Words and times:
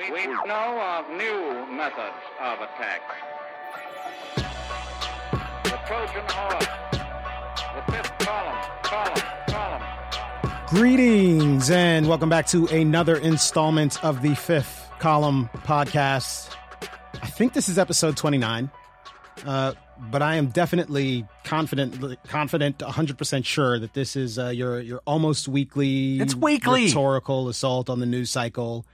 We 0.00 0.26
know 0.26 0.80
of 0.80 1.10
new 1.10 1.76
methods 1.76 2.16
of 2.40 2.58
attack. 2.62 3.02
The 5.64 5.78
Trojan 5.86 6.24
horse, 6.26 6.66
the 7.74 7.92
fifth 7.92 8.18
column, 8.20 8.56
column, 8.82 9.22
column. 9.48 10.66
Greetings 10.68 11.70
and 11.70 12.08
welcome 12.08 12.30
back 12.30 12.46
to 12.46 12.66
another 12.68 13.16
installment 13.16 14.02
of 14.02 14.22
the 14.22 14.34
Fifth 14.36 14.90
Column 15.00 15.50
podcast. 15.64 16.56
I 17.20 17.26
think 17.26 17.52
this 17.52 17.68
is 17.68 17.78
episode 17.78 18.16
29, 18.16 18.70
uh, 19.44 19.74
but 20.10 20.22
I 20.22 20.36
am 20.36 20.46
definitely 20.46 21.26
confident, 21.44 22.24
confident, 22.24 22.78
100% 22.78 23.44
sure 23.44 23.78
that 23.78 23.92
this 23.92 24.16
is 24.16 24.38
uh, 24.38 24.48
your 24.48 24.80
your 24.80 25.02
almost 25.06 25.46
weekly. 25.46 26.20
It's 26.20 26.34
weekly. 26.34 26.86
rhetorical 26.86 27.50
assault 27.50 27.90
on 27.90 28.00
the 28.00 28.06
news 28.06 28.30
cycle, 28.30 28.86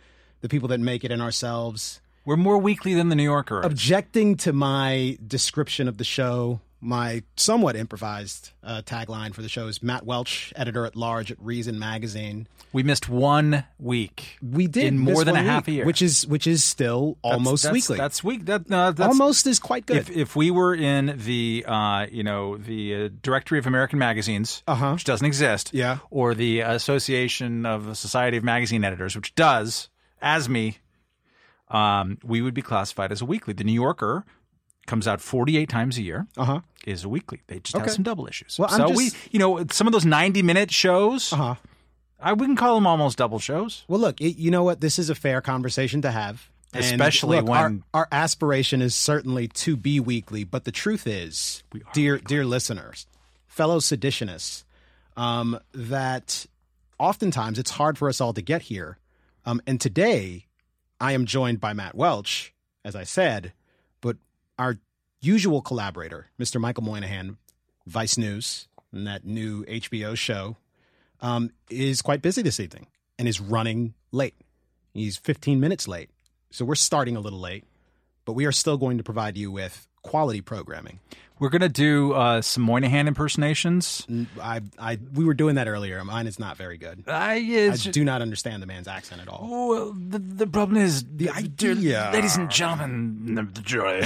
the 0.47 0.55
people 0.55 0.69
that 0.69 0.79
make 0.81 1.03
it, 1.05 1.11
and 1.11 1.21
ourselves. 1.21 2.01
We're 2.25 2.37
more 2.37 2.59
weekly 2.59 2.95
than 2.95 3.09
the 3.09 3.17
New 3.17 3.23
Yorker. 3.25 3.61
Objecting 3.61 4.37
to 4.39 4.53
my 4.53 5.19
description 5.27 5.87
of 5.89 5.97
the 5.99 6.05
show, 6.05 6.61
my 6.81 7.23
somewhat 7.37 7.75
improvised 7.77 8.51
uh, 8.63 8.83
tagline 8.85 9.33
for 9.35 9.43
the 9.43 9.49
show 9.49 9.67
is 9.69 9.83
Matt 9.83 10.05
Welch, 10.05 10.53
editor 10.57 10.85
at 10.87 10.95
large 10.97 11.31
at 11.31 11.41
Reason 11.41 11.79
Magazine. 11.79 12.47
we 12.73 12.83
missed 12.83 13.09
one 13.09 13.65
week. 13.79 14.39
We 14.43 14.67
did 14.67 14.85
in 14.85 14.99
more 14.99 15.25
than 15.25 15.35
a 15.37 15.39
one 15.39 15.45
half 15.47 15.69
a 15.69 15.71
year, 15.73 15.85
which 15.87 16.03
is 16.03 16.27
which 16.27 16.47
is 16.49 16.63
still 16.65 17.17
That's- 17.23 17.35
almost 17.39 17.63
that's, 17.63 17.73
weekly. 17.73 17.97
That's 17.97 18.23
week. 18.25 18.45
That 18.47 18.69
no, 18.69 18.91
that's 18.93 19.09
almost 19.09 19.47
is 19.47 19.59
quite 19.61 19.87
good. 19.87 19.97
If 19.99 20.11
if 20.11 20.37
we 20.37 20.51
were 20.51 20.75
in 20.75 21.15
the 21.25 21.65
uh, 21.67 22.07
you 22.11 22.23
know 22.25 22.57
the 22.57 23.05
uh, 23.05 23.09
directory 23.23 23.59
of 23.61 23.67
American 23.69 23.99
magazines, 24.01 24.63
Uh-huh. 24.67 24.93
which 24.95 25.05
doesn't 25.05 25.27
exist, 25.27 25.71
Yeah. 25.73 25.99
or 26.11 26.35
the 26.35 26.61
Association 26.61 27.65
of 27.67 27.87
the 27.87 27.95
Society 27.95 28.37
of 28.37 28.45
Magazine 28.45 28.85
Editors, 28.85 29.15
which 29.17 29.35
does, 29.35 29.89
as 30.21 30.49
me, 30.49 30.79
um, 31.69 32.19
we 32.25 32.43
would 32.43 32.55
be 32.55 32.63
classified 32.63 33.13
as 33.13 33.21
a 33.21 33.25
weekly. 33.25 33.53
The 33.55 33.65
New 33.65 33.73
Yorker 33.73 34.25
comes 34.87 35.09
out 35.09 35.21
forty 35.21 35.57
eight 35.57 35.69
times 35.69 35.99
a 35.99 36.03
year. 36.03 36.27
uh 36.37 36.45
huh. 36.45 36.61
Is 36.87 37.03
a 37.05 37.09
weekly. 37.09 37.43
They 37.49 37.59
just 37.59 37.75
Okay. 37.75 37.85
have 37.85 37.93
some 37.93 38.05
double 38.05 38.27
issues. 38.29 38.57
Well, 38.59 38.69
so 38.69 38.89
just- 38.89 38.97
we, 38.97 39.11
you 39.33 39.39
know, 39.41 39.65
some 39.73 39.87
of 39.89 39.93
those 39.93 40.05
ninety 40.05 40.43
minute 40.43 40.71
shows, 40.71 41.33
Uh 41.33 41.37
huh. 41.37 41.55
I 42.21 42.33
wouldn't 42.33 42.59
call 42.59 42.77
them 42.77 42.87
almost 42.87 43.19
double 43.19 43.39
shows. 43.39 43.85
Well, 43.89 44.01
look, 44.01 44.21
it, 44.21 44.37
you 44.39 44.51
know 44.51 44.63
what? 44.63 44.81
This 44.81 44.99
is 44.99 45.11
a 45.11 45.15
fair 45.15 45.41
conversation 45.43 46.01
to 46.03 46.11
have, 46.11 46.49
Especially 46.73 47.39
look, 47.39 47.49
when- 47.49 47.83
our, 47.93 48.03
our 48.03 48.09
aspiration 48.13 48.81
is 48.81 48.95
certainly 48.95 49.49
to 49.49 49.77
be 49.77 49.99
weekly. 50.01 50.45
But 50.45 50.65
the 50.65 50.73
truth 50.73 51.07
is, 51.07 51.63
dear 51.93 52.19
dear 52.19 52.45
listeners, 52.47 53.07
fellow 53.49 53.81
seditionists, 53.81 54.63
um, 55.17 55.59
that 55.75 56.47
oftentimes 56.99 57.59
it's 57.59 57.73
hard 57.73 57.99
for 57.99 58.09
us 58.09 58.21
all 58.21 58.33
to 58.33 58.43
get 58.43 58.63
here. 58.63 58.99
Um, 59.47 59.63
and 59.65 59.81
today, 59.81 60.47
I 61.01 61.13
am 61.13 61.25
joined 61.25 61.61
by 61.61 61.73
Matt 61.73 61.95
Welch, 61.95 62.53
as 62.85 62.97
I 62.97 63.05
said, 63.05 63.53
but 64.01 64.17
our 64.59 64.79
usual 65.21 65.63
collaborator, 65.63 66.27
Mr. 66.39 66.61
Michael 66.61 66.83
Moynihan, 66.83 67.39
Vice 67.87 68.19
News, 68.19 68.67
and 68.93 69.07
that 69.07 69.25
new 69.25 69.65
HBO 69.67 70.17
show, 70.17 70.57
um, 71.21 71.51
is 71.71 72.03
quite 72.03 72.23
busy 72.23 72.43
this 72.43 72.59
evening 72.59 72.89
and 73.21 73.29
is 73.29 73.41
running 73.41 73.95
late. 74.11 74.35
He's 74.93 75.17
15 75.17 75.61
minutes 75.61 75.87
late. 75.87 76.11
So 76.51 76.65
we're 76.65 76.75
starting 76.75 77.17
a 77.17 77.21
little 77.21 77.41
late, 77.41 77.65
but 78.25 78.33
we 78.33 78.47
are 78.47 78.53
still 78.53 78.77
going 78.77 78.99
to 78.99 79.05
provide 79.05 79.37
you 79.37 79.53
with 79.53 79.87
quality 80.03 80.41
programming. 80.41 80.99
We're 81.39 81.51
gonna 81.51 81.69
do 81.69 82.13
uh, 82.15 82.41
some 82.41 82.63
Moynihan 82.63 83.09
impersonations. 83.09 84.07
I, 84.41 84.63
I, 84.79 84.99
we 85.13 85.25
were 85.27 85.35
doing 85.35 85.57
that 85.57 85.69
earlier. 85.69 86.03
Mine 86.03 86.27
is 86.27 86.39
not 86.39 86.57
very 86.57 86.79
good. 86.79 87.05
I, 87.07 87.35
I 87.73 87.77
do 87.77 88.05
not 88.05 88.23
understand 88.23 88.63
the 88.63 88.67
man's 88.67 88.89
accent 88.89 89.21
at 89.21 89.29
all. 89.29 89.47
Well, 89.69 89.93
the, 89.93 90.19
the 90.19 90.47
problem 90.47 90.79
is 90.79 91.05
the 91.15 91.29
idea. 91.31 92.11
ladies 92.13 92.37
and 92.39 92.51
gentlemen, 92.51 93.35
the, 93.35 93.61
jury. 93.61 94.01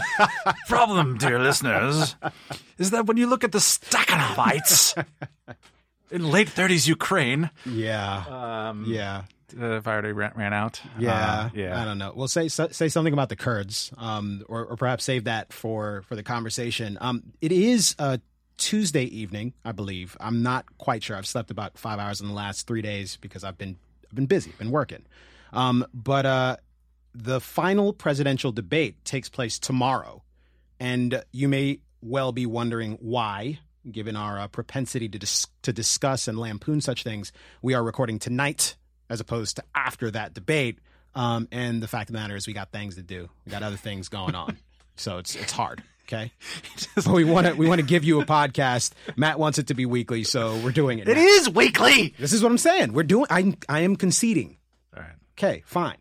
problem, 0.68 1.18
dear 1.18 1.38
listeners, 1.38 2.16
is 2.78 2.90
that 2.92 3.04
when 3.06 3.16
you 3.18 3.26
look 3.26 3.44
at 3.44 3.52
the 3.52 3.58
Stakhanovites 3.58 5.04
in 6.10 6.30
late 6.30 6.48
thirties 6.48 6.88
Ukraine, 6.88 7.50
Yeah. 7.66 8.68
um, 8.70 8.84
Yeah. 8.86 9.24
Uh, 9.60 9.80
I 9.84 9.98
ran, 9.98 10.32
ran 10.34 10.52
out, 10.52 10.80
Yeah, 11.54 11.74
uh, 11.74 11.82
I 11.82 11.84
don't 11.84 11.98
know. 11.98 12.12
Well, 12.14 12.28
say 12.28 12.48
say 12.48 12.88
something 12.88 13.12
about 13.12 13.28
the 13.28 13.36
Kurds, 13.36 13.92
um, 13.96 14.42
or, 14.48 14.64
or 14.64 14.76
perhaps 14.76 15.04
save 15.04 15.24
that 15.24 15.52
for 15.52 16.02
for 16.02 16.16
the 16.16 16.22
conversation. 16.22 16.98
Um, 17.00 17.22
it 17.40 17.52
is 17.52 17.94
a 17.98 18.20
Tuesday 18.56 19.04
evening, 19.04 19.54
I 19.64 19.72
believe. 19.72 20.16
I'm 20.20 20.42
not 20.42 20.66
quite 20.78 21.02
sure. 21.02 21.16
I've 21.16 21.26
slept 21.26 21.50
about 21.50 21.78
five 21.78 21.98
hours 21.98 22.20
in 22.20 22.28
the 22.28 22.34
last 22.34 22.66
three 22.66 22.82
days 22.82 23.16
because 23.16 23.44
I've 23.44 23.58
been 23.58 23.76
I've 24.08 24.14
been 24.14 24.26
busy, 24.26 24.52
been 24.58 24.70
working. 24.70 25.04
Um, 25.52 25.86
but 25.92 26.26
uh, 26.26 26.56
the 27.14 27.40
final 27.40 27.92
presidential 27.92 28.52
debate 28.52 29.04
takes 29.04 29.28
place 29.28 29.58
tomorrow, 29.58 30.22
and 30.80 31.22
you 31.32 31.48
may 31.48 31.80
well 32.00 32.32
be 32.32 32.46
wondering 32.46 32.98
why. 33.00 33.58
Given 33.90 34.14
our 34.14 34.38
uh, 34.38 34.46
propensity 34.46 35.08
to 35.08 35.18
dis- 35.18 35.48
to 35.62 35.72
discuss 35.72 36.28
and 36.28 36.38
lampoon 36.38 36.80
such 36.80 37.02
things, 37.02 37.32
we 37.62 37.74
are 37.74 37.82
recording 37.82 38.20
tonight 38.20 38.76
as 39.12 39.20
opposed 39.20 39.56
to 39.56 39.64
after 39.74 40.10
that 40.10 40.32
debate. 40.32 40.78
Um, 41.14 41.46
and 41.52 41.82
the 41.82 41.88
fact 41.88 42.08
of 42.08 42.14
the 42.14 42.20
matter 42.20 42.34
is, 42.34 42.46
we 42.46 42.54
got 42.54 42.72
things 42.72 42.94
to 42.96 43.02
do. 43.02 43.28
We 43.44 43.52
got 43.52 43.62
other 43.62 43.76
things 43.76 44.08
going 44.08 44.34
on, 44.34 44.56
so 44.96 45.18
it's 45.18 45.36
it's 45.36 45.52
hard. 45.52 45.82
Okay, 46.08 46.32
but 46.96 47.06
we 47.08 47.24
want 47.24 47.46
to 47.46 47.54
we 47.54 47.68
want 47.68 47.80
to 47.82 47.86
give 47.86 48.02
you 48.02 48.20
a 48.20 48.24
podcast. 48.24 48.92
Matt 49.14 49.38
wants 49.38 49.58
it 49.58 49.66
to 49.66 49.74
be 49.74 49.84
weekly, 49.84 50.24
so 50.24 50.58
we're 50.64 50.72
doing 50.72 50.98
it. 50.98 51.08
It 51.08 51.16
now. 51.16 51.22
is 51.22 51.50
weekly. 51.50 52.14
This 52.18 52.32
is 52.32 52.42
what 52.42 52.50
I'm 52.50 52.58
saying. 52.58 52.94
We're 52.94 53.02
doing. 53.02 53.26
I 53.28 53.54
I 53.68 53.80
am 53.80 53.96
conceding. 53.96 54.56
All 54.96 55.02
right. 55.02 55.12
Okay, 55.38 55.62
fine. 55.66 55.98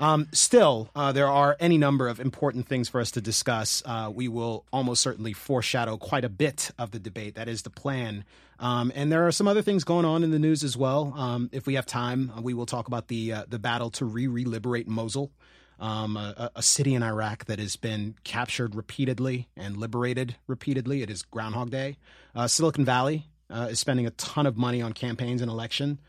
Um, 0.00 0.28
still, 0.32 0.90
uh, 0.94 1.12
there 1.12 1.28
are 1.28 1.56
any 1.58 1.78
number 1.78 2.08
of 2.08 2.20
important 2.20 2.66
things 2.66 2.88
for 2.88 3.00
us 3.00 3.12
to 3.12 3.20
discuss. 3.20 3.82
Uh, 3.84 4.10
we 4.12 4.28
will 4.28 4.64
almost 4.72 5.02
certainly 5.02 5.32
foreshadow 5.32 5.96
quite 5.96 6.24
a 6.24 6.28
bit 6.28 6.70
of 6.78 6.90
the 6.90 6.98
debate. 6.98 7.34
That 7.34 7.48
is 7.48 7.62
the 7.62 7.70
plan. 7.70 8.24
Um, 8.60 8.90
and 8.94 9.10
there 9.12 9.26
are 9.26 9.32
some 9.32 9.46
other 9.46 9.62
things 9.62 9.84
going 9.84 10.04
on 10.04 10.24
in 10.24 10.30
the 10.30 10.38
news 10.38 10.64
as 10.64 10.76
well. 10.76 11.14
Um, 11.16 11.48
if 11.52 11.66
we 11.66 11.74
have 11.74 11.86
time, 11.86 12.32
uh, 12.36 12.40
we 12.40 12.54
will 12.54 12.66
talk 12.66 12.88
about 12.88 13.08
the 13.08 13.32
uh, 13.32 13.44
the 13.48 13.58
battle 13.58 13.90
to 13.92 14.04
re 14.04 14.26
reliberate 14.26 14.88
Mosul, 14.88 15.30
um, 15.78 16.16
a, 16.16 16.50
a 16.56 16.62
city 16.62 16.94
in 16.94 17.02
Iraq 17.02 17.44
that 17.44 17.60
has 17.60 17.76
been 17.76 18.16
captured 18.24 18.74
repeatedly 18.74 19.48
and 19.56 19.76
liberated 19.76 20.36
repeatedly. 20.48 21.02
It 21.02 21.10
is 21.10 21.22
Groundhog 21.22 21.70
Day. 21.70 21.98
Uh, 22.34 22.48
Silicon 22.48 22.84
Valley 22.84 23.28
uh, 23.48 23.68
is 23.70 23.78
spending 23.78 24.06
a 24.06 24.10
ton 24.10 24.46
of 24.46 24.56
money 24.56 24.82
on 24.82 24.92
campaigns 24.92 25.40
and 25.40 25.50
election. 25.50 26.00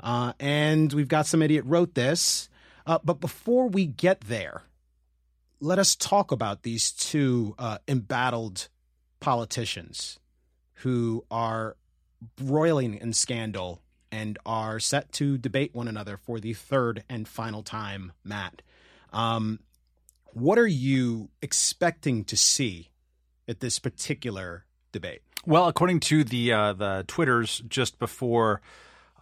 Uh, 0.00 0.32
and 0.40 0.92
we've 0.92 1.08
got 1.08 1.26
some 1.26 1.42
idiot 1.42 1.64
wrote 1.66 1.94
this. 1.94 2.48
Uh, 2.86 2.98
but 3.04 3.20
before 3.20 3.68
we 3.68 3.84
get 3.84 4.22
there, 4.22 4.62
let 5.60 5.78
us 5.78 5.94
talk 5.94 6.32
about 6.32 6.62
these 6.62 6.90
two 6.90 7.54
embattled 7.86 8.68
politicians 9.20 10.18
who 10.74 11.24
are 11.30 11.76
roiling 12.40 12.94
in 12.94 13.12
scandal 13.12 13.80
and 14.10 14.38
are 14.46 14.80
set 14.80 15.12
to 15.12 15.38
debate 15.38 15.74
one 15.74 15.88
another 15.88 16.16
for 16.16 16.40
the 16.40 16.54
third 16.54 17.04
and 17.08 17.28
final 17.28 17.62
time, 17.62 18.12
Matt. 18.24 18.62
Um, 19.12 19.60
what 20.32 20.58
are 20.58 20.66
you 20.66 21.30
expecting 21.42 22.24
to 22.24 22.36
see 22.36 22.90
at 23.46 23.60
this 23.60 23.78
particular 23.78 24.64
debate? 24.92 25.22
Well, 25.46 25.68
according 25.68 26.00
to 26.00 26.24
the 26.24 26.52
uh, 26.52 26.72
the 26.74 27.04
twitters 27.06 27.62
just 27.68 27.98
before 27.98 28.60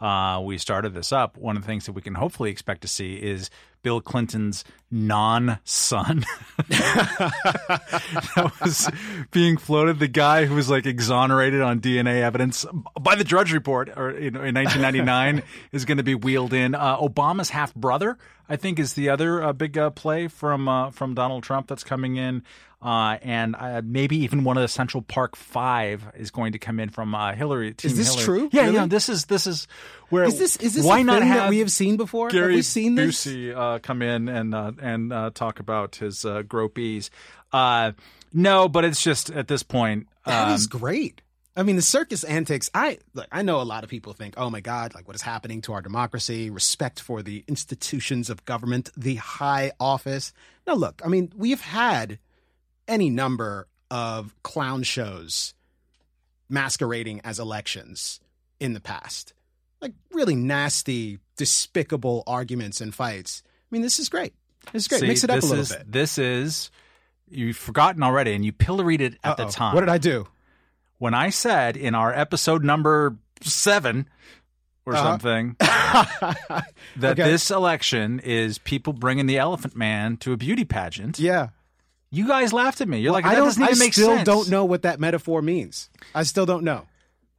uh, 0.01 0.41
we 0.45 0.59
started 0.59 0.95
this 0.95 1.13
up, 1.13 1.37
one 1.37 1.57
of 1.57 1.63
the 1.63 1.67
things 1.67 1.87
that 1.87 1.93
we 1.93 2.03
can 2.03 2.15
hopefully 2.15 2.51
expect 2.51 2.83
to 2.83 2.89
see 2.89 3.15
is 3.15 3.51
Bill 3.87 4.01
Clinton's 4.01 4.65
non-son 4.91 6.25
that 6.69 8.53
was 8.61 8.91
being 9.31 9.57
floated. 9.59 10.01
The 10.01 10.09
guy 10.09 10.45
who 10.47 10.57
was 10.57 10.69
like 10.69 10.87
exonerated 10.87 11.63
on 11.63 11.81
DNA 11.81 12.21
evidence 12.21 12.67
by 13.01 13.15
the 13.15 13.23
Drudge 13.23 13.53
Report, 13.53 13.89
or 13.97 14.11
you 14.11 14.33
know, 14.33 14.43
in 14.43 14.57
1999, 14.57 15.45
is 15.73 15.85
going 15.85 15.99
to 15.99 16.03
be 16.03 16.17
wheeled 16.17 16.53
in. 16.53 16.75
Uh, 16.75 16.97
Obama's 16.97 17.51
half 17.51 17.73
brother, 17.77 18.19
I 18.49 18.57
think, 18.57 18.81
is 18.81 18.95
the 18.95 19.09
other 19.09 19.41
uh, 19.41 19.53
big 19.53 19.79
uh, 19.79 19.91
play 19.91 20.27
from 20.27 20.67
uh, 20.67 20.91
from 20.91 21.15
Donald 21.15 21.45
Trump 21.45 21.69
that's 21.69 21.85
coming 21.85 22.17
in. 22.17 22.43
Uh, 22.87 23.19
and 23.23 23.57
uh, 23.59 23.83
maybe 23.85 24.19
even 24.19 24.45
one 24.45 24.57
of 24.57 24.61
the 24.61 24.69
Central 24.69 25.03
Park 25.03 25.35
Five 25.35 26.05
is 26.15 26.31
going 26.31 26.53
to 26.53 26.61
come 26.61 26.79
in 26.79 26.89
from 26.89 27.17
uh, 27.17 27.33
Hillary. 27.33 27.75
Team 27.75 27.97
this 27.97 28.15
Hillary. 28.15 28.25
true? 28.25 28.51
Yeah, 28.53 28.63
Really? 28.63 28.75
yeah. 28.77 28.87
This 28.87 29.09
is 29.09 29.25
this 29.25 29.49
is 29.49 29.67
where 30.09 30.23
Is 30.23 30.39
this 30.39 30.57
is 30.59 30.75
this 30.75 30.85
why 30.87 31.03
not 31.03 31.19
thing 31.19 31.27
have 31.27 31.37
that 31.39 31.51
we 31.51 31.59
have 31.59 31.73
seen 31.73 31.97
before? 31.97 32.31
Gary 32.31 32.53
have 32.53 32.59
we 32.59 32.63
seen 32.63 32.95
this? 32.95 33.27
Busey 33.27 33.53
uh, 33.57 33.81
come 33.81 34.03
in 34.03 34.29
and 34.29 34.55
uh, 34.55 34.71
and 34.81 35.13
uh, 35.13 35.31
talk 35.35 35.59
about 35.59 35.97
his 35.97 36.25
uh, 36.25 36.43
gropees. 36.43 37.11
Uh, 37.53 37.91
no, 38.33 38.69
but 38.69 38.85
it's 38.85 39.03
just 39.03 39.31
at 39.31 39.49
this 39.49 39.65
point. 39.65 40.07
That 40.25 40.47
um, 40.47 40.55
is 40.55 40.69
great. 40.69 41.23
I 41.57 41.65
mean, 41.65 41.75
the 41.75 41.83
circus 41.83 42.23
antics. 42.23 42.71
I 42.73 42.99
look, 43.15 43.27
I 43.33 43.43
know 43.43 43.61
a 43.61 43.65
lot 43.65 43.83
of 43.83 43.91
people 43.91 44.13
think, 44.13 44.35
"Oh 44.37 44.49
my 44.49 44.61
God, 44.61 44.95
like 44.95 45.09
what 45.09 45.17
is 45.17 45.23
happening 45.23 45.61
to 45.63 45.73
our 45.73 45.83
democracy? 45.83 46.51
Respect 46.51 47.01
for 47.01 47.21
the 47.21 47.43
institutions 47.49 48.31
of 48.31 48.45
government, 48.45 48.91
the 48.97 49.17
high 49.17 49.73
office." 49.81 50.33
Now, 50.69 50.75
look, 50.75 51.03
I 51.05 51.09
mean, 51.09 51.33
we've 51.37 51.61
had 51.61 52.21
any 52.89 53.11
number 53.11 53.69
of 53.91 54.35
clown 54.43 54.83
shows 54.83 55.55
masquerading 56.49 57.21
as 57.25 57.39
elections 57.39 58.21
in 58.61 58.73
the 58.73 58.81
past, 58.81 59.33
like 59.81 59.93
really 60.13 60.35
nasty, 60.37 61.19
despicable 61.37 62.23
arguments 62.27 62.81
and 62.81 62.95
fights 62.95 63.43
I 63.47 63.75
mean, 63.75 63.83
this 63.83 63.99
is 63.99 64.09
great. 64.09 64.33
This 64.73 64.85
is 64.85 64.89
great. 64.89 65.01
See, 65.01 65.07
Mix 65.09 65.25
it 65.25 65.31
up 65.31 65.43
a 65.43 65.47
little 65.47 65.59
is, 65.59 65.73
bit. 65.73 65.91
This 65.91 66.19
is 66.19 66.71
you've 67.29 67.57
forgotten 67.57 68.03
already, 68.05 68.33
and 68.33 68.45
you 68.45 68.53
pilloried 68.53 69.01
it 69.01 69.19
at 69.25 69.37
the 69.37 69.43
Uh-oh. 69.45 69.51
time. 69.51 69.75
What 69.75 69.81
did 69.81 69.91
I 69.91 69.99
do? 69.99 70.29
when 70.99 71.13
I 71.13 71.29
said 71.31 71.77
in 71.77 71.95
our 71.95 72.15
episode 72.15 72.65
number 72.65 73.17
seven 73.43 74.09
or 74.87 74.95
Uh-huh. 74.95 75.03
something 75.05 75.57
that 75.61 76.65
Okay. 77.03 77.23
this 77.25 77.51
election 77.51 78.19
is 78.21 78.57
people 78.59 78.93
bringing 78.95 79.27
the 79.27 79.37
Elephant 79.37 79.77
Man 79.77 80.17
to 80.19 80.33
a 80.33 80.37
beauty 80.39 80.65
pageant, 80.65 81.19
yeah. 81.19 81.49
You 82.17 82.27
guys 82.29 82.53
laughed 82.53 82.81
at 82.81 82.89
me. 82.89 82.99
You're 83.01 83.13
like, 83.13 83.25
that 83.25 83.33
I 83.33 83.35
don't. 83.37 83.45
doesn't 83.47 83.63
even 83.63 83.75
I 83.77 83.79
make 83.79 83.93
still 83.93 84.09
sense. 84.17 84.27
don't 84.27 84.49
know 84.51 84.65
what 84.65 84.83
that 84.83 84.99
metaphor 85.01 85.43
means. 85.43 85.91
I 86.15 86.23
still 86.23 86.47
don't 86.47 86.65
know. 86.65 86.87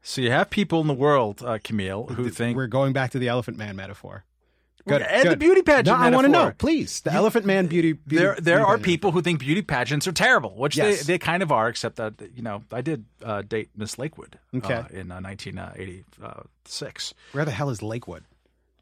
So 0.03 0.21
you 0.21 0.31
have 0.31 0.49
people 0.49 0.79
in 0.81 0.87
the 0.87 0.93
world, 0.93 1.43
uh, 1.43 1.57
Camille, 1.63 2.05
who 2.07 2.29
think 2.29 2.55
We're 2.55 2.67
going 2.67 2.93
back 2.93 3.11
to 3.11 3.19
the 3.19 3.27
Elephant 3.27 3.57
Man 3.57 3.75
metaphor. 3.75 4.23
Good. 4.87 5.01
and 5.01 5.29
the 5.29 5.35
beauty 5.35 5.61
pageant. 5.63 5.87
No, 5.87 5.95
I 5.95 6.09
want 6.11 6.23
to 6.27 6.31
know, 6.31 6.53
please. 6.57 7.01
The 7.01 7.11
Elephant 7.11 7.45
Man 7.45 7.67
beauty. 7.67 7.91
beauty 7.91 8.23
There, 8.23 8.35
there 8.39 8.57
beauty 8.59 8.69
are 8.69 8.75
pageant. 8.77 8.83
people 8.85 9.11
who 9.11 9.21
think 9.21 9.39
beauty 9.41 9.61
pageants 9.61 10.07
are 10.07 10.13
terrible, 10.13 10.55
which 10.55 10.77
Yes. 10.77 10.99
they, 11.03 11.13
they 11.15 11.17
kind 11.19 11.43
of 11.43 11.51
are. 11.51 11.67
Except 11.67 11.97
that 11.97 12.13
you 12.33 12.41
know, 12.41 12.63
I 12.71 12.79
did 12.79 13.03
uh, 13.21 13.41
date 13.41 13.69
Miss 13.75 13.97
Lakewood 13.99 14.39
Okay. 14.55 14.73
uh, 14.75 14.83
in 14.91 15.11
uh, 15.11 15.19
1986, 15.19 17.13
Where 17.33 17.45
the 17.45 17.51
hell 17.51 17.69
is 17.69 17.81
Lakewood? 17.81 18.23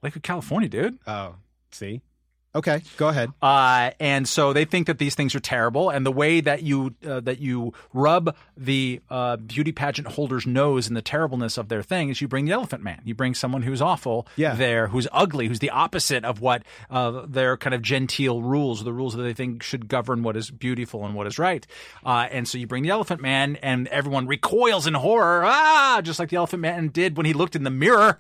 Lakewood, 0.04 0.24
California, 0.24 0.70
dude. 0.70 1.00
Oh, 1.08 1.36
see. 1.72 2.02
Okay, 2.56 2.82
go 2.96 3.10
ahead. 3.10 3.32
Uh, 3.42 3.92
and 4.00 4.26
so 4.28 4.54
they 4.54 4.64
think 4.64 4.88
that 4.88 4.98
these 4.98 5.14
things 5.14 5.36
are 5.36 5.42
terrible, 5.42 5.90
and 5.90 6.06
the 6.06 6.12
way 6.12 6.40
that 6.40 6.64
you 6.64 6.96
uh, 7.06 7.20
that 7.20 7.40
you 7.40 7.74
rub 7.94 8.34
the 8.56 9.02
uh, 9.10 9.36
beauty 9.36 9.74
pageant 9.74 10.08
holder's 10.08 10.48
nose 10.48 10.88
in 10.88 10.94
the 10.94 11.02
terribleness 11.02 11.58
of 11.58 11.68
their 11.68 11.84
thing 11.84 12.08
is 12.08 12.22
you 12.22 12.30
bring 12.30 12.46
the 12.46 12.54
Elephant 12.54 12.82
Man. 12.82 13.02
You 13.04 13.14
bring 13.14 13.36
someone 13.36 13.62
who's 13.64 13.82
awful 13.82 14.26
Yeah. 14.38 14.56
there, 14.56 14.88
who's 14.88 15.06
ugly, 15.12 15.48
who's 15.50 15.60
the 15.60 15.70
opposite 15.72 16.24
of 16.24 16.40
what 16.40 16.64
uh, 16.90 17.26
their 17.28 17.58
kind 17.58 17.74
of 17.74 17.82
genteel 17.82 18.42
rules, 18.42 18.84
the 18.86 18.94
rules 18.94 19.16
that 19.16 19.24
they 19.24 19.34
think 19.34 19.62
should 19.62 19.90
govern 19.90 20.24
what 20.24 20.38
is 20.38 20.50
beautiful 20.50 21.06
and 21.06 21.14
what 21.14 21.28
is 21.28 21.38
right. 21.38 21.68
Uh, 22.06 22.28
and 22.32 22.48
so 22.48 22.58
you 22.58 22.68
bring 22.68 22.84
the 22.84 22.90
Elephant 22.90 23.22
Man, 23.22 23.58
and 23.58 23.88
everyone 23.90 24.28
recoils 24.28 24.88
in 24.88 24.94
horror, 24.94 25.44
ah, 25.46 26.00
just 26.02 26.20
like 26.20 26.30
the 26.30 26.38
Elephant 26.38 26.62
Man 26.62 26.88
did 26.88 27.18
when 27.18 27.26
he 27.26 27.34
looked 27.34 27.56
in 27.58 27.64
the 27.64 27.70
mirror. 27.70 28.18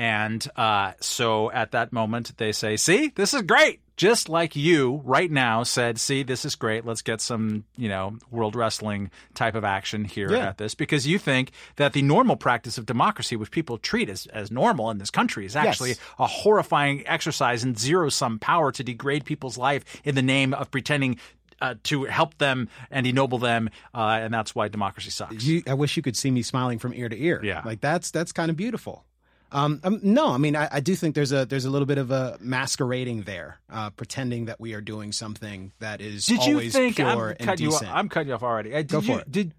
And 0.00 0.46
uh, 0.56 0.92
so 1.00 1.50
at 1.52 1.72
that 1.72 1.92
moment, 1.92 2.32
they 2.38 2.52
say, 2.52 2.76
See, 2.78 3.08
this 3.14 3.34
is 3.34 3.42
great. 3.42 3.80
Just 3.98 4.30
like 4.30 4.56
you 4.56 5.02
right 5.04 5.30
now 5.30 5.62
said, 5.62 6.00
See, 6.00 6.22
this 6.22 6.46
is 6.46 6.54
great. 6.54 6.86
Let's 6.86 7.02
get 7.02 7.20
some, 7.20 7.64
you 7.76 7.90
know, 7.90 8.16
world 8.30 8.56
wrestling 8.56 9.10
type 9.34 9.54
of 9.54 9.62
action 9.62 10.06
here 10.06 10.32
Yeah. 10.32 10.48
at 10.48 10.56
this 10.56 10.74
because 10.74 11.06
you 11.06 11.18
think 11.18 11.50
that 11.76 11.92
the 11.92 12.00
normal 12.00 12.36
practice 12.36 12.78
of 12.78 12.86
democracy, 12.86 13.36
which 13.36 13.50
people 13.50 13.76
treat 13.76 14.08
as, 14.08 14.24
as 14.28 14.50
normal 14.50 14.90
in 14.90 14.96
this 14.96 15.10
country, 15.10 15.44
is 15.44 15.54
actually 15.54 15.90
Yes. 15.90 15.98
a 16.18 16.26
horrifying 16.26 17.06
exercise 17.06 17.62
in 17.62 17.74
zero 17.76 18.08
sum 18.08 18.38
power 18.38 18.72
to 18.72 18.82
degrade 18.82 19.26
people's 19.26 19.58
life 19.58 19.84
in 20.02 20.14
the 20.14 20.22
name 20.22 20.54
of 20.54 20.70
pretending. 20.70 21.18
Uh, 21.62 21.74
to 21.82 22.04
help 22.04 22.38
them 22.38 22.70
and 22.90 23.06
ennoble 23.06 23.36
them, 23.36 23.68
uh, 23.94 24.18
and 24.22 24.32
that's 24.32 24.54
why 24.54 24.66
democracy 24.66 25.10
sucks. 25.10 25.44
You, 25.44 25.62
I 25.66 25.74
wish 25.74 25.94
you 25.94 26.02
could 26.02 26.16
see 26.16 26.30
me 26.30 26.40
smiling 26.40 26.78
from 26.78 26.94
ear 26.94 27.10
to 27.10 27.22
ear. 27.22 27.38
Yeah. 27.44 27.60
like 27.66 27.82
that's 27.82 28.10
that's 28.10 28.32
kind 28.32 28.50
of 28.50 28.56
beautiful. 28.56 29.04
Um, 29.52 29.80
um, 29.82 30.00
no, 30.02 30.28
I 30.28 30.38
mean 30.38 30.56
I, 30.56 30.68
I 30.70 30.80
do 30.80 30.94
think 30.94 31.14
there's 31.14 31.32
a 31.32 31.44
there's 31.44 31.64
a 31.64 31.70
little 31.70 31.86
bit 31.86 31.98
of 31.98 32.10
a 32.10 32.38
masquerading 32.40 33.22
there, 33.22 33.58
uh, 33.70 33.90
pretending 33.90 34.46
that 34.46 34.60
we 34.60 34.74
are 34.74 34.80
doing 34.80 35.12
something 35.12 35.72
that 35.80 36.00
is 36.00 36.26
Did 36.26 36.44
you 36.44 36.54
always 36.54 36.72
think 36.72 36.96
pure 36.96 37.08
I'm 37.08 37.18
and 37.18 37.38
cutting 37.38 37.66
you 37.66 37.74
off. 37.74 37.84
I'm 37.86 38.08
cutting 38.08 38.28
you 38.28 38.34
off 38.34 38.42
already. 38.42 38.74
Uh, 38.74 38.82
Go 38.82 39.00
you, 39.00 39.14
for 39.14 39.20
it. 39.20 39.30
Did 39.30 39.54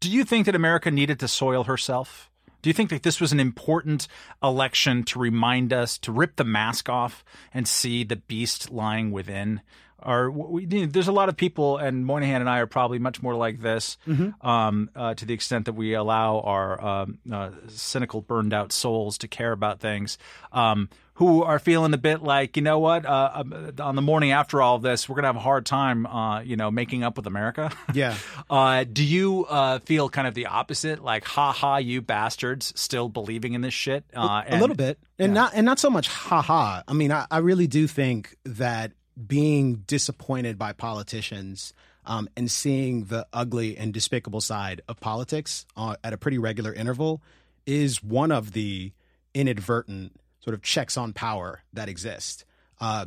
Do 0.00 0.10
you 0.10 0.24
think 0.24 0.46
that 0.46 0.54
America 0.54 0.90
needed 0.90 1.20
to 1.20 1.28
soil 1.28 1.64
herself? 1.64 2.30
Do 2.62 2.70
you 2.70 2.74
think 2.74 2.90
that 2.90 3.04
this 3.04 3.20
was 3.20 3.30
an 3.30 3.38
important 3.38 4.08
election 4.42 5.04
to 5.04 5.20
remind 5.20 5.72
us 5.72 5.98
to 5.98 6.10
rip 6.10 6.34
the 6.34 6.44
mask 6.44 6.88
off 6.88 7.24
and 7.54 7.68
see 7.68 8.02
the 8.02 8.16
beast 8.16 8.72
lying 8.72 9.12
within? 9.12 9.60
Or 10.06 10.30
we, 10.30 10.66
you 10.66 10.80
know, 10.82 10.86
there's 10.86 11.08
a 11.08 11.12
lot 11.12 11.28
of 11.28 11.36
people, 11.36 11.78
and 11.78 12.06
Moynihan 12.06 12.40
and 12.40 12.48
I 12.48 12.60
are 12.60 12.66
probably 12.66 12.98
much 13.00 13.22
more 13.22 13.34
like 13.34 13.60
this, 13.60 13.98
Mm-hmm. 14.06 14.46
um, 14.46 14.88
uh, 14.94 15.14
to 15.14 15.24
the 15.26 15.34
extent 15.34 15.64
that 15.64 15.72
we 15.74 15.94
allow 15.94 16.40
our 16.40 16.84
um, 16.84 17.18
uh, 17.30 17.50
cynical, 17.68 18.20
burned 18.20 18.54
out 18.54 18.70
souls 18.72 19.18
to 19.18 19.28
care 19.28 19.52
about 19.52 19.80
things. 19.80 20.16
Um, 20.52 20.88
who 21.14 21.42
are 21.42 21.58
feeling 21.58 21.94
a 21.94 21.98
bit 21.98 22.22
like, 22.22 22.56
you 22.58 22.62
know 22.62 22.78
what, 22.78 23.06
uh, 23.06 23.30
um, 23.36 23.72
on 23.80 23.96
the 23.96 24.02
morning 24.02 24.32
after 24.32 24.60
all 24.60 24.76
of 24.76 24.82
this, 24.82 25.08
we're 25.08 25.14
going 25.14 25.22
to 25.22 25.28
have 25.28 25.36
a 25.36 25.40
hard 25.40 25.64
time, 25.64 26.04
uh, 26.04 26.40
you 26.42 26.56
know, 26.56 26.70
making 26.70 27.02
up 27.04 27.16
with 27.16 27.26
America. 27.26 27.72
Yeah. 27.94 28.14
Uh, 28.50 28.84
do 28.84 29.02
you 29.02 29.46
uh, 29.48 29.78
feel 29.78 30.10
kind 30.10 30.28
of 30.28 30.34
the 30.34 30.44
opposite? 30.46 31.02
Like, 31.02 31.24
ha 31.24 31.52
ha, 31.52 31.78
you 31.78 32.02
bastards, 32.02 32.70
still 32.76 33.08
believing 33.08 33.54
in 33.54 33.62
this 33.62 33.72
shit? 33.72 34.04
Uh, 34.14 34.42
a 34.46 34.58
little 34.60 34.76
bit, 34.76 34.98
and 35.18 35.32
not 35.32 35.52
and 35.54 35.64
not 35.64 35.78
so 35.78 35.88
much 35.88 36.06
haha. 36.08 36.82
I 36.86 36.92
mean, 36.92 37.10
I, 37.10 37.26
I 37.30 37.38
really 37.38 37.66
do 37.66 37.86
think 37.86 38.36
that 38.44 38.92
being 39.24 39.76
disappointed 39.86 40.58
by 40.58 40.72
politicians 40.72 41.72
um, 42.04 42.28
and 42.36 42.50
seeing 42.50 43.04
the 43.04 43.26
ugly 43.32 43.76
and 43.76 43.92
despicable 43.92 44.40
side 44.40 44.82
of 44.88 45.00
politics 45.00 45.66
uh, 45.76 45.96
at 46.04 46.12
a 46.12 46.16
pretty 46.16 46.38
regular 46.38 46.72
interval 46.72 47.22
is 47.66 48.02
one 48.02 48.30
of 48.30 48.52
the 48.52 48.92
inadvertent 49.34 50.12
sort 50.40 50.54
of 50.54 50.62
checks 50.62 50.96
on 50.96 51.12
power 51.12 51.62
that 51.72 51.88
exist. 51.88 52.44
Uh, 52.80 53.06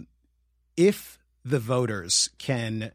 if 0.76 1.18
the 1.46 1.60
voters 1.60 2.30
can 2.38 2.92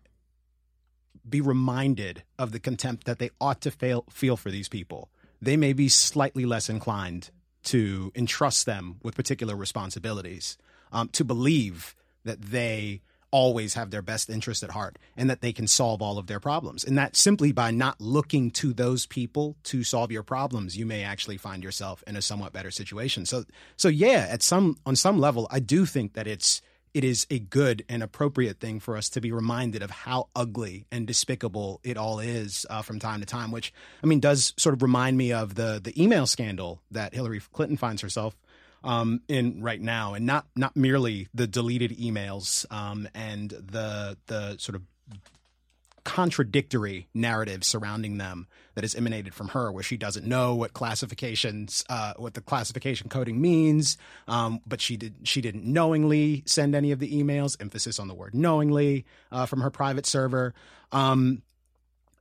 be 1.26 1.40
reminded 1.40 2.22
of 2.38 2.52
the 2.52 2.60
contempt 2.60 3.05
that 3.05 3.19
they 3.19 3.31
ought 3.40 3.62
to 3.62 3.70
fail, 3.70 4.05
feel 4.10 4.37
for 4.37 4.50
these 4.50 4.69
people, 4.69 5.08
they 5.40 5.56
may 5.56 5.72
be 5.72 5.88
slightly 5.88 6.44
less 6.44 6.69
inclined 6.69 7.31
to 7.62 8.12
entrust 8.14 8.67
them 8.67 8.96
with 9.02 9.14
particular 9.14 9.56
responsibilities, 9.56 10.58
um, 10.93 11.08
to 11.08 11.25
believe 11.25 11.94
that 12.24 12.40
they 12.42 13.02
always 13.34 13.74
have 13.74 13.90
their 13.90 14.00
best 14.00 14.30
interest 14.30 14.62
at 14.62 14.70
heart 14.70 14.96
and 15.16 15.28
that 15.28 15.40
they 15.40 15.52
can 15.52 15.66
solve 15.66 16.00
all 16.00 16.18
of 16.18 16.28
their 16.28 16.38
problems. 16.38 16.84
And 16.84 16.96
that 16.96 17.16
simply 17.16 17.50
by 17.50 17.72
not 17.72 18.00
looking 18.00 18.52
to 18.52 18.72
those 18.72 19.06
people 19.06 19.56
to 19.64 19.82
solve 19.82 20.12
your 20.12 20.22
problems, 20.22 20.76
you 20.76 20.86
may 20.86 21.02
actually 21.02 21.36
find 21.36 21.64
yourself 21.64 22.04
in 22.06 22.14
a 22.14 22.22
somewhat 22.22 22.52
better 22.52 22.70
situation. 22.70 23.26
So 23.26 23.44
so 23.76 23.88
yeah, 23.88 24.28
at 24.30 24.42
some 24.44 24.76
on 24.86 24.94
some 24.94 25.18
level, 25.18 25.48
I 25.50 25.58
do 25.58 25.84
think 25.84 26.12
that 26.12 26.28
it's 26.28 26.62
it 26.94 27.02
is 27.02 27.26
a 27.28 27.40
good 27.40 27.84
and 27.88 28.04
appropriate 28.04 28.60
thing 28.60 28.78
for 28.78 28.96
us 28.96 29.08
to 29.10 29.20
be 29.20 29.32
reminded 29.32 29.82
of 29.82 29.90
how 29.90 30.28
ugly 30.36 30.86
and 30.92 31.08
despicable 31.08 31.80
it 31.82 31.96
all 31.96 32.20
is 32.20 32.64
uh, 32.70 32.82
from 32.82 33.00
time 33.00 33.18
to 33.18 33.26
time. 33.26 33.50
Which 33.50 33.72
I 34.02 34.06
mean, 34.06 34.20
does 34.20 34.54
sort 34.56 34.74
of 34.74 34.82
remind 34.82 35.18
me 35.18 35.32
of 35.32 35.56
the 35.56 35.80
the 35.82 36.00
email 36.00 36.26
scandal 36.26 36.80
that 36.92 37.14
Hillary 37.14 37.40
Clinton 37.52 37.76
finds 37.76 38.00
herself 38.00 38.36
um, 38.84 39.22
in 39.28 39.62
right 39.62 39.81
now, 39.81 40.14
and 40.14 40.26
not 40.26 40.46
not 40.54 40.76
merely 40.76 41.28
the 41.34 41.46
deleted 41.46 41.90
emails 41.98 42.70
um, 42.72 43.08
and 43.14 43.50
the 43.50 44.16
the 44.26 44.56
sort 44.58 44.76
of 44.76 44.82
contradictory 46.05 47.08
narrative 47.14 47.64
surrounding 47.64 48.19
them 48.19 48.46
that 48.74 48.84
is 48.84 48.94
emanated 48.94 49.32
from 49.32 49.48
her, 49.48 49.72
where 49.72 49.82
she 49.82 49.96
doesn't 49.96 50.26
know 50.26 50.55
what 50.55 50.74
classifications, 50.74 51.82
uh, 51.88 52.12
what 52.19 52.34
the 52.34 52.43
classification 52.43 53.08
coding 53.08 53.41
means, 53.41 53.96
um, 54.29 54.60
but 54.67 54.81
she 54.81 54.96
did 54.96 55.14
she 55.24 55.41
didn't 55.41 55.64
knowingly 55.64 56.43
send 56.46 56.74
any 56.74 56.93
of 56.93 56.98
the 56.98 57.10
emails. 57.10 57.56
Emphasis 57.60 57.98
on 57.98 58.06
the 58.06 58.14
word 58.14 58.34
knowingly 58.34 59.06
uh, 59.32 59.46
from 59.46 59.62
her 59.62 59.70
private 59.70 60.06
server. 60.06 60.55
Um, 60.93 61.43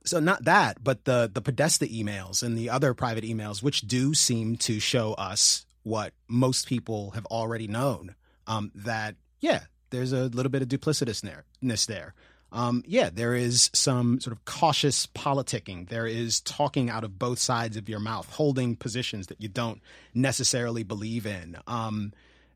so 0.06 0.18
not 0.18 0.44
that, 0.44 0.82
but 0.82 1.04
the 1.04 1.30
the 1.32 1.42
Podesta 1.42 1.86
emails 1.86 2.42
and 2.42 2.56
the 2.56 2.70
other 2.70 2.94
private 2.94 3.24
emails, 3.24 3.62
which 3.62 3.82
do 3.82 4.14
seem 4.14 4.56
to 4.56 4.80
show 4.80 5.12
us 5.14 5.63
what 5.84 6.12
most 6.28 6.66
people 6.66 7.12
have 7.12 7.26
already 7.26 7.68
known. 7.68 8.14
Um, 8.46 8.72
that 8.74 9.14
yeah, 9.40 9.60
there's 9.90 10.12
a 10.12 10.24
little 10.24 10.50
bit 10.50 10.62
of 10.62 10.68
duplicitousness 10.68 11.86
there. 11.86 12.14
Um, 12.52 12.84
yeah, 12.86 13.10
there 13.12 13.34
is 13.34 13.70
some 13.72 14.20
sort 14.20 14.36
of 14.36 14.44
cautious 14.44 15.06
politicking. 15.08 15.88
There 15.88 16.06
is 16.06 16.40
talking 16.40 16.88
out 16.88 17.02
of 17.02 17.18
both 17.18 17.38
sides 17.38 17.76
of 17.76 17.88
your 17.88 17.98
mouth, 17.98 18.30
holding 18.30 18.76
positions 18.76 19.26
that 19.26 19.40
you 19.40 19.48
don't 19.48 19.80
necessarily 20.14 20.84
believe 20.84 21.26
in. 21.26 21.56
Um, 21.66 22.12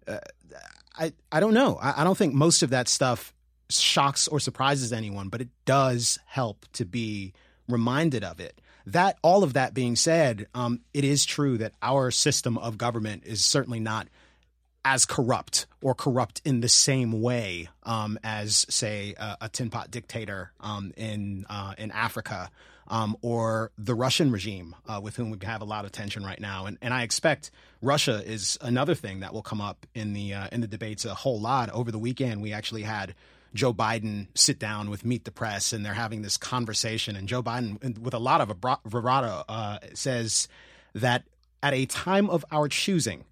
uh, 0.06 0.18
I 0.96 1.12
I 1.32 1.40
don't 1.40 1.54
know. 1.54 1.78
I, 1.80 2.02
I 2.02 2.04
don't 2.04 2.18
think 2.18 2.34
most 2.34 2.62
of 2.62 2.70
that 2.70 2.88
stuff 2.88 3.32
shocks 3.70 4.28
or 4.28 4.40
surprises 4.40 4.92
anyone, 4.92 5.28
but 5.28 5.40
it 5.40 5.48
does 5.64 6.18
help 6.26 6.64
to 6.74 6.84
be 6.84 7.32
reminded 7.68 8.24
of 8.24 8.40
it. 8.40 8.60
That 8.92 9.18
all 9.22 9.44
of 9.44 9.52
that 9.52 9.74
being 9.74 9.96
said, 9.96 10.46
um, 10.54 10.80
it 10.94 11.04
is 11.04 11.26
true 11.26 11.58
that 11.58 11.72
our 11.82 12.10
system 12.10 12.56
of 12.56 12.78
government 12.78 13.24
is 13.26 13.44
certainly 13.44 13.80
not 13.80 14.08
as 14.84 15.04
corrupt 15.04 15.66
or 15.82 15.94
corrupt 15.94 16.40
in 16.44 16.60
the 16.60 16.68
same 16.68 17.20
way 17.20 17.68
um, 17.82 18.18
as, 18.24 18.64
say, 18.70 19.14
a, 19.18 19.36
a 19.42 19.48
tin 19.50 19.68
pot 19.68 19.90
dictator 19.90 20.52
um, 20.60 20.92
in 20.96 21.44
uh, 21.50 21.74
in 21.76 21.90
Africa 21.90 22.50
um, 22.86 23.16
or 23.20 23.70
the 23.76 23.94
Russian 23.94 24.32
regime, 24.32 24.74
uh, 24.86 25.00
with 25.02 25.16
whom 25.16 25.30
we 25.30 25.38
have 25.42 25.60
a 25.60 25.66
lot 25.66 25.84
of 25.84 25.92
tension 25.92 26.24
right 26.24 26.40
now. 26.40 26.64
And, 26.64 26.78
and 26.80 26.94
I 26.94 27.02
expect 27.02 27.50
Russia 27.82 28.22
is 28.24 28.56
another 28.62 28.94
thing 28.94 29.20
that 29.20 29.34
will 29.34 29.42
come 29.42 29.60
up 29.60 29.86
in 29.94 30.14
the 30.14 30.32
uh, 30.32 30.48
in 30.50 30.62
the 30.62 30.66
debates 30.66 31.04
a 31.04 31.14
whole 31.14 31.40
lot. 31.40 31.68
Over 31.70 31.90
the 31.92 31.98
weekend, 31.98 32.40
we 32.40 32.54
actually 32.54 32.82
had 32.82 33.14
Joe 33.54 33.72
Biden 33.72 34.28
sit 34.34 34.58
down 34.58 34.90
with 34.90 35.04
Meet 35.04 35.24
the 35.24 35.30
Press, 35.30 35.72
and 35.72 35.84
they're 35.84 35.94
having 35.94 36.22
this 36.22 36.36
conversation. 36.36 37.16
And 37.16 37.28
Joe 37.28 37.42
Biden, 37.42 37.98
with 37.98 38.14
a 38.14 38.18
lot 38.18 38.40
of 38.40 38.60
bravado, 38.60 39.44
uh, 39.48 39.78
says 39.94 40.48
that 40.94 41.24
at 41.62 41.74
a 41.74 41.86
time 41.86 42.30
of 42.30 42.44
our 42.50 42.68
choosing, 42.68 43.24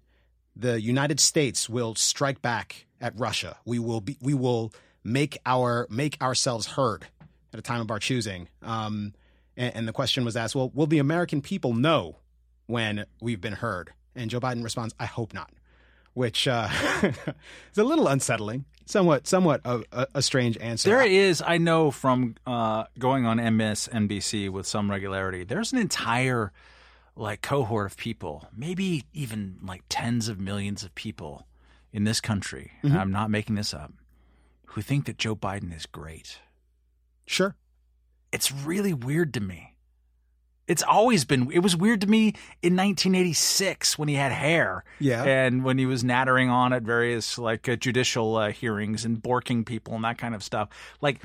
the 0.55 0.81
United 0.81 1.19
States 1.19 1.69
will 1.69 1.95
strike 1.95 2.41
back 2.41 2.85
at 2.99 3.17
Russia. 3.17 3.57
We 3.65 3.79
will 3.79 4.01
be 4.01 4.17
we 4.21 4.33
will 4.33 4.73
make 5.03 5.37
our 5.45 5.87
make 5.89 6.21
ourselves 6.21 6.67
heard 6.67 7.05
at 7.53 7.59
a 7.59 7.61
time 7.61 7.81
of 7.81 7.91
our 7.91 7.99
choosing. 7.99 8.49
Um, 8.61 9.13
and, 9.55 9.75
and 9.75 9.87
the 9.87 9.93
question 9.93 10.25
was 10.25 10.35
asked, 10.35 10.55
well, 10.55 10.71
will 10.73 10.87
the 10.87 10.99
American 10.99 11.41
people 11.41 11.73
know 11.73 12.17
when 12.65 13.05
we've 13.21 13.41
been 13.41 13.53
heard? 13.53 13.93
And 14.15 14.29
Joe 14.29 14.39
Biden 14.39 14.63
responds, 14.63 14.95
I 14.99 15.05
hope 15.05 15.33
not, 15.33 15.51
which 16.17 16.47
uh, 16.47 16.67
is 17.03 17.77
a 17.77 17.83
little 17.83 18.07
unsettling, 18.07 18.65
somewhat 18.87 19.27
somewhat 19.27 19.61
a, 19.63 20.07
a, 20.15 20.21
strange 20.23 20.57
answer. 20.57 20.89
There 20.89 21.05
is, 21.05 21.43
I 21.45 21.59
know 21.59 21.91
from 21.91 22.33
uh, 22.47 22.85
going 22.97 23.27
on 23.27 23.37
MSNBC 23.37 24.49
with 24.49 24.65
some 24.65 24.89
regularity, 24.89 25.43
there's 25.43 25.71
an 25.71 25.77
entire 25.77 26.51
like 27.15 27.43
cohort 27.43 27.85
of 27.85 27.97
people, 27.97 28.47
maybe 28.51 29.03
even 29.13 29.59
like 29.63 29.83
tens 29.89 30.27
of 30.27 30.39
millions 30.39 30.83
of 30.83 30.95
people 30.95 31.45
in 31.93 32.03
this 32.03 32.19
country. 32.19 32.71
and 32.81 32.97
I'm 32.97 33.11
not 33.11 33.29
making 33.29 33.53
this 33.53 33.71
up, 33.71 33.93
who 34.65 34.81
think 34.81 35.05
that 35.05 35.19
Joe 35.19 35.35
Biden 35.35 35.75
is 35.75 35.85
great. 35.85 36.39
Sure. 37.27 37.55
It's 38.31 38.51
really 38.51 38.93
weird 38.93 39.35
to 39.35 39.39
me. 39.39 39.75
It's 40.67 40.83
always 40.83 41.23
been. 41.25 41.49
It 41.51 41.59
was 41.59 41.75
weird 41.77 42.01
to 42.01 42.07
me 42.07 42.33
in 42.61 42.75
1986 42.75 43.97
when 43.97 44.09
he 44.09 44.15
had 44.15 44.31
hair, 44.33 44.83
Yeah. 44.99 45.23
and 45.23 45.63
when 45.63 45.77
he 45.77 45.85
was 45.85 46.03
nattering 46.03 46.49
on 46.49 46.73
at 46.73 46.83
various 46.83 47.37
like 47.37 47.69
uh, 47.69 47.75
judicial 47.77 48.35
uh, 48.35 48.51
hearings 48.51 49.05
and 49.05 49.21
borking 49.21 49.65
people 49.65 49.95
and 49.95 50.03
that 50.03 50.17
kind 50.17 50.35
of 50.35 50.43
stuff. 50.43 50.69
Like 51.01 51.21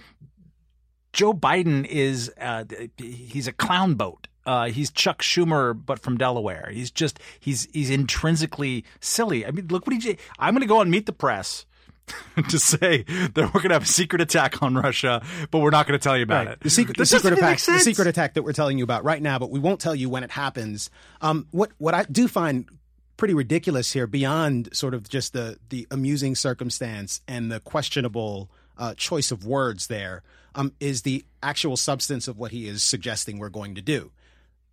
Joe 1.13 1.35
Biden 1.35 1.85
is, 1.87 2.33
uh, 2.41 2.65
he's 2.97 3.47
a 3.47 3.53
clown 3.53 3.95
boat. 3.95 4.29
Uh, 4.47 4.67
he's 4.71 4.91
Chuck 4.91 5.23
Schumer, 5.23 5.73
but 5.75 5.99
from 6.01 6.17
Delaware. 6.19 6.71
He's 6.73 6.91
just 6.91 7.21
he's 7.39 7.69
he's 7.73 7.91
intrinsically 7.91 8.85
silly. 9.01 9.47
I 9.47 9.51
mean, 9.53 9.69
look 9.69 9.87
what 9.87 10.01
he. 10.03 10.19
I'm 10.39 10.55
going 10.55 10.63
to 10.63 10.67
go 10.67 10.81
and 10.81 10.91
Meet 10.91 11.07
the 11.07 11.13
Press. 11.13 11.65
to 12.49 12.59
say 12.59 13.03
that 13.03 13.37
we're 13.37 13.61
going 13.61 13.69
to 13.69 13.75
have 13.75 13.85
a 13.85 13.87
secret 13.87 14.21
attack 14.21 14.63
on 14.63 14.75
Russia, 14.75 15.23
but 15.51 15.61
we're 15.61 15.71
not 15.71 15.87
going 15.87 15.99
to 15.99 16.03
tell 16.03 16.17
you 16.17 16.25
about 16.25 16.47
it. 16.47 16.61
The 16.61 16.71
secret, 16.71 16.97
the 16.97 17.07
secret 17.07 17.35
attack, 17.35 17.61
the 17.61 17.79
secret 17.79 18.07
attack 18.07 18.35
that 18.35 18.43
we're 18.43 18.53
telling 18.53 18.79
you 18.79 18.85
about 18.85 19.05
right 19.05 19.23
now, 19.23 19.39
but 19.39 19.51
we 19.51 19.59
won't 19.59 19.81
tell 19.81 19.95
you 19.95 20.09
when 20.09 20.25
it 20.25 20.31
happens. 20.31 20.91
Um, 21.21 21.47
what 21.51 21.71
what 21.79 21.95
I 21.95 22.05
do 22.05 22.29
find 22.29 22.69
pretty 23.17 23.35
ridiculous 23.35 23.93
here, 23.93 24.07
beyond 24.07 24.75
sort 24.75 24.95
of 24.95 25.09
just 25.09 25.33
the 25.33 25.59
the 25.69 25.87
amusing 25.91 26.35
circumstance 26.35 27.21
and 27.29 27.53
the 27.53 27.61
questionable 27.61 28.51
uh, 28.77 28.95
choice 28.95 29.31
of 29.31 29.45
words, 29.45 29.87
there 29.87 30.23
um, 30.55 30.73
is 30.81 31.03
the 31.03 31.25
actual 31.43 31.77
substance 31.77 32.29
of 32.29 32.39
what 32.39 32.51
he 32.51 32.67
is 32.67 32.83
suggesting 32.83 33.39
we're 33.39 33.49
going 33.49 33.75
to 33.75 33.83
do. 33.83 34.11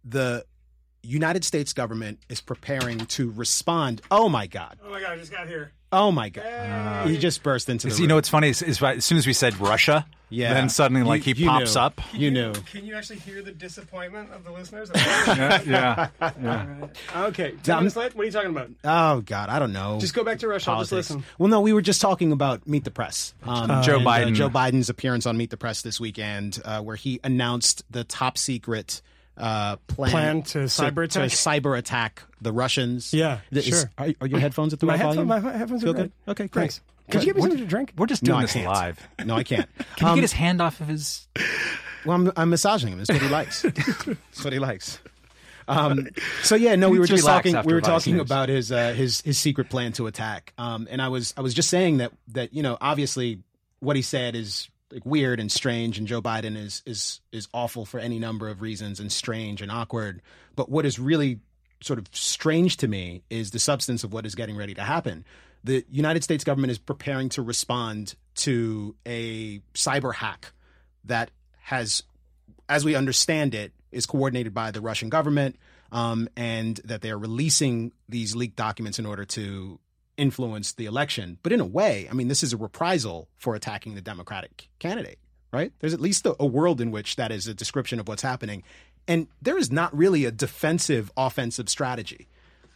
The 0.03 0.45
United 1.03 1.45
States 1.45 1.74
government 1.74 2.19
is 2.29 2.41
preparing 2.41 3.00
to 3.00 3.31
respond. 3.31 4.01
Oh 4.09 4.29
my 4.29 4.48
God! 4.48 4.79
Oh 4.83 4.89
my 4.89 5.00
god, 5.00 5.12
I 5.12 5.17
just 5.17 5.31
got 5.31 5.48
here. 5.48 5.74
Oh 5.91 6.12
my 6.12 6.29
God! 6.29 7.08
he 7.08 7.17
just 7.17 7.41
burst 7.43 7.67
into 7.69 7.88
the. 7.88 7.93
So 7.93 8.01
you 8.01 8.08
know 8.08 8.15
what's 8.15 8.29
funny 8.29 8.50
is, 8.50 8.62
is 8.62 8.81
as 8.81 9.03
soon 9.05 9.17
as 9.17 9.25
we 9.25 9.34
said 9.34 9.60
Russia, 9.60 10.05
Yeah. 10.29 10.53
then 10.53 10.69
suddenly 10.69 11.01
like 11.01 11.25
You- 11.25 11.34
he 11.34 11.43
you 11.43 11.50
pops 11.50 11.74
knew. 11.75 11.81
up. 11.81 12.01
You 12.13 12.29
knew. 12.29 12.53
Can 12.53 12.86
you 12.86 12.96
actually 12.96 13.17
hear 13.19 13.41
the 13.41 13.51
disappointment 13.51 14.29
of 14.31 14.43
the 14.43 14.51
listeners? 14.51 14.91
yeah, 14.96 16.08
yeah. 16.39 16.88
okay, 17.15 17.55
ten 17.63 17.77
minutes 17.77 17.96
late. 17.96 18.15
What 18.15 18.22
are 18.22 18.25
you 18.25 18.31
talking 18.31 18.51
about? 18.51 18.69
Oh 18.84 19.22
God! 19.22 19.50
I 19.50 19.58
don't 19.60 19.74
know. 19.74 19.98
Just 20.00 20.13
go 20.13 20.24
back 20.24 20.39
to 20.39 20.48
Russia. 20.48 20.72
I'll 20.72 20.81
just 20.81 20.91
listen. 20.91 21.24
Well, 21.38 21.50
no, 21.50 21.62
we 21.62 21.74
were 21.74 21.81
just 21.81 22.01
talking 22.01 22.31
about 22.31 22.67
Meet 22.67 22.84
the 22.84 22.91
Press. 22.91 23.34
Um, 23.43 23.81
Joe 23.81 23.98
and, 23.98 24.08
uh, 24.08 24.12
Biden. 24.12 24.36
Joe 24.36 24.50
Biden's 24.50 24.89
appearance 24.89 25.25
on 25.25 25.38
Meet 25.38 25.50
the 25.50 25.58
Press 25.58 25.81
this 25.81 26.00
weekend, 26.00 26.60
uh, 26.65 26.81
where 26.81 26.96
he 26.98 27.19
announced 27.24 27.84
the 27.89 28.03
top 28.03 28.38
secret 28.38 29.01
uh, 29.39 29.77
plan, 29.88 30.12
Plan 30.12 30.41
to 30.43 30.60
cyber 30.65 31.08
to 31.10 31.24
attack? 31.24 31.29
cyber 31.31 31.77
attack 31.77 32.24
the 32.41 32.51
Russians. 32.51 33.13
Yeah, 33.13 33.39
Th- 33.53 33.67
is- 33.67 33.79
sure. 33.79 33.91
Are, 33.98 34.08
are 34.22 34.27
your 34.27 34.39
headphones 34.39 34.74
at 34.74 34.79
the 34.79 34.86
My, 34.86 34.93
right 34.93 34.98
headphone, 35.00 35.27
volume? 35.27 35.43
my 35.51 35.58
headphones 35.58 35.81
Feel 35.81 35.91
are 35.91 35.93
good? 35.93 36.12
great. 36.25 36.31
Okay, 36.31 36.48
great. 36.48 36.62
Thanks. 36.62 36.81
Could 37.10 37.22
you 37.24 37.27
give 37.27 37.38
me 37.38 37.41
something 37.41 37.60
to 37.60 37.65
drink? 37.65 37.93
We're 37.98 38.05
just 38.05 38.24
doing 38.24 38.38
I 38.38 38.41
this 38.43 38.55
live. 38.55 39.08
No, 39.25 39.36
I 39.36 39.43
can't. 39.43 39.67
Can 39.96 40.08
Um, 40.10 40.13
he 40.13 40.17
get 40.17 40.22
his 40.22 40.34
hand 40.34 40.62
off 40.62 40.79
of 40.79 40.88
his? 40.88 41.27
Well, 42.05 42.15
I'm, 42.15 42.31
I'm 42.38 42.50
massaging 42.51 42.89
him. 42.93 43.00
That's 43.00 43.10
what 43.12 43.22
he 43.22 43.27
likes. 43.29 43.62
That's 43.63 44.43
what 44.43 44.53
he 44.53 44.60
likes. 44.60 45.00
Um, 45.67 46.08
so 46.43 46.55
yeah, 46.55 46.75
no, 46.75 46.89
we 46.89 47.00
were 47.00 47.08
just 47.08 47.25
talking. 47.25 47.55
We 47.63 47.74
were 47.74 47.81
talking 47.81 48.13
News. 48.17 48.22
about 48.25 48.50
his 48.50 48.72
uh, 48.72 48.93
his 48.93 49.22
his 49.22 49.38
secret 49.38 49.69
plan 49.69 49.91
to 49.93 50.08
attack. 50.08 50.53
Um, 50.58 50.88
and 50.89 51.01
I 51.01 51.08
was 51.10 51.34
I 51.38 51.41
was 51.41 51.53
just 51.53 51.69
saying 51.69 51.98
that 51.98 52.12
that 52.29 52.53
you 52.53 52.63
know 52.63 52.77
obviously 52.81 53.39
what 53.79 53.96
he 53.96 54.01
said 54.01 54.36
is 54.36 54.67
like 54.91 55.05
weird 55.05 55.39
and 55.39 55.51
strange, 55.51 55.98
and 55.98 56.08
Joe 56.08 56.22
Biden 56.22 56.58
is 56.58 56.81
is 56.86 57.22
is 57.31 57.48
awful 57.53 57.86
for 57.86 58.00
any 58.00 58.19
number 58.19 58.48
of 58.48 58.62
reasons, 58.62 59.00
and 59.00 59.12
strange 59.12 59.62
and 59.62 59.72
awkward. 59.72 60.22
But 60.55 60.69
what 60.69 60.86
is 60.86 61.00
really 61.00 61.39
sort 61.81 62.00
of 62.00 62.08
strange 62.12 62.77
to 62.77 62.88
me 62.88 63.24
is 63.29 63.51
the 63.51 63.60
substance 63.60 64.03
of 64.03 64.12
what 64.12 64.25
is 64.25 64.36
getting 64.36 64.58
ready 64.58 64.74
to 64.74 64.81
happen. 64.81 65.25
The 65.63 65.86
United 65.89 66.24
States 66.24 66.43
government 66.43 66.72
is 66.72 66.77
preparing 66.77 67.29
to 67.29 67.41
respond 67.41 68.15
to 68.36 68.96
a 69.05 69.60
cyber 69.74 70.13
hack 70.13 70.53
that 71.05 71.31
has 71.62 72.03
as 72.69 72.86
we 72.86 72.96
understand 72.96 73.55
it, 73.55 73.74
is 73.91 74.05
coordinated 74.05 74.53
by 74.53 74.69
the 74.72 74.79
Russian 74.79 75.10
government, 75.10 75.58
um, 75.91 76.29
and 76.38 76.79
that 76.86 77.01
they 77.01 77.10
are 77.10 77.17
releasing 77.17 77.91
these 78.08 78.36
leaked 78.36 78.55
documents 78.55 79.00
in 79.00 79.08
order 79.08 79.25
to 79.25 79.79
influence 80.19 80.73
the 80.73 80.85
election. 80.85 81.39
But 81.41 81.51
in 81.51 81.59
a 81.59 81.65
way, 81.65 82.07
I 82.09 82.13
mean, 82.13 82.27
this 82.27 82.43
is 82.43 82.53
a 82.53 82.57
reprisal 82.57 83.29
for 83.38 83.55
attacking 83.55 83.95
the 83.95 84.01
Democratic 84.01 84.67
candidate, 84.79 85.17
right? 85.51 85.71
There's 85.79 85.93
at 85.93 86.01
least 86.01 86.27
a 86.27 86.45
world 86.45 86.81
in 86.81 86.91
which 86.91 87.15
that 87.15 87.31
is 87.31 87.47
a 87.47 87.53
description 87.53 87.99
of 87.99 88.07
what's 88.07 88.21
happening. 88.21 88.63
And 89.07 89.27
there 89.41 89.57
is 89.57 89.71
not 89.71 89.95
really 89.97 90.25
a 90.25 90.31
defensive 90.31 91.11
offensive 91.17 91.69
strategy. 91.69 92.27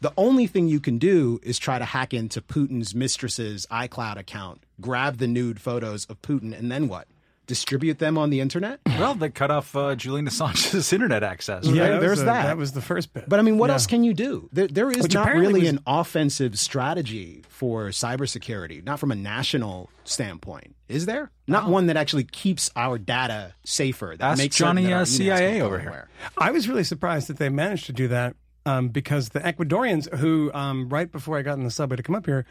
The 0.02 0.14
only 0.18 0.48
thing 0.48 0.68
you 0.68 0.80
can 0.80 0.98
do 0.98 1.40
is 1.44 1.58
try 1.58 1.80
to 1.80 1.86
hack 1.86 2.14
into 2.14 2.42
Putin's 2.42 2.94
mistress's 2.94 3.66
iCloud 3.68 4.18
account, 4.18 4.64
grab 4.82 5.18
the 5.18 5.28
nude 5.28 5.62
photos 5.62 6.06
of 6.06 6.22
Putin, 6.22 6.58
and 6.58 6.72
then 6.72 6.88
what? 6.90 7.08
Distribute 7.46 8.00
them 8.00 8.18
on 8.18 8.30
the 8.30 8.40
internet? 8.40 8.80
Well, 9.04 9.16
they 9.16 9.30
cut 9.30 9.52
off 9.52 9.76
uh, 9.76 9.96
Julian 9.96 10.28
Assange's 10.28 10.94
internet 10.98 11.24
access. 11.24 11.66
Yeah, 11.66 11.90
that 11.90 12.00
there's 12.02 12.20
the- 12.20 12.26
that. 12.26 12.44
That 12.46 12.58
was 12.58 12.72
the 12.72 12.80
first 12.82 13.14
bit. 13.14 13.28
But 13.28 13.40
I 13.40 13.42
mean, 13.42 13.58
what 13.58 13.68
Yeah. 13.68 13.74
else 13.74 13.86
can 13.86 14.04
you 14.06 14.14
do? 14.14 14.48
There, 14.54 14.68
there 14.68 14.90
is 14.90 15.04
Which 15.04 15.14
not 15.14 15.28
really 15.34 15.62
was- 15.62 15.70
an 15.72 15.80
offensive 15.86 16.58
strategy 16.58 17.44
for 17.50 17.88
cybersecurity, 17.90 18.82
not 18.84 19.00
from 19.00 19.12
a 19.12 19.16
national 19.16 19.90
standpoint. 20.06 20.76
Is 20.88 21.06
there? 21.06 21.32
Not 21.48 21.68
one 21.70 21.88
that 21.88 21.98
actually 21.98 22.24
keeps 22.24 22.70
our 22.78 22.98
data 22.98 23.54
safer. 23.66 24.16
That 24.18 24.32
Ask 24.34 24.38
makes 24.38 24.56
Johnny, 24.58 24.86
that 24.86 24.94
uh, 24.94 25.06
CIA 25.06 25.62
over 25.62 25.80
here. 25.80 26.08
I 26.38 26.52
was 26.52 26.70
really 26.70 26.84
surprised 26.86 27.28
that 27.28 27.38
they 27.40 27.50
managed 27.50 27.88
to 27.88 27.94
do 27.94 28.08
that 28.10 28.36
um, 28.66 28.88
because 28.90 29.30
the 29.30 29.40
Ecuadorians, 29.42 30.14
who 30.16 30.50
um, 30.54 30.88
right 30.88 31.12
before 31.12 31.38
I 31.38 31.42
got 31.42 31.58
in 31.58 31.64
the 31.66 31.72
subway 31.72 31.98
to 31.98 32.04
come 32.04 32.16
up 32.16 32.26
here, 32.26 32.46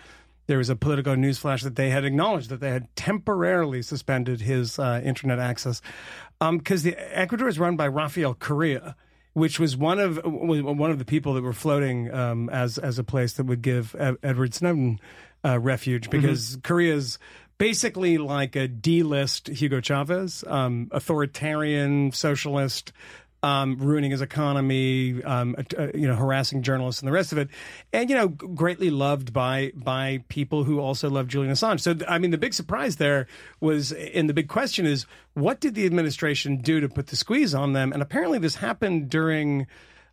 there 0.46 0.58
was 0.58 0.68
a 0.68 0.76
Politico 0.76 1.14
news 1.14 1.38
flash 1.38 1.62
that 1.62 1.76
they 1.76 1.90
had 1.90 2.04
acknowledged 2.04 2.50
that 2.50 2.60
they 2.60 2.70
had 2.70 2.94
temporarily 2.96 3.82
suspended 3.82 4.40
his 4.40 4.78
uh, 4.78 5.00
internet 5.04 5.38
access 5.38 5.80
because 6.40 6.82
the 6.82 6.96
Ecuador 7.16 7.48
is 7.48 7.58
run 7.58 7.76
by 7.76 7.86
Rafael 7.86 8.34
Correa. 8.34 8.96
Which 9.34 9.58
was 9.58 9.78
one 9.78 9.98
of 9.98 10.20
one 10.26 10.90
of 10.90 10.98
the 10.98 11.06
people 11.06 11.32
that 11.32 11.42
were 11.42 11.54
floating 11.54 12.12
um, 12.12 12.50
as 12.50 12.76
as 12.76 12.98
a 12.98 13.02
place 13.02 13.32
that 13.34 13.44
would 13.44 13.62
give 13.62 13.96
Ed- 13.98 14.18
Edward 14.22 14.52
Snowden 14.52 15.00
uh, 15.42 15.58
refuge 15.58 16.10
because 16.10 16.58
Correa's 16.62 17.18
basically 17.58 18.18
like 18.18 18.56
a 18.56 18.66
D-list 18.66 19.48
Hugo 19.48 19.80
Chavez, 19.80 20.42
um, 20.46 20.88
authoritarian 20.90 22.12
socialist, 22.12 22.92
um, 23.42 23.76
ruining 23.78 24.10
his 24.10 24.20
economy, 24.20 25.22
um, 25.24 25.56
uh, 25.58 25.88
you 25.94 26.06
know, 26.06 26.14
harassing 26.14 26.62
journalists 26.62 27.02
and 27.02 27.08
the 27.08 27.12
rest 27.12 27.32
of 27.32 27.38
it, 27.38 27.48
and 27.92 28.08
you 28.08 28.16
know, 28.16 28.28
greatly 28.28 28.90
loved 28.90 29.32
by 29.32 29.72
by 29.74 30.22
people 30.28 30.64
who 30.64 30.78
also 30.78 31.10
love 31.10 31.26
Julian 31.26 31.52
Assange. 31.52 31.80
So, 31.80 31.96
I 32.06 32.18
mean, 32.18 32.30
the 32.30 32.38
big 32.38 32.54
surprise 32.54 32.96
there 32.96 33.26
was, 33.60 33.92
and 33.92 34.28
the 34.28 34.34
big 34.34 34.48
question 34.48 34.86
is, 34.86 35.06
what 35.34 35.60
did 35.60 35.74
the 35.74 35.86
administration 35.86 36.58
do 36.58 36.80
to 36.80 36.88
put 36.88 37.08
the 37.08 37.16
squeeze 37.16 37.54
on 37.54 37.72
them? 37.72 37.92
And 37.92 38.00
apparently, 38.00 38.38
this 38.38 38.56
happened 38.56 39.10
during 39.10 39.66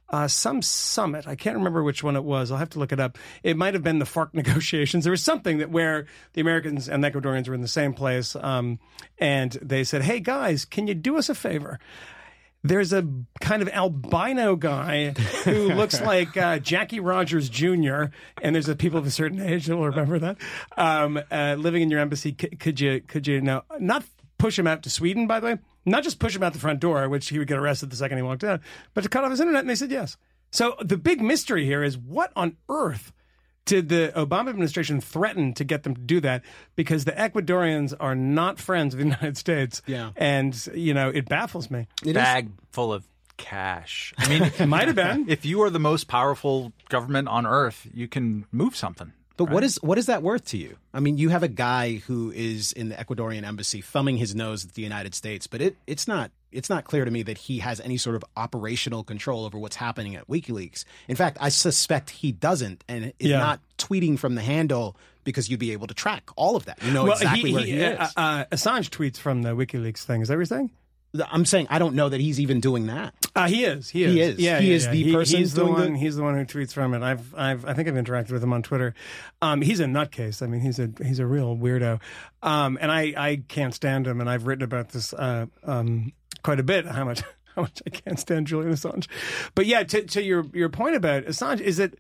uh, 0.10 0.28
some 0.28 0.62
summit. 0.64 1.28
I 1.28 1.36
can't 1.36 1.56
remember 1.56 1.84
which 1.84 2.04
one 2.04 2.16
it 2.16 2.24
was. 2.24 2.52
I'll 2.52 2.58
have 2.58 2.72
to 2.72 2.80
look 2.80 2.92
it 2.92 3.00
up. 3.00 3.18
It 3.44 3.58
might 3.58 3.76
have 3.76 3.84
been 3.84 4.00
the 4.00 4.06
FARC 4.06 4.34
negotiations. 4.34 5.04
There 5.04 5.12
was 5.12 5.24
something 5.24 5.60
that 5.60 5.70
where 5.70 6.08
the 6.34 6.42
Americans 6.42 6.90
and 6.90 7.04
the 7.04 7.12
Ecuadorians 7.12 7.48
were 7.48 7.54
in 7.54 7.62
the 7.62 7.68
same 7.68 7.94
place, 7.94 8.36
um, 8.36 8.80
and 9.20 9.52
they 9.62 9.84
said, 9.84 10.02
"Hey 10.02 10.20
guys, 10.20 10.66
can 10.66 10.88
you 10.88 10.96
do 10.96 11.18
us 11.18 11.30
a 11.30 11.36
favor?" 11.36 11.80
There's 12.64 12.92
a 12.92 13.08
kind 13.40 13.62
of 13.62 13.70
albino 13.70 14.56
guy 14.56 15.12
who 15.46 15.70
looks 15.74 16.02
like 16.02 16.36
uh, 16.36 16.60
Jackie 16.60 17.00
Rogers 17.00 17.48
Jr. 17.50 18.06
And 18.42 18.54
there's 18.54 18.68
a 18.68 18.76
people 18.76 19.00
of 19.00 19.06
a 19.06 19.12
certain 19.12 19.40
age 19.40 19.68
that 19.68 19.78
will 19.78 19.86
remember 19.86 20.20
that 20.20 20.38
um, 20.78 21.20
uh, 21.32 21.56
living 21.58 21.82
in 21.82 21.90
your 21.90 22.00
embassy. 22.02 22.36
C- 22.40 22.50
could 22.50 22.80
you 22.80 23.02
could 23.02 23.28
you 23.28 23.40
know 23.40 23.64
not 23.80 24.04
push 24.38 24.60
him 24.60 24.68
out 24.68 24.84
to 24.84 24.90
Sweden? 24.90 25.26
By 25.26 25.40
the 25.40 25.46
way, 25.48 25.58
not 25.86 26.04
just 26.04 26.20
push 26.20 26.36
him 26.36 26.44
out 26.44 26.54
the 26.54 26.60
front 26.60 26.80
door, 26.82 27.08
which 27.08 27.30
he 27.30 27.40
would 27.40 27.48
get 27.48 27.58
arrested 27.58 27.90
the 27.92 27.96
second 27.96 28.18
he 28.18 28.24
walked 28.24 28.44
out, 28.44 28.60
but 28.94 29.02
to 29.02 29.10
cut 29.10 29.24
off 29.24 29.32
his 29.32 29.40
internet. 29.40 29.62
And 29.62 29.70
they 29.70 29.76
said 29.76 29.92
yes. 29.92 30.18
So 30.52 30.76
the 30.82 30.98
big 30.98 31.22
mystery 31.22 31.66
here 31.66 31.84
is 31.84 31.98
what 31.98 32.32
on 32.36 32.58
earth 32.70 33.12
did 33.70 33.90
the 33.90 34.12
Obama 34.16 34.50
administration 34.50 35.00
threaten 35.00 35.54
to 35.54 35.64
get 35.64 35.84
them 35.84 35.96
to 35.96 36.02
do 36.02 36.20
that? 36.22 36.44
Because 36.76 37.06
the 37.06 37.12
Ecuadorians 37.14 37.94
are 38.00 38.16
not 38.16 38.60
friends 38.60 38.94
of 38.94 38.98
the 39.00 39.06
United 39.12 39.38
States. 39.38 39.82
Yeah. 39.86 40.12
And, 40.16 40.54
you 40.74 40.94
know, 40.94 41.10
it 41.10 41.30
baffles 41.30 41.70
me. 41.72 41.88
Bag 42.04 42.50
full 42.72 42.92
of 42.92 43.08
cash. 43.38 44.14
I 44.18 44.28
mean, 44.28 44.44
It 44.60 44.66
might 44.68 44.88
have 44.88 44.96
been. 44.96 45.30
if 45.30 45.46
you 45.46 45.62
are 45.62 45.70
the 45.70 45.80
most 45.80 46.08
powerful 46.08 46.74
government 46.90 47.28
on 47.28 47.46
earth, 47.46 47.88
you 47.94 48.08
can 48.08 48.46
move 48.52 48.76
something. 48.76 49.14
But 49.38 49.52
what 49.52 49.64
is 49.64 49.78
what 49.82 49.98
is 49.98 50.08
that 50.08 50.22
worth 50.22 50.44
to 50.48 50.58
you? 50.58 50.76
I 50.94 51.00
mean, 51.00 51.18
you 51.18 51.30
have 51.30 51.44
a 51.44 51.48
guy 51.48 51.96
who 52.08 52.30
is 52.30 52.74
in 52.74 52.90
the 52.90 52.96
Ecuadorian 52.96 53.46
embassy 53.46 53.80
thumbing 53.80 54.18
his 54.18 54.36
nose 54.36 54.66
at 54.66 54.74
the 54.74 54.82
United 54.82 55.16
States, 55.16 55.48
but 55.48 55.62
it 55.62 55.78
it's 55.88 56.10
not 56.10 56.32
it's 56.52 56.70
not 56.70 56.84
clear 56.86 57.06
to 57.06 57.12
me 57.12 57.24
that 57.24 57.38
he 57.38 57.60
has 57.60 57.80
any 57.80 57.98
sort 57.98 58.16
of 58.16 58.24
operational 58.38 59.04
control 59.04 59.46
over 59.46 59.58
what's 59.60 59.76
happening 59.76 60.16
at 60.16 60.28
WikiLeaks. 60.28 60.84
In 61.08 61.16
fact, 61.16 61.38
I 61.40 61.50
suspect 61.50 62.10
he 62.10 62.32
doesn't, 62.32 62.84
and 62.88 63.14
is 63.20 63.30
Yeah. 63.30 63.40
not 63.40 63.60
tweeting 63.78 64.18
from 64.20 64.36
the 64.36 64.42
handle 64.42 64.96
because 65.24 65.50
you'd 65.50 65.60
be 65.60 65.72
able 65.74 65.88
to 65.88 65.94
track 65.94 66.30
all 66.36 66.56
of 66.56 66.66
that. 66.66 66.82
You 66.84 66.92
know 66.92 67.04
well, 67.04 67.14
exactly 67.14 67.54
where 67.54 67.64
he 67.64 67.84
uh, 67.84 68.04
is. 68.06 68.14
uh, 68.18 68.46
Assange 68.52 68.90
tweets 68.90 69.18
from 69.18 69.44
the 69.44 69.56
WikiLeaks 69.56 70.00
thing. 70.04 70.22
Is 70.22 70.28
that 70.30 70.34
what 70.36 70.40
you're 70.40 70.46
saying? 70.46 70.72
I'm 71.32 71.44
saying 71.44 71.66
I 71.72 71.80
don't 71.80 71.96
know 71.96 72.08
that 72.10 72.20
he's 72.22 72.40
even 72.40 72.60
doing 72.60 72.86
that. 72.86 73.16
Uh, 73.36 73.48
he 73.48 73.64
is. 73.66 73.90
He 73.90 74.04
is. 74.04 74.14
He 74.14 74.22
is. 74.22 74.40
Yeah, 74.40 74.60
He 74.60 74.70
yeah, 74.70 74.76
is 74.76 74.86
yeah. 74.86 74.92
the 74.92 75.04
He- 75.04 75.12
person 75.14 75.38
He's 75.40 75.54
the 75.56 75.62
doing 75.62 75.74
the- 75.74 75.80
one. 75.82 75.96
He's 75.96 76.16
the 76.16 76.22
one 76.24 76.36
who 76.38 76.46
tweets 76.46 76.72
from 76.72 76.94
it. 76.94 77.02
I've, 77.02 77.34
I've, 77.34 77.66
I 77.66 77.74
think 77.74 77.88
I've 77.88 77.96
interacted 77.96 78.32
with 78.32 78.44
him 78.44 78.54
on 78.54 78.62
Twitter. 78.62 78.94
Um, 79.42 79.62
he's 79.64 79.80
a 79.80 79.86
nutcase. 79.86 80.44
I 80.44 80.46
mean, 80.46 80.62
he's 80.62 80.78
a, 80.78 80.92
he's 81.04 81.18
a 81.18 81.26
real 81.26 81.58
weirdo. 81.58 82.00
Um, 82.44 82.78
and 82.80 82.92
I, 82.92 83.14
I 83.18 83.42
can't 83.48 83.74
stand 83.74 84.06
him. 84.06 84.22
And 84.22 84.30
I've 84.30 84.46
written 84.46 84.64
about 84.64 84.90
this, 84.90 85.12
uh, 85.14 85.48
um, 85.64 86.14
quite 86.44 86.60
a 86.60 86.64
bit. 86.64 86.86
How 86.86 87.06
much, 87.06 87.22
how 87.56 87.64
much 87.64 87.82
I 87.86 87.90
can't 87.90 88.20
stand 88.20 88.48
Julian 88.48 88.74
Assange. 88.74 89.08
But 89.56 89.66
yeah, 89.66 89.84
to, 89.84 90.04
to 90.04 90.24
your, 90.24 90.46
your 90.54 90.70
point 90.70 90.96
about 90.96 91.26
Assange 91.26 91.62
is 91.62 91.78
that 91.78 91.96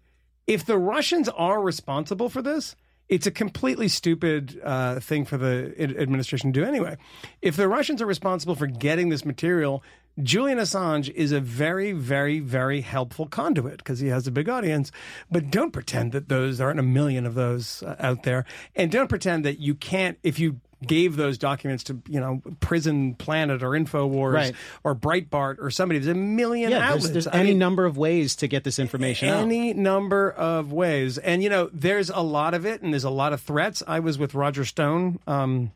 if 0.47 0.65
the 0.65 0.77
Russians 0.77 1.29
are 1.29 1.61
responsible 1.61 2.29
for 2.29 2.41
this, 2.41 2.75
it's 3.09 3.25
a 3.25 3.31
completely 3.31 3.87
stupid 3.87 4.59
uh, 4.63 4.99
thing 4.99 5.25
for 5.25 5.37
the 5.37 5.73
administration 5.79 6.53
to 6.53 6.59
do 6.59 6.65
anyway. 6.65 6.95
If 7.41 7.55
the 7.55 7.67
Russians 7.67 8.01
are 8.01 8.05
responsible 8.05 8.55
for 8.55 8.67
getting 8.67 9.09
this 9.09 9.25
material, 9.25 9.83
Julian 10.21 10.59
Assange 10.59 11.09
is 11.09 11.31
a 11.31 11.39
very, 11.39 11.91
very, 11.91 12.39
very 12.39 12.81
helpful 12.81 13.25
conduit 13.25 13.77
because 13.77 13.99
he 13.99 14.07
has 14.07 14.27
a 14.27 14.31
big 14.31 14.47
audience. 14.47 14.91
But 15.31 15.49
don't 15.49 15.71
pretend 15.71 16.11
that 16.11 16.29
those 16.29 16.61
aren't 16.61 16.79
a 16.79 16.83
million 16.83 17.25
of 17.25 17.35
those 17.35 17.83
uh, 17.83 17.95
out 17.99 18.23
there, 18.23 18.45
and 18.75 18.91
don't 18.91 19.07
pretend 19.07 19.43
that 19.45 19.59
you 19.59 19.75
can't 19.75 20.19
if 20.21 20.37
you 20.37 20.59
gave 20.85 21.15
those 21.17 21.37
documents 21.37 21.83
to 21.85 22.01
you 22.07 22.19
know 22.19 22.41
Prison 22.61 23.13
Planet 23.15 23.63
or 23.63 23.71
Infowars 23.71 24.33
Right. 24.33 24.55
or 24.83 24.95
Breitbart 24.95 25.57
or 25.59 25.69
somebody. 25.71 25.99
There's 25.99 26.15
a 26.15 26.19
million 26.19 26.71
Yeah, 26.71 26.77
outlets. 26.89 27.09
there's, 27.09 27.25
there's 27.25 27.35
any 27.35 27.53
number 27.53 27.85
of 27.85 27.97
ways 27.97 28.37
to 28.37 28.47
get 28.47 28.63
this 28.63 28.79
information 28.79 29.29
out. 29.29 29.41
any 29.43 29.73
number 29.73 30.31
of 30.31 30.71
ways. 30.71 31.17
And, 31.17 31.43
you 31.43 31.49
know, 31.49 31.69
there's 31.73 32.09
a 32.09 32.21
lot 32.21 32.53
of 32.53 32.65
it 32.65 32.81
and 32.81 32.93
there's 32.93 33.03
a 33.03 33.09
lot 33.09 33.33
of 33.33 33.41
threats. 33.41 33.83
I 33.87 33.99
was 33.99 34.17
with 34.17 34.33
Roger 34.33 34.63
Stone 34.63 35.19
um, 35.27 35.71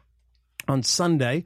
on 0.68 0.84
Sunday 0.84 1.44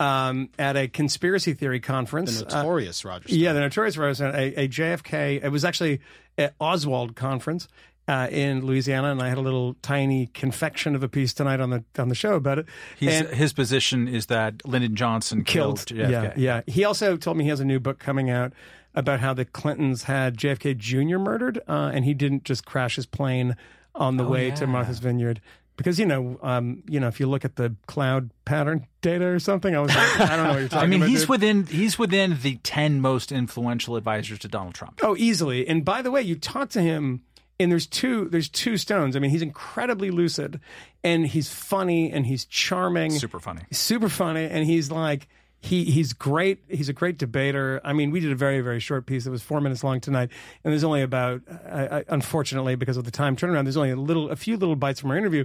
um, 0.00 0.48
at 0.58 0.76
a 0.76 0.88
conspiracy 0.88 1.52
theory 1.52 1.80
conference. 1.80 2.40
The 2.40 2.46
Uh, 2.54 2.58
notorious 2.62 3.04
Roger. 3.04 3.28
Stone. 3.28 3.38
yeah, 3.38 3.52
the 3.52 3.60
Notorious 3.60 3.96
Rosen, 3.96 4.34
a, 4.34 4.54
a 4.64 4.68
JFK. 4.68 5.42
It 5.44 5.48
was 5.50 5.64
actually 5.64 6.00
at 6.38 6.54
Oswald 6.60 7.14
conference 7.16 7.68
uh, 8.08 8.28
in 8.30 8.64
Louisiana, 8.64 9.10
and 9.10 9.20
I 9.22 9.28
had 9.28 9.38
a 9.38 9.40
little 9.42 9.74
tiny 9.82 10.28
confection 10.28 10.94
of 10.94 11.02
a 11.02 11.08
piece 11.08 11.34
tonight 11.34 11.60
on 11.60 11.70
the 11.70 11.84
on 11.98 12.08
the 12.08 12.14
show 12.14 12.34
about 12.34 12.58
it. 12.58 12.66
His 12.98 13.52
position 13.52 14.06
is 14.08 14.26
that 14.26 14.66
Lyndon 14.66 14.94
Johnson 14.94 15.42
killed, 15.44 15.84
killed. 15.86 16.00
JFK. 16.00 16.10
Yeah, 16.10 16.32
yeah. 16.36 16.60
He 16.66 16.84
also 16.84 17.16
told 17.16 17.36
me 17.36 17.44
he 17.44 17.50
has 17.50 17.60
a 17.60 17.64
new 17.64 17.80
book 17.80 17.98
coming 17.98 18.30
out 18.30 18.52
about 18.94 19.20
how 19.20 19.34
the 19.34 19.44
Clintons 19.44 20.04
had 20.04 20.36
JFK 20.36 20.76
Jr. 20.76 21.18
murdered, 21.18 21.58
uh, 21.68 21.90
and 21.92 22.04
he 22.04 22.14
didn't 22.14 22.44
just 22.44 22.64
crash 22.64 22.96
his 22.96 23.06
plane 23.06 23.56
on 23.94 24.16
the 24.16 24.24
Oh, 24.24 24.28
way 24.28 24.50
to 24.52 24.66
Martha's 24.66 24.98
Vineyard. 25.00 25.40
Because 25.76 25.98
you 25.98 26.06
know, 26.06 26.38
um, 26.42 26.82
you 26.88 26.98
know, 27.00 27.06
if 27.08 27.20
you 27.20 27.26
look 27.26 27.44
at 27.44 27.56
the 27.56 27.74
cloud 27.86 28.30
pattern 28.46 28.86
data 29.02 29.26
or 29.26 29.38
something, 29.38 29.76
I 29.76 29.80
was 29.80 29.94
like, 29.94 30.20
I 30.20 30.36
don't 30.36 30.46
know 30.46 30.52
what 30.52 30.60
you're 30.60 30.68
talking 30.70 30.84
I 30.86 30.90
mean, 30.90 31.00
about. 31.02 31.10
he's 31.10 31.20
dude. 31.20 31.28
within 31.28 31.66
he's 31.66 31.98
within 31.98 32.38
the 32.40 32.56
ten 32.62 33.00
most 33.02 33.30
influential 33.30 33.96
advisors 33.96 34.38
to 34.38 34.48
Donald 34.48 34.74
Trump. 34.74 35.00
Oh, 35.02 35.14
easily. 35.18 35.68
And 35.68 35.84
by 35.84 36.00
the 36.00 36.10
way, 36.10 36.22
you 36.22 36.34
talk 36.36 36.70
to 36.70 36.80
him, 36.80 37.20
and 37.58 37.70
there's 37.70 37.86
two 37.86 38.28
there's 38.28 38.48
two 38.48 38.76
stones. 38.76 39.16
I 39.16 39.18
mean, 39.18 39.30
he's 39.30 39.42
incredibly 39.42 40.10
lucid, 40.10 40.60
and 41.02 41.26
he's 41.26 41.52
funny, 41.52 42.10
and 42.10 42.26
he's 42.26 42.44
charming, 42.44 43.10
Super 43.12 43.40
funny. 43.40 43.62
super 43.72 44.08
funny, 44.08 44.44
and 44.44 44.66
he's 44.66 44.90
like 44.90 45.28
he 45.60 45.84
he's 45.84 46.12
great. 46.12 46.62
He's 46.68 46.88
a 46.88 46.92
great 46.92 47.18
debater. 47.18 47.80
I 47.82 47.92
mean, 47.92 48.10
we 48.10 48.20
did 48.20 48.30
a 48.30 48.36
very 48.36 48.60
very 48.60 48.78
short 48.78 49.06
piece 49.06 49.24
that 49.24 49.30
was 49.30 49.42
four 49.42 49.60
minutes 49.60 49.82
long 49.82 50.00
tonight, 50.00 50.28
and 50.62 50.72
there's 50.72 50.84
only 50.84 51.02
about 51.02 51.42
I, 51.70 51.98
I, 51.98 52.04
unfortunately 52.08 52.74
because 52.76 52.96
of 52.96 53.04
the 53.04 53.10
time 53.10 53.36
turnaround, 53.36 53.64
there's 53.64 53.76
only 53.76 53.90
a 53.90 53.96
little 53.96 54.30
a 54.30 54.36
few 54.36 54.56
little 54.56 54.76
bites 54.76 55.00
from 55.00 55.10
our 55.10 55.16
interview. 55.16 55.44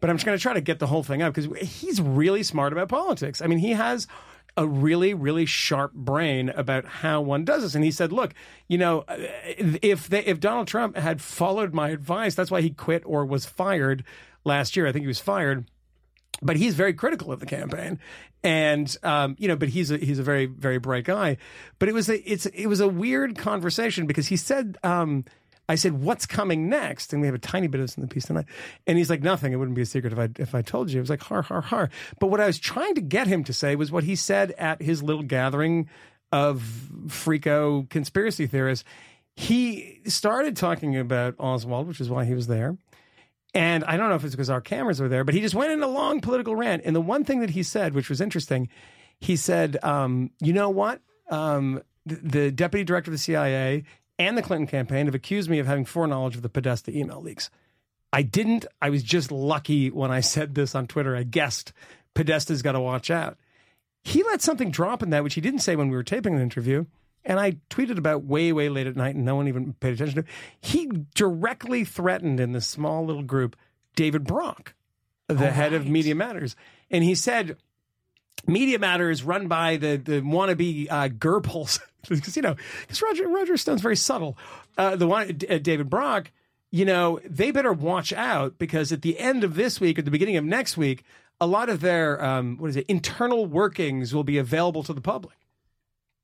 But 0.00 0.10
I'm 0.10 0.16
just 0.16 0.24
going 0.26 0.38
to 0.38 0.42
try 0.42 0.52
to 0.52 0.60
get 0.60 0.78
the 0.78 0.86
whole 0.86 1.02
thing 1.02 1.22
out 1.22 1.34
because 1.34 1.52
he's 1.68 2.00
really 2.00 2.44
smart 2.44 2.72
about 2.72 2.88
politics. 2.88 3.42
I 3.42 3.48
mean, 3.48 3.58
he 3.58 3.72
has 3.72 4.06
a 4.58 4.66
really, 4.66 5.14
really 5.14 5.46
sharp 5.46 5.92
brain 5.94 6.48
about 6.50 6.84
how 6.84 7.20
one 7.20 7.44
does 7.44 7.62
this. 7.62 7.76
And 7.76 7.84
he 7.84 7.92
said, 7.92 8.12
"Look, 8.12 8.34
you 8.66 8.76
know, 8.76 9.04
if 9.06 10.08
they, 10.08 10.24
if 10.24 10.40
Donald 10.40 10.66
Trump 10.66 10.96
had 10.96 11.22
followed 11.22 11.72
my 11.72 11.90
advice, 11.90 12.34
that's 12.34 12.50
why 12.50 12.60
he 12.60 12.70
quit 12.70 13.04
or 13.06 13.24
was 13.24 13.46
fired 13.46 14.02
last 14.44 14.76
year. 14.76 14.88
I 14.88 14.92
think 14.92 15.04
he 15.04 15.08
was 15.08 15.20
fired." 15.20 15.70
But 16.42 16.56
he's 16.56 16.74
very 16.74 16.92
critical 16.92 17.32
of 17.32 17.38
the 17.38 17.46
campaign, 17.46 18.00
and 18.42 18.94
um, 19.04 19.36
you 19.38 19.46
know, 19.46 19.56
but 19.56 19.68
he's 19.68 19.92
a 19.92 19.96
he's 19.96 20.18
a 20.18 20.24
very 20.24 20.46
very 20.46 20.78
bright 20.78 21.04
guy. 21.04 21.36
But 21.78 21.88
it 21.88 21.92
was 21.94 22.08
a 22.08 22.18
it's 22.30 22.46
it 22.46 22.66
was 22.66 22.80
a 22.80 22.88
weird 22.88 23.38
conversation 23.38 24.06
because 24.06 24.26
he 24.26 24.36
said. 24.36 24.76
Um, 24.82 25.24
I 25.68 25.74
said, 25.74 26.00
"What's 26.00 26.26
coming 26.26 26.68
next?" 26.68 27.12
And 27.12 27.20
we 27.20 27.28
have 27.28 27.34
a 27.34 27.40
tiny 27.40 27.66
bit 27.66 27.80
of 27.80 27.86
this 27.86 27.96
in 27.96 28.02
the 28.02 28.08
piece 28.08 28.26
tonight. 28.26 28.46
And 28.86 28.96
he's 28.96 29.10
like, 29.10 29.22
"Nothing. 29.22 29.52
It 29.52 29.56
wouldn't 29.56 29.74
be 29.74 29.82
a 29.82 29.86
secret 29.86 30.12
if 30.12 30.18
I 30.18 30.28
if 30.38 30.54
I 30.54 30.62
told 30.62 30.90
you." 30.90 30.98
It 30.98 31.02
was 31.02 31.10
like, 31.10 31.22
"Har 31.22 31.42
har 31.42 31.60
har." 31.60 31.90
But 32.18 32.28
what 32.28 32.40
I 32.40 32.46
was 32.46 32.58
trying 32.58 32.94
to 32.94 33.00
get 33.00 33.26
him 33.26 33.44
to 33.44 33.52
say 33.52 33.76
was 33.76 33.92
what 33.92 34.04
he 34.04 34.16
said 34.16 34.52
at 34.52 34.80
his 34.80 35.02
little 35.02 35.22
gathering 35.22 35.88
of 36.32 36.62
freako 37.06 37.88
conspiracy 37.88 38.46
theorists. 38.46 38.84
He 39.36 40.00
started 40.06 40.56
talking 40.56 40.96
about 40.96 41.34
Oswald, 41.38 41.86
which 41.86 42.00
is 42.00 42.10
why 42.10 42.24
he 42.24 42.34
was 42.34 42.48
there. 42.48 42.76
And 43.54 43.84
I 43.84 43.96
don't 43.96 44.08
know 44.08 44.16
if 44.16 44.24
it's 44.24 44.34
because 44.34 44.50
our 44.50 44.60
cameras 44.60 45.00
were 45.00 45.08
there, 45.08 45.24
but 45.24 45.34
he 45.34 45.40
just 45.40 45.54
went 45.54 45.72
in 45.72 45.82
a 45.82 45.88
long 45.88 46.20
political 46.20 46.54
rant. 46.54 46.82
And 46.84 46.94
the 46.94 47.00
one 47.00 47.24
thing 47.24 47.40
that 47.40 47.50
he 47.50 47.62
said, 47.62 47.94
which 47.94 48.10
was 48.10 48.20
interesting, 48.20 48.68
he 49.20 49.36
said, 49.36 49.82
um, 49.82 50.30
"You 50.40 50.52
know 50.52 50.70
what? 50.70 51.00
Um, 51.30 51.82
the, 52.04 52.16
the 52.16 52.50
deputy 52.50 52.84
director 52.84 53.10
of 53.10 53.12
the 53.12 53.18
CIA 53.18 53.84
and 54.18 54.36
the 54.36 54.42
Clinton 54.42 54.66
campaign 54.66 55.06
have 55.06 55.14
accused 55.14 55.48
me 55.48 55.58
of 55.58 55.66
having 55.66 55.84
foreknowledge 55.84 56.36
of 56.36 56.42
the 56.42 56.48
Podesta 56.48 56.96
email 56.96 57.20
leaks. 57.20 57.50
I 58.12 58.22
didn't. 58.22 58.66
I 58.80 58.90
was 58.90 59.02
just 59.02 59.30
lucky 59.30 59.90
when 59.90 60.10
I 60.10 60.20
said 60.20 60.54
this 60.54 60.74
on 60.74 60.86
Twitter. 60.86 61.14
I 61.14 61.22
guessed 61.24 61.72
Podesta's 62.14 62.62
got 62.62 62.72
to 62.72 62.80
watch 62.80 63.10
out. 63.10 63.36
He 64.02 64.22
let 64.22 64.40
something 64.40 64.70
drop 64.70 65.02
in 65.02 65.10
that, 65.10 65.22
which 65.22 65.34
he 65.34 65.40
didn't 65.40 65.60
say 65.60 65.76
when 65.76 65.88
we 65.88 65.96
were 65.96 66.02
taping 66.02 66.34
an 66.34 66.40
interview. 66.40 66.86
And 67.24 67.38
I 67.38 67.58
tweeted 67.68 67.98
about 67.98 68.24
way, 68.24 68.52
way 68.52 68.68
late 68.68 68.86
at 68.86 68.96
night, 68.96 69.14
and 69.14 69.24
no 69.24 69.36
one 69.36 69.48
even 69.48 69.74
paid 69.74 69.94
attention 69.94 70.22
to. 70.22 70.28
it. 70.28 70.34
He 70.60 70.88
directly 71.14 71.84
threatened 71.84 72.40
in 72.40 72.52
this 72.52 72.66
small 72.66 73.04
little 73.04 73.22
group 73.22 73.54
David 73.94 74.24
Brock, 74.24 74.74
the 75.26 75.50
head 75.50 75.74
of 75.74 75.86
Media 75.86 76.14
Matters, 76.14 76.56
and 76.90 77.04
he 77.04 77.14
said, 77.14 77.58
Media 78.46 78.78
Matters 78.78 79.22
run 79.22 79.48
by 79.48 79.76
the 79.76 79.96
the 79.96 80.20
wannabe 80.20 80.86
uh, 80.90 81.08
Goebbels, 81.08 81.80
because 82.08 82.36
you 82.36 82.42
know, 82.42 82.56
because 82.82 83.02
Roger 83.02 83.28
Roger 83.28 83.56
Stone's 83.56 83.82
very 83.82 83.96
subtle. 83.96 84.36
Uh, 84.76 84.96
the 84.96 85.06
one 85.06 85.38
uh, 85.48 85.58
David 85.58 85.90
Brock, 85.90 86.30
you 86.70 86.84
know, 86.84 87.20
they 87.24 87.50
better 87.50 87.72
watch 87.72 88.12
out 88.12 88.58
because 88.58 88.92
at 88.92 89.02
the 89.02 89.18
end 89.18 89.44
of 89.44 89.54
this 89.54 89.80
week, 89.80 89.98
at 89.98 90.04
the 90.04 90.10
beginning 90.10 90.36
of 90.36 90.44
next 90.44 90.76
week, 90.76 91.04
a 91.40 91.46
lot 91.46 91.68
of 91.68 91.80
their 91.80 92.22
um, 92.24 92.56
what 92.58 92.70
is 92.70 92.76
it 92.76 92.86
internal 92.88 93.46
workings 93.46 94.14
will 94.14 94.24
be 94.24 94.38
available 94.38 94.82
to 94.84 94.92
the 94.92 95.00
public. 95.00 95.36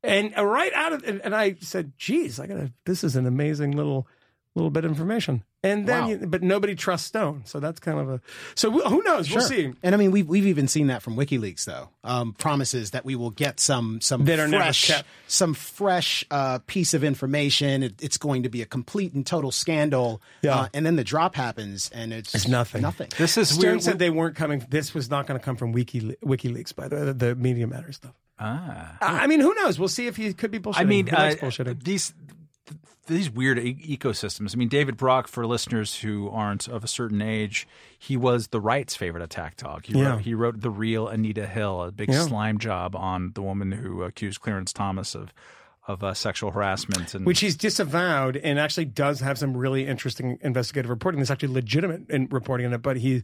And 0.02 0.34
uh, 0.36 0.44
right 0.44 0.72
out 0.74 0.92
of 0.92 1.02
and, 1.04 1.20
and 1.22 1.34
I 1.34 1.56
said, 1.60 1.92
"Geez, 1.96 2.38
I 2.38 2.46
gotta. 2.46 2.72
This 2.84 3.02
is 3.02 3.16
an 3.16 3.26
amazing 3.26 3.72
little 3.72 4.06
little 4.54 4.70
bit 4.70 4.84
of 4.84 4.90
information." 4.90 5.42
And 5.62 5.86
then, 5.88 6.02
Wow. 6.02 6.08
you, 6.10 6.16
but 6.26 6.42
nobody 6.42 6.74
trusts 6.74 7.06
Stone, 7.06 7.42
so 7.46 7.58
that's 7.58 7.80
kind 7.80 7.98
of 7.98 8.10
a. 8.10 8.20
So 8.54 8.68
we- 8.68 8.82
who 8.82 9.02
knows? 9.02 9.30
We'll 9.30 9.40
see. 9.40 9.72
And 9.82 9.94
I 9.94 9.98
mean, 9.98 10.10
we've 10.10 10.28
we've 10.28 10.46
even 10.46 10.68
seen 10.68 10.88
that 10.88 11.00
from 11.02 11.16
WikiLeaks, 11.16 11.64
though. 11.64 11.88
Um, 12.04 12.34
promises 12.34 12.90
that 12.90 13.06
we 13.06 13.16
will 13.16 13.30
get 13.30 13.58
some 13.60 14.02
some 14.02 14.26
That 14.26 14.38
are 14.38 14.48
fresh 14.48 14.90
some 15.26 15.54
fresh 15.54 16.22
uh, 16.30 16.58
piece 16.66 16.92
of 16.92 17.02
information. 17.02 17.82
It, 17.82 17.94
it's 18.02 18.18
going 18.18 18.42
to 18.42 18.50
be 18.50 18.60
a 18.60 18.66
complete 18.66 19.14
and 19.14 19.26
total 19.26 19.50
scandal. 19.50 20.20
Yeah. 20.42 20.54
Uh, 20.54 20.68
and 20.74 20.84
then 20.84 20.96
the 20.96 21.04
drop 21.04 21.34
happens, 21.34 21.88
and 21.94 22.12
it's, 22.12 22.34
It's 22.34 22.46
nothing. 22.46 22.82
Nothing. 22.82 23.08
This 23.16 23.38
is 23.38 23.48
Stern 23.48 23.70
weird. 23.70 23.82
said 23.82 23.98
they 23.98 24.10
weren't 24.10 24.36
coming. 24.36 24.66
This 24.68 24.92
was 24.92 25.08
not 25.08 25.26
going 25.26 25.40
to 25.40 25.44
come 25.44 25.56
from 25.56 25.72
Wiki, 25.72 26.14
WikiLeaks, 26.22 26.74
by 26.76 26.88
the 26.88 26.96
way, 26.96 27.04
the, 27.06 27.14
the 27.14 27.34
Media 27.36 27.66
Matters 27.66 27.96
stuff. 27.96 28.12
ah. 28.38 28.98
I 29.00 29.24
I 29.24 29.26
mean, 29.28 29.40
who 29.40 29.54
knows? 29.54 29.78
We'll 29.78 29.88
see 29.88 30.06
if 30.08 30.16
he 30.16 30.34
could 30.34 30.50
be 30.50 30.58
bullshitting. 30.58 30.74
I 30.80 30.84
mean, 30.84 31.08
uh, 31.08 31.34
bullshitting. 31.40 31.82
these 31.84 32.12
these 33.06 33.30
weird 33.30 33.58
e- 33.58 33.96
ecosystems. 33.98 34.54
I 34.54 34.58
mean, 34.58 34.68
David 34.68 34.96
Brock, 34.96 35.28
for 35.28 35.46
listeners 35.46 35.96
who 36.00 36.28
aren't 36.30 36.68
of 36.68 36.84
a 36.84 36.88
certain 36.88 37.20
age, 37.22 37.66
he 37.98 38.16
was 38.16 38.48
the 38.48 38.60
right's 38.60 38.96
favorite 38.96 39.22
attack 39.22 39.56
dog. 39.56 39.86
He 39.86 39.98
Yeah. 39.98 40.10
wrote, 40.12 40.20
he 40.22 40.34
wrote 40.34 40.60
the 40.60 40.70
real 40.70 41.08
Anita 41.08 41.46
Hill, 41.46 41.82
a 41.82 41.92
big 41.92 42.08
Yeah. 42.10 42.22
slime 42.26 42.58
job 42.58 42.94
on 42.96 43.32
the 43.34 43.42
woman 43.42 43.72
who 43.72 44.02
accused 44.02 44.40
Clarence 44.40 44.72
Thomas 44.72 45.14
of 45.14 45.32
of 45.86 46.02
uh, 46.02 46.14
sexual 46.14 46.50
harassment 46.50 47.12
and 47.14 47.26
Which 47.26 47.40
he's 47.40 47.56
disavowed 47.56 48.38
and 48.38 48.58
actually 48.58 48.86
does 48.86 49.20
have 49.20 49.36
some 49.36 49.54
really 49.54 49.86
interesting 49.86 50.38
investigative 50.40 50.88
reporting. 50.88 51.18
There's 51.18 51.30
actually 51.30 51.52
legitimate 51.52 52.08
in 52.08 52.26
reporting 52.30 52.64
in 52.64 52.72
it, 52.72 52.80
but 52.80 52.96
he 52.96 53.22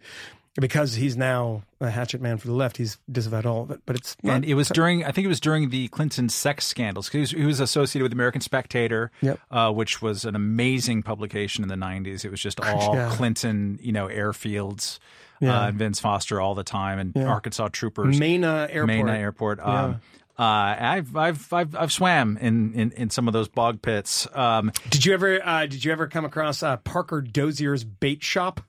because 0.61 0.95
he's 0.95 1.17
now 1.17 1.63
a 1.81 1.91
hatchet 1.91 2.21
man 2.21 2.37
for 2.39 2.47
the 2.49 2.53
left, 2.55 2.77
he's 2.77 2.99
disavowed 3.11 3.47
all 3.47 3.63
of 3.63 3.71
it. 3.71 3.81
But 3.87 3.97
it's 3.97 4.17
not, 4.23 4.37
and 4.37 4.45
it 4.45 4.55
was 4.55 4.69
during 4.69 5.05
I 5.05 5.13
think 5.13 5.25
it 5.25 5.29
was 5.29 5.41
during 5.41 5.71
the 5.71 5.89
Clinton 5.89 6.29
sex 6.29 6.67
scandals 6.67 7.09
'cause 7.09 7.13
he 7.15 7.21
was, 7.21 7.31
he 7.31 7.45
was 7.45 7.61
associated 7.61 8.03
with 8.05 8.13
American 8.13 8.41
Spectator, 8.41 9.11
Yep. 9.23 9.41
uh, 9.51 9.73
which 9.73 10.03
was 10.03 10.25
an 10.25 10.35
amazing 10.35 11.03
publication 11.03 11.63
in 11.63 11.69
the 11.69 11.77
'90s. 11.77 12.25
It 12.25 12.31
was 12.31 12.41
just 12.41 12.61
all 12.61 12.95
Yeah. 12.97 13.11
Clinton, 13.13 13.79
you 13.81 13.93
know, 13.93 14.09
airfields, 14.09 14.99
Yeah. 15.41 15.61
uh, 15.63 15.69
and 15.69 15.79
Vince 15.79 16.01
Foster 16.01 16.41
all 16.41 16.55
the 16.55 16.65
time, 16.65 16.99
and 16.99 17.17
Arkansas 17.17 17.69
troopers, 17.69 18.19
Mena 18.19 18.67
Airport. 18.71 18.87
Mena 18.89 19.13
Airport. 19.13 19.61
Um, 19.61 20.01
uh, 20.39 20.43
I've, 20.43 21.15
I've 21.17 21.53
I've 21.53 21.77
I've 21.77 21.93
swam 21.93 22.39
in, 22.41 22.73
in, 22.75 22.93
in 22.93 23.11
some 23.11 23.27
of 23.29 23.33
those 23.35 23.49
bog 23.49 23.83
pits. 23.83 24.27
Um, 24.35 24.73
Did 24.89 25.05
you 25.05 25.13
ever 25.15 25.39
uh, 25.47 25.67
did 25.67 25.85
you 25.85 25.93
ever 25.93 26.07
come 26.09 26.25
across 26.25 26.63
uh, 26.63 26.79
Parker 26.79 27.21
Dozhier's 27.23 27.85
bait 27.85 28.23
shop? 28.23 28.61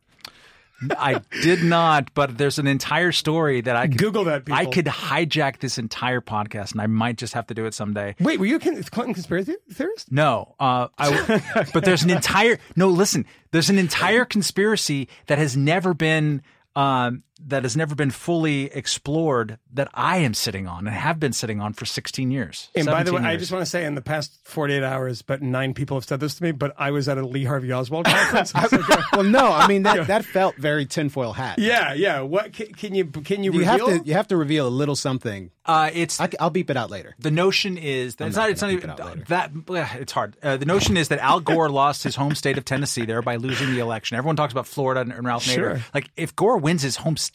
I 0.98 1.22
did 1.42 1.64
not, 1.64 2.14
but 2.14 2.38
there's 2.38 2.60
an 2.60 2.68
entire 2.68 3.12
story 3.12 3.62
that 3.62 3.76
I 3.76 3.88
could, 3.88 3.98
Google 3.98 4.24
that, 4.26 4.46
people. 4.46 4.60
I 4.60 4.66
could 4.66 4.86
hijack 4.86 5.60
this 5.60 5.78
entire 5.78 6.22
podcast, 6.22 6.72
and 6.72 6.82
I 6.82 6.88
might 6.88 7.18
just 7.18 7.34
have 7.34 7.48
to 7.48 7.54
do 7.54 7.66
it 7.66 7.74
someday. 7.74 8.16
Wait, 8.20 8.40
were 8.40 8.46
you 8.46 8.56
a 8.56 8.60
Clinton 8.60 9.14
conspiracy 9.14 9.56
theorist? 9.72 10.12
No, 10.12 10.56
uh, 10.60 10.88
I, 10.98 11.68
but 11.74 11.86
there's 11.86 12.04
an 12.04 12.10
entire 12.10 12.60
no. 12.76 12.90
Listen, 12.90 13.26
there's 13.52 13.70
an 13.70 13.78
entire 13.78 14.26
conspiracy 14.26 15.08
that 15.28 15.38
has 15.38 15.56
never 15.56 15.94
been 15.94 16.42
um, 16.76 17.24
that 17.48 17.64
has 17.64 17.76
never 17.76 17.96
been 17.96 18.12
fully 18.12 18.66
explored 18.74 19.58
that 19.74 19.90
I 19.94 20.18
am 20.18 20.34
sitting 20.34 20.68
on 20.68 20.88
and 20.88 20.96
have 20.96 21.20
been 21.20 21.34
sitting 21.34 21.60
on 21.62 21.74
for 21.74 21.86
16 21.86 22.30
years. 22.32 22.70
And 22.76 22.86
by 22.86 23.04
the 23.04 23.12
way, 23.12 23.18
17 23.18 23.26
I 23.26 23.38
just 23.38 23.52
want 23.52 23.62
to 23.64 23.66
say, 23.70 23.86
in 23.86 23.96
the 23.96 24.02
past 24.02 24.40
48 24.44 24.84
hours, 24.84 25.22
but 25.22 25.42
nine 25.42 25.74
people 25.74 25.98
have 25.98 26.06
said 26.06 26.20
this 26.20 26.36
to 26.36 26.44
me. 26.44 26.52
But 26.52 26.74
I 26.78 26.92
was 26.92 27.08
at 27.10 27.18
a 27.18 27.26
Lee 27.26 27.46
Harvey 27.46 27.72
Oswald 27.74 28.06
conference. 28.06 28.54
well, 29.14 29.24
no, 29.24 29.52
I 29.52 29.68
mean 29.68 29.84
that 29.84 30.08
that 30.08 30.26
felt 30.26 30.56
very 30.58 30.86
tinfoil 30.86 31.34
hat. 31.34 31.58
yeah, 31.60 31.94
yeah. 31.94 32.22
What 32.22 32.54
can, 32.54 32.68
can 32.74 32.96
you 32.96 33.06
can 33.06 33.44
you, 33.44 33.52
You 33.54 33.60
reveal? 33.60 33.90
have 33.90 34.02
to 34.04 34.08
you 34.08 34.14
have 34.14 34.28
to 34.28 34.38
reveal 34.38 34.68
a 34.68 34.70
little 34.70 34.96
something. 34.96 35.52
uh, 35.66 35.90
it's 35.94 36.20
I, 36.20 36.30
will 36.40 36.50
beep 36.50 36.70
it 36.70 36.78
out 36.78 36.90
later. 36.90 37.16
the 37.20 37.32
notion 37.32 37.78
is 37.78 38.16
that 38.18 38.28
it's 38.28 38.36
not 38.36 38.44
not, 38.44 38.50
it's 38.52 38.62
not 38.62 38.72
even 38.72 38.90
it 38.90 39.28
that 39.28 39.52
it's 40.00 40.12
hard. 40.12 40.36
Uh, 40.42 40.58
the 40.58 40.66
notion 40.66 40.98
is 40.98 41.08
that 41.10 41.20
Al 41.20 41.40
Gore 41.40 41.70
lost 41.82 42.04
his 42.04 42.16
home 42.16 42.36
state 42.36 42.58
of 42.58 42.66
Tennessee 42.66 43.06
there 43.06 43.22
by 43.22 43.36
losing 43.36 43.72
the 43.74 43.80
election. 43.80 44.18
Everyone 44.18 44.36
talks 44.36 44.52
about 44.52 44.68
Florida 44.68 45.02
and, 45.02 45.12
and 45.12 45.26
Ralph 45.26 45.44
Sure. 45.44 45.76
Nader. 45.76 45.82
Like 45.94 46.10
if 46.18 46.36
Gore 46.36 46.58
wins 46.58 46.82
his 46.82 46.96
home 46.98 47.18
state, 47.18 47.31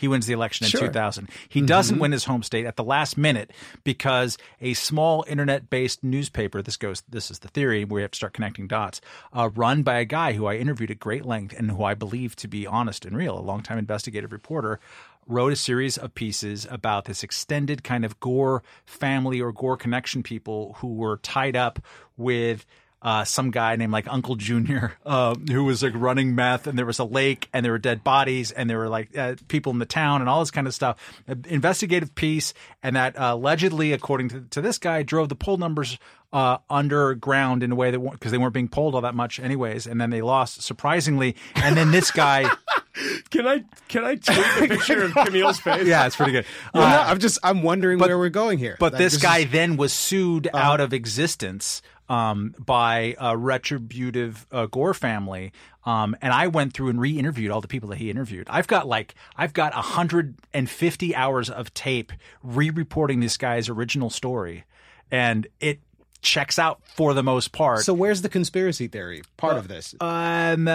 he 0.00 0.08
wins 0.08 0.26
the 0.26 0.32
election 0.32 0.64
in 0.64 0.70
Sure. 0.70 0.80
2000. 0.80 1.28
He 1.48 1.60
doesn't 1.60 1.98
win 1.98 2.12
his 2.12 2.24
home 2.24 2.42
state 2.42 2.64
at 2.64 2.76
the 2.76 2.82
last 2.84 3.18
minute 3.18 3.50
because 3.84 4.38
a 4.60 4.72
small 4.72 5.26
internet-based 5.28 6.02
newspaper. 6.02 6.62
This 6.62 6.78
goes. 6.78 7.02
This 7.08 7.30
is 7.30 7.40
the 7.40 7.48
theory. 7.48 7.84
We 7.84 8.00
have 8.00 8.12
to 8.12 8.16
start 8.16 8.32
connecting 8.32 8.66
dots. 8.66 9.02
Uh, 9.30 9.50
run 9.54 9.82
by 9.82 9.98
a 9.98 10.06
guy 10.06 10.32
who 10.32 10.46
I 10.46 10.54
interviewed 10.54 10.90
at 10.90 11.00
great 11.00 11.26
length 11.26 11.54
and 11.58 11.70
who 11.70 11.84
I 11.84 11.92
believe 11.92 12.34
to 12.36 12.48
be 12.48 12.66
honest 12.66 13.04
and 13.04 13.14
real, 13.14 13.38
a 13.38 13.40
longtime 13.40 13.76
investigative 13.78 14.32
reporter 14.32 14.80
wrote 15.26 15.52
a 15.52 15.56
series 15.56 15.98
of 15.98 16.14
pieces 16.14 16.66
about 16.70 17.04
this 17.04 17.22
extended 17.22 17.84
kind 17.84 18.04
of 18.04 18.18
Gore 18.20 18.62
family 18.86 19.40
or 19.40 19.52
Gore 19.52 19.76
connection 19.76 20.22
people 20.22 20.76
who 20.78 20.94
were 20.94 21.18
tied 21.18 21.56
up 21.56 21.78
with 22.16 22.64
uh, 23.02 23.24
some 23.24 23.50
guy 23.50 23.76
named 23.76 23.92
like 23.92 24.06
Uncle 24.08 24.36
Junior, 24.36 24.92
uh, 25.06 25.34
who 25.50 25.64
was 25.64 25.82
like 25.82 25.92
running 25.94 26.34
meth, 26.34 26.66
and 26.66 26.78
there 26.78 26.86
was 26.86 26.98
a 26.98 27.04
lake, 27.04 27.48
and 27.52 27.64
there 27.64 27.72
were 27.72 27.78
dead 27.78 28.04
bodies, 28.04 28.50
and 28.50 28.68
there 28.68 28.78
were 28.78 28.88
like 28.88 29.16
uh, 29.16 29.36
people 29.48 29.72
in 29.72 29.78
the 29.78 29.86
town, 29.86 30.20
and 30.20 30.28
all 30.28 30.40
this 30.40 30.50
kind 30.50 30.66
of 30.66 30.74
stuff. 30.74 30.96
An 31.26 31.44
investigative 31.48 32.14
piece, 32.14 32.52
and 32.82 32.96
that 32.96 33.18
uh, 33.18 33.32
allegedly, 33.34 33.92
according 33.92 34.28
to, 34.30 34.40
to 34.50 34.60
this 34.60 34.78
guy, 34.78 35.02
drove 35.02 35.28
the 35.30 35.34
poll 35.36 35.56
numbers 35.56 35.98
uh, 36.32 36.58
underground 36.68 37.62
in 37.62 37.72
a 37.72 37.74
way 37.74 37.90
that 37.90 37.98
because 37.98 38.32
they 38.32 38.38
weren't 38.38 38.54
being 38.54 38.68
polled 38.68 38.94
all 38.94 39.00
that 39.00 39.14
much, 39.14 39.40
anyways, 39.40 39.86
and 39.86 40.00
then 40.00 40.10
they 40.10 40.22
lost 40.22 40.62
surprisingly, 40.62 41.36
and 41.56 41.76
then 41.76 41.90
this 41.90 42.10
guy. 42.10 42.50
Can 43.30 43.46
I 43.46 43.64
can 43.88 44.04
I 44.04 44.16
take 44.16 44.36
a 44.36 44.66
picture 44.76 45.04
of 45.04 45.14
Camille's 45.14 45.60
face? 45.60 45.86
Yeah, 45.86 46.06
it's 46.06 46.16
pretty 46.16 46.32
good. 46.32 46.44
Well, 46.74 46.82
Uh, 46.82 46.90
no, 46.90 47.02
I'm 47.02 47.18
just 47.20 47.38
I'm 47.42 47.62
wondering 47.62 48.00
where 48.00 48.18
we're 48.18 48.28
going 48.30 48.58
here. 48.58 48.76
But 48.80 48.92
Like, 48.94 48.98
this 48.98 49.14
is- 49.14 49.22
guy 49.22 49.44
then 49.44 49.76
was 49.76 49.92
sued 49.92 50.48
out 50.52 50.80
of 50.80 50.92
existence 50.92 51.82
um, 52.10 52.56
by 52.58 53.14
a 53.18 53.38
retributive 53.38 54.44
uh, 54.50 54.66
Gore 54.66 54.92
family. 54.92 55.52
Um, 55.86 56.16
and 56.20 56.32
I 56.32 56.48
went 56.48 56.74
through 56.74 56.88
and 56.88 57.00
re-interviewed 57.00 57.52
all 57.52 57.60
the 57.60 57.68
people 57.68 57.88
that 57.90 57.98
he 57.98 58.10
interviewed. 58.10 58.48
I've 58.50 58.66
got 58.66 58.86
like 58.86 59.14
I've 59.36 59.54
got 59.54 59.72
150 59.72 61.16
hours 61.16 61.48
of 61.48 61.72
tape 61.72 62.12
re-reporting 62.42 63.20
this 63.20 63.36
guy's 63.38 63.68
original 63.68 64.10
story, 64.10 64.64
and 65.10 65.46
it 65.60 65.80
checks 66.20 66.58
out 66.58 66.80
for 66.84 67.14
the 67.14 67.22
most 67.22 67.52
part. 67.52 67.80
So 67.80 67.94
where's 67.94 68.22
the 68.22 68.28
conspiracy 68.28 68.88
theory 68.88 69.22
part 69.36 69.56
of 69.56 69.68
this? 69.68 69.94
Um, 70.00 70.68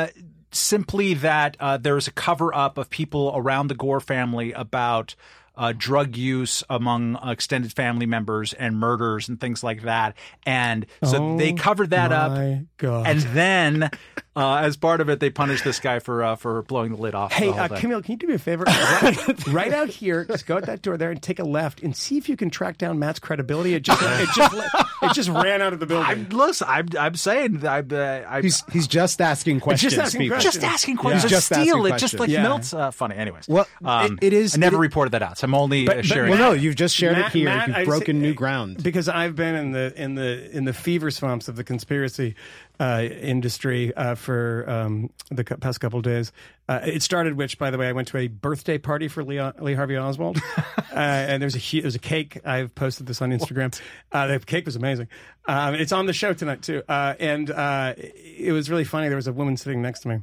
simply 0.52 1.16
that 1.16 1.58
uh, 1.60 1.78
there 1.78 1.98
a 2.08 2.12
cover 2.12 2.56
up 2.56 2.78
of 2.78 2.90
people 2.90 3.34
around 3.36 3.68
the 3.68 3.76
Gore 3.76 4.00
family 4.00 4.54
about 4.54 5.16
uh, 5.58 5.74
drug 5.76 6.16
use 6.16 6.64
among 6.70 7.18
extended 7.24 7.74
family 7.74 8.06
members 8.06 8.54
and 8.54 8.78
murders 8.78 9.30
and 9.30 9.40
things 9.40 9.64
like 9.64 9.84
that. 9.84 10.16
And 10.46 10.86
so 11.04 11.38
they 11.38 11.54
covered 11.54 11.92
that 11.92 12.12
up. 12.12 12.32
Oh 12.32 12.62
God. 12.78 13.08
And 13.08 13.20
then, 13.22 13.90
uh, 14.36 14.56
as 14.58 14.76
part 14.78 15.00
of 15.02 15.10
it, 15.10 15.20
they 15.20 15.30
punished 15.30 15.64
this 15.64 15.80
guy 15.80 16.00
for 16.00 16.24
uh, 16.24 16.36
for 16.36 16.62
blowing 16.64 16.92
the 16.92 16.98
lid 17.02 17.16
off. 17.16 17.32
Hey, 17.32 17.46
the 17.48 17.52
whole 17.54 17.62
uh, 17.62 17.68
thing. 17.70 17.78
Camille, 17.80 18.02
can 18.02 18.12
you 18.14 18.18
do 18.18 18.28
me 18.28 18.34
a 18.36 18.40
favor? 18.40 18.66
Right, 19.06 19.48
right 19.48 19.74
out 19.74 19.90
here, 19.90 20.26
just 20.26 20.46
go 20.46 20.58
out 20.58 20.66
that 20.66 20.82
door 20.82 20.98
there 20.98 21.12
and 21.12 21.22
take 21.22 21.40
a 21.40 21.44
left 21.44 21.82
and 21.84 21.96
see 21.96 22.18
if 22.18 22.28
you 22.30 22.36
can 22.38 22.50
track 22.50 22.78
down 22.78 22.98
Matt's 23.00 23.20
credibility. 23.20 23.74
It 23.74 23.82
just, 23.84 24.02
it 24.02 24.30
just, 24.36 24.56
it 25.02 25.14
just 25.14 25.30
ran 25.30 25.62
out 25.62 25.74
of 25.74 25.80
the 25.80 25.86
building. 25.86 26.08
I'm, 26.08 26.30
listen, 26.30 26.68
I'm, 26.70 26.88
I'm 27.00 27.16
saying 27.16 27.60
that 27.60 27.94
I, 27.94 27.96
uh, 27.96 28.26
I, 28.38 28.42
He's 28.42 28.64
he's 28.72 28.88
just 28.88 29.22
asking 29.22 29.60
questions. 29.60 29.94
Just 29.94 30.06
asking 30.06 30.22
people. 30.22 30.36
questions. 30.36 30.56
just 30.56 30.66
asking 30.66 30.98
questions. 30.98 31.24
He's 31.24 31.32
Just 31.32 31.50
just 31.50 31.62
steal 31.62 31.78
asking 31.78 31.96
it, 31.96 32.00
just 32.00 32.14
like 32.14 32.18
questions. 32.20 32.34
Yeah. 32.34 32.44
Milt's 32.44 32.74
uh, 32.74 32.92
funny. 32.92 33.16
Anyways, 33.16 33.48
Well, 33.48 33.68
um, 33.84 34.18
it- 34.22 34.28
it 34.28 34.34
is- 34.34 34.56
I 34.56 34.58
never 34.58 34.78
it- 34.78 34.80
reported 34.80 35.12
that 35.12 35.22
out, 35.24 35.38
so 35.38 35.46
I'm 35.46 35.56
only 35.56 35.86
But- 35.86 35.94
uh, 35.94 35.98
but 36.00 36.06
sharing. 36.06 36.32
Well, 36.32 36.40
it. 36.40 36.56
no, 36.56 36.62
you've 36.62 36.76
just 36.76 36.96
shared 36.96 37.18
Matt- 37.18 37.28
it 37.28 37.38
here. 37.38 37.46
Matt, 37.46 37.68
You've 37.78 37.88
broken 37.88 38.18
say- 38.18 38.22
new 38.22 38.34
ground. 38.34 38.82
because 38.84 39.08
I've 39.10 39.36
been 39.36 39.56
in 39.56 39.72
the 39.72 39.94
in 40.02 40.16
the 40.16 40.50
in 40.56 40.66
the 40.66 40.74
fever 40.74 41.12
swamps 41.12 41.48
of 41.48 41.56
the 41.56 41.64
conspiracy 41.64 42.36
uh, 42.80 43.04
industry 43.04 43.94
uh, 43.96 44.16
for 44.16 44.70
um, 44.70 45.10
the 45.32 45.44
past 45.44 45.80
couple 45.80 46.02
days. 46.02 46.32
Uh, 46.68 46.82
it 46.84 47.04
started, 47.04 47.38
which 47.38 47.58
by 47.58 47.70
the 47.72 47.78
way, 47.78 47.88
I 47.88 47.92
went 47.92 48.08
to 48.10 48.18
a 48.18 48.28
birthday 48.28 48.78
party 48.78 49.08
for 49.08 49.24
Lee, 49.24 49.42
Lee 49.60 49.74
Harvey 49.74 49.98
Oswald, 49.98 50.38
uh, 50.58 50.74
and 50.94 51.42
there's 51.42 51.56
a 51.56 51.60
hu- 51.60 51.82
there's 51.82 51.96
a 51.96 52.00
cake. 52.00 52.40
I've 52.46 52.74
posted 52.74 53.06
this 53.06 53.22
on 53.22 53.32
Instagram. 53.32 53.80
Uh, 54.12 54.28
the 54.28 54.40
cake 54.40 54.66
was 54.66 54.76
amazing. 54.76 55.08
Um, 55.46 55.76
it's 55.76 55.92
on 55.92 56.06
the 56.06 56.14
show 56.14 56.34
tonight 56.34 56.62
too, 56.62 56.82
uh, 56.90 57.16
and 57.20 57.50
uh, 57.52 57.94
it 57.98 58.52
was 58.52 58.70
really 58.70 58.84
funny. 58.84 59.08
There 59.08 59.16
was 59.16 59.28
a 59.28 59.34
woman 59.34 59.58
sitting 59.58 59.82
next 59.82 60.02
to 60.02 60.08
me. 60.10 60.16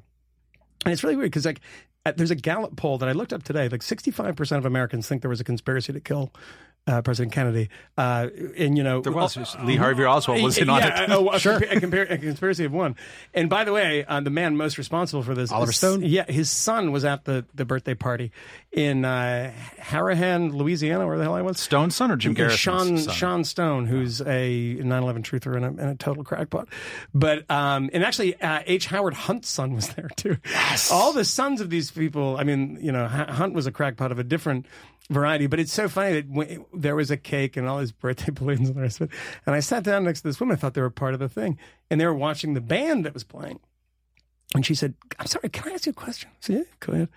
And 0.85 0.93
it's 0.93 1.05
really 1.05 1.15
weird 1.15 1.31
because 1.31 1.47
like 1.47 1.61
there's 2.17 2.33
a 2.33 2.37
Gallup 2.37 2.75
poll 2.77 2.99
that 2.99 3.09
I 3.09 3.13
looked 3.13 3.33
up 3.33 3.45
today. 3.45 3.69
Like 3.69 3.83
65 3.83 4.35
percent 4.35 4.59
of 4.59 4.67
Americans 4.67 5.07
think 5.07 5.23
there 5.23 5.29
was 5.29 5.41
a 5.41 5.45
conspiracy 5.45 5.93
to 5.93 6.01
kill 6.01 6.33
uh, 6.87 7.01
President 7.03 7.33
Kennedy. 7.33 7.69
Uh, 7.97 8.29
and 8.57 8.77
you 8.77 8.83
know, 8.83 9.01
There 9.01 9.13
was 9.13 9.37
Lee 9.63 9.77
Harvey 9.77 10.05
Oswald 10.05 10.43
was 10.43 10.59
in 10.59 10.69
on 10.69 10.81
yeah, 10.81 11.05
it. 11.05 11.11
A, 11.11 11.31
a, 11.31 11.39
sure. 11.39 11.57
a, 11.57 11.77
compar- 11.81 12.11
a 12.11 12.19
conspiracy 12.19 12.65
of 12.65 12.73
one. 12.73 12.97
And 13.35 13.49
by 13.49 13.65
the 13.65 13.73
way, 13.73 14.05
uh, 14.05 14.21
the 14.21 14.31
man 14.31 14.57
most 14.57 14.79
responsible 14.79 15.23
for 15.23 15.35
this, 15.35 15.53
Oliver 15.53 15.71
is- 15.71 15.77
Stone? 15.77 16.03
Yeah, 16.03 16.25
his 16.25 16.51
son 16.51 16.91
was 16.91 17.05
at 17.05 17.25
the, 17.25 17.45
the 17.55 17.65
birthday 17.65 17.95
party 17.95 18.33
in 18.73 19.05
uh, 19.05 19.53
Harahan, 19.79 20.53
Louisiana, 20.55 21.07
where 21.07 21.19
the 21.19 21.25
hell 21.25 21.35
I 21.35 21.43
was. 21.43 21.61
Stone's 21.61 21.95
son 21.95 22.11
or 22.11 22.17
Jim 22.17 22.33
Yeah, 22.33 22.49
Garrison's 22.49 22.59
Sean 22.61 22.99
son? 22.99 23.15
Sean 23.15 23.45
Stone, 23.45 23.87
who's 23.87 24.21
a 24.21 24.25
9/11 24.81 25.23
truther 25.23 25.55
and 25.57 25.65
a, 25.65 25.69
and 25.69 25.91
a 25.91 25.95
total 25.95 26.25
crackpot. 26.25 26.69
But 27.15 27.49
um, 27.51 27.91
and 27.93 28.03
actually, 28.03 28.41
uh, 28.41 28.61
H. 28.67 28.87
Howard 28.87 29.15
Hunt's 29.15 29.49
son 29.49 29.75
was 29.75 29.89
there 29.95 30.09
too. 30.17 30.37
Yes. 30.51 30.91
All 30.91 31.13
the 31.13 31.25
sons 31.25 31.61
of 31.61 31.71
these 31.71 31.91
people. 31.91 32.37
I 32.37 32.45
mean, 32.45 32.79
you 32.81 32.91
know, 32.93 33.07
Hunt 33.07 33.53
was 33.55 33.67
a 33.67 33.73
crackpot 33.73 34.11
of 34.11 34.19
a 34.19 34.25
different 34.25 34.67
variety. 35.13 35.47
But 35.47 35.61
it's 35.61 35.73
so 35.73 35.89
funny 35.89 36.15
that 36.15 36.29
when, 36.29 36.65
there 36.73 36.97
was 36.97 37.11
a 37.11 37.17
cake 37.17 37.57
and 37.57 37.69
all 37.69 37.79
these 37.79 37.93
birthday 37.93 38.31
balloons 38.33 38.69
and 38.69 38.77
the 38.77 38.83
rest 38.83 39.01
of 39.01 39.11
it. 39.11 39.19
And 39.47 39.55
I 39.55 39.61
sat 39.61 39.85
down 39.85 40.05
next 40.05 40.23
to 40.23 40.29
this 40.29 40.41
woman. 40.41 40.57
I 40.57 40.59
thought 40.59 40.75
they 40.75 40.81
were 40.81 40.91
part 40.91 41.15
of 41.15 41.21
the 41.21 41.29
thing, 41.29 41.59
and 41.91 42.01
they 42.01 42.07
were 42.07 42.15
watching 42.15 42.55
the 42.55 42.61
band 42.61 43.05
that 43.05 43.15
was 43.15 43.25
playing. 43.25 43.61
And 44.55 44.67
she 44.67 44.75
said, 44.75 44.95
"I'm 45.19 45.27
sorry, 45.27 45.49
can 45.49 45.71
I 45.71 45.75
ask 45.75 45.87
you 45.87 45.91
a 45.91 45.95
question?" 45.95 46.31
I 46.33 46.37
said, 46.41 46.57
"Yeah, 46.57 46.63
go 46.81 46.93
ahead." 46.93 47.09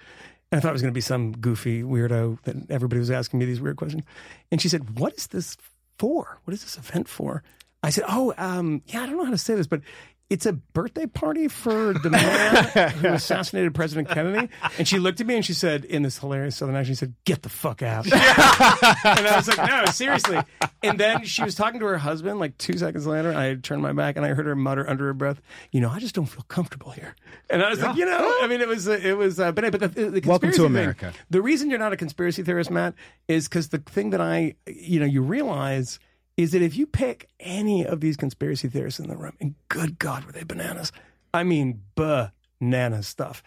And 0.52 0.60
I 0.60 0.62
thought 0.62 0.70
it 0.70 0.74
was 0.74 0.82
going 0.82 0.94
to 0.94 0.98
be 0.98 1.02
some 1.02 1.34
goofy 1.34 1.82
weirdo 1.82 2.42
that 2.44 2.70
everybody 2.70 3.00
was 3.00 3.12
asking 3.12 3.40
me 3.40 3.46
these 3.46 3.60
weird 3.60 3.78
questions. 3.78 4.04
And 4.52 4.62
she 4.62 4.70
said, 4.70 5.00
"What 5.00 5.14
is 5.16 5.28
this 5.28 5.58
for? 5.98 6.40
What 6.46 6.54
is 6.54 6.64
this 6.64 6.78
event 6.78 7.08
for?" 7.10 7.44
I 7.84 7.90
said, 7.90 8.06
"Oh, 8.08 8.34
um, 8.38 8.82
yeah, 8.88 9.04
I 9.04 9.06
don't 9.06 9.18
know 9.18 9.26
how 9.26 9.32
to 9.32 9.38
say 9.38 9.56
this, 9.56 9.68
but 9.68 9.82
it's 10.30 10.46
a 10.46 10.54
birthday 10.54 11.06
party 11.06 11.48
for 11.48 11.94
the 11.94 12.10
man 12.10 12.90
who 12.92 13.08
assassinated 13.14 13.76
President 13.76 14.10
Kennedy." 14.10 14.50
And 14.78 14.88
she 14.88 14.98
looked 15.00 15.22
at 15.22 15.28
me 15.28 15.36
and 15.36 15.46
she 15.46 15.54
said, 15.54 15.86
in 15.86 16.02
this 16.02 16.18
hilarious 16.18 16.56
Southern 16.58 16.76
accent, 16.76 16.88
she 16.98 17.00
said, 17.00 17.14
"Get 17.26 17.44
the 17.44 17.50
fuck 17.50 17.82
out." 17.84 18.06
and 18.12 18.14
I 18.16 19.34
was 19.38 19.48
like, 19.48 19.58
"No, 19.70 19.86
seriously." 19.92 20.40
And 20.84 21.00
then 21.00 21.24
she 21.26 21.44
was 21.44 21.56
talking 21.56 21.80
to 21.80 21.86
her 21.88 21.98
husband. 21.98 22.40
Like 22.40 22.58
two 22.58 22.78
seconds 22.78 23.06
later, 23.08 23.34
I 23.34 23.56
turned 23.56 23.82
my 23.82 23.94
back 23.94 24.16
and 24.18 24.26
I 24.26 24.30
heard 24.30 24.46
her 24.46 24.56
mutter 24.56 24.88
under 24.90 25.06
her 25.06 25.14
breath, 25.14 25.42
"You 25.72 25.82
know, 25.82 25.90
I 25.90 26.00
just 26.00 26.16
don't 26.16 26.26
feel 26.26 26.46
comfortable 26.48 26.92
here." 26.92 27.16
And 27.50 27.62
I 27.64 27.70
was 27.70 27.82
like, 27.82 27.96
"You 27.96 28.06
know, 28.06 28.38
I 28.42 28.48
mean, 28.48 28.62
it 28.62 28.68
was, 28.68 28.88
uh, 28.88 29.00
it 29.02 29.18
was, 29.18 29.40
uh, 29.40 29.52
but, 29.52 29.72
but 29.72 29.80
the, 29.82 29.88
the 30.10 30.22
Welcome 30.28 30.50
conspiracy 30.52 30.58
to 30.58 30.64
thing- 30.64 30.66
America. 30.68 31.14
the 31.30 31.42
reason 31.42 31.70
you're 31.70 31.80
not 31.80 31.94
a 31.94 31.98
conspiracy 31.98 32.42
theorist, 32.44 32.72
Matt, 32.72 32.96
is 33.28 33.48
because 33.48 33.70
the 33.70 33.78
thing 33.80 34.10
that 34.12 34.22
I, 34.22 34.56
you 34.68 35.00
know, 35.00 35.06
you 35.06 35.22
realize 35.22 36.00
is 36.38 36.52
that 36.52 36.62
if 36.62 36.76
you 36.76 36.86
pick 36.86 37.30
any 37.40 37.86
of 37.86 38.02
these 38.02 38.18
conspiracy 38.18 38.68
theorists 38.68 39.00
in 39.00 39.08
the 39.08 39.16
room, 39.16 39.34
and 39.40 39.56
good 39.70 39.98
God, 40.00 40.26
were 40.26 40.32
they 40.32 40.44
bananas? 40.44 40.92
I 41.34 41.44
mean, 41.44 41.82
banana 41.96 43.04
stuff. 43.04 43.44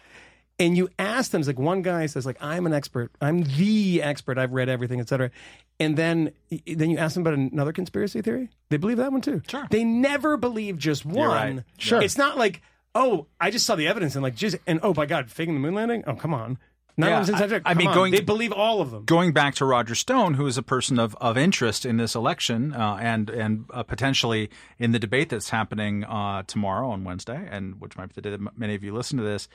and 0.59 0.77
you 0.77 0.89
ask 0.99 1.31
them, 1.31 1.41
it's 1.41 1.47
like 1.49 1.59
one 1.59 1.83
guy 1.83 2.07
says, 2.07 2.27
like, 2.27 2.37
I'm 2.41 2.67
an 2.67 2.73
expert, 2.73 3.13
I'm 3.21 3.43
the 3.45 4.03
expert, 4.03 4.39
I've 4.39 4.53
read 4.53 4.69
everything, 4.69 5.01
etc. 5.01 5.31
And 5.79 5.97
then 5.97 6.33
then 6.67 6.91
you 6.91 6.99
ask 6.99 7.15
them 7.15 7.23
about 7.23 7.35
another 7.35 7.73
conspiracy 7.73 8.21
theory. 8.23 8.51
They 8.69 8.77
believe 8.77 8.97
that 8.97 9.13
one 9.13 9.21
too. 9.21 9.43
Sure. 9.49 9.67
They 9.71 9.85
never 9.85 10.37
believe 10.37 10.77
just 10.79 11.05
one. 11.07 11.29
right. 11.29 11.65
Sure. 11.79 12.03
It's 12.03 12.19
not 12.19 12.37
like, 12.37 12.61
oh, 12.95 13.27
I 13.41 13.51
just 13.51 13.65
saw 13.67 13.77
the 13.77 13.87
evidence 13.87 14.17
and 14.17 14.23
like 14.25 14.35
just 14.35 14.57
and 14.67 14.81
oh 14.83 14.93
my 14.95 15.07
god, 15.07 15.31
faking 15.31 15.55
the 15.55 15.61
moon 15.61 15.75
landing? 15.75 16.03
Oh 16.07 16.15
come 16.17 16.35
on. 16.35 16.59
None 16.99 17.11
Yeah, 17.11 17.21
of 17.21 17.27
them's 17.29 17.53
I- 17.53 17.61
I 17.65 17.75
mean, 17.75 17.87
on. 17.89 17.95
going- 17.95 18.13
they 18.13 18.21
believe 18.21 18.53
all 18.53 18.81
of 18.81 18.91
them. 18.91 19.05
going 19.05 19.33
back 19.33 19.55
to 19.55 19.65
Roger 19.65 19.95
Stone, 19.95 20.35
who 20.35 20.45
is 20.47 20.59
a 20.59 20.63
person 20.65 20.99
of, 20.99 21.15
of 21.21 21.39
interest 21.39 21.87
in 21.87 21.97
this 21.97 22.15
election 22.17 22.75
uh, 22.75 22.99
and 23.01 23.31
and 23.31 23.67
uh, 23.73 23.85
potentially 23.85 24.51
in 24.81 24.91
the 24.91 24.99
debate 24.99 25.29
that's 25.29 25.51
happening 25.51 26.03
uh, 26.05 26.43
tomorrow 26.49 26.91
on 26.91 27.05
Wednesday, 27.05 27.49
and 27.51 27.81
which 27.81 27.97
might 27.97 28.09
be 28.09 28.15
the 28.17 28.21
day 28.23 28.31
that 28.31 28.59
many 28.59 28.75
of 28.75 28.83
you 28.83 28.93
listen 28.93 29.17
to 29.17 29.25
this. 29.25 29.49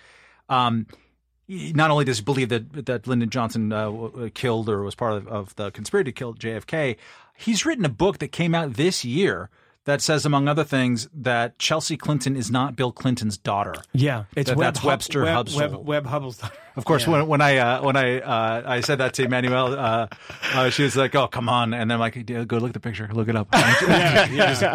Um, 0.47 0.87
not 1.49 1.91
only 1.91 2.05
does 2.05 2.19
he 2.19 2.23
believe 2.23 2.47
that 2.47 2.85
that 2.85 3.05
Lyndon 3.07 3.29
Johnson 3.29 3.73
uh, 3.73 4.29
killed 4.33 4.69
or 4.69 4.81
was 4.81 4.95
part 4.95 5.13
of, 5.13 5.27
of 5.27 5.55
the 5.55 5.69
conspiracy 5.71 6.05
to 6.05 6.11
kill 6.13 6.33
JFK, 6.33 6.95
he's 7.35 7.65
written 7.65 7.83
a 7.83 7.89
book 7.89 8.19
that 8.19 8.29
came 8.31 8.55
out 8.55 8.75
this 8.75 9.03
year 9.03 9.49
that 9.85 10.01
says, 10.01 10.25
among 10.25 10.47
other 10.47 10.63
things, 10.63 11.09
that 11.13 11.59
Chelsea 11.59 11.97
Clinton 11.97 12.35
is 12.35 12.49
not 12.49 12.75
Bill 12.75 12.91
Clinton's 12.91 13.37
daughter. 13.37 13.73
Yeah, 13.93 14.25
it's 14.35 14.49
That- 14.49 14.57
Webb 14.57 14.65
that's 14.75 14.79
Hub- 14.79 14.87
Webster 14.87 15.23
Webb, 15.23 15.35
Hubbs. 15.35 15.55
Webb, 15.55 15.85
Webb 15.85 16.05
Hubbell's. 16.07 16.41
Of 16.75 16.85
course, 16.85 17.05
when 17.05 17.27
when 17.27 17.39
I 17.39 17.57
uh, 17.57 17.83
when 17.83 17.95
I 17.95 18.19
uh, 18.19 18.63
I 18.65 18.79
said 18.81 18.97
that 18.97 19.13
to 19.15 19.23
Emmanuel, 19.25 19.77
uh, 19.77 20.07
uh, 20.55 20.69
she 20.71 20.81
was 20.81 20.95
like, 20.95 21.13
"Oh, 21.13 21.27
come 21.27 21.47
on!" 21.47 21.71
And 21.71 21.91
then 21.91 21.95
I'm 21.95 21.99
like, 21.99 22.27
"Yeah, 22.27 22.45
"Go 22.45 22.57
look 22.57 22.69
at 22.69 22.73
the 22.73 22.79
picture. 22.79 23.07
Look 23.13 23.27
it 23.27 23.35
up." 23.35 23.47
yeah, 23.53 24.27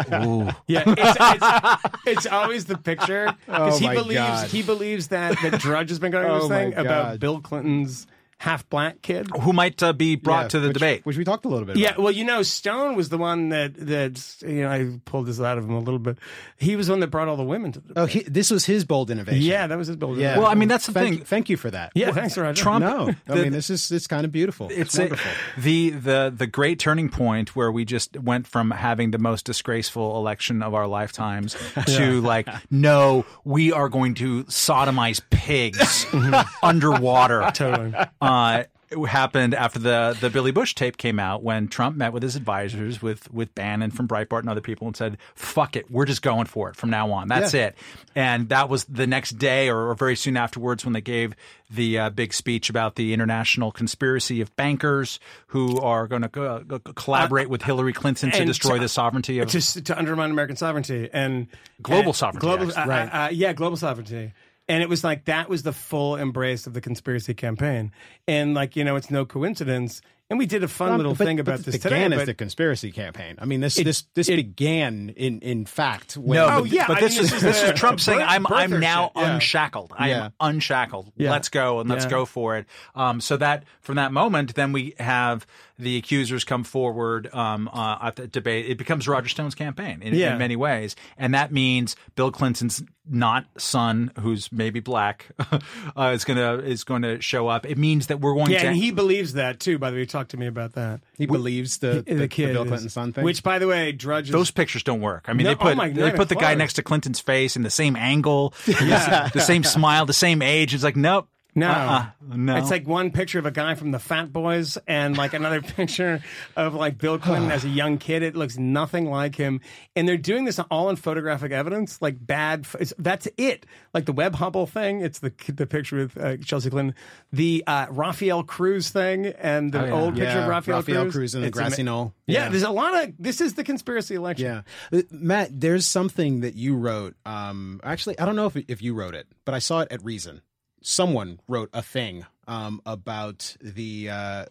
yeah. 0.07 0.25
Ooh. 0.25 0.49
Yeah, 0.67 0.83
it's, 0.87 1.17
it's, 1.19 1.97
it's 2.07 2.25
always 2.27 2.65
the 2.65 2.77
picture 2.77 3.35
because 3.45 3.81
Oh 3.83 3.89
he 3.89 3.93
believes 3.93 4.13
God. 4.19 4.47
he 4.47 4.61
believes 4.63 5.07
that 5.09 5.37
that 5.41 5.59
Drudge 5.59 5.89
has 5.89 5.99
been 5.99 6.11
going 6.13 6.25
on 6.25 6.31
Oh 6.37 6.39
this 6.41 6.49
my 6.49 6.55
thing 6.69 6.73
about 6.77 7.19
Bill 7.19 7.41
Clinton's 7.41 8.07
half 8.39 8.67
black 8.69 9.01
kid. 9.01 9.27
Who 9.41 9.53
might 9.53 9.81
uh, 9.83 9.93
be 9.93 10.15
brought 10.15 10.43
Yeah, 10.43 10.47
to 10.49 10.59
the 10.61 10.67
which, 10.69 10.73
debate? 10.75 11.05
which 11.05 11.17
we 11.17 11.23
talked 11.23 11.45
a 11.45 11.49
little 11.49 11.65
bit. 11.65 11.75
Yeah, 11.77 11.89
about. 11.89 11.99
well, 12.03 12.11
you 12.13 12.23
know, 12.23 12.41
Stone 12.41 12.95
was 12.95 13.09
the 13.09 13.17
one 13.17 13.49
that 13.49 13.73
that 13.75 14.35
you 14.41 14.61
know 14.61 14.69
I 14.71 14.99
pulled 15.05 15.27
this 15.27 15.39
out 15.39 15.57
of 15.57 15.65
him 15.65 15.71
a 15.73 15.79
little 15.79 15.99
bit. 15.99 16.17
He 16.57 16.75
was 16.75 16.87
the 16.87 16.93
one 16.93 16.99
that 17.01 17.07
brought 17.07 17.27
all 17.27 17.37
the 17.37 17.43
women 17.43 17.71
to 17.73 17.79
the 17.81 17.99
Oh, 17.99 18.05
he, 18.05 18.21
this 18.23 18.49
was 18.49 18.65
his 18.65 18.85
bold 18.85 19.11
innovation. 19.11 19.41
yeah, 19.43 19.67
that 19.67 19.77
was 19.77 19.87
his 19.87 19.97
bold. 19.97 20.17
Yeah. 20.17 20.37
Well, 20.37 20.47
I 20.47 20.55
mean, 20.55 20.69
that's 20.69 20.85
the 20.87 20.93
thank, 20.93 21.15
thing. 21.17 21.25
Thank 21.25 21.49
you 21.49 21.57
for 21.57 21.69
that. 21.71 21.91
yeah. 21.95 22.11
Thanks, 22.11 22.37
Roger. 22.37 22.61
Trump- 22.61 22.83
No, 22.85 23.09
I 23.27 23.35
The- 23.35 23.43
mean 23.43 23.51
this 23.51 23.69
is 23.69 23.91
it's 23.91 24.07
kind 24.07 24.25
of 24.25 24.31
beautiful. 24.31 24.69
It's, 24.69 24.79
it's 24.79 24.97
a, 24.97 25.01
wonderful. 25.01 25.31
the 25.61 25.89
the 25.91 26.33
the 26.35 26.47
great 26.47 26.79
turning 26.79 27.09
point 27.09 27.55
where 27.55 27.71
we 27.71 27.85
just 27.85 28.17
went 28.19 28.47
from 28.47 28.71
having 28.71 29.11
the 29.11 29.19
most 29.19 29.45
disgraceful 29.45 30.15
election 30.17 30.63
of 30.63 30.73
our 30.73 30.87
lifetimes 30.87 31.55
to 31.87 32.21
like 32.21 32.47
no 32.71 33.25
we 33.43 33.71
are 33.71 33.89
going 33.89 34.13
to 34.15 34.43
sodomize 34.45 35.21
pigs 35.29 36.05
underwater 36.63 37.49
Totally. 37.53 37.93
Uh, 38.29 38.63
it 38.91 38.97
happened 39.07 39.53
after 39.53 39.77
the 39.77 40.17
the 40.19 40.31
Billy 40.31 40.49
Bush 40.51 40.73
tape 40.73 40.97
came 40.97 41.19
out 41.19 41.43
when 41.43 41.67
Trump 41.67 41.95
met 41.95 42.11
with 42.11 42.23
his 42.23 42.35
advisors 42.35 43.01
with 43.03 43.31
with 43.31 43.53
Bannon 43.53 43.91
from 43.91 44.07
Breitbart 44.07 44.39
and 44.39 44.49
other 44.49 44.61
people 44.61 44.87
and 44.87 44.97
said, 44.97 45.19
"Fuck 45.35 45.75
it, 45.75 45.91
we're 45.91 46.05
just 46.05 46.23
going 46.23 46.47
for 46.47 46.69
it 46.69 46.75
from 46.75 46.89
now 46.89 47.11
on. 47.11 47.27
That's 47.27 47.53
Yeah. 47.53 47.67
it." 47.67 47.77
And 48.15 48.49
that 48.49 48.67
was 48.67 48.85
the 48.85 49.05
next 49.05 49.37
day 49.37 49.69
or, 49.69 49.89
or 49.89 49.93
very 49.95 50.15
soon 50.15 50.37
afterwards 50.37 50.85
when 50.85 50.93
they 50.93 51.01
gave 51.01 51.35
the 51.69 51.99
uh, 51.99 52.09
big 52.09 52.33
speech 52.33 52.71
about 52.71 52.95
the 52.95 53.13
international 53.13 53.71
conspiracy 53.71 54.41
of 54.41 54.55
bankers 54.55 55.19
who 55.47 55.79
are 55.81 56.07
going 56.07 56.23
to 56.23 56.29
co- 56.29 56.63
co- 56.67 56.79
collaborate 56.93 57.47
with 57.47 57.61
Hillary 57.61 57.93
Clinton 57.93 58.31
to 58.31 58.43
destroy 58.43 58.77
to- 58.77 58.81
the 58.81 58.89
sovereignty 58.89 59.37
of. 59.37 59.49
just 59.49 59.85
to 59.85 59.95
undermine 59.99 60.31
American 60.31 60.55
sovereignty 60.55 61.09
and 61.13 61.45
Global 61.79 62.07
and- 62.07 62.15
sovereignty, 62.15 62.47
Global, 62.47 62.71
uh, 62.75 62.85
Right. 62.87 63.07
uh, 63.13 63.17
uh, 63.25 63.29
yeah, 63.31 63.53
global 63.53 63.77
sovereignty. 63.77 64.33
And 64.69 64.81
it 64.83 64.87
was 64.87 65.03
like 65.03 65.25
that 65.25 65.49
was 65.49 65.63
the 65.63 65.73
full 65.73 66.15
embrace 66.15 66.67
of 66.67 66.73
the 66.73 66.81
conspiracy 66.81 67.33
campaign. 67.33 67.91
And 68.27 68.53
like 68.53 68.75
you 68.75 68.83
know, 68.85 68.95
it's 68.95 69.09
no 69.11 69.25
coincidence. 69.25 70.01
And 70.31 70.37
we 70.37 70.45
did 70.45 70.63
a 70.63 70.67
fun 70.67 70.95
little 70.95 71.15
But- 71.15 71.25
thing 71.25 71.37
but 71.37 71.41
about 71.41 71.59
it 71.61 71.65
this 71.65 71.77
began 71.77 72.11
today. 72.11 72.15
as 72.15 72.21
but- 72.21 72.25
the 72.27 72.33
conspiracy 72.35 72.91
campaign. 72.91 73.35
I 73.39 73.45
mean, 73.45 73.61
this 73.61 73.73
this 73.77 74.03
this 74.13 74.29
it- 74.29 74.35
began 74.35 75.09
in 75.17 75.39
in 75.39 75.65
fact. 75.65 76.17
When 76.17 76.37
no, 76.37 76.47
Oh, 76.59 76.63
yeah, 76.65 76.85
but 76.87 76.97
I 76.97 76.99
this 77.01 77.15
mean, 77.15 77.23
is 77.25 77.31
this 77.31 77.41
this 77.41 77.63
is 77.63 77.69
is 77.71 77.79
Trump 77.79 77.97
a 77.97 78.01
saying 78.03 78.21
I'm 78.21 78.45
I'm 78.45 78.79
now 78.79 79.11
yeah. 79.15 79.33
unshackled. 79.33 79.91
I 79.97 80.09
Yeah. 80.09 80.25
am 80.25 80.33
unshackled. 80.39 81.11
Yeah. 81.17 81.31
Let's 81.31 81.49
go 81.49 81.79
and 81.79 81.89
let's 81.89 82.05
Yeah. 82.05 82.11
go 82.11 82.25
for 82.25 82.57
it. 82.57 82.67
Um, 82.93 83.21
so 83.21 83.37
that 83.37 83.63
from 83.81 83.95
that 83.95 84.11
moment, 84.13 84.53
then 84.53 84.71
we 84.71 84.93
have 84.99 85.47
the 85.79 85.97
accusers 85.97 86.43
come 86.43 86.63
forward 86.63 87.33
um, 87.33 87.69
uh, 87.73 87.97
at 88.01 88.17
the 88.17 88.27
debate. 88.27 88.67
It 88.69 88.77
becomes 88.77 89.07
Roger 89.07 89.29
Stone's 89.29 89.55
campaign 89.55 90.01
in, 90.01 90.13
Yeah. 90.13 90.33
in 90.33 90.37
many 90.39 90.55
ways, 90.55 90.95
and 91.17 91.33
that 91.33 91.51
means 91.51 91.95
Bill 92.15 92.31
Clinton's 92.31 92.83
not 93.11 93.45
son, 93.57 94.11
who's 94.19 94.51
maybe 94.51 94.81
black, 94.81 95.25
uh, 95.97 96.11
is 96.13 96.25
gonna 96.25 96.57
is 96.57 96.83
going 96.83 97.01
to 97.01 97.19
show 97.21 97.47
up. 97.47 97.65
It 97.65 97.77
means 97.77 98.07
that 98.07 98.19
we're 98.19 98.33
going 98.33 98.47
to 98.47 98.51
yeah, 98.51 98.61
to. 98.63 98.67
and 98.67 98.77
he 98.77 98.91
believes 98.91 99.33
that 99.33 99.59
too. 99.59 99.79
By 99.79 99.89
the 99.89 99.97
way, 99.97 100.05
talk 100.05 100.27
to 100.27 100.37
me 100.37 100.45
about 100.45 100.73
that. 100.73 100.99
he 101.17 101.25
believes 101.25 101.79
the, 101.79 102.03
the, 102.05 102.13
The, 102.13 102.27
kid, 102.27 102.53
Bill 102.53 102.63
is- 102.63 102.67
Clinton 102.67 102.89
son 102.89 103.13
thing. 103.13 103.23
which, 103.23 103.41
by 103.41 103.57
the 103.57 103.67
way, 103.67 103.91
Drudge. 103.93 104.25
is- 104.27 104.31
those 104.31 104.51
pictures 104.51 104.83
don't 104.83 105.01
work. 105.01 105.25
I 105.27 105.33
mean, 105.33 105.45
No, 105.45 105.51
they 105.51 105.55
put 105.55 105.71
oh 105.73 105.75
my- 105.75 105.89
they 105.89 106.11
put 106.11 106.29
the 106.29 106.35
even 106.35 106.43
guy 106.43 106.53
next 106.55 106.73
to 106.73 106.83
Clinton's 106.83 107.19
face 107.19 107.55
in 107.55 107.63
the 107.63 107.69
same 107.71 107.95
angle, 107.95 108.53
the 108.65 109.41
same 109.43 109.63
smile, 109.63 110.05
the 110.05 110.13
same 110.13 110.41
age. 110.43 110.73
It's 110.75 110.83
like 110.83 110.95
nope, 110.95 111.27
No, 111.55 111.67
uh-uh, 111.67 112.05
no. 112.35 112.55
It's 112.57 112.69
like 112.69 112.87
one 112.87 113.09
picture 113.11 113.39
of 113.39 113.45
a 113.45 113.51
guy 113.51 113.73
from 113.73 113.89
the 113.91 113.97
Fat 113.99 114.31
Boys 114.31 114.77
and 114.87 115.17
like 115.17 115.33
another 115.33 115.61
picture 115.75 116.21
of 116.55 116.75
like 116.75 116.97
Bill 116.99 117.17
Clinton 117.17 117.51
as 117.51 117.65
a 117.65 117.69
young 117.69 117.97
kid. 117.97 118.21
It 118.21 118.35
looks 118.35 118.57
nothing 118.57 119.09
like 119.09 119.35
him, 119.35 119.59
and 119.95 120.07
they're 120.07 120.15
doing 120.15 120.45
this 120.45 120.59
all 120.69 120.89
in 120.89 120.95
photographic 120.95 121.51
evidence, 121.51 122.01
like 122.01 122.15
bad. 122.25 122.67
that's 122.99 123.27
it. 123.37 123.65
Like 123.93 124.05
the 124.05 124.13
Webb 124.13 124.35
Hubbell 124.35 124.69
thing. 124.69 125.01
It's 125.01 125.19
the 125.19 125.33
the 125.51 125.65
picture 125.65 125.97
with 125.97 126.17
uh, 126.17 126.37
Chelsea 126.37 126.69
Clinton, 126.69 126.93
the 127.33 127.63
uh, 127.65 127.87
Rafael 127.89 128.43
Cruz 128.43 128.89
thing, 128.89 129.25
and 129.25 129.71
the 129.71 129.81
Oh, 129.81 129.85
yeah. 129.85 129.91
old 129.93 130.13
picture 130.13 130.25
yeah, 130.37 130.43
of 130.43 130.49
Rafael, 130.49 130.77
Rafael 130.77 131.11
Cruz 131.11 131.33
in 131.35 131.41
the 131.41 131.49
grassy 131.49 131.81
knoll. 131.83 132.13
Yeah, 132.27 132.49
there's 132.49 132.63
a 132.63 132.69
lot 132.69 133.03
of. 133.03 133.13
This 133.17 133.41
is 133.41 133.55
the 133.55 133.63
conspiracy 133.63 134.13
election. 134.15 134.45
Yeah, 134.91 134.99
Uh, 134.99 135.01
Matt. 135.11 135.59
There's 135.59 135.87
something 135.87 136.41
that 136.41 136.53
you 136.55 136.75
wrote. 136.75 137.15
Um, 137.25 137.81
actually, 137.83 138.19
I 138.19 138.25
don't 138.25 138.35
know 138.35 138.45
if 138.45 138.55
if 138.69 138.81
you 138.83 138.93
wrote 138.93 139.15
it, 139.15 139.25
but 139.45 139.55
I 139.55 139.59
saw 139.59 139.81
it 139.81 139.91
at 139.91 140.03
Reason. 140.05 140.41
Someone 140.81 141.39
wrote 141.47 141.69
a 141.73 141.81
thing 141.81 142.25
um, 142.47 142.81
about 142.85 143.55
the 143.61 144.09
uh, 144.09 144.45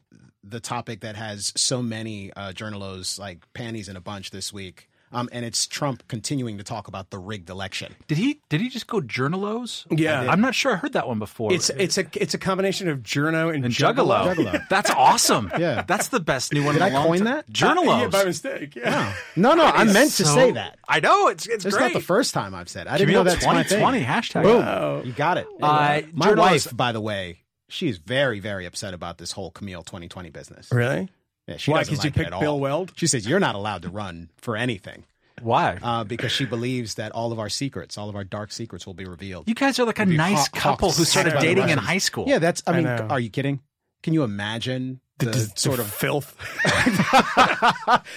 the 0.44 0.60
topic 0.60 1.00
that 1.00 1.16
has 1.16 1.52
so 1.56 1.82
many 1.82 2.32
uh, 2.32 2.52
journalos 2.52 3.18
like 3.18 3.52
panties 3.52 3.88
in 3.88 3.96
a 3.96 4.00
bunch 4.00 4.30
this 4.30 4.52
week. 4.52 4.87
Um, 5.12 5.28
and 5.32 5.44
it's 5.44 5.66
Trump 5.66 6.06
continuing 6.08 6.58
to 6.58 6.64
talk 6.64 6.88
about 6.88 7.10
the 7.10 7.18
rigged 7.18 7.48
election. 7.50 7.94
Did 8.08 8.18
he 8.18 8.40
did 8.48 8.60
he 8.60 8.68
just 8.68 8.86
go 8.86 9.00
journalos? 9.00 9.86
Yeah. 9.90 10.18
I 10.18 10.20
did. 10.22 10.30
I'm 10.30 10.40
not 10.40 10.54
sure 10.54 10.72
I 10.72 10.76
heard 10.76 10.92
that 10.92 11.08
one 11.08 11.18
before. 11.18 11.52
It's 11.52 11.70
it's 11.70 11.98
a 11.98 12.04
it's 12.14 12.34
a 12.34 12.38
combination 12.38 12.88
of 12.88 12.98
journo 13.00 13.54
and, 13.54 13.64
and 13.64 13.72
Juggalo. 13.74 14.34
Juggalo. 14.34 14.68
That's 14.68 14.90
awesome. 14.90 15.50
Yeah. 15.58 15.82
That's 15.86 16.08
the 16.08 16.20
best 16.20 16.52
new 16.52 16.62
one. 16.64 16.74
Did 16.74 16.82
in 16.82 16.88
I 16.88 16.88
a 16.90 16.92
long 16.94 17.06
coin 17.06 17.18
time. 17.18 17.24
that? 17.26 17.50
Journalos. 17.50 18.00
Yeah, 18.02 18.08
by 18.08 18.24
mistake. 18.24 18.76
Yeah. 18.76 19.12
No, 19.34 19.54
no, 19.54 19.64
I 19.64 19.84
meant 19.84 20.12
to 20.12 20.24
say 20.24 20.52
that. 20.52 20.78
I 20.88 21.00
know 21.00 21.28
it's 21.28 21.46
it's 21.46 21.64
It's 21.64 21.76
not 21.76 21.92
the 21.92 22.00
first 22.00 22.32
time 22.34 22.54
I've 22.54 22.68
said. 22.68 22.86
It. 22.86 22.90
I 22.90 22.98
didn't 22.98 23.08
Camille 23.08 23.24
know 23.24 23.30
that's 23.30 23.44
my 23.44 23.62
thing. 23.64 23.80
2020 23.80 24.04
hashtag. 24.04 24.42
Boom, 24.42 25.06
you 25.06 25.12
got 25.12 25.38
it. 25.38 25.46
Uh, 25.60 26.02
my 26.12 26.26
journalists- 26.26 26.66
wife, 26.68 26.76
by 26.76 26.92
the 26.92 27.00
way, 27.00 27.40
she's 27.68 27.98
very, 27.98 28.40
very 28.40 28.66
upset 28.66 28.94
about 28.94 29.18
this 29.18 29.32
whole 29.32 29.50
Camille 29.50 29.82
2020 29.82 30.30
business. 30.30 30.68
Really? 30.72 31.08
Yeah, 31.48 31.56
she 31.56 31.70
Why, 31.70 31.78
doesn't 31.78 31.94
'cause 31.96 32.04
you 32.04 32.10
picked. 32.12 32.38
Bill 32.38 32.60
Weld? 32.60 32.92
She 32.94 33.06
says 33.06 33.26
you're 33.26 33.40
not 33.40 33.54
allowed 33.54 33.82
to 33.82 33.88
run 33.88 34.28
for 34.36 34.54
anything 34.56 35.04
Why? 35.40 35.78
uh, 35.82 36.04
because 36.04 36.30
she 36.30 36.44
believes 36.44 36.94
that 36.96 37.10
all 37.12 37.32
of 37.32 37.38
our 37.38 37.48
secrets, 37.48 37.96
all 37.96 38.08
of 38.10 38.16
our 38.16 38.24
dark 38.24 38.52
secrets, 38.52 38.86
will 38.86 38.92
be 38.94 39.06
revealed. 39.06 39.48
you 39.48 39.54
guys 39.54 39.78
are 39.78 39.86
like 39.86 39.98
a 39.98 40.04
be 40.06 40.16
nice 40.16 40.46
hawk- 40.48 40.52
couple 40.52 40.90
who 40.90 40.98
hawks 40.98 41.08
started 41.10 41.38
dating 41.40 41.70
in 41.70 41.78
high 41.78 41.98
school. 41.98 42.26
Yeah, 42.28 42.38
that's. 42.38 42.62
I 42.66 42.72
mean, 42.74 42.84
know. 42.84 43.06
are 43.08 43.18
you 43.18 43.30
kidding? 43.30 43.60
Can 44.02 44.12
you 44.14 44.22
imagine 44.24 45.00
the, 45.18 45.50
sort 45.56 45.80
of 45.80 45.90
filth. 45.90 46.36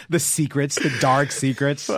the 0.10 0.20
secrets, 0.20 0.76
the 0.76 0.96
dark 1.00 1.32
secrets 1.32 1.90
Uh, 1.90 1.96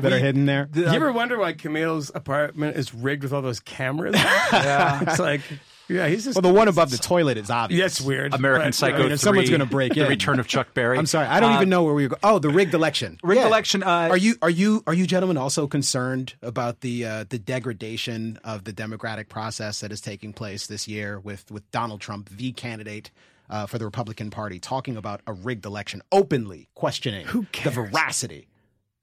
that 0.00 0.02
we- 0.02 0.12
are 0.12 0.18
hidden 0.18 0.46
there? 0.46 0.68
you 0.74 0.84
ever 0.86 1.12
wonder 1.12 1.38
why 1.38 1.52
Camille's 1.52 2.10
apartment 2.14 2.76
is 2.76 2.92
rigged 2.94 3.22
with 3.22 3.32
all 3.32 3.40
those 3.42 3.60
cameras? 3.60 4.14
yeah. 4.16 5.00
It's 5.06 5.18
like, 5.18 5.40
yeah, 5.88 6.08
he's 6.08 6.24
just. 6.24 6.36
Well, 6.36 6.50
the 6.52 6.56
one 6.56 6.68
above 6.68 6.90
the 6.90 6.98
toilet 6.98 7.36
is 7.36 7.50
obvious. 7.50 7.80
That's 7.96 8.00
weird. 8.06 8.34
American 8.34 8.68
but, 8.68 8.74
Psycho 8.74 8.94
I 8.96 8.98
mean, 8.98 9.06
3, 9.08 9.14
if 9.14 9.20
someone's 9.20 9.50
gonna 9.50 9.66
break 9.66 9.94
The 9.94 10.04
in. 10.04 10.08
Return 10.08 10.38
of 10.40 10.46
Chuck 10.46 10.74
Berry. 10.74 10.98
I'm 10.98 11.06
sorry, 11.06 11.26
I 11.26 11.40
don't 11.40 11.52
Uh, 11.52 11.56
even 11.56 11.68
know 11.68 11.82
where 11.82 11.94
we 11.94 12.08
go. 12.08 12.16
Oh, 12.22 12.38
the 12.38 12.50
rigged 12.50 12.74
election. 12.74 13.18
Rigged 13.22 13.42
election, 13.42 13.82
uh, 13.82 14.08
are 14.10 14.16
you 14.16 14.36
are 14.42 14.50
you 14.50 14.82
are 14.86 14.94
you 14.94 15.06
gentlemen 15.06 15.36
also 15.36 15.66
concerned 15.66 16.34
about 16.42 16.80
the 16.80 17.04
uh, 17.04 17.24
the 17.28 17.38
degradation 17.38 18.38
of 18.44 18.64
the 18.64 18.72
democratic 18.72 19.28
process 19.28 19.80
that 19.80 19.92
is 19.92 20.00
taking 20.00 20.32
place 20.32 20.66
this 20.66 20.86
year 20.88 21.18
with 21.20 21.50
with 21.50 21.70
Donald 21.70 22.00
Trump, 22.00 22.28
the 22.30 22.52
candidate 22.52 23.10
uh, 23.50 23.66
for 23.66 23.78
the 23.78 23.84
Republican 23.84 24.30
Party, 24.30 24.58
talking 24.58 24.96
about 24.96 25.20
a 25.26 25.32
rigged 25.32 25.66
election, 25.66 26.00
openly 26.10 26.68
questioning 26.74 27.26
Who 27.26 27.46
the 27.64 27.70
veracity? 27.70 28.48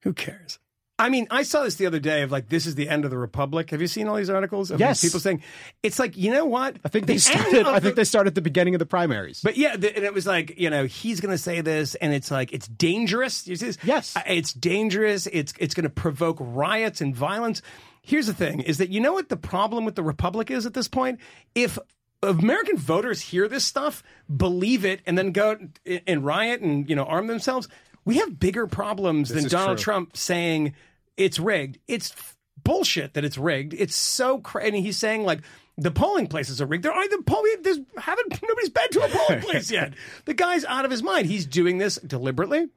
Who 0.04 0.14
cares? 0.14 0.60
I 1.00 1.10
mean, 1.10 1.28
I 1.32 1.44
saw 1.44 1.64
this 1.64 1.76
the 1.76 1.86
other 1.86 2.00
day 2.00 2.22
of 2.24 2.32
like, 2.32 2.50
this 2.50 2.66
is 2.68 2.76
the 2.76 2.90
end 2.90 3.06
of 3.06 3.12
the 3.12 3.18
republic. 3.18 3.70
Have 3.72 3.80
you 3.82 3.88
seen 3.88 4.08
all 4.08 4.16
these 4.18 4.30
articles? 4.30 4.70
Of 4.70 4.80
Yes. 4.80 5.00
these 5.02 5.10
people 5.10 5.22
saying 5.22 5.42
it's 5.82 5.98
like, 5.98 6.18
you 6.18 6.30
know 6.32 6.46
what? 6.46 6.76
I 6.84 6.90
think 6.90 7.08
they 7.08 7.14
The 7.14 7.20
started. 7.20 7.66
I 7.66 7.80
think 7.80 7.96
the- 7.96 8.02
they 8.02 8.04
started 8.04 8.28
at 8.32 8.36
the 8.36 8.42
beginning 8.42 8.76
of 8.76 8.80
the 8.80 8.86
primaries. 8.86 9.42
But 9.44 9.58
yeah, 9.58 9.78
the, 9.78 9.96
and 9.96 10.04
it 10.06 10.14
was 10.14 10.28
like 10.28 10.60
you 10.60 10.70
know 10.70 10.86
he's 10.86 11.22
going 11.22 11.32
to 11.32 11.38
say 11.38 11.62
this, 11.62 11.96
and 11.96 12.14
it's 12.14 12.30
like 12.30 12.52
it's 12.54 12.68
dangerous. 12.68 13.48
You 13.48 13.56
see 13.56 13.68
this? 13.68 13.78
Yes. 13.84 14.16
Uh, 14.16 14.22
it's 14.28 14.54
dangerous. 14.54 15.26
It's 15.28 15.54
it's 15.58 15.74
going 15.74 15.86
to 15.86 15.90
provoke 15.90 16.38
riots 16.40 17.00
and 17.02 17.16
violence. 17.16 17.62
Here's 18.02 18.28
the 18.28 18.34
thing: 18.34 18.60
is 18.60 18.78
that 18.80 18.90
you 18.90 19.00
know 19.00 19.14
what 19.14 19.30
the 19.30 19.38
problem 19.38 19.86
with 19.86 19.96
the 19.96 20.04
republic 20.04 20.52
is 20.52 20.66
at 20.66 20.74
this 20.74 20.88
point? 20.88 21.20
If 21.56 21.80
American 22.22 22.76
voters 22.78 23.22
hear 23.22 23.48
this 23.48 23.64
stuff, 23.64 24.04
believe 24.36 24.84
it, 24.84 25.00
and 25.06 25.18
then 25.18 25.32
go 25.32 25.52
and- 25.86 26.02
and 26.06 26.26
riot 26.26 26.60
and 26.62 26.90
you 26.90 26.96
know 26.96 27.06
arm 27.06 27.28
themselves. 27.28 27.68
We 28.06 28.18
have 28.18 28.40
bigger 28.40 28.66
problems 28.66 29.30
than 29.30 29.48
Donald 29.48 29.78
true. 29.78 29.84
Trump 29.84 30.18
saying 30.18 30.74
it's 31.20 31.38
rigged. 31.38 31.78
It's 31.88 32.16
bullshit 32.64 33.14
that 33.14 33.26
it's 33.26 33.38
rigged. 33.38 33.74
It's 33.74 33.96
so 33.96 34.40
crazy. 34.40 34.68
And 34.70 34.78
he's 34.78 34.98
saying 34.98 35.24
like 35.24 35.42
the 35.78 35.92
polling 35.92 36.28
places 36.28 36.62
are 36.62 36.66
rigged. 36.66 36.84
There 36.84 36.92
aren't 36.92 37.12
the 37.12 37.22
polling. 37.24 37.56
There's 37.62 37.80
haven't 37.98 38.42
nobody's 38.42 38.70
been 38.70 38.90
to 38.92 39.02
a 39.02 39.10
polling 39.10 39.42
place 39.46 39.70
yet. 39.70 39.94
The 40.26 40.34
guy's 40.34 40.66
out 40.66 40.86
of 40.86 40.92
his 40.92 41.04
mind. 41.04 41.28
He's 41.28 41.46
doing 41.46 41.78
this 41.78 41.96
deliberately. 41.98 42.68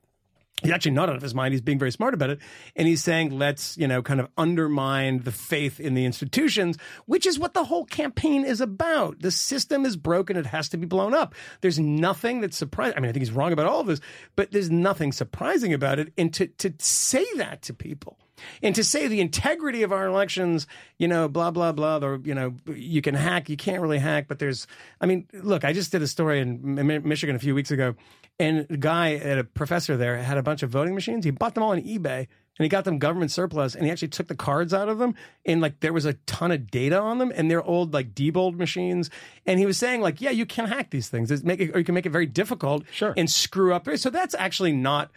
He's 0.63 0.71
actually 0.71 0.93
not 0.93 1.09
out 1.09 1.17
of 1.17 1.23
his 1.23 1.35
mind. 1.35 1.53
He's 1.53 1.61
being 1.61 1.79
very 1.79 1.91
smart 1.91 2.15
about 2.15 2.31
it. 2.31 2.39
And 2.77 2.87
he's 2.87 3.03
saying, 3.03 3.37
let's, 3.37 3.77
you 3.77 3.89
know, 3.89 4.01
kind 4.01 4.21
of 4.21 4.29
undermine 4.39 5.23
the 5.25 5.33
faith 5.33 5.81
in 5.81 5.95
the 5.95 6.05
institutions, 6.05 6.79
which 7.07 7.27
is 7.27 7.37
what 7.37 7.53
the 7.53 7.65
whole 7.65 7.85
campaign 7.85 8.45
is 8.45 8.61
about. 8.61 9.21
The 9.21 9.33
system 9.33 9.85
is 9.85 9.97
broken. 9.97 10.37
It 10.37 10.47
has 10.47 10.69
to 10.69 10.77
be 10.77 10.87
blown 10.87 11.15
up. 11.15 11.35
There's 11.63 11.81
nothing 11.81 12.41
that's 12.41 12.57
surprising. 12.57 12.97
I 12.97 13.01
mean, 13.01 13.09
I 13.09 13.13
think 13.13 13.23
he's 13.23 13.33
wrong 13.33 13.53
about 13.53 13.67
all 13.67 13.81
of 13.81 13.89
this, 13.89 14.01
but 14.37 14.53
there's 14.53 14.71
nothing 14.71 15.11
surprising 15.11 15.73
about 15.75 15.99
it. 15.99 16.13
And 16.17 16.33
to, 16.35 16.47
to 16.47 16.73
say 16.79 17.27
that 17.37 17.63
to 17.63 17.75
people, 17.75 18.19
and 18.63 18.75
to 18.75 18.85
say 18.85 19.09
the 19.09 19.21
integrity 19.21 19.83
of 19.83 19.93
our 19.93 20.07
elections, 20.07 20.67
you 20.99 21.09
know, 21.09 21.29
blah 21.29 21.51
blah 21.51 21.73
blah, 21.73 21.99
or 21.99 22.21
you 22.25 22.35
know, 22.35 22.55
you 22.75 23.03
can 23.03 23.15
hack, 23.15 23.49
you 23.49 23.57
can't 23.57 23.81
really 23.83 23.99
hack, 23.99 24.27
but 24.29 24.39
there's, 24.39 24.67
I 25.01 25.07
mean, 25.07 25.27
look, 25.33 25.65
I 25.65 25.73
just 25.73 25.93
did 25.93 26.03
a 26.03 26.07
story 26.07 26.41
in 26.41 26.75
Michigan 27.05 27.37
a 27.37 27.39
few 27.39 27.55
weeks 27.55 27.71
ago, 27.71 27.95
and 28.39 28.67
a 28.71 28.77
guy 28.77 29.15
at 29.15 29.39
a 29.39 29.45
professor 29.45 29.97
there 29.97 30.17
had 30.19 30.39
a 30.39 30.43
bunch 30.43 30.63
of 30.63 30.71
voting 30.71 30.95
machines. 30.95 31.25
He 31.25 31.31
bought 31.31 31.55
them 31.55 31.63
all 31.63 31.73
on 31.73 31.81
eBay, 31.83 32.19
and 32.59 32.65
he 32.65 32.69
got 32.69 32.85
them 32.85 32.99
government 32.99 33.31
surplus, 33.31 33.75
and 33.75 33.85
he 33.85 33.91
actually 33.91 34.09
took 34.09 34.29
the 34.29 34.35
cards 34.37 34.75
out 34.75 34.89
of 34.89 34.99
them, 34.99 35.15
and 35.47 35.61
like 35.61 35.81
there 35.81 35.93
was 35.93 36.05
a 36.05 36.15
ton 36.27 36.51
of 36.53 36.71
data 36.71 36.99
on 36.99 37.19
them, 37.19 37.33
and 37.35 37.51
they're 37.51 37.63
old 37.63 37.93
like 37.95 38.15
Diebold 38.15 38.57
machines, 38.57 39.11
and 39.47 39.59
he 39.59 39.67
was 39.67 39.79
saying 39.79 40.01
like, 40.01 40.21
yeah, 40.21 40.31
you 40.31 40.47
can 40.47 40.67
hack 40.67 40.91
these 40.91 41.09
things, 41.09 41.31
it's 41.31 41.43
make 41.43 41.61
it, 41.61 41.75
or 41.75 41.79
you 41.79 41.85
can 41.85 41.95
make 41.95 42.07
it 42.07 42.11
very 42.13 42.27
difficult, 42.27 42.85
Sure. 42.93 43.15
and 43.17 43.31
screw 43.31 43.73
up. 43.75 43.89
So 43.97 44.11
that's 44.11 44.35
actually 44.35 44.73
not 44.73 45.11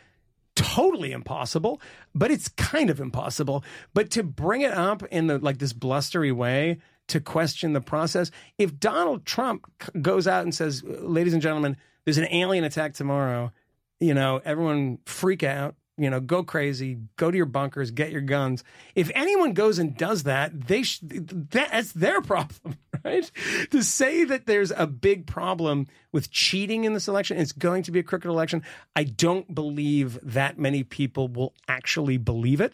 totally 0.73 1.11
impossible, 1.11 1.81
but 2.13 2.31
it's 2.31 2.47
kind 2.49 2.89
of 2.89 2.99
impossible. 2.99 3.63
But 3.93 4.09
to 4.11 4.23
bring 4.23 4.61
it 4.61 4.73
up 4.73 5.03
in 5.03 5.27
the 5.27 5.37
like 5.39 5.59
this 5.59 5.73
blustery 5.73 6.31
way 6.31 6.79
to 7.07 7.19
question 7.19 7.73
the 7.73 7.81
process, 7.81 8.31
if 8.57 8.79
Donald 8.79 9.25
Trump 9.25 9.65
goes 10.01 10.27
out 10.27 10.43
and 10.43 10.53
says, 10.53 10.83
"Ladies 10.83 11.33
and 11.33 11.41
gentlemen, 11.41 11.77
there's 12.03 12.17
an 12.17 12.27
alien 12.31 12.63
attack 12.63 12.93
tomorrow," 12.93 13.51
you 13.99 14.13
know, 14.13 14.41
everyone 14.43 14.99
freak 15.05 15.43
out. 15.43 15.75
You 15.97 16.09
know, 16.09 16.19
go 16.19 16.43
crazy, 16.43 16.97
go 17.15 17.31
to 17.31 17.37
your 17.37 17.45
bunkers, 17.45 17.91
get 17.91 18.11
your 18.11 18.21
guns. 18.21 18.65
If 18.95 19.09
anyone 19.15 19.53
goes 19.53 19.79
and 19.79 19.95
does 19.95 20.23
that, 20.23 20.67
they 20.67 20.83
sh- 20.83 20.99
that, 21.01 21.51
that's 21.51 21.93
their 21.93 22.21
problem, 22.23 22.75
right? 23.03 23.29
To 23.71 23.81
say 23.81 24.25
that 24.25 24.45
there's 24.45 24.71
a 24.71 24.87
big 24.87 25.25
problem 25.25 25.87
with 26.11 26.31
cheating 26.31 26.83
in 26.83 26.93
this 26.93 27.07
election, 27.07 27.37
it's 27.37 27.53
going 27.53 27.83
to 27.83 27.91
be 27.91 27.99
a 27.99 28.03
crooked 28.03 28.29
election. 28.29 28.63
I 28.95 29.05
don't 29.05 29.55
believe 29.55 30.19
that 30.21 30.59
many 30.59 30.83
people 30.83 31.29
will 31.29 31.53
actually 31.67 32.17
believe 32.17 32.59
it. 32.59 32.73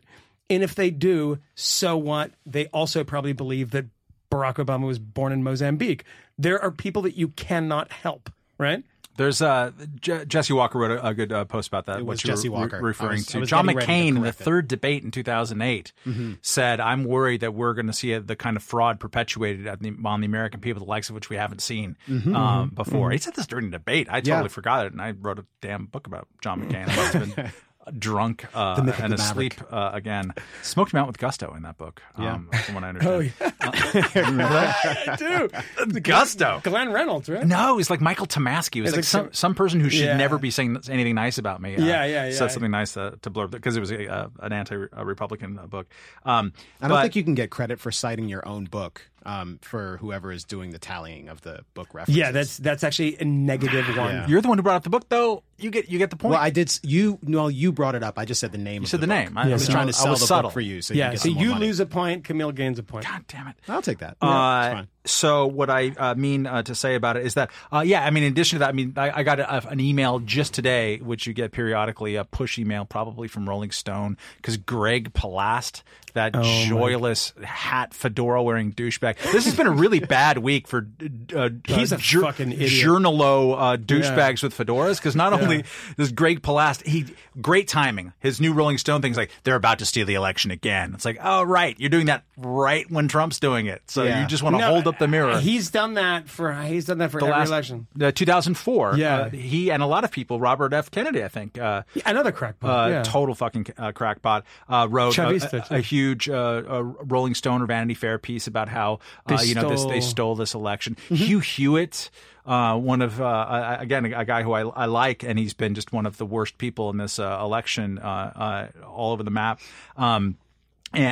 And 0.50 0.64
if 0.64 0.74
they 0.76 0.90
do, 0.90 1.38
so 1.56 1.96
what? 1.98 2.32
They 2.46 2.68
also 2.68 3.04
probably 3.04 3.34
believe 3.34 3.72
that 3.72 3.86
Barack 4.32 4.56
Obama 4.56 4.88
was 4.88 5.00
born 5.00 5.32
in 5.32 5.44
Mozambique. 5.44 6.06
There 6.38 6.60
are 6.62 6.72
people 6.72 7.04
that 7.04 7.16
you 7.16 7.30
cannot 7.30 7.92
help, 7.92 8.32
right? 8.58 8.84
There's 9.18 9.42
uh, 9.42 9.72
Je- 10.00 10.26
Jesse 10.26 10.54
Walker 10.54 10.80
wrote 10.80 10.92
a, 10.92 11.08
a 11.08 11.14
good 11.14 11.32
uh, 11.32 11.46
post 11.46 11.68
about 11.68 11.86
that. 11.88 12.00
It 12.00 12.06
was 12.06 12.18
what 12.20 12.24
you 12.24 12.30
were 12.32 12.36
Jesse 12.36 12.50
re- 12.50 12.54
Walker. 12.56 12.82
referring 12.82 13.18
was- 13.18 13.26
to. 13.28 13.46
John 13.46 13.68
ready 13.68 13.80
to 13.80 13.86
McCain 13.86 14.08
in 14.16 14.22
the 14.22 14.30
it. 14.30 14.36
third 14.36 14.68
debate 14.68 15.04
in 15.04 15.12
2008 15.12 15.94
said, 16.42 16.80
"I'm 16.80 17.04
worried 17.04 17.42
that 17.42 17.54
we're 17.54 17.74
going 17.74 17.88
to 17.88 17.94
see 17.94 18.18
the 18.18 18.36
kind 18.36 18.56
of 18.58 18.64
fraud 18.64 19.00
perpetuated 19.00 19.68
at 19.68 19.80
the, 19.82 19.94
on 20.06 20.22
the 20.22 20.26
American 20.26 20.60
people, 20.62 20.84
the 20.84 20.90
likes 20.90 21.10
of 21.10 21.16
which 21.16 21.30
we 21.30 21.36
haven't 21.36 21.62
seen 21.62 21.98
um, 22.34 22.70
before." 22.74 23.12
He 23.12 23.18
said 23.18 23.36
this 23.36 23.48
during 23.48 23.66
the 23.70 23.78
debate. 23.78 24.08
I 24.10 24.22
totally 24.22 24.44
Yeah. 24.44 24.48
forgot 24.48 24.86
it, 24.86 24.92
and 24.94 25.02
I 25.02 25.12
wrote 25.12 25.40
a 25.40 25.46
damn 25.62 25.86
book 25.86 26.08
about 26.08 26.28
John 26.42 26.64
McCain. 26.66 27.52
I 27.92 27.98
must 27.98 28.00
have 28.00 28.00
been. 28.00 28.00
Drunk 28.00 28.46
uh, 28.56 28.82
myth 28.84 29.00
and 29.00 29.12
the 29.14 29.16
asleep 29.16 29.54
uh, 29.72 29.92
again. 29.94 30.34
Smoked 30.62 30.94
him 30.94 31.00
out 31.00 31.08
with 31.08 31.18
gusto 31.18 31.54
in 31.56 31.64
that 31.64 31.78
book, 31.78 32.02
um, 32.16 32.50
from 32.66 32.76
what 32.76 32.84
I 32.84 32.88
Oh, 33.02 33.20
understand. 33.20 34.16
Remember 34.16 34.54
that? 34.54 35.08
I 35.22 35.86
do. 35.86 36.00
Gusto. 36.00 36.62
Glenn 36.64 36.92
Reynolds, 36.92 37.30
right? 37.30 37.46
No, 37.46 37.78
he's 37.78 37.90
like 37.90 38.02
Michael 38.02 38.28
Tomasky. 38.28 38.76
He 38.76 38.82
was 38.82 38.90
It's 38.90 38.96
like, 39.14 39.24
like 39.24 39.34
some, 39.34 39.34
some- 39.34 39.52
some 39.52 39.56
person 39.56 39.80
who 39.80 39.90
should 39.90 40.06
Yeah. 40.06 40.18
never 40.18 40.38
be 40.38 40.52
saying 40.52 40.78
anything 40.90 41.16
nice 41.16 41.38
about 41.38 41.62
me. 41.62 41.76
uh, 41.76 41.84
Yeah, 41.84 42.06
yeah, 42.06 42.26
yeah. 42.26 42.32
Said 42.32 42.52
something 42.52 42.72
nice 42.72 42.94
to, 42.94 43.18
to 43.22 43.30
blurb 43.32 43.52
because 43.52 43.76
it 43.76 43.80
was 43.82 43.92
a, 43.92 44.08
uh, 44.12 44.28
an 44.40 44.54
anti-Republican 44.54 45.60
uh, 45.60 45.68
book. 45.68 45.88
Um, 46.26 46.54
I 46.82 46.88
don't 46.88 46.98
but- 46.98 47.02
think 47.04 47.16
you 47.16 47.24
can 47.24 47.36
get 47.36 47.50
credit 47.52 47.80
for 47.80 47.92
citing 47.92 48.30
your 48.30 48.48
own 48.48 48.66
book 48.66 49.10
um, 49.26 49.60
for 49.62 49.98
whoever 49.98 50.32
is 50.32 50.44
doing 50.44 50.72
the 50.72 50.80
tallying 50.80 51.30
of 51.30 51.42
the 51.42 51.64
book 51.74 51.94
references. 51.94 52.18
Yeah, 52.18 52.32
that's 52.32 52.58
that's 52.58 52.84
actually 52.84 53.18
a 53.20 53.26
negative 53.26 53.88
one. 53.96 54.14
Yeah. 54.16 54.28
You're 54.28 54.42
the 54.42 54.48
one 54.50 54.58
who 54.58 54.62
brought 54.64 54.76
up 54.78 54.84
the 54.84 54.90
book, 54.90 55.10
though. 55.10 55.44
You 55.58 55.70
get 55.70 55.90
you 55.90 56.00
get 56.00 56.10
the 56.10 56.16
point. 56.16 56.32
Well, 56.32 56.42
I 56.42 56.50
did. 56.50 56.78
You 56.84 57.20
no, 57.22 57.48
you 57.48 57.72
brought 57.72 57.94
it 57.96 58.04
up. 58.04 58.18
I 58.18 58.26
just 58.26 58.40
said 58.42 58.52
the 58.52 58.58
name. 58.58 58.82
You 58.82 58.88
said 58.88 59.02
the 59.02 59.08
name. 59.08 59.38
I 59.38 59.44
I 59.44 59.54
was 59.54 59.66
so 59.66 59.72
trying 59.72 59.88
to 59.88 59.94
sell 59.94 60.14
the 60.14 60.18
subtle. 60.18 60.50
book 60.50 60.54
for 60.54 60.62
you. 60.62 60.82
So 60.82 60.94
Yeah, 60.94 61.08
you 61.08 61.12
get 61.12 61.20
so 61.22 61.30
some 61.30 61.38
you 61.38 61.50
money. 61.52 61.66
lose 61.68 61.80
a 61.80 61.86
point, 61.86 62.24
Camille 62.24 62.52
gains 62.52 62.80
a 62.80 62.84
point. 62.84 63.06
God 63.06 63.24
damn 63.28 63.48
it. 63.48 63.56
I'll 63.68 63.82
take 63.84 64.00
that. 64.00 64.18
Uh, 64.22 64.64
it's 64.66 64.74
fine. 64.74 64.88
So 65.06 65.48
what 65.48 65.70
I 65.70 65.90
uh, 65.90 66.16
mean 66.16 66.46
uh, 66.46 66.64
to 66.64 66.76
say 66.76 66.96
about 66.96 67.18
it 67.18 67.26
is 67.26 67.34
that, 67.34 67.50
uh, 67.72 67.80
yeah, 67.80 68.06
I 68.06 68.12
mean, 68.12 68.24
in 68.24 68.32
addition 68.32 68.58
to 68.58 68.60
that, 68.60 68.70
I 68.70 68.72
mean, 68.74 68.94
I, 68.96 69.20
I 69.20 69.24
got 69.24 69.40
a, 69.40 69.68
an 69.68 69.80
email 69.80 70.20
just 70.20 70.54
today, 70.54 70.98
which 70.98 71.26
you 71.26 71.34
get 71.34 71.52
periodically, 71.52 72.16
a 72.16 72.24
push 72.24 72.60
email, 72.60 72.86
probably 72.86 73.28
from 73.28 73.50
Rolling 73.50 73.72
Stone, 73.72 74.18
because 74.38 74.58
Greg 74.58 75.14
Palast, 75.14 75.82
that 76.14 76.34
joyless 76.34 77.34
hat 77.44 77.94
fedora 77.94 78.44
wearing 78.44 78.74
douchebag. 78.74 79.18
This 79.32 79.46
has 79.46 79.56
been 79.56 79.68
a 79.68 79.72
really 79.72 80.00
bad 80.12 80.38
week 80.38 80.68
for 80.68 80.88
uh, 81.36 81.50
He's 81.66 81.94
uh, 81.94 81.96
a 81.96 82.00
fucking 82.00 82.52
idiot. 82.52 82.72
journalo 82.72 83.56
uh, 83.58 83.78
douchebags 83.78 84.44
with 84.44 84.56
fedoras, 84.56 84.98
because 84.98 85.16
not 85.16 85.34
only 85.34 85.64
does 85.98 86.12
Greg 86.12 86.42
Palast, 86.42 86.86
he 86.86 87.06
great 87.42 87.68
timing. 87.68 88.14
His 88.20 88.42
new 88.42 88.54
Rolling 88.54 88.78
Stone 88.78 89.02
thing's 89.02 89.18
like 89.18 89.32
they're 89.44 89.56
about 89.56 89.80
to 89.80 89.86
steal 89.86 90.06
the 90.06 90.16
election 90.16 90.52
again. 90.52 90.94
It's 90.94 91.06
like, 91.06 91.20
oh 91.24 91.44
right, 91.44 91.80
you're 91.80 91.90
doing 91.90 92.08
that 92.08 92.24
right 92.44 92.90
when 92.90 93.08
Trump's 93.08 93.40
doing 93.40 93.68
it, 93.68 93.82
so 93.88 94.04
Yeah. 94.04 94.22
you 94.22 94.28
just 94.28 94.44
want 94.44 94.56
to 94.56 94.60
No, 94.60 94.68
hold 94.70 94.88
up 94.88 94.98
the 95.00 95.08
mirror. 95.08 95.40
He's 95.40 95.70
done 95.72 95.94
that 95.96 96.28
for 96.30 96.54
he's 96.54 96.86
done 96.86 96.98
that 97.00 97.12
for 97.12 97.20
the 97.20 97.28
every 97.28 97.38
last 97.40 97.50
election. 97.50 97.88
uh, 98.02 98.12
2004. 98.12 98.96
Yeah. 98.98 99.16
uh, 99.18 99.30
he 99.30 99.72
and 99.72 99.82
a 99.82 99.86
lot 99.86 100.04
of 100.04 100.12
people, 100.12 100.40
Robert 100.40 100.74
F. 100.74 100.92
Kennedy, 100.92 101.24
I 101.24 101.28
think, 101.28 101.58
uh, 101.58 101.84
Another 102.06 102.32
crackpot. 102.32 102.70
uh, 102.70 102.90
yeah. 102.92 103.04
total 103.04 103.36
fucking 103.36 103.68
uh, 103.78 103.92
crackpot, 103.92 104.44
uh, 104.70 104.88
wrote 104.90 105.18
a, 105.18 105.22
Chavista, 105.22 105.70
a, 105.72 105.76
a 105.76 105.80
huge 105.80 106.30
uh, 106.30 106.64
a 106.68 106.84
Rolling 106.84 107.36
Stone 107.36 107.62
or 107.62 107.66
Vanity 107.66 107.94
Fair 107.94 108.18
piece 108.18 108.48
about 108.48 108.70
how 108.70 109.00
uh, 109.28 109.38
They 109.38 109.46
you 109.46 109.56
know 109.56 109.70
this, 109.70 109.86
they 109.86 110.02
stole- 110.02 110.36
this 110.36 110.54
election. 110.54 110.96
Mm-hmm. 111.06 111.16
Hugh 111.16 111.40
Hewitt. 111.40 112.10
Uh, 112.44 112.76
one 112.76 113.04
of 113.04 113.22
uh, 113.22 113.24
uh, 113.24 113.78
again 113.80 114.04
a, 114.04 114.26
guy 114.26 114.42
who 114.42 114.52
I, 114.54 114.62
I 114.68 114.86
like, 114.86 115.22
and 115.22 115.38
he's 115.38 115.54
been 115.54 115.76
just 115.76 115.94
one 115.94 116.08
of 116.08 116.18
the 116.18 116.26
worst 116.26 116.58
people 116.58 116.90
in 116.90 116.98
this 116.98 117.20
uh, 117.20 117.38
election, 117.40 118.00
uh, 118.00 118.70
uh, 118.84 118.86
all 118.88 119.14
over 119.14 119.22
the 119.22 119.30
map. 119.30 119.60
Um, 119.96 120.38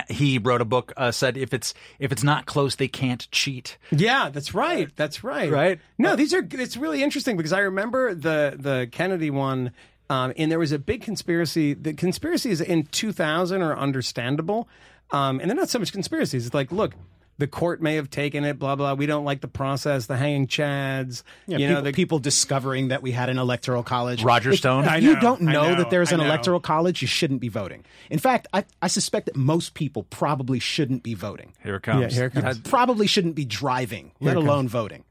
he 0.10 0.38
wrote 0.38 0.62
a 0.62 0.66
book. 0.66 0.94
Uh, 0.98 1.12
said 1.12 1.38
if 1.38 1.54
it's 1.54 1.74
if 2.00 2.12
it's 2.12 2.24
not 2.24 2.46
close, 2.46 2.76
they 2.76 2.88
can't 2.88 3.30
cheat. 3.32 3.78
Yeah, 3.92 4.30
that's 4.30 4.54
right. 4.54 4.90
That's 4.96 5.24
right. 5.24 5.52
Right? 5.52 5.80
No, 5.98 6.16
these 6.16 6.34
are. 6.34 6.46
It's 6.52 6.78
really 6.78 7.04
interesting 7.04 7.38
because 7.38 7.54
I 7.54 7.60
remember 7.60 8.14
the 8.14 8.56
the 8.58 8.88
Kennedy 8.92 9.30
one, 9.30 9.72
um, 10.10 10.34
and 10.38 10.52
there 10.52 10.60
was 10.60 10.72
a 10.72 10.80
big 10.80 11.02
conspiracy. 11.02 11.74
The 11.74 11.94
conspiracies 11.94 12.62
in 12.62 12.86
2000 12.88 13.62
are 13.62 13.78
understandable, 13.78 14.68
um, 15.12 15.40
and 15.40 15.50
they're 15.50 15.58
not 15.58 15.70
so 15.70 15.80
much 15.80 15.92
conspiracies. 15.92 16.46
It's 16.46 16.56
like, 16.56 16.72
look. 16.72 16.94
The 17.40 17.48
court 17.48 17.82
may 17.82 17.96
have 17.96 18.10
taken 18.10 18.44
it, 18.44 18.60
blah 18.60 18.76
blah. 18.76 18.94
We 18.94 19.06
don't 19.06 19.26
like 19.26 19.42
the 19.42 19.48
process. 19.48 20.06
The 20.06 20.18
hanging 20.18 20.46
chads, 20.48 21.24
Yeah, 21.48 21.58
you 21.58 21.68
people, 21.68 21.76
know, 21.76 21.82
the 21.82 21.94
people 21.94 22.20
discovering 22.20 22.90
that 22.90 23.02
we 23.02 23.12
had 23.12 23.30
an 23.30 23.40
electoral 23.40 23.82
college. 23.82 24.24
Roger 24.24 24.52
If 24.52 24.60
Stone? 24.60 24.86
I 24.88 24.98
you 24.98 25.16
know, 25.16 25.22
don't 25.22 25.48
I 25.48 25.52
know, 25.54 25.70
know, 25.70 25.76
that 25.76 25.90
there's 25.90 26.12
an 26.12 26.20
electoral 26.20 26.60
college, 26.60 27.02
you 27.02 27.08
shouldn't 27.08 27.40
be 27.42 27.48
voting. 27.50 27.86
In 28.10 28.20
fact, 28.20 28.48
I, 28.54 28.66
I 28.82 28.88
suspect 28.88 29.26
that 29.28 29.36
most 29.36 29.74
people 29.74 30.04
probably 30.04 30.60
shouldn't 30.60 31.02
be 31.02 31.14
voting. 31.16 31.54
Here 31.64 31.76
it 31.78 31.82
comes. 31.84 32.02
Yeah, 32.02 32.10
here 32.10 32.26
it 32.28 32.34
comes. 32.34 32.58
Uh, 32.58 32.62
Probably 32.70 33.08
shouldn't 33.08 33.36
be 33.36 33.46
driving, 33.46 34.12
let 34.20 34.36
alone 34.36 34.68
voting. 34.68 35.04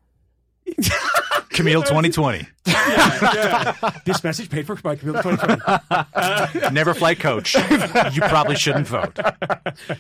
Camille 1.58 1.82
2020. 1.82 2.46
this 4.04 4.22
message 4.22 4.48
paid 4.48 4.64
for 4.64 4.76
by 4.76 4.94
Camille 4.94 5.20
2020. 5.22 6.70
Never 6.72 6.94
fly 6.94 7.16
coach. 7.16 7.54
You 7.54 8.20
probably 8.22 8.54
shouldn't 8.54 8.86
vote. 8.86 9.18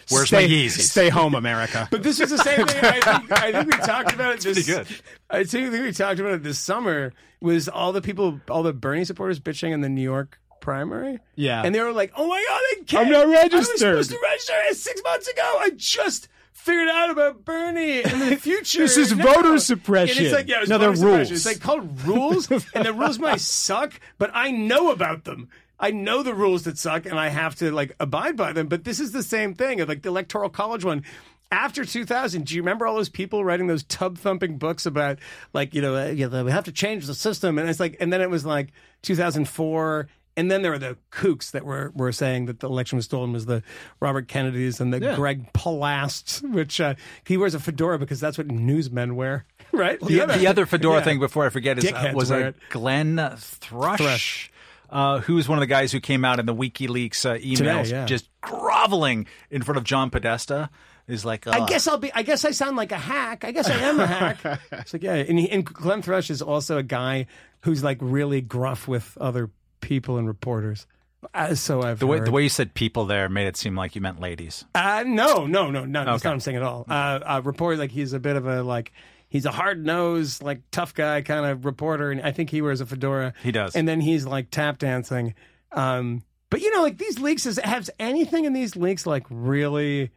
Where's 0.08 0.30
my 0.32 0.44
stay, 0.44 0.48
Yeezys? 0.48 0.88
Stay 0.88 1.08
home, 1.08 1.34
America. 1.34 1.88
But 1.90 2.04
this 2.04 2.20
is 2.20 2.30
the 2.30 2.38
same 2.38 2.64
thing. 2.64 2.84
I 2.84 3.00
think, 3.00 3.32
I 3.32 3.52
think 3.52 3.66
we 3.74 3.78
talked 3.84 4.12
about 4.12 4.34
it. 4.36 4.40
This, 4.40 4.64
pretty 4.66 4.72
good. 4.72 5.02
I 5.28 5.42
think 5.42 5.72
we 5.72 5.90
talked 5.92 6.20
about 6.20 6.34
it 6.34 6.42
this 6.44 6.60
summer. 6.60 7.12
Was 7.40 7.68
all 7.68 7.92
the 7.92 8.02
people, 8.02 8.40
all 8.48 8.62
the 8.62 8.72
Bernie 8.72 9.04
supporters 9.04 9.40
bitching 9.40 9.72
in 9.72 9.80
the 9.80 9.88
New 9.88 10.02
York 10.02 10.38
primary? 10.60 11.18
Yeah. 11.34 11.62
and 11.64 11.74
they 11.74 11.80
were 11.80 11.92
like, 11.92 12.12
"Oh 12.16 12.26
my 12.28 12.44
god, 12.48 12.60
they 12.70 12.84
can't. 12.84 13.06
I'm 13.06 13.12
not 13.12 13.28
registered. 13.28 13.88
I 13.88 13.94
was 13.94 14.08
supposed 14.08 14.10
to 14.10 14.18
register 14.22 14.74
six 14.74 15.02
months 15.04 15.28
ago. 15.28 15.56
I 15.60 15.70
just." 15.76 16.28
Figured 16.58 16.88
out 16.88 17.10
about 17.10 17.44
Bernie 17.44 17.98
in 18.02 18.18
the 18.28 18.36
future. 18.40 18.80
This 18.80 18.96
is 18.96 19.14
now." 19.16 19.24
voter 19.24 19.52
And 19.52 19.62
suppression. 19.62 20.24
it's 20.24 20.34
like, 20.34 20.48
yeah, 20.48 20.60
it's 20.60 20.68
No, 20.68 20.76
they're 20.78 20.90
voter 20.92 21.24
suppression. 21.24 21.30
rules. 21.30 21.30
It's 21.32 21.46
like 21.46 21.60
called 21.60 22.00
rules, 22.02 22.50
and 22.74 22.84
the 22.84 22.92
rules 22.92 23.18
might 23.18 23.40
suck, 23.40 23.98
but 24.18 24.30
I 24.34 24.50
know 24.50 24.90
about 24.90 25.24
them. 25.24 25.48
I 25.80 25.92
know 25.92 26.22
the 26.22 26.34
rules 26.34 26.64
that 26.64 26.76
suck, 26.76 27.06
and 27.06 27.18
I 27.18 27.28
have 27.28 27.54
to 27.56 27.70
like 27.70 27.94
abide 28.00 28.36
by 28.36 28.52
them. 28.52 28.66
But 28.66 28.84
this 28.84 29.00
is 29.00 29.12
the 29.12 29.22
same 29.22 29.54
thing. 29.54 29.78
Like 29.86 30.02
the 30.02 30.08
electoral 30.08 30.50
college 30.50 30.84
one, 30.84 31.04
after 31.52 31.84
2000, 31.84 32.44
do 32.44 32.54
you 32.56 32.60
remember 32.60 32.86
all 32.86 32.96
those 32.96 33.08
people 33.08 33.44
writing 33.44 33.68
those 33.68 33.84
tub 33.84 34.18
thumping 34.18 34.58
books 34.58 34.84
about 34.84 35.18
like 35.54 35.74
you 35.74 35.80
know 35.80 35.96
uh, 35.96 36.06
you 36.08 36.28
know, 36.28 36.44
we 36.44 36.50
have 36.50 36.64
to 36.64 36.72
change 36.72 37.06
the 37.06 37.14
system, 37.14 37.58
and 37.58 37.70
it's 37.70 37.80
like, 37.80 37.96
and 38.00 38.12
then 38.12 38.20
it 38.20 38.28
was 38.28 38.44
like 38.44 38.72
2004. 39.02 40.08
And 40.38 40.48
then 40.52 40.62
there 40.62 40.70
were 40.70 40.78
the 40.78 40.96
kooks 41.10 41.50
that 41.50 41.64
were, 41.64 41.90
were 41.96 42.12
saying 42.12 42.46
that 42.46 42.60
the 42.60 42.68
election 42.68 42.94
was 42.94 43.06
stolen 43.06 43.32
was 43.32 43.46
the 43.46 43.64
Robert 43.98 44.28
Kennedys 44.28 44.80
and 44.80 44.94
the 44.94 45.00
Yeah. 45.00 45.16
Greg 45.16 45.52
Palasts, 45.52 46.40
which 46.42 46.80
uh, 46.80 46.94
he 47.24 47.36
wears 47.36 47.54
a 47.56 47.58
fedora 47.58 47.98
because 47.98 48.20
that's 48.20 48.38
what 48.38 48.46
newsmen 48.46 49.16
wear, 49.16 49.46
right? 49.72 49.98
The, 49.98 50.26
the 50.26 50.46
other 50.46 50.64
fedora 50.64 50.98
Yeah. 50.98 51.04
thing 51.04 51.18
before 51.18 51.44
I 51.44 51.48
forget 51.48 51.78
is 51.78 51.90
uh, 51.90 52.12
was 52.14 52.30
wear 52.30 52.44
uh, 52.44 52.48
it. 52.50 52.56
Glenn 52.70 53.16
Thrush. 53.36 53.98
Thrush. 53.98 54.52
Uh, 54.90 55.18
who 55.18 55.34
was 55.34 55.48
one 55.48 55.58
of 55.58 55.60
the 55.60 55.66
guys 55.66 55.90
who 55.90 55.98
came 55.98 56.24
out 56.24 56.38
in 56.38 56.46
the 56.46 56.54
WikiLeaks 56.54 57.26
uh, 57.28 57.36
emails, 57.38 57.90
yeah. 57.90 58.06
just 58.06 58.30
groveling 58.40 59.26
in 59.50 59.62
front 59.62 59.76
of 59.76 59.82
John 59.82 60.08
Podesta? 60.08 60.70
Is 61.08 61.24
like, 61.24 61.46
I 61.46 61.64
guess 61.66 61.88
I'll 61.88 61.96
be. 61.96 62.12
I 62.12 62.22
guess 62.22 62.44
I 62.44 62.50
sound 62.50 62.76
like 62.76 62.92
a 62.92 62.98
hack. 62.98 63.42
I 63.42 63.50
guess 63.50 63.66
I 63.68 63.76
am 63.76 63.98
a 63.98 64.06
hack. 64.06 64.60
it's 64.72 64.92
like 64.92 65.02
yeah, 65.02 65.14
and, 65.14 65.38
he, 65.38 65.50
and 65.50 65.64
Glenn 65.64 66.02
Thrush 66.02 66.28
is 66.28 66.42
also 66.42 66.76
a 66.76 66.82
guy 66.82 67.26
who's 67.62 67.82
like 67.82 67.96
really 68.02 68.42
gruff 68.42 68.86
with 68.86 69.16
other 69.18 69.50
people 69.80 70.18
and 70.18 70.26
reporters. 70.26 70.86
Uh, 71.34 71.54
so 71.54 71.82
I've 71.82 71.98
the 71.98 72.06
way 72.06 72.18
heard. 72.18 72.26
the 72.26 72.30
way 72.30 72.42
you 72.44 72.48
said 72.48 72.74
people 72.74 73.04
there 73.04 73.28
made 73.28 73.46
it 73.48 73.56
seem 73.56 73.74
like 73.74 73.94
you 73.96 74.00
meant 74.00 74.20
ladies. 74.20 74.64
Uh, 74.74 75.02
no, 75.06 75.46
no, 75.46 75.70
no, 75.70 75.84
no. 75.84 76.04
That's 76.04 76.22
not 76.22 76.30
what 76.30 76.34
I'm 76.34 76.40
saying 76.40 76.56
at 76.58 76.62
all. 76.62 76.86
Uh, 76.88 76.92
uh, 77.24 77.42
report 77.44 77.78
like 77.78 77.90
he's 77.90 78.12
a 78.12 78.20
bit 78.20 78.36
of 78.36 78.46
a 78.46 78.62
like 78.62 78.92
he's 79.28 79.44
a 79.44 79.50
hard 79.50 79.84
nosed 79.84 80.42
like 80.42 80.60
tough 80.70 80.94
guy 80.94 81.22
kind 81.22 81.44
of 81.44 81.64
reporter, 81.64 82.12
and 82.12 82.20
I 82.22 82.30
think 82.30 82.50
he 82.50 82.62
wears 82.62 82.80
a 82.80 82.86
fedora. 82.86 83.34
He 83.42 83.50
does. 83.50 83.74
and 83.74 83.88
then 83.88 84.00
he's 84.00 84.26
like 84.26 84.50
tap 84.50 84.78
dancing. 84.78 85.34
Um, 85.72 86.22
but 86.50 86.60
you 86.60 86.74
know, 86.74 86.82
like 86.82 86.98
these 86.98 87.18
leaks, 87.18 87.46
is 87.46 87.58
has 87.58 87.90
anything 87.98 88.44
in 88.44 88.52
these 88.52 88.76
leaks 88.76 89.04
like 89.04 89.26
really 89.28 90.10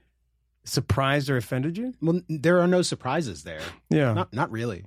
surprised 0.63 1.29
or 1.31 1.37
offended 1.37 1.77
you? 1.77 1.93
Well, 1.99 2.21
there 2.29 2.59
are 2.59 2.67
no 2.67 2.83
surprises 2.83 3.43
there. 3.43 3.61
Yeah, 3.89 4.13
Not 4.13 4.33
not 4.33 4.51
really. 4.51 4.85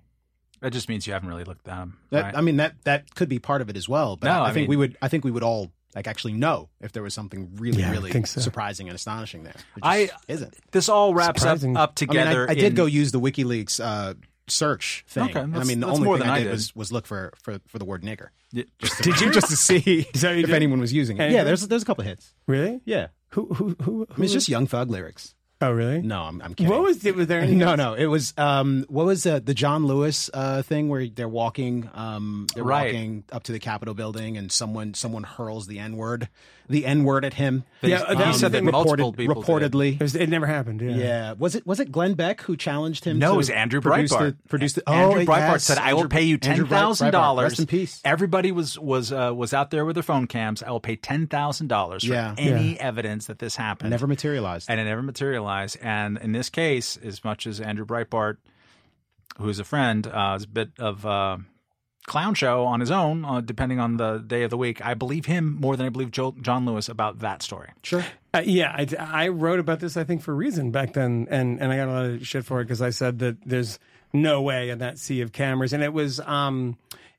That 0.64 0.72
just 0.72 0.88
means 0.88 1.06
you 1.06 1.12
haven't 1.12 1.28
really 1.28 1.44
looked 1.44 1.68
at 1.68 1.76
them. 1.76 1.98
That, 2.10 2.22
right? 2.24 2.36
I 2.36 2.40
mean 2.40 2.56
that 2.56 2.74
that 2.84 3.14
could 3.14 3.28
be 3.28 3.38
part 3.38 3.60
of 3.60 3.68
it 3.68 3.76
as 3.76 3.86
well. 3.88 4.16
But 4.16 4.28
No, 4.28 4.40
I, 4.42 4.48
I 4.48 4.52
think 4.52 4.62
mean- 4.64 4.70
we 4.70 4.76
would 4.76 4.96
I 5.02 5.08
think 5.08 5.22
we 5.24 5.30
would 5.30 5.42
all 5.42 5.70
like 5.94 6.06
actually 6.08 6.32
know 6.32 6.70
if 6.80 6.90
there 6.92 7.02
was 7.02 7.12
something 7.14 7.50
really 7.56 7.80
Yeah, 7.82 7.92
really 7.92 8.10
so. 8.24 8.40
surprising 8.40 8.88
and 8.88 8.96
astonishing 8.96 9.44
there. 9.44 9.52
There 9.52 9.62
just 9.96 10.14
I- 10.14 10.32
isn't. 10.32 10.54
this 10.72 10.88
all 10.88 11.14
wraps 11.14 11.42
up, 11.44 11.58
Surprising. 11.58 11.76
up 11.76 11.92
I 12.00 12.04
mean, 12.06 12.10
I, 12.10 12.24
together. 12.24 12.50
I 12.50 12.54
did 12.54 12.64
in- 12.64 12.74
go 12.74 12.86
use 12.86 13.12
the 13.12 13.20
WikiLeaks 13.20 13.78
uh, 13.84 14.14
search 14.48 15.04
thing. 15.06 15.24
Okay, 15.30 15.40
I 15.40 15.64
mean, 15.64 15.80
the 15.80 15.86
only 15.86 16.04
more 16.04 16.16
thing 16.16 16.26
than 16.26 16.30
I 16.30 16.36
I 16.36 16.38
did, 16.38 16.44
did. 16.44 16.52
was 16.52 16.74
was 16.74 16.90
look 16.92 17.06
for 17.06 17.32
for, 17.42 17.58
for 17.68 17.78
the 17.78 17.84
word 17.84 18.02
nigger. 18.02 18.28
Yeah. 18.52 18.64
Did 19.02 19.20
you 19.20 19.30
just 19.38 19.48
to 19.50 19.56
see 19.56 19.76
Is 20.14 20.22
that 20.22 20.28
what 20.30 20.36
you 20.36 20.40
if 20.44 20.46
did? 20.46 20.54
anyone 20.56 20.80
was 20.80 20.92
using 20.92 21.18
it? 21.18 21.24
And- 21.24 21.32
Yeah, 21.34 21.44
there's 21.44 21.66
there's 21.68 21.82
a 21.82 21.86
couple 21.86 22.02
of 22.02 22.08
hits. 22.08 22.32
really? 22.46 22.80
Yeah, 22.86 23.08
Who 23.30 23.46
who 23.54 23.76
who? 23.82 24.06
I 24.10 24.14
mean, 24.16 24.24
it's 24.24 24.32
just 24.32 24.48
Young 24.48 24.66
Thug 24.66 24.90
lyrics. 24.90 25.34
Oh 25.68 25.72
really? 25.72 26.00
No, 26.02 26.22
I'm, 26.22 26.40
I'm 26.42 26.54
kidding. 26.54 26.70
What 26.70 26.82
was 26.82 27.04
it? 27.04 27.14
Was 27.14 27.26
there 27.26 27.40
any? 27.40 27.54
no, 27.56 27.74
no. 27.74 27.94
It 27.94 28.06
was 28.06 28.32
um, 28.36 28.84
what 28.88 29.06
was 29.06 29.26
uh, 29.26 29.40
the 29.40 29.54
John 29.54 29.86
Lewis 29.86 30.30
uh, 30.32 30.62
thing 30.62 30.88
where 30.88 31.06
they're 31.08 31.28
walking, 31.28 31.88
um, 31.94 32.46
they're 32.54 32.64
Right. 32.64 32.92
walking 32.94 33.24
up 33.32 33.42
to 33.44 33.52
the 33.52 33.58
Capitol 33.58 33.94
building, 33.94 34.36
and 34.36 34.50
someone 34.50 34.94
someone 34.94 35.22
hurls 35.24 35.66
the 35.66 35.78
N 35.78 35.96
word, 35.96 36.28
the 36.68 36.86
N 36.86 37.04
word 37.04 37.24
at 37.24 37.34
him. 37.34 37.64
Yeah, 37.82 37.98
They- 37.98 38.14
that 38.14 38.18
you 38.20 38.26
was 38.28 38.40
said 38.40 38.48
the 38.52 38.58
that 38.60 38.64
thing. 38.64 38.70
multiple 38.72 39.12
reported, 39.12 39.16
people 39.16 39.42
did. 39.42 39.72
reportedly. 39.72 39.94
It, 39.94 40.00
was, 40.02 40.14
it 40.16 40.28
never 40.28 40.46
happened. 40.46 40.80
Yeah. 40.80 40.96
Yeah, 40.96 41.32
was 41.32 41.54
it 41.54 41.66
was 41.66 41.80
it 41.80 41.92
Glenn 41.92 42.14
Beck 42.14 42.40
who 42.42 42.56
challenged 42.56 43.04
him? 43.04 43.18
No, 43.18 43.28
to 43.28 43.34
it 43.34 43.36
was 43.36 43.50
Andrew 43.50 43.80
Breitbart. 43.80 44.36
The, 44.42 44.48
produce 44.48 44.72
the, 44.72 44.88
Andrew 44.88 45.22
oh, 45.22 45.24
Breitbart 45.26 45.36
yes, 45.52 45.64
said, 45.64 45.78
"I 45.78 45.92
will 45.94 46.08
pay 46.08 46.22
you 46.22 46.38
ten 46.38 46.52
Andrew 46.52 46.66
Breit- 46.66 46.70
thousand 46.70 47.08
Breitbart. 47.08 47.12
dollars." 47.12 47.44
Rest 47.50 47.60
in 47.60 47.66
peace. 47.66 48.00
Everybody 48.04 48.52
was 48.52 48.78
was 48.78 49.12
uh, 49.12 49.32
was 49.34 49.52
out 49.52 49.70
there 49.70 49.84
with 49.84 49.96
their 49.96 50.02
phone 50.02 50.26
cams. 50.26 50.62
I 50.62 50.70
will 50.70 50.80
pay 50.80 50.96
ten 50.96 51.26
thousand 51.26 51.66
dollars 51.68 52.04
for 52.04 52.12
Yeah. 52.12 52.34
any 52.38 52.80
evidence 52.80 53.26
that 53.26 53.38
this 53.38 53.56
happened. 53.56 53.90
Never 53.90 54.06
materialized. 54.06 54.70
and 54.70 54.80
it 54.80 54.84
never 54.84 55.02
materialized. 55.02 55.76
And 55.82 56.16
in 56.18 56.32
this 56.32 56.48
case, 56.48 56.96
as 56.96 57.22
much 57.24 57.46
as 57.46 57.60
Andrew 57.60 57.84
Breitbart, 57.84 58.36
who's 59.38 59.58
a 59.58 59.64
friend, 59.64 60.06
uh, 60.06 60.34
is 60.36 60.44
a 60.44 60.48
bit 60.48 60.70
of 60.78 61.04
a 61.04 61.40
clown 62.06 62.34
show 62.34 62.64
on 62.64 62.80
his 62.80 62.90
own, 62.90 63.24
uh, 63.24 63.40
depending 63.40 63.80
on 63.80 63.96
the 63.96 64.18
day 64.18 64.42
of 64.42 64.50
the 64.50 64.56
week, 64.56 64.84
I 64.84 64.94
believe 64.94 65.26
him 65.26 65.56
more 65.60 65.76
than 65.76 65.86
I 65.86 65.88
believe 65.88 66.10
Joe, 66.10 66.34
John 66.40 66.66
Lewis 66.66 66.88
about 66.88 67.20
that 67.20 67.42
story. 67.42 67.70
Sure. 67.82 68.04
Uh, 68.32 68.42
yeah, 68.44 68.74
I, 68.76 68.86
I 68.98 69.28
wrote 69.28 69.60
about 69.60 69.80
this, 69.80 69.96
I 69.96 70.04
think, 70.04 70.22
for 70.22 70.32
a 70.32 70.34
reason 70.34 70.70
back 70.70 70.92
then, 70.92 71.26
and, 71.30 71.60
and 71.60 71.72
I 71.72 71.76
got 71.76 71.88
a 71.88 71.92
lot 71.92 72.04
of 72.06 72.26
shit 72.26 72.44
for 72.44 72.60
it 72.60 72.64
because 72.64 72.82
I 72.82 72.90
said 72.90 73.20
that 73.20 73.38
there's 73.44 73.78
no 74.12 74.42
way 74.42 74.70
in 74.70 74.78
that 74.78 74.98
sea 74.98 75.20
of 75.22 75.32
cameras, 75.32 75.72
and 75.72 75.82
it 75.82 75.92
was 75.92 76.20
um, 76.20 76.76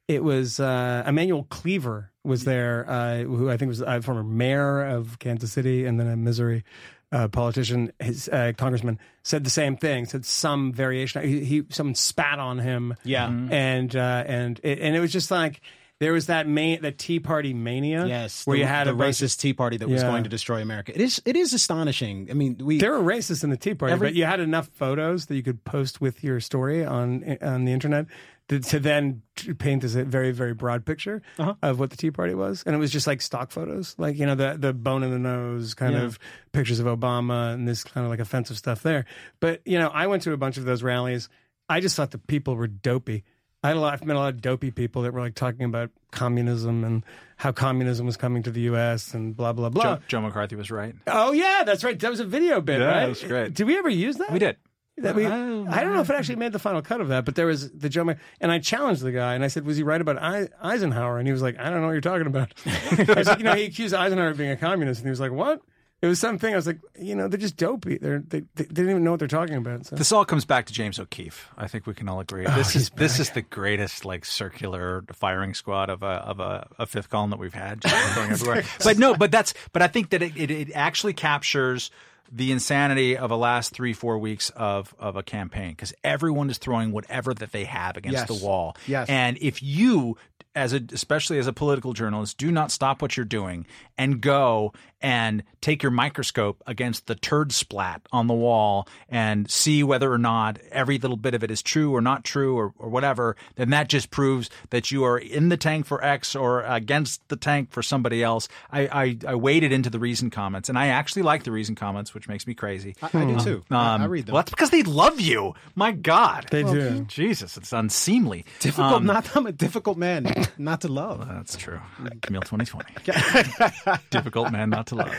it 0.08 0.24
was 0.24 0.60
uh, 0.60 1.04
Emanuel 1.06 1.48
Cleaver 1.50 2.12
was 2.24 2.44
there, 2.44 2.90
uh, 2.90 3.18
who 3.20 3.50
I 3.50 3.58
think 3.58 3.70
was 3.70 3.82
a 3.82 4.02
former 4.02 4.24
mayor 4.24 4.86
of 4.86 5.20
Kansas 5.20 5.52
City 5.52 5.86
and 5.86 6.00
then 6.00 6.08
a 6.08 6.16
Missouri 6.16 6.64
uh, 7.12 7.28
politician, 7.28 7.92
his 8.00 8.28
uh, 8.30 8.54
congressman, 8.58 9.00
said 9.24 9.44
the 9.44 9.50
same 9.50 9.78
thing. 9.78 10.06
Said 10.06 10.26
some 10.26 10.74
variation. 10.74 11.24
He, 11.24 11.44
he 11.46 11.64
someone 11.70 11.96
spat 11.96 12.40
on 12.40 12.60
him. 12.60 12.96
Yeah. 13.04 13.28
Mm-hmm. 13.28 13.54
and 13.54 13.96
uh, 13.96 14.24
and 14.28 14.60
it, 14.64 14.80
and 14.80 14.96
it 14.96 15.00
was 15.00 15.12
just 15.12 15.32
like. 15.32 15.62
There 15.98 16.12
was 16.12 16.26
that 16.28 16.46
main, 16.46 16.82
that 16.82 16.98
Tea 16.98 17.22
Party 17.22 17.54
mania, 17.54 18.06
Yes, 18.06 18.46
where 18.46 18.58
the, 18.58 18.60
you 18.64 18.68
had 18.68 18.86
the 18.88 18.92
a 18.92 18.94
bunch 18.96 19.22
of- 19.22 19.30
racist 19.30 19.40
Tea 19.40 19.54
Party 19.54 19.78
that 19.78 19.88
was 19.88 20.04
going 20.04 20.26
to 20.26 20.30
destroy 20.30 20.62
America. 20.62 20.94
It 20.94 21.00
is 21.00 21.22
it 21.24 21.38
is 21.38 21.54
astonishing. 21.54 22.28
I 22.30 22.34
mean, 22.34 22.58
we 22.62 22.80
There 22.80 22.92
were 22.92 23.00
racists 23.14 23.46
in 23.46 23.50
the 23.50 23.56
Tea 23.56 23.76
Party, 23.76 23.94
Every- 23.94 24.10
but 24.10 24.14
you 24.14 24.26
had 24.26 24.42
enough 24.42 24.68
photos 24.74 25.28
that 25.28 25.36
you 25.38 25.42
could 25.42 25.64
post 25.64 26.02
with 26.02 26.22
your 26.22 26.42
story 26.42 26.84
on 26.84 27.38
on 27.42 27.64
the 27.64 27.72
internet 27.72 28.08
to, 28.50 28.60
to 28.60 28.80
then 28.80 29.22
paint 29.58 29.82
this 29.82 29.96
a 29.96 30.04
very 30.04 30.32
very 30.32 30.54
broad 30.54 30.86
picture 30.86 31.22
Uh-huh. 31.40 31.56
of 31.64 31.80
what 31.80 31.90
the 31.90 31.98
Tea 31.98 32.12
Party 32.12 32.34
was, 32.36 32.64
and 32.66 32.76
it 32.76 32.80
was 32.80 32.92
just 32.92 33.08
like 33.08 33.22
stock 33.22 33.52
photos, 33.52 33.96
like 33.98 34.18
you 34.18 34.26
know 34.26 34.36
the 34.36 34.56
the 34.60 34.74
bone 34.74 35.04
in 35.04 35.12
the 35.12 35.20
nose 35.20 35.74
kind 35.74 35.94
Yeah. 35.94 36.04
of 36.04 36.20
pictures 36.52 36.80
of 36.80 36.86
Obama 36.86 37.54
and 37.54 37.68
this 37.68 37.84
kind 37.84 38.06
of 38.06 38.12
like 38.12 38.20
offensive 38.20 38.58
stuff 38.58 38.84
there. 38.84 39.06
But 39.40 39.62
you 39.66 39.80
know, 39.80 39.88
I 39.90 40.08
went 40.08 40.24
to 40.24 40.32
a 40.34 40.38
bunch 40.38 40.58
of 40.58 40.66
those 40.66 40.84
rallies. 40.84 41.30
I 41.70 41.80
just 41.80 41.96
thought 41.96 42.12
the 42.12 42.20
people 42.20 42.56
were 42.56 42.68
dopey. 42.68 43.24
I 43.64 43.70
had 43.70 43.78
a 43.78 43.80
lot, 43.80 43.94
I've 43.94 44.06
met 44.06 44.16
a 44.16 44.20
lot 44.20 44.30
of 44.36 44.42
dopey 44.42 44.70
people 44.70 45.02
that 45.02 45.12
were 45.14 45.22
like 45.22 45.34
talking 45.34 45.64
about 45.66 45.90
communism 46.12 46.84
and 46.84 47.04
how 47.38 47.52
communism 47.52 48.06
was 48.06 48.16
coming 48.16 48.44
to 48.44 48.52
the 48.52 48.62
U.S. 48.62 49.16
and 49.16 49.36
blah 49.36 49.54
blah 49.54 49.70
blah. 49.70 49.96
Joe, 49.96 50.02
Joe 50.08 50.22
McCarthy 50.22 50.56
was 50.56 50.70
right. 50.70 50.94
Oh 51.08 51.32
yeah, 51.32 51.64
that's 51.66 51.84
right. 51.84 52.00
That 52.00 52.12
was 52.12 52.20
a 52.20 52.26
video 52.26 52.62
bit, 52.62 52.80
Yeah, 52.80 52.86
right? 52.86 53.00
that 53.02 53.10
was 53.10 53.24
great. 53.24 53.54
Did 53.56 53.66
we 53.66 53.76
ever 53.80 53.90
use 53.90 54.18
that? 54.18 54.32
We 54.32 54.38
did. 54.38 54.58
That 54.98 55.14
we, 55.16 55.26
Oh, 55.26 55.68
I 55.70 55.82
don't 55.84 55.94
know 55.94 56.00
if 56.00 56.10
it 56.10 56.14
actually 56.16 56.38
made 56.38 56.54
the 56.54 56.60
final 56.60 56.82
cut 56.82 57.02
of 57.02 57.10
that, 57.10 57.26
but 57.26 57.36
there 57.36 57.48
was 57.48 57.70
the 57.72 57.90
Joe. 57.90 58.06
Mac- 58.06 58.20
And 58.40 58.50
I 58.52 58.60
challenged 58.60 59.02
the 59.02 59.12
guy, 59.12 59.36
and 59.36 59.44
I 59.44 59.48
said, 59.50 59.66
"Was 59.66 59.76
he 59.76 59.84
right 59.84 60.00
about 60.00 60.18
I- 60.22 60.48
Eisenhower?" 60.62 61.18
And 61.20 61.28
he 61.28 61.34
was 61.34 61.42
like, 61.42 61.60
"I 61.60 61.70
don't 61.70 61.82
know 61.82 61.88
what 61.88 61.92
you're 61.94 62.02
talking 62.02 62.28
about." 62.28 62.54
I 62.66 63.14
was 63.14 63.28
like, 63.28 63.40
"You 63.40 63.44
know, 63.44 63.56
he 63.56 63.66
accused 63.66 63.94
Eisenhower 63.94 64.30
of 64.30 64.38
being 64.38 64.52
a 64.52 64.56
communist," 64.58 65.02
and 65.02 65.08
he 65.08 65.10
was 65.10 65.20
like, 65.20 65.32
"What?" 65.34 65.62
It 66.02 66.08
was 66.08 66.20
something. 66.20 66.54
I 66.54 66.56
was 66.56 66.68
like, 66.68 66.80
"You 67.00 67.16
know, 67.16 67.28
they're 67.28 67.40
just 67.40 67.58
dopey. 67.58 67.98
They're, 67.98 68.20
they 68.20 68.42
they 68.56 68.66
didn't 68.66 68.90
even 68.90 69.04
know 69.04 69.12
what 69.12 69.20
they're 69.20 69.28
talking 69.28 69.56
about." 69.56 69.86
So. 69.86 69.96
This 69.98 70.12
all 70.14 70.24
comes 70.24 70.46
back 70.46 70.66
to 70.68 70.74
James 70.74 70.98
O'Keefe. 71.00 71.50
I 71.58 71.68
think 71.68 71.88
we 71.88 71.94
can 71.94 72.08
all 72.08 72.20
agree. 72.22 72.46
Oh, 72.46 72.56
this 72.56 72.68
Oh, 72.70 72.72
he's 72.74 72.82
is 72.84 72.90
this 72.92 73.20
is 73.20 73.30
the 73.32 73.42
greatest 73.42 74.06
like 74.06 74.24
circular 74.24 75.04
firing 75.14 75.54
squad 75.54 75.90
of 75.90 76.04
a 76.04 76.06
of 76.06 76.40
a, 76.40 76.68
a 76.80 76.86
fifth 76.86 77.10
column 77.10 77.32
that 77.32 77.40
we've 77.40 77.54
had, 77.54 77.82
just 77.82 78.16
going 78.16 78.32
everywhere. 78.32 78.64
But 78.84 78.98
no, 78.98 79.16
but 79.16 79.32
that's 79.32 79.54
but 79.74 79.82
I 79.82 79.88
think 79.88 80.12
that 80.12 80.22
it, 80.22 80.38
it, 80.38 80.52
it 80.52 80.72
actually 80.74 81.14
captures 81.14 81.92
the 82.32 82.52
insanity 82.52 83.16
of 83.18 83.30
the 83.30 83.38
last 83.38 83.72
three 83.74 83.94
four 83.94 84.18
weeks 84.18 84.50
of 84.52 84.94
of 85.00 85.16
a 85.16 85.24
campaign 85.24 85.72
because 85.72 85.94
everyone 86.04 86.50
is 86.50 86.58
throwing 86.58 86.92
whatever 86.92 87.34
that 87.34 87.52
they 87.52 87.66
have 87.66 87.98
against 87.98 88.18
Yes. 88.18 88.28
the 88.28 88.46
wall. 88.46 88.76
Yes. 88.88 89.10
and 89.10 89.38
if 89.42 89.62
you 89.62 90.18
as 90.56 90.74
a 90.74 90.82
especially 90.94 91.38
as 91.38 91.48
a 91.48 91.54
political 91.54 91.94
journalist 91.94 92.38
do 92.38 92.50
not 92.52 92.72
stop 92.72 93.02
what 93.02 93.18
you're 93.18 93.26
doing 93.26 93.66
and 93.98 94.22
go 94.22 94.72
and 95.02 95.44
take 95.62 95.84
your 95.84 95.92
microscope 95.92 96.62
against 96.66 97.08
the 97.08 97.16
turd 97.16 97.52
splat 97.52 98.02
on 98.12 98.28
the 98.28 98.34
wall 98.34 98.88
and 99.10 99.50
see 99.50 99.84
whether 99.84 100.12
or 100.12 100.18
not 100.18 100.58
every 100.72 100.98
little 100.98 101.18
bit 101.18 101.34
of 101.34 101.44
it 101.44 101.52
is 101.52 101.62
true 101.62 101.94
or 101.96 102.02
not 102.02 102.24
true 102.24 102.58
or, 102.58 102.74
or 102.78 102.90
whatever, 102.90 103.36
then 103.56 103.70
that 103.72 103.88
just 103.90 104.10
proves 104.12 104.50
that 104.70 104.92
you 104.92 105.04
are 105.04 105.18
in 105.18 105.50
the 105.50 105.58
tank 105.58 105.86
for 105.86 106.04
X 106.04 106.36
or 106.36 106.64
against 106.64 107.28
the 107.30 107.36
tank 107.36 107.72
for 107.72 107.84
somebody 107.84 108.24
else. 108.24 108.48
I, 108.72 108.82
I, 108.88 109.18
I 109.28 109.36
waded 109.36 109.72
into 109.72 109.90
the 109.90 110.00
reason 110.00 110.30
comments 110.30 110.70
and 110.70 110.78
I 110.78 110.88
actually 110.88 111.22
like 111.24 111.44
the 111.44 111.52
reason 111.52 111.76
comments, 111.76 112.14
which 112.14 112.28
makes 112.28 112.48
me 112.48 112.54
crazy. 112.54 112.96
I, 113.02 113.10
I 113.14 113.26
do 113.26 113.40
too. 113.40 113.64
I, 113.70 113.76
I 113.76 113.96
Um, 113.96 114.10
read 114.12 114.26
them. 114.26 114.34
Well, 114.34 114.42
that's 114.44 114.52
because 114.52 114.70
they 114.70 114.84
love 114.84 115.20
you. 115.20 115.54
My 115.76 115.92
God. 115.92 116.48
They 116.52 116.64
do. 116.64 117.02
Jesus, 117.06 117.58
it's 117.58 117.74
unseemly. 117.74 118.46
difficult. 118.60 118.94
Um, 118.94 119.06
not 119.06 119.36
I'm 119.36 119.46
a 119.46 119.52
difficult 119.52 119.98
man 119.98 120.32
not 120.58 120.82
to 120.82 120.88
love. 120.88 121.28
that's 121.28 121.56
true. 121.58 121.80
Camille 122.22 122.42
2020. 122.42 122.86
Difficult 124.10 124.52
man 124.52 124.70
not 124.70 124.88
to 124.88 124.95
love. 124.96 125.14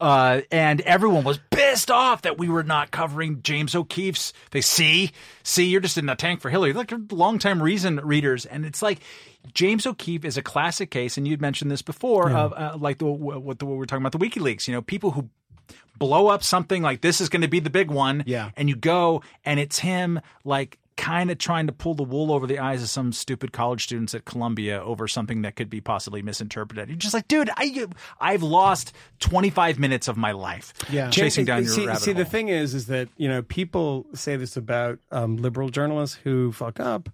Uh, 0.00 0.40
and 0.50 0.80
everyone 0.82 1.24
was 1.24 1.38
pissed 1.50 1.90
off 1.90 2.22
that 2.22 2.38
we 2.38 2.48
were 2.48 2.62
not 2.62 2.90
covering 2.90 3.42
James 3.42 3.74
O'Keefe's. 3.74 4.32
They 4.50 4.60
see, 4.60 5.12
see, 5.42 5.66
you're 5.66 5.80
just 5.80 5.98
in 5.98 6.06
the 6.06 6.14
tank 6.14 6.40
for 6.40 6.50
Hillary. 6.50 6.72
Like 6.72 6.92
longtime 7.10 7.62
Reason 7.62 7.96
readers, 7.96 8.46
and 8.46 8.64
it's 8.66 8.82
like 8.82 9.00
James 9.54 9.86
O'Keefe 9.86 10.24
is 10.24 10.36
a 10.36 10.42
classic 10.42 10.90
case, 10.90 11.16
and 11.16 11.26
you'd 11.26 11.40
mentioned 11.40 11.70
this 11.70 11.82
before, 11.82 12.30
of 12.30 12.52
uh, 12.52 12.76
like 12.78 12.98
the 12.98 13.06
what, 13.06 13.58
the, 13.58 13.66
what 13.66 13.78
we're 13.78 13.84
talking 13.86 14.04
about 14.04 14.12
the 14.12 14.18
WikiLeaks. 14.18 14.66
You 14.68 14.74
know, 14.74 14.82
people 14.82 15.12
who 15.12 15.28
blow 15.98 16.28
up 16.28 16.42
something 16.42 16.82
like 16.82 17.00
this 17.00 17.20
is 17.20 17.28
going 17.28 17.42
to 17.42 17.48
be 17.48 17.60
the 17.60 17.70
big 17.70 17.90
one, 17.90 18.22
Yeah. 18.26 18.50
and 18.56 18.68
you 18.68 18.76
go 18.76 19.22
and 19.44 19.58
it's 19.58 19.78
him 19.78 20.20
like 20.44 20.78
kind 20.96 21.30
of 21.30 21.36
trying 21.38 21.66
to 21.66 21.72
pull 21.72 21.94
the 21.94 22.02
wool 22.02 22.32
over 22.32 22.46
the 22.46 22.58
eyes 22.58 22.82
of 22.82 22.88
some 22.88 23.12
stupid 23.12 23.52
college 23.52 23.84
students 23.84 24.14
at 24.14 24.24
Columbia 24.24 24.82
over 24.82 25.06
something 25.06 25.42
that 25.42 25.54
could 25.54 25.68
be 25.68 25.80
possibly 25.80 26.22
misinterpreted. 26.22 26.88
You're 26.88 26.96
just 26.96 27.12
like, 27.14 27.28
dude, 27.28 27.50
I 27.56 27.86
I've 28.18 28.42
lost 28.42 28.92
25 29.20 29.78
minutes 29.78 30.08
of 30.08 30.16
my 30.16 30.32
life 30.32 30.72
Yeah. 30.90 31.10
chasing 31.10 31.44
down 31.44 31.64
your 31.64 31.72
see, 31.72 31.86
rabbit 31.86 32.00
see 32.02 32.12
hole. 32.12 32.18
the 32.24 32.30
thing 32.30 32.48
is, 32.48 32.74
is 32.74 32.86
that 32.86 33.08
you 33.16 33.28
know 33.28 33.42
people 33.42 34.06
say 34.14 34.36
this 34.36 34.56
about 34.56 34.98
um, 35.12 35.36
liberal 35.36 35.68
journalists 35.68 36.16
who 36.24 36.50
fuck 36.52 36.80
up, 36.80 37.08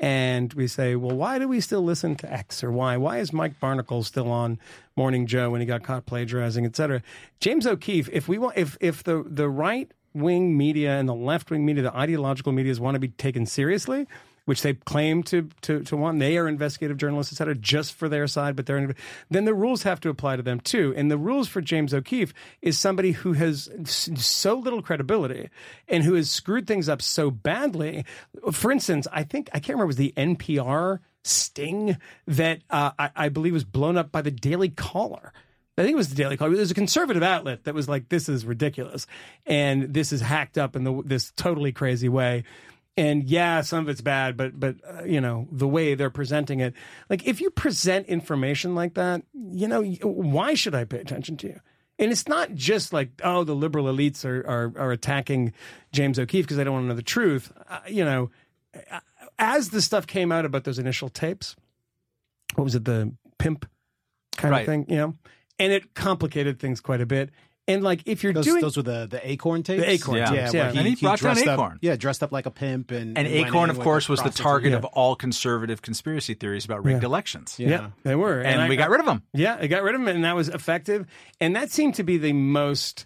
and 0.00 0.52
we 0.54 0.68
say, 0.68 0.94
well, 0.94 1.16
why 1.16 1.38
do 1.40 1.48
we 1.48 1.60
still 1.60 1.82
listen 1.82 2.14
to 2.16 2.32
X 2.32 2.62
or 2.62 2.70
Y? 2.70 2.96
Why 2.96 3.18
is 3.18 3.32
Mike 3.32 3.58
Barnicle 3.60 4.04
still 4.04 4.30
on 4.30 4.58
Morning 4.96 5.26
Joe 5.26 5.50
when 5.50 5.60
he 5.60 5.66
got 5.66 5.82
caught 5.82 6.06
plagiarizing, 6.06 6.64
et 6.64 6.76
cetera? 6.76 7.02
James 7.40 7.66
O'Keefe, 7.66 8.08
if 8.12 8.28
we 8.28 8.38
want, 8.38 8.56
if 8.56 8.76
if 8.80 9.02
the 9.04 9.24
the 9.26 9.48
right 9.48 9.90
wing 10.14 10.56
media 10.56 10.98
and 10.98 11.08
the 11.08 11.14
left 11.14 11.50
wing 11.50 11.64
media, 11.64 11.82
the 11.82 11.96
ideological 11.96 12.52
medias 12.52 12.80
want 12.80 12.94
to 12.94 12.98
be 13.00 13.08
taken 13.08 13.46
seriously. 13.46 14.06
Which 14.44 14.62
they 14.62 14.72
claim 14.72 15.24
to, 15.24 15.50
to 15.60 15.82
to 15.82 15.94
want, 15.94 16.20
they 16.20 16.38
are 16.38 16.48
investigative 16.48 16.96
journalists, 16.96 17.34
et 17.34 17.36
cetera, 17.36 17.54
just 17.54 17.92
for 17.92 18.08
their 18.08 18.26
side. 18.26 18.56
But 18.56 18.64
they're 18.64 18.94
then 19.28 19.44
the 19.44 19.52
rules 19.52 19.82
have 19.82 20.00
to 20.00 20.08
apply 20.08 20.36
to 20.36 20.42
them 20.42 20.58
too. 20.58 20.94
And 20.96 21.10
the 21.10 21.18
rules 21.18 21.48
for 21.48 21.60
James 21.60 21.92
O'Keefe 21.92 22.32
is 22.62 22.78
somebody 22.78 23.12
who 23.12 23.34
has 23.34 23.68
so 23.84 24.54
little 24.54 24.80
credibility 24.80 25.50
and 25.86 26.02
who 26.02 26.14
has 26.14 26.30
screwed 26.30 26.66
things 26.66 26.88
up 26.88 27.02
so 27.02 27.30
badly. 27.30 28.06
For 28.50 28.72
instance, 28.72 29.06
I 29.12 29.22
think 29.22 29.50
I 29.52 29.58
can't 29.58 29.76
remember 29.76 29.88
was 29.88 29.96
the 29.96 30.14
NPR 30.16 31.00
sting 31.24 31.98
that 32.26 32.60
uh, 32.70 32.92
I, 32.98 33.10
I 33.14 33.28
believe 33.28 33.52
was 33.52 33.64
blown 33.64 33.98
up 33.98 34.10
by 34.10 34.22
the 34.22 34.30
Daily 34.30 34.70
Caller. 34.70 35.34
I 35.78 35.82
think 35.82 35.92
it 35.94 35.96
was 35.96 36.08
the 36.08 36.14
Daily 36.16 36.36
Caller. 36.36 36.54
It 36.54 36.58
was 36.58 36.70
a 36.70 36.74
conservative 36.74 37.22
outlet 37.22 37.64
that 37.64 37.74
was 37.74 37.88
like, 37.88 38.08
"This 38.08 38.28
is 38.28 38.44
ridiculous," 38.44 39.06
and 39.46 39.94
this 39.94 40.12
is 40.12 40.20
hacked 40.20 40.58
up 40.58 40.74
in 40.76 40.84
the, 40.84 41.02
this 41.04 41.32
totally 41.36 41.72
crazy 41.72 42.08
way. 42.08 42.44
And 42.96 43.22
yeah, 43.24 43.60
some 43.60 43.84
of 43.84 43.88
it's 43.88 44.00
bad, 44.00 44.36
but 44.36 44.58
but 44.58 44.74
uh, 44.84 45.04
you 45.04 45.20
know 45.20 45.46
the 45.52 45.68
way 45.68 45.94
they're 45.94 46.10
presenting 46.10 46.58
it. 46.60 46.74
Like 47.08 47.26
if 47.26 47.40
you 47.40 47.50
present 47.50 48.06
information 48.08 48.74
like 48.74 48.94
that, 48.94 49.22
you 49.32 49.68
know 49.68 49.82
why 49.84 50.54
should 50.54 50.74
I 50.74 50.84
pay 50.84 50.98
attention 50.98 51.36
to 51.38 51.46
you? 51.46 51.60
And 52.00 52.10
it's 52.10 52.26
not 52.26 52.54
just 52.54 52.92
like 52.92 53.10
oh 53.22 53.44
the 53.44 53.54
liberal 53.54 53.84
elites 53.86 54.24
are 54.24 54.40
are, 54.48 54.72
are 54.76 54.90
attacking 54.90 55.52
James 55.92 56.18
O'Keefe 56.18 56.44
because 56.44 56.56
they 56.56 56.64
don't 56.64 56.72
want 56.74 56.84
to 56.84 56.88
know 56.88 56.94
the 56.96 57.02
truth. 57.02 57.52
Uh, 57.68 57.78
you 57.88 58.04
know, 58.04 58.30
as 59.38 59.70
the 59.70 59.80
stuff 59.80 60.06
came 60.08 60.32
out 60.32 60.44
about 60.44 60.64
those 60.64 60.78
initial 60.80 61.08
tapes, 61.08 61.54
what 62.56 62.64
was 62.64 62.74
it 62.74 62.84
the 62.84 63.12
pimp 63.38 63.68
kind 64.36 64.50
Right. 64.52 64.60
of 64.62 64.66
thing? 64.66 64.86
You 64.88 64.96
know, 64.96 65.14
and 65.58 65.72
it 65.72 65.94
complicated 65.94 66.58
things 66.60 66.80
quite 66.80 67.00
a 67.00 67.06
bit. 67.06 67.30
And 67.66 67.82
like 67.82 68.00
if 68.06 68.22
you're 68.24 68.32
Those, 68.32 68.46
doing 68.46 68.62
those 68.62 68.78
were 68.78 68.82
the 68.82 69.06
the 69.06 69.30
Acorn 69.30 69.62
tapes. 69.62 69.82
The 69.82 69.90
Acorn 69.90 70.16
Yeah. 70.18 70.24
tapes, 70.30 70.52
where 70.54 70.72
yeah. 70.72 70.78
And 70.80 70.88
he 70.88 70.94
brought 70.94 71.20
down 71.20 71.34
dressed 71.34 71.46
up- 71.48 71.58
Acorn. 71.58 71.78
yeah, 71.82 71.96
dressed 71.96 72.22
up 72.22 72.32
like 72.32 72.46
a 72.46 72.50
pimp, 72.50 72.90
and 72.92 73.18
and 73.18 73.28
went 73.30 73.46
Acorn, 73.48 73.68
of 73.68 73.78
course, 73.78 74.08
was 74.08 74.22
the 74.22 74.30
target 74.30 74.70
Yeah. 74.72 74.78
of 74.78 74.86
all 74.86 75.14
conservative 75.14 75.82
conspiracy 75.82 76.32
theories 76.32 76.64
about 76.64 76.82
rigged 76.82 77.04
elections. 77.04 77.56
yeah, 77.58 77.90
they 78.04 78.14
were, 78.14 78.40
And, 78.40 78.62
I- 78.62 78.68
we 78.70 78.76
got 78.76 78.88
rid 78.88 79.00
of 79.00 79.06
them. 79.06 79.22
Yeah, 79.34 79.56
they 79.56 79.68
got 79.68 79.82
rid 79.82 79.94
of 79.94 80.00
him, 80.00 80.08
and 80.08 80.24
that 80.24 80.34
was 80.34 80.48
effective. 80.48 81.06
And 81.40 81.54
that 81.56 81.70
seemed 81.70 81.94
to 81.96 82.02
be 82.04 82.16
the 82.16 82.32
most. 82.32 83.04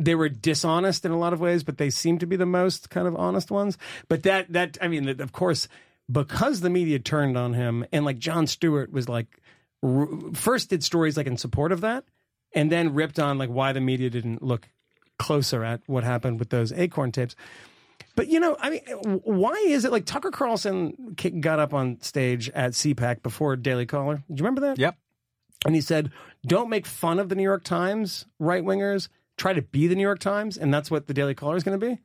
They 0.00 0.14
were 0.14 0.30
dishonest 0.30 1.04
in 1.04 1.10
a 1.10 1.18
lot 1.18 1.32
of 1.34 1.40
ways, 1.40 1.62
but 1.62 1.76
they 1.76 1.90
seemed 1.90 2.20
to 2.20 2.26
be 2.26 2.36
the 2.36 2.46
most 2.46 2.88
kind 2.88 3.06
of 3.08 3.14
honest 3.16 3.50
ones. 3.50 3.76
But 4.08 4.22
that 4.22 4.50
that 4.54 4.78
I 4.80 4.88
mean, 4.88 5.06
of 5.20 5.32
course, 5.32 5.68
because 6.10 6.60
the 6.62 6.70
media 6.70 6.98
turned 6.98 7.36
on 7.36 7.52
him, 7.52 7.84
and 7.92 8.06
like 8.06 8.18
Jon 8.18 8.46
Stewart 8.46 8.90
was 8.90 9.06
like 9.06 9.26
r- 9.82 10.08
first 10.34 10.70
did 10.70 10.82
stories 10.84 11.16
like 11.16 11.26
in 11.26 11.36
support 11.36 11.72
of 11.72 11.80
that, 11.82 12.04
and 12.54 12.70
then 12.70 12.94
ripped 12.94 13.18
on 13.18 13.38
like 13.38 13.50
why 13.50 13.72
the 13.72 13.80
media 13.80 14.10
didn't 14.10 14.42
look 14.42 14.68
closer 15.18 15.64
at 15.64 15.80
what 15.86 16.04
happened 16.04 16.38
with 16.38 16.50
those 16.50 16.72
Acorn 16.72 17.12
tapes. 17.12 17.34
But 18.14 18.28
you 18.28 18.40
know, 18.40 18.56
I 18.58 18.70
mean, 18.70 18.80
why 19.22 19.54
is 19.66 19.84
it 19.84 19.92
like 19.92 20.04
Tucker 20.04 20.30
Carlson 20.30 21.16
got 21.40 21.58
up 21.58 21.72
on 21.74 22.00
stage 22.00 22.50
at 22.50 22.72
CPAC 22.72 23.22
before 23.22 23.56
Daily 23.56 23.86
Caller? 23.86 24.16
Do 24.16 24.22
you 24.28 24.44
remember 24.44 24.62
that? 24.62 24.78
Yep. 24.78 24.96
And 25.66 25.74
he 25.74 25.80
said, 25.80 26.10
"Don't 26.46 26.68
make 26.68 26.86
fun 26.86 27.18
of 27.18 27.28
the 27.28 27.34
New 27.34 27.42
York 27.42 27.64
Times 27.64 28.26
right 28.38 28.62
wingers. 28.62 29.08
Try 29.36 29.52
to 29.52 29.62
be 29.62 29.86
the 29.86 29.94
New 29.94 30.02
York 30.02 30.18
Times, 30.18 30.56
and 30.56 30.72
that's 30.72 30.90
what 30.90 31.06
the 31.06 31.14
Daily 31.14 31.34
Caller 31.34 31.56
is 31.56 31.64
going 31.64 31.78
to 31.78 31.86
be." 31.86 31.98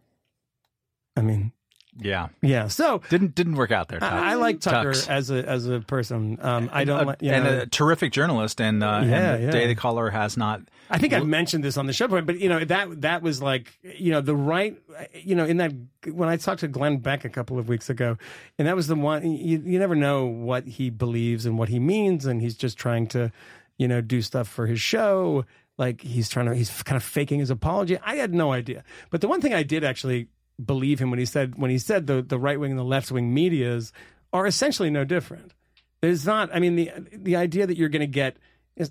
I 1.15 1.21
mean, 1.21 1.51
Yeah. 2.00 2.30
yeah. 2.41 2.68
So 2.68 3.02
Didn't 3.10 3.36
didn't 3.36 3.56
work 3.56 3.72
out 3.72 3.88
there. 3.88 4.00
Tuck. 4.00 4.12
I, 4.12 4.32
I 4.32 4.34
like 4.36 4.60
Tucker 4.60 4.94
Tucks. 4.94 5.08
as 5.08 5.30
a 5.30 5.48
as 5.48 5.68
a 5.68 5.80
person. 5.80 6.39
Um, 6.41 6.70
I 6.74 6.86
don't 6.86 7.06
like. 7.06 7.22
You 7.22 7.32
and 7.32 7.48
a 7.48 7.66
terrific 7.68 8.12
journalist, 8.12 8.60
and, 8.60 8.84
uh, 8.84 9.02
Yeah, 9.06 9.34
and 9.34 9.44
yeah. 9.44 9.46
the 9.48 9.52
Daily 9.52 9.76
Caller 9.76 10.10
has 10.10 10.36
not. 10.38 10.62
I 10.89 10.98
think 10.98 11.14
I've 11.14 11.26
mentioned 11.26 11.64
this 11.64 11.78
on 11.78 11.88
the 11.88 11.94
show, 11.94 12.08
but 12.08 12.39
you 12.39 12.50
know 12.50 12.64
that 12.66 13.02
that 13.02 13.22
was 13.22 13.41
like 13.41 13.78
you 13.82 14.12
know 14.12 14.22
the 14.22 14.36
right 14.36 14.78
you 15.14 15.36
know 15.36 15.46
in 15.46 15.58
that 15.58 15.74
when 16.12 16.30
I 16.30 16.38
talked 16.38 16.62
to 16.62 16.68
Glenn 16.68 16.98
Beck 16.98 17.26
a 17.26 17.30
couple 17.30 17.58
of 17.60 17.70
weeks 17.70 17.89
ago, 17.89 18.18
and 18.58 18.68
that 18.68 18.76
was 18.76 18.88
the 18.88 18.96
one 18.96 19.24
you, 19.24 19.62
you 19.64 19.80
never 19.80 19.96
know 19.96 20.26
what 20.26 20.68
he 20.68 20.89
believes 20.89 21.46
and 21.46 21.58
what 21.58 21.70
he 21.70 21.80
means, 21.80 22.26
and 22.26 22.41
he's 22.41 22.56
just 22.56 22.78
trying 22.78 23.08
to 23.08 23.32
you 23.78 23.88
know 23.88 24.02
do 24.02 24.22
stuff 24.22 24.48
for 24.48 24.68
his 24.68 24.82
show, 24.82 25.46
like 25.78 26.02
he's 26.02 26.30
trying 26.30 26.48
to 26.48 26.56
he's 26.56 26.84
kind 26.84 26.98
of 26.98 27.04
faking 27.04 27.39
his 27.39 27.50
apology. 27.50 27.98
I 28.00 28.16
had 28.16 28.34
no 28.34 28.52
idea, 28.52 28.84
but 29.10 29.22
the 29.22 29.28
one 29.28 29.41
thing 29.41 29.54
I 29.54 29.64
did 29.64 29.84
actually 29.84 30.28
believe 30.64 30.99
him 30.99 31.10
when 31.10 31.20
he 31.20 31.26
said 31.26 31.58
when 31.58 31.72
he 31.72 31.78
said 31.78 32.08
the 32.08 32.22
the 32.22 32.39
right 32.39 32.60
wing 32.60 32.72
and 32.72 32.80
the 32.80 32.84
left 32.84 33.12
wing 33.12 33.34
medias 33.34 33.91
are 34.32 34.47
essentially 34.47 34.89
no 34.89 35.06
different. 35.06 35.54
There's 36.01 36.26
not. 36.26 36.54
I 36.54 36.60
mean, 36.60 36.76
the 36.76 36.91
the 37.14 37.36
idea 37.36 37.66
that 37.66 37.78
you're 37.78 37.89
going 37.89 38.01
to 38.01 38.08
get 38.08 38.38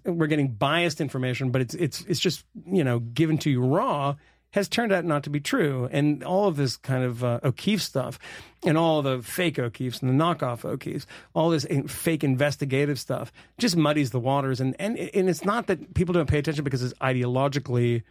we're 0.05 0.29
getting 0.29 0.49
biased 0.49 1.01
information, 1.01 1.51
but 1.51 1.61
it's 1.61 1.75
it's 1.75 2.01
it's 2.03 2.21
just 2.21 2.45
you 2.67 2.85
know 2.85 3.01
given 3.01 3.39
to 3.39 3.51
you 3.51 3.61
raw 3.63 4.17
has 4.53 4.69
turned 4.69 4.93
out 4.93 5.05
not 5.05 5.25
to 5.25 5.31
be 5.31 5.41
true. 5.41 5.89
And 5.91 6.23
all 6.23 6.47
of 6.47 6.57
this 6.57 6.77
kind 6.77 7.05
of 7.05 7.25
uh, 7.25 7.41
O'Keefe 7.43 7.83
stuff, 7.83 8.19
and 8.65 8.77
all 8.79 9.03
the 9.03 9.23
fake 9.23 9.59
O'Keefes 9.59 10.01
and 10.03 10.11
the 10.11 10.25
knockoff 10.25 10.65
O'Keefes, 10.65 11.07
all 11.35 11.51
this 11.51 11.67
fake 11.87 12.23
investigative 12.23 13.01
stuff, 13.01 13.33
just 13.59 13.77
muddies 13.77 14.11
the 14.11 14.21
waters. 14.21 14.61
And 14.61 14.77
and 14.79 14.99
and 14.99 15.29
it's 15.29 15.45
not 15.45 15.67
that 15.67 15.95
people 15.95 16.13
don't 16.13 16.29
pay 16.29 16.39
attention 16.39 16.65
because 16.65 16.83
it's 16.83 16.95
ideologically. 16.95 18.03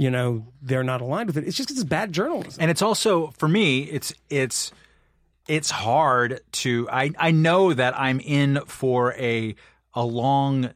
You 0.00 0.10
know 0.10 0.46
they're 0.62 0.82
not 0.82 1.02
aligned 1.02 1.26
with 1.26 1.36
it. 1.36 1.46
It's 1.46 1.58
just 1.58 1.70
it's 1.70 1.84
bad 1.84 2.10
journalism. 2.10 2.56
And 2.58 2.70
it's 2.70 2.80
also 2.80 3.34
for 3.36 3.46
me, 3.46 3.82
it's 3.82 4.14
it's 4.30 4.72
it's 5.46 5.68
hard 5.68 6.40
to. 6.52 6.88
I 6.90 7.10
I 7.18 7.32
know 7.32 7.74
that 7.74 8.00
I'm 8.00 8.18
in 8.18 8.62
for 8.64 9.12
a 9.12 9.54
a 9.92 10.02
long 10.02 10.70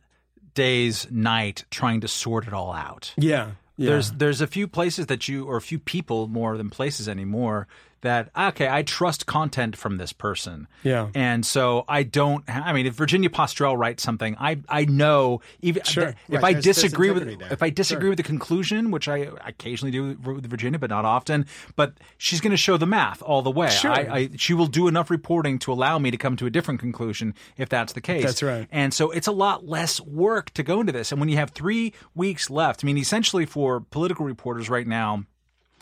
day's 0.52 1.10
night 1.10 1.64
trying 1.70 2.02
to 2.02 2.08
sort 2.08 2.46
it 2.46 2.52
all 2.52 2.74
out. 2.74 3.14
yeah, 3.16 3.52
yeah. 3.78 3.90
There's 3.90 4.12
there's 4.12 4.40
a 4.42 4.46
few 4.46 4.68
places 4.68 5.06
that 5.06 5.26
you 5.26 5.46
or 5.46 5.56
a 5.56 5.62
few 5.62 5.78
people 5.78 6.28
more 6.28 6.58
than 6.58 6.68
places 6.68 7.08
anymore 7.08 7.66
that 8.04 8.30
ah, 8.34 8.48
okay 8.48 8.68
I 8.68 8.82
trust 8.82 9.26
content 9.26 9.76
from 9.76 9.96
this 9.98 10.12
person 10.12 10.66
Yeah. 10.84 11.08
and 11.14 11.44
so 11.44 11.84
I 11.88 12.04
don't 12.04 12.44
I 12.48 12.72
mean 12.72 12.86
if 12.86 12.94
Virginia 12.94 13.28
Postrel 13.28 13.76
writes 13.76 14.02
something 14.02 14.36
I 14.38 14.60
I 14.68 14.84
know 14.84 15.40
even 15.60 15.82
Sure. 15.82 16.08
if 16.08 16.16
Right, 16.28 16.44
I 16.44 16.52
there's- 16.52 16.64
disagree 16.64 17.10
with 17.10 17.38
there. 17.38 17.52
if 17.52 17.62
I 17.62 17.70
disagree 17.70 18.08
with 18.08 18.18
the 18.18 18.22
conclusion 18.24 18.90
which 18.90 19.08
I 19.08 19.28
occasionally 19.44 19.90
do 19.90 20.16
with 20.24 20.46
Virginia 20.46 20.78
but 20.78 20.90
not 20.90 21.04
often 21.04 21.46
but 21.76 21.94
she's 22.18 22.40
going 22.40 22.52
to 22.52 22.56
show 22.56 22.76
the 22.76 22.86
math 22.86 23.20
all 23.22 23.42
the 23.42 23.50
way 23.50 23.70
Sure. 23.70 23.90
I, 23.90 24.00
I 24.00 24.30
she 24.36 24.54
will 24.54 24.66
do 24.68 24.86
enough 24.88 25.10
reporting 25.10 25.58
to 25.60 25.72
allow 25.72 25.98
me 25.98 26.10
to 26.12 26.16
come 26.16 26.36
to 26.36 26.46
a 26.46 26.50
different 26.50 26.78
conclusion 26.80 27.34
if 27.56 27.68
that's 27.68 27.92
the 27.94 28.00
case 28.00 28.24
That's 28.24 28.42
right. 28.42 28.68
and 28.70 28.94
so 28.94 29.10
it's 29.10 29.26
a 29.26 29.32
lot 29.32 29.66
less 29.66 30.00
work 30.00 30.50
to 30.54 30.62
go 30.62 30.80
into 30.80 30.92
this. 30.92 31.10
And 31.10 31.20
when 31.20 31.28
you 31.28 31.36
have 31.36 31.50
three 31.50 31.92
weeks 32.14 32.50
left, 32.50 32.84
I 32.84 32.86
mean, 32.86 32.98
essentially 32.98 33.46
for 33.46 33.80
political 33.80 34.24
reporters 34.26 34.68
right 34.68 34.86
now, 34.86 35.24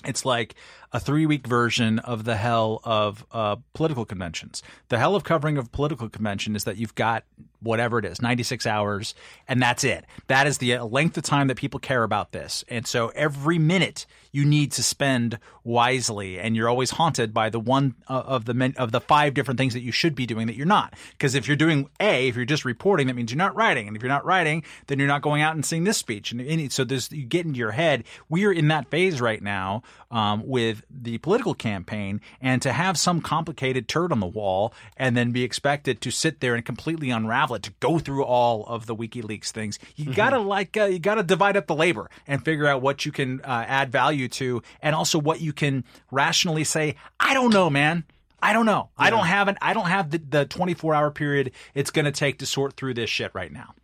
it's 0.07 0.25
like 0.25 0.55
a 0.93 1.01
three 1.01 1.27
week 1.27 1.47
version 1.47 1.99
of 2.01 2.25
the 2.25 2.37
hell 2.37 2.81
of 2.85 3.25
uh, 3.33 3.57
political 3.75 4.05
conventions. 4.05 4.63
The 4.89 4.99
hell 4.99 5.15
of 5.15 5.25
covering 5.25 5.59
of 5.59 5.73
political 5.73 6.09
convention 6.09 6.57
is 6.57 6.65
that 6.65 6.77
you've 6.77 6.95
got 6.95 7.25
whatever 7.63 7.99
it 7.99 8.05
is, 8.05 8.21
96 8.21 8.67
hours, 8.67 9.15
and 9.49 9.63
that's 9.63 9.85
it. 9.85 10.05
That 10.27 10.47
is 10.47 10.59
the 10.59 10.79
length 10.79 11.17
of 11.17 11.25
time 11.25 11.49
that 11.49 11.57
people 11.57 11.81
care 11.81 12.03
about 12.03 12.33
this. 12.33 12.65
And 12.69 12.87
so 12.87 13.09
every 13.15 13.59
minute 13.59 14.07
you 14.33 14.47
need 14.47 14.73
to 14.73 14.83
spend 14.83 15.39
wisely, 15.63 16.39
and 16.39 16.57
you're 16.57 16.69
always 16.69 16.91
haunted 16.91 17.35
by 17.35 17.51
the 17.51 17.61
one 17.61 17.95
uh, 18.09 18.23
of 18.27 18.47
the 18.47 18.75
of 18.79 18.91
the 18.91 19.01
five 19.01 19.35
different 19.35 19.59
things 19.59 19.75
that 19.75 19.83
you 19.83 19.93
should 19.93 20.15
be 20.15 20.27
doing 20.27 20.47
that 20.47 20.57
you're 20.57 20.67
not. 20.67 20.95
Because 21.13 21.35
if 21.35 21.47
you're 21.47 21.57
doing 21.57 21.89
A, 22.01 22.29
if 22.29 22.37
you're 22.37 22.47
just 22.47 22.65
reporting, 22.65 23.07
that 23.07 23.15
means 23.15 23.31
you're 23.31 23.37
not 23.37 23.55
writing, 23.55 23.87
and 23.87 23.97
if 23.97 24.03
you're 24.03 24.09
not 24.09 24.25
writing, 24.25 24.65
then 24.87 24.99
you're 24.99 25.07
not 25.07 25.23
going 25.23 25.43
out 25.43 25.55
and 25.55 25.65
seeing 25.65 25.85
this 25.85 25.99
speech. 25.99 26.33
And, 26.33 26.41
and 26.41 26.73
so 26.73 26.83
there's 26.83 27.13
you 27.13 27.25
get 27.25 27.45
into 27.45 27.59
your 27.59 27.73
head. 27.73 28.05
We 28.29 28.47
are 28.47 28.53
in 28.53 28.69
that 28.69 28.89
phase 28.89 29.21
right 29.21 29.43
now 29.43 29.83
um, 30.11 30.47
with 30.47 30.83
the 30.91 31.19
political 31.19 31.55
campaign, 31.55 32.21
and 32.41 32.63
to 32.63 32.73
have 32.73 32.99
some 32.99 33.21
complicated 33.21 33.87
turd 33.87 34.13
on 34.13 34.21
the 34.21 34.27
wall, 34.27 34.73
and 34.97 35.15
then 35.15 35.31
be 35.31 35.45
expected 35.45 36.01
to 36.01 36.11
sit 36.11 36.41
there 36.41 36.55
and 36.55 36.65
completely 36.65 37.11
unravel 37.11 37.52
to 37.59 37.73
go 37.81 37.99
through 37.99 38.25
all 38.25 38.65
of 38.67 38.87
the 38.87 38.95
WikiLeaks 38.95 39.51
things, 39.51 39.79
you 39.97 40.13
gotta 40.13 40.39
like 40.39 40.77
uh, 40.77 40.85
you 40.85 40.99
gotta 40.99 41.23
divide 41.23 41.57
up 41.57 41.67
the 41.67 41.75
labor 41.75 42.11
and 42.27 42.45
figure 42.45 42.67
out 42.67 42.83
what 42.83 43.05
you 43.05 43.13
can 43.13 43.41
uh, 43.43 43.65
add 43.67 43.91
value 43.93 44.29
to, 44.29 44.63
and 44.81 44.95
also 44.95 45.19
what 45.19 45.41
you 45.41 45.53
can 45.53 45.85
rationally 46.11 46.65
say. 46.65 46.97
I 47.19 47.35
don't 47.35 47.53
know, 47.53 47.71
man. 47.71 48.05
I 48.43 48.53
don't 48.53 48.67
know. 48.67 48.91
I 48.99 49.11
don't 49.11 49.27
have 49.27 49.47
an. 49.49 49.57
I 49.63 49.73
don't 49.73 49.87
have 49.87 50.11
the, 50.11 50.19
the 50.19 50.45
24 50.47 50.95
hour 50.95 51.11
period 51.13 51.53
it's 51.75 51.91
going 51.91 52.07
to 52.07 52.11
take 52.11 52.39
to 52.39 52.47
sort 52.47 52.75
through 52.75 52.95
this 52.95 53.09
shit 53.09 53.31
right 53.35 53.53
now. 53.53 53.75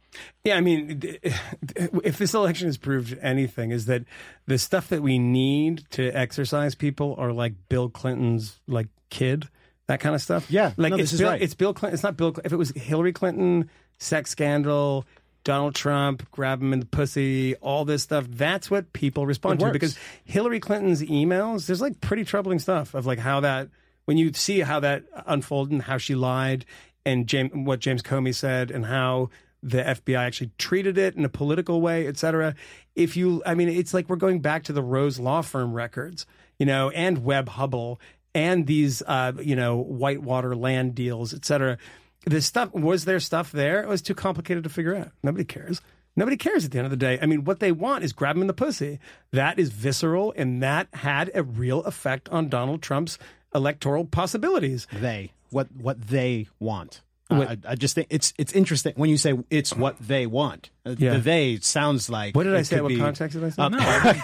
Yeah, 0.45 0.57
I 0.57 0.61
mean, 0.61 1.01
if 1.01 2.19
this 2.19 2.35
election 2.35 2.67
has 2.67 2.77
proved 2.77 3.17
anything, 3.21 3.71
is 3.71 3.87
that 3.87 4.03
the 4.47 4.59
stuff 4.59 4.89
that 4.89 5.01
we 5.01 5.19
need 5.19 5.85
to 5.91 6.11
exercise 6.11 6.75
people 6.75 7.15
are 7.19 7.33
like 7.33 7.53
Bill 7.69 7.89
Clinton's 7.89 8.59
like 8.67 8.89
kid 9.11 9.49
that 9.89 10.01
kind 10.01 10.15
of 10.15 10.23
stuff. 10.23 10.51
Yeah, 10.51 10.73
like 10.77 10.93
no, 10.93 10.99
it's 10.99 11.13
Bill, 11.13 11.31
right. 11.31 11.43
It's 11.43 11.55
Bill 11.55 11.75
Clinton. 11.75 11.95
It's 11.95 12.03
not 12.03 12.17
Bill. 12.17 12.37
If 12.45 12.53
it 12.53 12.57
was 12.57 12.71
Hillary 12.71 13.13
Clinton, 13.13 13.69
sex 13.99 14.31
scandal, 14.31 15.05
Donald 15.45 15.75
Trump, 15.75 16.31
grab 16.31 16.63
him 16.63 16.73
in 16.73 16.81
the 16.81 16.87
pussy, 16.87 17.55
all 17.57 17.85
this 17.85 18.03
stuff. 18.03 18.27
That's 18.29 18.71
what 18.71 18.93
people 18.93 19.27
respond 19.27 19.61
to 19.61 19.73
because 19.73 19.99
Hillary 20.25 20.61
Clinton's 20.61 21.03
emails. 21.03 21.67
There's 21.67 21.81
like 21.81 22.01
pretty 22.01 22.25
troubling 22.25 22.59
stuff 22.59 22.95
of 22.95 23.07
like 23.07 23.19
how 23.19 23.41
that 23.41 23.69
when 24.05 24.17
you 24.17 24.33
see 24.33 24.61
how 24.61 24.81
that 24.81 25.05
unfolded 25.27 25.73
and 25.73 25.83
how 25.83 25.99
she 25.99 26.15
lied 26.15 26.65
and 27.05 27.27
James, 27.27 27.51
what 27.55 27.81
James 27.81 28.03
Comey 28.03 28.35
said 28.35 28.71
and 28.71 28.87
how 28.87 29.31
the 29.63 29.83
FBI 29.83 30.19
actually 30.19 30.51
treated 30.59 30.99
it 30.99 31.17
in 31.17 31.25
a 31.25 31.29
political 31.29 31.81
way, 31.81 32.07
et 32.07 32.17
cetera. 32.17 32.55
If 32.95 33.17
you, 33.17 33.43
I 33.45 33.55
mean, 33.55 33.69
it's 33.69 33.93
like 33.93 34.09
we're 34.09 34.17
going 34.17 34.41
back 34.41 34.65
to 34.65 34.73
the 34.73 34.83
Rose 34.83 35.19
Law 35.19 35.43
Firm 35.43 35.73
records, 35.73 36.27
you 36.59 36.67
know, 36.67 36.91
and 36.91 37.25
Webb 37.25 37.49
Hubbell 37.51 37.99
and 38.35 38.67
these, 38.67 39.03
uh, 39.07 39.33
you 39.41 39.57
know, 39.57 39.77
Whitewater 39.77 40.55
land 40.55 40.95
deals, 40.95 41.35
et 41.35 41.45
cetera. 41.45 41.79
The 42.27 42.43
stuff 42.43 42.73
was 42.73 43.05
there 43.05 43.21
stuff 43.21 43.53
there? 43.53 43.83
It 43.83 43.89
was 43.89 44.03
too 44.03 44.15
complicated 44.15 44.65
to 44.65 44.71
figure 44.71 44.95
out. 44.95 45.11
Nobody 45.23 45.45
cares. 45.45 45.81
Nobody 46.17 46.37
cares 46.37 46.65
at 46.65 46.73
the 46.73 46.79
end 46.79 46.87
of 46.87 46.91
the 46.91 46.97
day. 46.97 47.19
I 47.23 47.27
mean, 47.27 47.45
what 47.45 47.61
they 47.61 47.71
want 47.71 48.03
is 48.03 48.13
grab 48.13 48.35
him 48.35 48.43
in 48.43 48.49
the 48.49 48.53
pussy. 48.53 48.99
That 49.31 49.59
is 49.59 49.71
visceral, 49.71 50.35
and 50.37 50.63
that 50.63 50.89
had 50.93 51.31
a 51.33 51.45
real 51.45 51.83
effect 51.85 52.29
on 52.31 52.49
Donald 52.49 52.83
Trump's 52.83 53.19
electoral 53.55 54.05
possibilities. 54.05 54.87
they 54.93 55.33
what 55.51 55.69
what 55.73 56.01
they 56.09 56.49
want. 56.59 57.03
What- 57.29 57.49
I, 57.49 57.57
I 57.69 57.75
just 57.75 57.95
think 57.95 58.07
it's 58.11 58.33
it's 58.39 58.53
interesting 58.55 58.95
when 58.97 59.11
you 59.11 59.19
say 59.19 59.35
it's 59.51 59.77
what 59.77 59.97
they 60.01 60.27
want. 60.27 60.71
Uh, 60.87 60.95
Yeah. 60.99 61.15
The 61.15 61.19
they 61.21 61.59
sounds 61.61 62.09
like 62.09 62.35
What 62.35 62.45
did 62.45 62.57
I 62.57 62.63
say? 62.63 62.81
What 62.81 62.89
be- 62.89 62.97
context 62.97 63.35
did 63.39 63.45
I 63.45 63.51
say? 63.51 63.63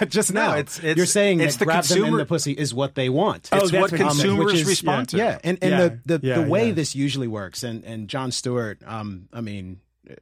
Uh, 0.01 0.05
just 0.09 0.33
No, 0.33 0.41
now, 0.41 0.51
it's- 0.57 0.79
it's- 0.79 0.97
you're 0.97 1.05
saying 1.05 1.39
it's 1.39 1.55
that 1.57 1.59
the 1.59 1.65
grab 1.65 1.83
them 1.83 1.97
in 1.97 2.03
consumer- 2.03 2.17
the 2.17 2.25
pussy 2.25 2.53
is 2.53 2.73
what 2.73 2.95
they 2.95 3.09
want. 3.09 3.49
Oh, 3.51 3.57
It's 3.57 3.71
that's 3.71 3.73
what 3.73 3.91
what 3.91 3.91
you 3.99 4.05
meant. 4.05 4.09
consumers 4.17 4.45
which 4.45 4.55
is- 4.61 4.67
respond 4.67 5.09
to. 5.09 5.17
Yeah, 5.17 5.37
and, 5.43 5.59
and 5.61 5.71
Yeah, 5.71 5.89
the 6.05 6.17
the, 6.17 6.27
yeah, 6.27 6.35
the 6.41 6.49
way 6.49 6.67
yeah. 6.69 6.73
this 6.73 6.95
usually 6.95 7.27
works, 7.27 7.61
and 7.63 7.83
and 7.85 8.07
Jon 8.07 8.31
Stewart, 8.31 8.81
um, 8.87 9.29
I 9.31 9.41
mean, 9.41 9.81
uh, 10.09 10.15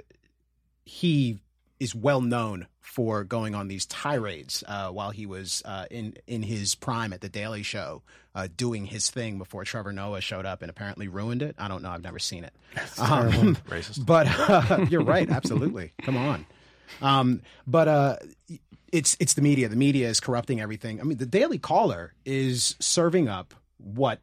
he 0.84 1.40
is 1.80 1.96
well 1.96 2.22
known 2.22 2.68
for 2.84 3.24
going 3.24 3.56
on 3.56 3.68
these 3.70 3.86
tirades 3.88 4.64
uh, 4.68 4.90
while 4.90 5.10
he 5.10 5.26
was 5.26 5.64
uh, 5.66 5.86
in 5.90 6.14
in 6.28 6.44
his 6.44 6.76
prime 6.76 7.14
at 7.14 7.22
the 7.22 7.30
Daily 7.30 7.64
Show, 7.64 8.04
uh, 8.36 8.48
doing 8.56 8.86
his 8.86 9.10
thing 9.10 9.38
before 9.40 9.64
Trevor 9.64 9.92
Noah 9.94 10.22
showed 10.22 10.46
up 10.46 10.62
and 10.62 10.70
apparently 10.70 11.08
ruined 11.08 11.42
it. 11.42 11.56
I 11.58 11.68
don't 11.70 11.82
know. 11.82 11.90
I've 11.90 12.04
never 12.04 12.20
seen 12.20 12.44
it. 12.44 12.54
Um, 13.00 13.56
Racist. 13.70 14.06
but 14.06 14.28
uh, 14.28 14.86
you're 14.90 15.04
right. 15.04 15.28
Absolutely. 15.30 15.94
Come 16.04 16.18
on. 16.18 16.46
Um, 17.02 17.42
but 17.66 17.88
uh, 17.88 18.18
it's 18.92 19.18
it's 19.20 19.34
the 19.34 19.42
media. 19.42 19.70
The 19.70 19.76
media 19.78 20.10
is 20.10 20.20
corrupting 20.20 20.62
everything. 20.62 21.00
I 21.00 21.04
mean, 21.04 21.18
the 21.18 21.26
Daily 21.26 21.58
Caller 21.58 22.14
is 22.26 22.76
serving 22.80 23.28
up 23.30 23.54
what 23.78 24.20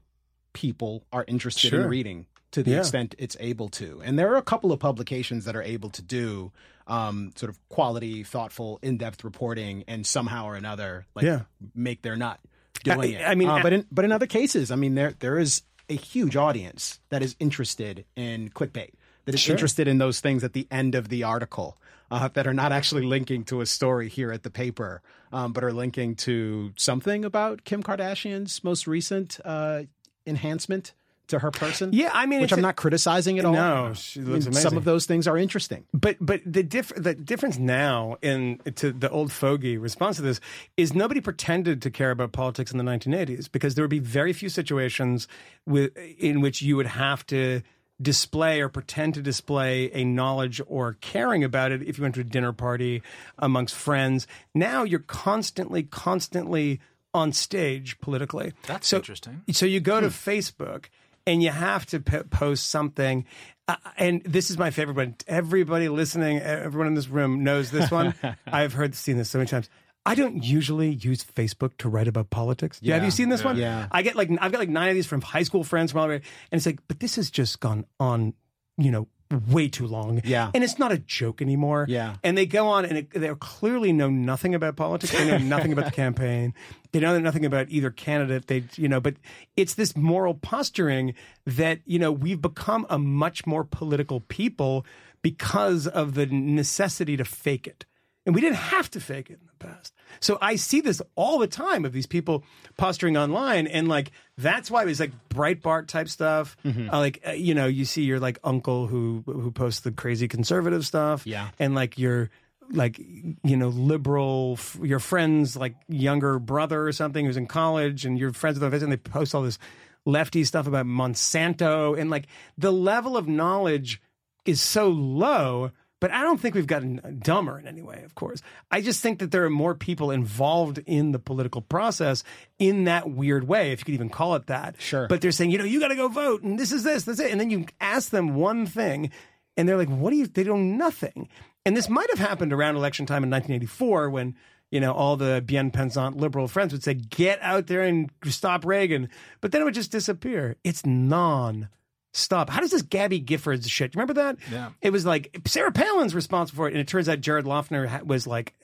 people 0.52 1.04
are 1.12 1.24
interested 1.26 1.70
Sure. 1.70 1.82
in 1.82 1.88
reading 1.88 2.26
to 2.52 2.62
the 2.62 2.72
Yeah. 2.72 2.78
extent 2.80 3.14
it's 3.18 3.36
able 3.40 3.68
to. 3.70 4.02
And 4.04 4.18
there 4.18 4.32
are 4.32 4.36
a 4.36 4.42
couple 4.42 4.70
of 4.72 4.80
publications 4.80 5.44
that 5.44 5.56
are 5.56 5.62
able 5.62 5.90
to 5.90 6.02
do 6.02 6.52
um, 6.90 7.32
sort 7.36 7.48
of 7.50 7.58
quality, 7.70 8.22
thoughtful, 8.24 8.78
in-depth 8.82 9.24
reporting, 9.24 9.84
and 9.88 10.06
somehow 10.06 10.44
or 10.46 10.56
another, 10.56 11.06
like 11.14 11.24
Yeah. 11.24 11.42
make 11.74 12.02
their 12.02 12.16
nut 12.16 12.38
doing 12.84 13.00
I- 13.16 13.20
it. 13.20 13.24
I 13.24 13.34
mean, 13.34 13.48
Uh, 13.48 13.62
but 13.62 13.72
in 13.72 13.86
but 13.90 14.04
in 14.04 14.12
other 14.12 14.26
cases, 14.26 14.70
I 14.70 14.76
mean, 14.76 14.94
there 14.96 15.14
there 15.20 15.38
is 15.38 15.62
a 15.88 15.94
huge 15.94 16.36
audience 16.36 17.00
that 17.08 17.22
is 17.22 17.34
interested 17.40 18.04
in 18.16 18.48
clickbait, 18.50 18.90
that 19.24 19.34
is 19.34 19.40
Sure. 19.40 19.54
interested 19.54 19.88
in 19.88 19.98
those 19.98 20.20
things 20.20 20.44
at 20.44 20.52
the 20.52 20.66
end 20.70 20.94
of 20.94 21.08
the 21.08 21.22
article. 21.24 21.78
Uh, 22.12 22.26
that 22.26 22.44
are 22.44 22.52
not 22.52 22.72
actually 22.72 23.06
linking 23.06 23.44
to 23.44 23.60
a 23.60 23.66
story 23.66 24.08
here 24.08 24.32
at 24.32 24.42
the 24.42 24.50
paper, 24.50 25.00
um, 25.32 25.52
but 25.52 25.62
are 25.62 25.72
linking 25.72 26.16
to 26.16 26.72
something 26.76 27.24
about 27.24 27.62
Kim 27.62 27.84
Kardashian's 27.84 28.64
most 28.64 28.88
recent 28.88 29.38
uh, 29.44 29.84
enhancement 30.26 30.92
to 31.30 31.38
her 31.40 31.50
person. 31.50 31.90
Yeah, 31.92 32.10
I 32.12 32.26
mean, 32.26 32.40
which 32.42 32.52
I'm 32.52 32.58
a- 32.60 32.62
not 32.62 32.76
criticizing 32.76 33.38
at 33.38 33.44
all. 33.44 33.52
No, 33.52 33.92
she 33.94 34.20
I 34.20 34.24
looks 34.24 34.44
mean, 34.46 34.52
Some 34.54 34.76
of 34.76 34.84
those 34.84 35.06
things 35.06 35.26
are 35.26 35.36
interesting. 35.36 35.84
But 35.92 36.16
but 36.20 36.40
the 36.46 36.62
diff- 36.62 36.92
the 36.96 37.14
difference 37.14 37.58
now 37.58 38.16
in 38.22 38.58
to 38.76 38.92
the 38.92 39.10
old 39.10 39.32
fogey 39.32 39.78
response 39.78 40.16
to 40.16 40.22
this 40.22 40.40
is 40.76 40.94
nobody 40.94 41.20
pretended 41.20 41.82
to 41.82 41.90
care 41.90 42.10
about 42.10 42.32
politics 42.32 42.70
in 42.70 42.78
the 42.78 42.84
1980s 42.84 43.50
because 43.50 43.74
there 43.74 43.82
would 43.82 43.90
be 43.90 43.98
very 43.98 44.32
few 44.32 44.48
situations 44.48 45.26
with 45.66 45.96
in 45.96 46.40
which 46.40 46.62
you 46.62 46.76
would 46.76 46.86
have 46.86 47.26
to 47.26 47.62
display 48.02 48.62
or 48.62 48.68
pretend 48.70 49.12
to 49.12 49.20
display 49.20 49.90
a 49.92 50.04
knowledge 50.04 50.60
or 50.66 50.94
caring 51.02 51.44
about 51.44 51.70
it 51.70 51.82
if 51.82 51.98
you 51.98 52.02
went 52.02 52.14
to 52.14 52.22
a 52.22 52.24
dinner 52.24 52.50
party 52.52 53.02
amongst 53.38 53.74
friends. 53.74 54.26
Now 54.54 54.84
you're 54.84 55.00
constantly 55.00 55.82
constantly 55.82 56.80
on 57.12 57.32
stage 57.32 58.00
politically. 58.00 58.52
That's 58.66 58.86
So- 58.88 58.96
interesting. 58.98 59.42
so 59.52 59.66
you 59.66 59.80
go 59.80 60.00
to 60.00 60.08
Hmm. 60.08 60.12
Facebook 60.30 60.84
and 61.26 61.42
you 61.42 61.50
have 61.50 61.86
to 61.86 62.00
p- 62.00 62.22
post 62.24 62.68
something. 62.68 63.24
Uh, 63.68 63.76
and 63.96 64.22
this 64.24 64.50
is 64.50 64.58
my 64.58 64.70
favorite 64.70 64.96
one. 64.96 65.14
Everybody 65.26 65.88
listening, 65.88 66.38
everyone 66.40 66.88
in 66.88 66.94
this 66.94 67.08
room 67.08 67.44
knows 67.44 67.70
this 67.70 67.90
one. 67.90 68.14
I've 68.46 68.72
heard 68.72 68.94
seen 68.94 69.16
this 69.16 69.30
so 69.30 69.38
many 69.38 69.48
times. 69.48 69.68
I 70.06 70.14
don't 70.14 70.42
usually 70.42 70.90
use 70.90 71.22
Facebook 71.22 71.76
to 71.78 71.88
write 71.88 72.08
about 72.08 72.30
politics. 72.30 72.78
Yeah, 72.82 72.94
have 72.94 73.04
you 73.04 73.10
seen 73.10 73.28
this 73.28 73.44
one? 73.44 73.56
Yeah. 73.56 73.86
I 73.92 74.02
get 74.02 74.16
like 74.16 74.30
I've 74.40 74.50
got 74.50 74.58
like 74.58 74.70
nine 74.70 74.88
of 74.88 74.94
these 74.94 75.06
from 75.06 75.20
high 75.20 75.42
school 75.42 75.62
friends 75.62 75.92
from 75.92 76.00
all 76.00 76.04
over, 76.06 76.14
and 76.14 76.22
it's 76.52 76.64
like, 76.64 76.80
but 76.88 77.00
this 77.00 77.16
has 77.16 77.30
just 77.30 77.60
gone 77.60 77.84
on, 77.98 78.32
you 78.78 78.90
know, 78.90 79.08
way 79.48 79.68
too 79.68 79.86
long. 79.86 80.20
Yeah. 80.24 80.50
and 80.54 80.64
it's 80.64 80.78
not 80.78 80.92
a 80.92 80.98
joke 80.98 81.40
anymore. 81.40 81.86
Yeah. 81.88 82.16
and 82.22 82.36
they 82.36 82.46
go 82.46 82.66
on 82.68 82.84
and 82.84 82.98
it, 82.98 83.10
they 83.10 83.32
clearly 83.38 83.92
know 83.92 84.10
nothing 84.10 84.54
about 84.54 84.76
politics. 84.76 85.12
They 85.12 85.26
know 85.26 85.38
nothing 85.56 85.72
about 85.72 85.86
the 85.86 85.90
campaign. 85.92 86.54
They 86.92 87.00
know 87.00 87.18
nothing 87.18 87.44
about 87.44 87.68
either 87.70 87.90
candidate. 87.90 88.48
They, 88.48 88.64
you 88.76 88.88
know, 88.88 89.00
but 89.00 89.14
it's 89.56 89.74
this 89.74 89.96
moral 89.96 90.34
posturing 90.34 91.14
that 91.46 91.80
you 91.84 91.98
know 91.98 92.10
we've 92.10 92.40
become 92.40 92.86
a 92.90 92.98
much 92.98 93.46
more 93.46 93.64
political 93.64 94.20
people 94.20 94.84
because 95.22 95.86
of 95.86 96.14
the 96.14 96.26
necessity 96.26 97.16
to 97.16 97.24
fake 97.24 97.66
it. 97.66 97.84
And 98.26 98.34
we 98.34 98.42
didn't 98.42 98.56
have 98.56 98.90
to 98.90 99.00
fake 99.00 99.30
it 99.30 99.38
in 99.40 99.46
the 99.46 99.64
past. 99.64 99.94
So 100.20 100.36
I 100.42 100.56
see 100.56 100.82
this 100.82 101.00
all 101.16 101.38
the 101.38 101.46
time 101.46 101.86
of 101.86 101.92
these 101.92 102.06
people 102.06 102.44
posturing 102.76 103.16
online. 103.16 103.66
And 103.66 103.88
like, 103.88 104.12
that's 104.36 104.70
why 104.70 104.82
it 104.82 104.86
was 104.86 105.00
like 105.00 105.12
Breitbart 105.30 105.86
type 105.86 106.08
stuff. 106.08 106.56
Uh, 106.64 106.98
like, 106.98 107.22
uh, 107.26 107.30
you 107.30 107.54
know, 107.54 107.66
you 107.66 107.86
see 107.86 108.02
your 108.02 108.20
like 108.20 108.38
uncle 108.44 108.86
who, 108.86 109.22
who 109.24 109.50
posts 109.50 109.80
the 109.80 109.90
crazy 109.90 110.28
conservative 110.28 110.84
stuff. 110.84 111.26
Yeah. 111.26 111.48
And 111.58 111.74
like 111.74 111.98
your, 111.98 112.28
like, 112.70 112.98
you 112.98 113.56
know, 113.56 113.68
liberal, 113.68 114.56
f- 114.58 114.78
your 114.82 114.98
friend's 115.00 115.56
like 115.56 115.74
younger 115.88 116.38
brother 116.38 116.86
or 116.86 116.92
something 116.92 117.24
who's 117.24 117.38
in 117.38 117.46
college 117.46 118.04
and 118.04 118.18
you're 118.18 118.32
friends 118.34 118.60
with 118.60 118.70
them 118.70 118.82
and 118.82 118.92
they 118.92 118.96
post 118.98 119.34
all 119.34 119.42
this 119.42 119.58
lefty 120.04 120.44
stuff 120.44 120.66
about 120.66 120.84
Monsanto. 120.84 121.98
And 121.98 122.10
like 122.10 122.26
the 122.58 122.72
level 122.72 123.16
of 123.16 123.26
knowledge 123.26 124.02
is 124.44 124.60
so 124.60 124.88
low, 124.88 125.70
but 126.00 126.10
I 126.10 126.22
don't 126.22 126.40
think 126.40 126.54
we've 126.54 126.66
gotten 126.66 127.20
dumber 127.22 127.58
in 127.58 127.66
any 127.66 127.82
way, 127.82 128.02
of 128.04 128.14
course. 128.14 128.42
I 128.70 128.80
just 128.80 129.02
think 129.02 129.18
that 129.18 129.30
there 129.30 129.44
are 129.44 129.50
more 129.50 129.74
people 129.74 130.10
involved 130.10 130.78
in 130.86 131.12
the 131.12 131.18
political 131.18 131.60
process 131.60 132.24
in 132.58 132.84
that 132.84 133.10
weird 133.10 133.46
way, 133.46 133.72
if 133.72 133.80
you 133.80 133.84
could 133.84 133.94
even 133.94 134.08
call 134.08 134.34
it 134.34 134.46
that. 134.46 134.80
Sure. 134.80 135.06
But 135.06 135.20
they're 135.20 135.30
saying, 135.30 135.50
you 135.50 135.58
know, 135.58 135.64
you 135.64 135.78
got 135.78 135.88
to 135.88 135.96
go 135.96 136.08
vote 136.08 136.42
and 136.42 136.58
this 136.58 136.72
is 136.72 136.82
this, 136.82 137.04
that's 137.04 137.20
it. 137.20 137.30
And 137.30 137.40
then 137.40 137.50
you 137.50 137.66
ask 137.80 138.10
them 138.10 138.34
one 138.34 138.66
thing 138.66 139.10
and 139.56 139.68
they're 139.68 139.76
like, 139.76 139.90
what 139.90 140.10
do 140.10 140.16
you, 140.16 140.26
they 140.26 140.42
don't 140.42 140.70
know 140.70 140.84
nothing. 140.86 141.28
And 141.66 141.76
this 141.76 141.90
might 141.90 142.08
have 142.10 142.18
happened 142.18 142.52
around 142.52 142.76
election 142.76 143.04
time 143.04 143.22
in 143.22 143.30
1984 143.30 144.08
when, 144.08 144.34
you 144.70 144.80
know, 144.80 144.92
all 144.92 145.16
the 145.16 145.42
bien 145.44 145.70
pensant 145.70 146.16
liberal 146.16 146.48
friends 146.48 146.72
would 146.72 146.82
say, 146.82 146.94
get 146.94 147.38
out 147.42 147.66
there 147.66 147.82
and 147.82 148.10
stop 148.24 148.64
Reagan. 148.64 149.10
But 149.42 149.52
then 149.52 149.60
it 149.60 149.64
would 149.64 149.74
just 149.74 149.92
disappear. 149.92 150.56
It's 150.64 150.86
non 150.86 151.68
stop. 152.12 152.50
How 152.50 152.60
does 152.60 152.70
this 152.70 152.82
Gabby 152.82 153.20
Giffords 153.20 153.68
shit? 153.68 153.94
You 153.94 153.98
remember 154.00 154.14
that? 154.22 154.36
Yeah. 154.50 154.70
It 154.80 154.90
was 154.90 155.06
like 155.06 155.40
Sarah 155.46 155.72
Palin's 155.72 156.14
responsible 156.14 156.56
for 156.56 156.68
it, 156.68 156.72
and 156.72 156.80
it 156.80 156.88
turns 156.88 157.08
out 157.08 157.20
Jared 157.20 157.44
Loughner 157.44 158.02
was 158.04 158.26
like, 158.26 158.54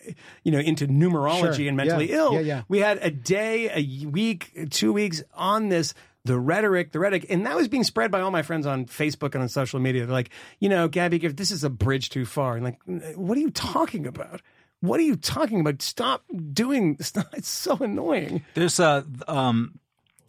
you 0.42 0.52
know, 0.52 0.58
into 0.58 0.86
numerology 0.86 1.56
Sure. 1.56 1.68
and 1.68 1.76
mentally 1.76 2.10
Yeah. 2.10 2.16
ill. 2.16 2.32
Yeah, 2.34 2.40
yeah. 2.40 2.62
We 2.68 2.78
had 2.80 2.98
a 3.02 3.10
day, 3.10 3.70
a 3.72 4.06
week, 4.06 4.68
two 4.70 4.92
weeks 4.92 5.22
on 5.34 5.68
this. 5.68 5.94
The 6.24 6.36
rhetoric, 6.40 6.90
the 6.90 6.98
rhetoric, 6.98 7.26
and 7.30 7.46
that 7.46 7.54
was 7.54 7.68
being 7.68 7.84
spread 7.84 8.10
by 8.10 8.20
all 8.20 8.32
my 8.32 8.42
friends 8.42 8.66
on 8.66 8.86
Facebook 8.86 9.34
and 9.36 9.42
on 9.42 9.48
social 9.48 9.78
media. 9.78 10.06
They're 10.06 10.12
like, 10.12 10.30
you 10.58 10.68
know, 10.68 10.88
Gabby, 10.88 11.20
Giff- 11.20 11.36
this 11.36 11.52
is 11.52 11.62
a 11.62 11.70
bridge 11.70 12.10
too 12.10 12.24
far. 12.24 12.56
And 12.56 12.64
like, 12.64 12.80
what 13.16 13.38
are 13.38 13.40
you 13.40 13.52
talking 13.52 14.08
about? 14.08 14.42
What 14.80 14.98
are 14.98 15.04
you 15.04 15.14
talking 15.14 15.60
about? 15.60 15.82
Stop 15.82 16.24
doing. 16.52 16.96
Stop. 17.00 17.28
It's 17.34 17.48
so 17.48 17.76
annoying. 17.76 18.44
There's 18.54 18.80
a 18.80 19.06
um, 19.28 19.78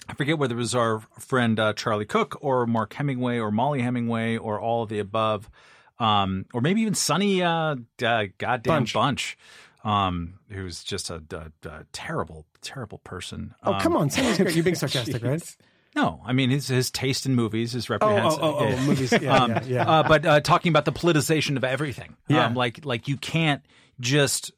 I 0.09 0.13
forget 0.13 0.37
whether 0.37 0.55
it 0.55 0.57
was 0.59 0.73
our 0.75 1.01
friend 1.19 1.59
uh, 1.59 1.73
Charlie 1.73 2.05
Cook 2.05 2.37
or 2.41 2.65
Mark 2.65 2.93
Hemingway 2.93 3.39
or 3.39 3.51
Mollie 3.51 3.81
Hemingway 3.81 4.37
or 4.37 4.59
all 4.59 4.83
of 4.83 4.89
the 4.89 4.99
above, 4.99 5.49
um, 5.99 6.45
or 6.53 6.61
maybe 6.61 6.81
even 6.81 6.93
Sonny 6.93 7.41
uh, 7.43 7.75
uh, 8.03 8.25
goddamn 8.37 8.83
Bunch. 8.83 8.93
bunch, 8.93 9.37
um, 9.83 10.35
who's 10.49 10.83
just 10.83 11.09
a, 11.09 11.21
a, 11.31 11.67
a 11.69 11.83
terrible, 11.91 12.45
terrible 12.61 12.99
person. 12.99 13.53
Oh, 13.63 13.73
Um, 13.73 13.81
come 13.81 13.95
on. 13.97 14.09
Sonny's 14.09 14.37
great. 14.37 14.55
You're 14.55 14.63
being 14.63 14.75
sarcastic, 14.77 15.23
right? 15.23 15.55
No, 15.95 16.21
I 16.25 16.31
mean 16.33 16.51
his 16.51 16.67
his 16.67 16.91
taste 16.91 17.25
in 17.25 17.33
movies 17.35 17.73
is 17.73 17.89
Oh, 17.89 17.93
reprehensible. 17.95 18.45
oh, 18.45 18.57
oh, 18.59 18.67
oh, 18.77 18.81
movies. 18.85 19.11
Yeah, 19.11 19.33
Um, 19.35 19.51
yeah, 19.51 19.63
yeah. 19.65 19.89
Uh, 19.89 20.07
but 20.07 20.25
uh, 20.25 20.39
talking 20.41 20.69
about 20.69 20.85
the 20.85 20.91
politicization 20.91 21.57
of 21.57 21.63
everything, 21.63 22.15
Yeah. 22.27 22.45
um, 22.45 22.53
like 22.53 22.85
like 22.85 23.07
you 23.07 23.17
can't 23.17 23.63
just 23.99 24.51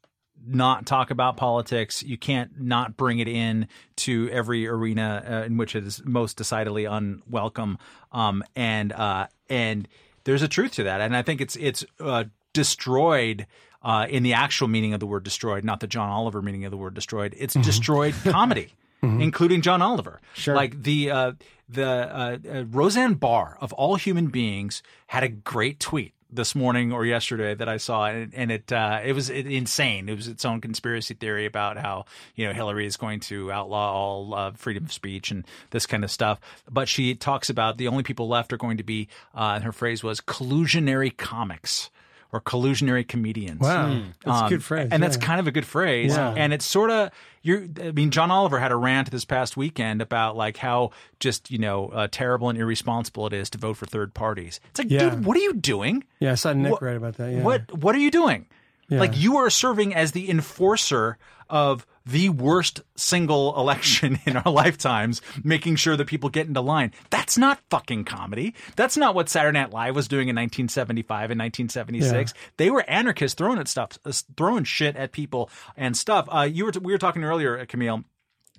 not 0.46 0.86
talk 0.86 1.12
about 1.12 1.38
politics. 1.38 2.04
You 2.04 2.18
can't 2.18 2.60
not 2.60 2.98
bring 2.98 3.20
it 3.20 3.28
in 3.28 3.68
to 3.98 4.30
every 4.32 4.68
arena 4.68 5.24
uh, 5.28 5.46
in 5.46 5.58
which 5.58 5.76
it 5.76 5.86
is 5.86 6.02
most 6.06 6.38
decidedly 6.38 6.86
unwelcome. 6.86 7.78
Um, 8.12 8.44
and 8.56 8.92
uh, 8.92 9.28
and 9.50 9.88
there's 10.24 10.42
a 10.42 10.48
truth 10.48 10.74
to 10.74 10.84
that, 10.84 11.02
and 11.02 11.16
I 11.16 11.22
think 11.22 11.42
it's 11.42 11.56
it's 11.56 11.86
uh, 12.00 12.26
destroyed. 12.54 13.48
Uh, 13.82 14.06
in 14.10 14.24
the 14.24 14.34
actual 14.34 14.68
meaning 14.68 14.94
of 14.94 15.00
the 15.00 15.06
word 15.08 15.24
destroyed, 15.24 15.64
not 15.64 15.80
the 15.80 15.88
John 15.88 16.10
Oliver 16.10 16.42
meaning 16.42 16.66
of 16.66 16.72
the 16.72 16.76
word 16.76 16.94
destroyed, 16.94 17.34
it's 17.38 17.54
destroyed 17.54 18.14
comedy, 18.26 18.74
including 19.02 19.62
John 19.62 19.82
Oliver. 19.82 20.20
Sure. 20.34 20.54
Like 20.54 20.84
the 20.84 21.12
uh, 21.12 21.32
the 21.70 21.86
uh, 21.86 22.38
uh, 22.46 22.64
Roseanne 22.70 23.14
Barr 23.14 23.58
of 23.62 23.72
all 23.72 23.96
human 23.96 24.28
beings 24.28 24.84
had 25.08 25.24
a 25.24 25.30
great 25.30 25.80
tweet 25.80 26.14
this 26.32 26.54
morning 26.56 26.92
or 26.92 27.06
yesterday 27.06 27.56
that 27.56 27.68
I 27.68 27.78
saw, 27.78 28.06
and, 28.06 28.34
and 28.36 28.52
it 28.52 28.72
uh, 28.72 29.02
it 29.04 29.14
was 29.14 29.30
insane. 29.30 30.10
It 30.10 30.16
was 30.16 30.28
its 30.28 30.46
own 30.46 30.62
conspiracy 30.62 31.14
theory 31.14 31.46
about 31.46 31.78
how 31.78 32.06
you 32.36 32.48
know 32.48 32.54
Hillary 32.54 32.86
is 32.86 32.98
going 32.98 33.20
to 33.22 33.52
outlaw 33.52 33.94
all 33.94 34.34
uh, 34.36 34.52
freedom 34.52 34.86
of 34.86 34.94
speech 34.94 35.32
and 35.32 35.46
this 35.72 35.86
kind 35.86 36.04
of 36.04 36.12
stuff. 36.12 36.40
But 36.70 36.88
she 36.88 37.16
talks 37.16 37.50
about 37.50 37.78
the 37.78 37.88
only 37.88 38.04
people 38.04 38.28
left 38.28 38.54
are 38.54 38.58
going 38.58 38.78
to 38.78 38.84
be, 38.84 39.08
uh, 39.36 39.54
and 39.56 39.64
her 39.64 39.72
phrase 39.72 40.04
was 40.04 40.22
collusionary 40.22 41.16
comics. 41.16 41.90
Or 42.32 42.40
collusionary 42.40 43.08
comedians. 43.08 43.60
Wow. 43.62 44.04
That's 44.24 44.42
a 44.44 44.50
good 44.50 44.64
phrase, 44.64 44.90
and 44.92 45.02
that's 45.02 45.18
kind 45.18 45.40
of 45.40 45.48
a 45.48 45.52
good 45.52 45.66
phrase. 45.66 46.16
Yeah. 46.16 46.32
And 46.38 46.54
it's 46.54 46.64
sort 46.64 46.92
of 46.92 47.10
you're. 47.42 47.66
I 47.82 47.90
mean, 47.92 48.12
John 48.12 48.30
Oliver 48.30 48.60
had 48.60 48.72
a 48.72 48.76
rant 48.76 49.10
this 49.10 49.26
past 49.26 49.58
weekend 49.58 50.00
about 50.00 50.38
like 50.38 50.58
how 50.58 50.92
just 51.20 51.50
you 51.50 51.58
know 51.58 51.88
uh, 51.88 52.08
terrible 52.12 52.50
and 52.50 52.60
irresponsible 52.60 53.26
it 53.26 53.34
is 53.34 53.50
to 53.50 53.58
vote 53.58 53.78
for 53.78 53.88
third 53.88 54.14
parties. 54.14 54.60
It's 54.70 54.78
like, 54.80 54.92
Yeah. 54.92 55.10
dude, 55.10 55.26
what 55.26 55.38
are 55.38 55.40
you 55.40 55.54
doing? 55.54 56.04
Yeah, 56.20 56.34
I 56.34 56.36
saw 56.36 56.54
Nick 56.54 56.74
What- 56.74 56.84
write 56.84 56.98
about 56.98 57.16
that. 57.18 57.32
Yeah. 57.32 57.42
What 57.42 57.76
What 57.76 57.96
are 57.96 58.00
you 58.00 58.12
doing? 58.12 58.46
Yeah. 58.90 59.00
Like 59.00 59.18
you 59.18 59.38
are 59.38 59.50
serving 59.50 59.96
as 59.96 60.12
the 60.12 60.30
enforcer 60.30 61.18
of 61.50 61.84
the 62.10 62.30
worst 62.30 62.82
single 62.96 63.56
election 63.58 64.20
in 64.26 64.38
our 64.38 64.52
lifetimes, 64.52 65.22
making 65.44 65.76
sure 65.76 65.96
that 65.96 66.08
people 66.08 66.30
get 66.30 66.48
into 66.48 66.62
line. 66.62 66.92
That's 67.10 67.38
not 67.38 67.60
fucking 67.70 68.06
comedy. 68.06 68.54
That's 68.76 68.98
not 68.98 69.16
what 69.16 69.30
Saturday 69.30 69.58
Night 69.60 69.72
Live 69.72 69.96
was 69.96 70.08
doing 70.08 70.28
in 70.30 70.36
1975 70.36 71.32
and 71.32 71.40
1976. 71.40 72.34
They 72.58 72.70
were 72.70 72.84
anarchists 72.90 73.36
throwing 73.36 73.60
at 73.60 73.68
stuff, 73.68 74.00
uh, 74.06 74.12
throwing 74.38 74.64
shit 74.64 74.96
at 74.96 75.12
people 75.12 75.50
and 75.78 75.96
stuff. 75.96 76.28
Uh, 76.32 76.42
you 76.42 76.66
were 76.66 76.72
we 76.82 76.92
were 76.92 76.98
talking 77.00 77.24
earlier, 77.24 77.58
uh, 77.60 77.66
Camille. 77.68 78.04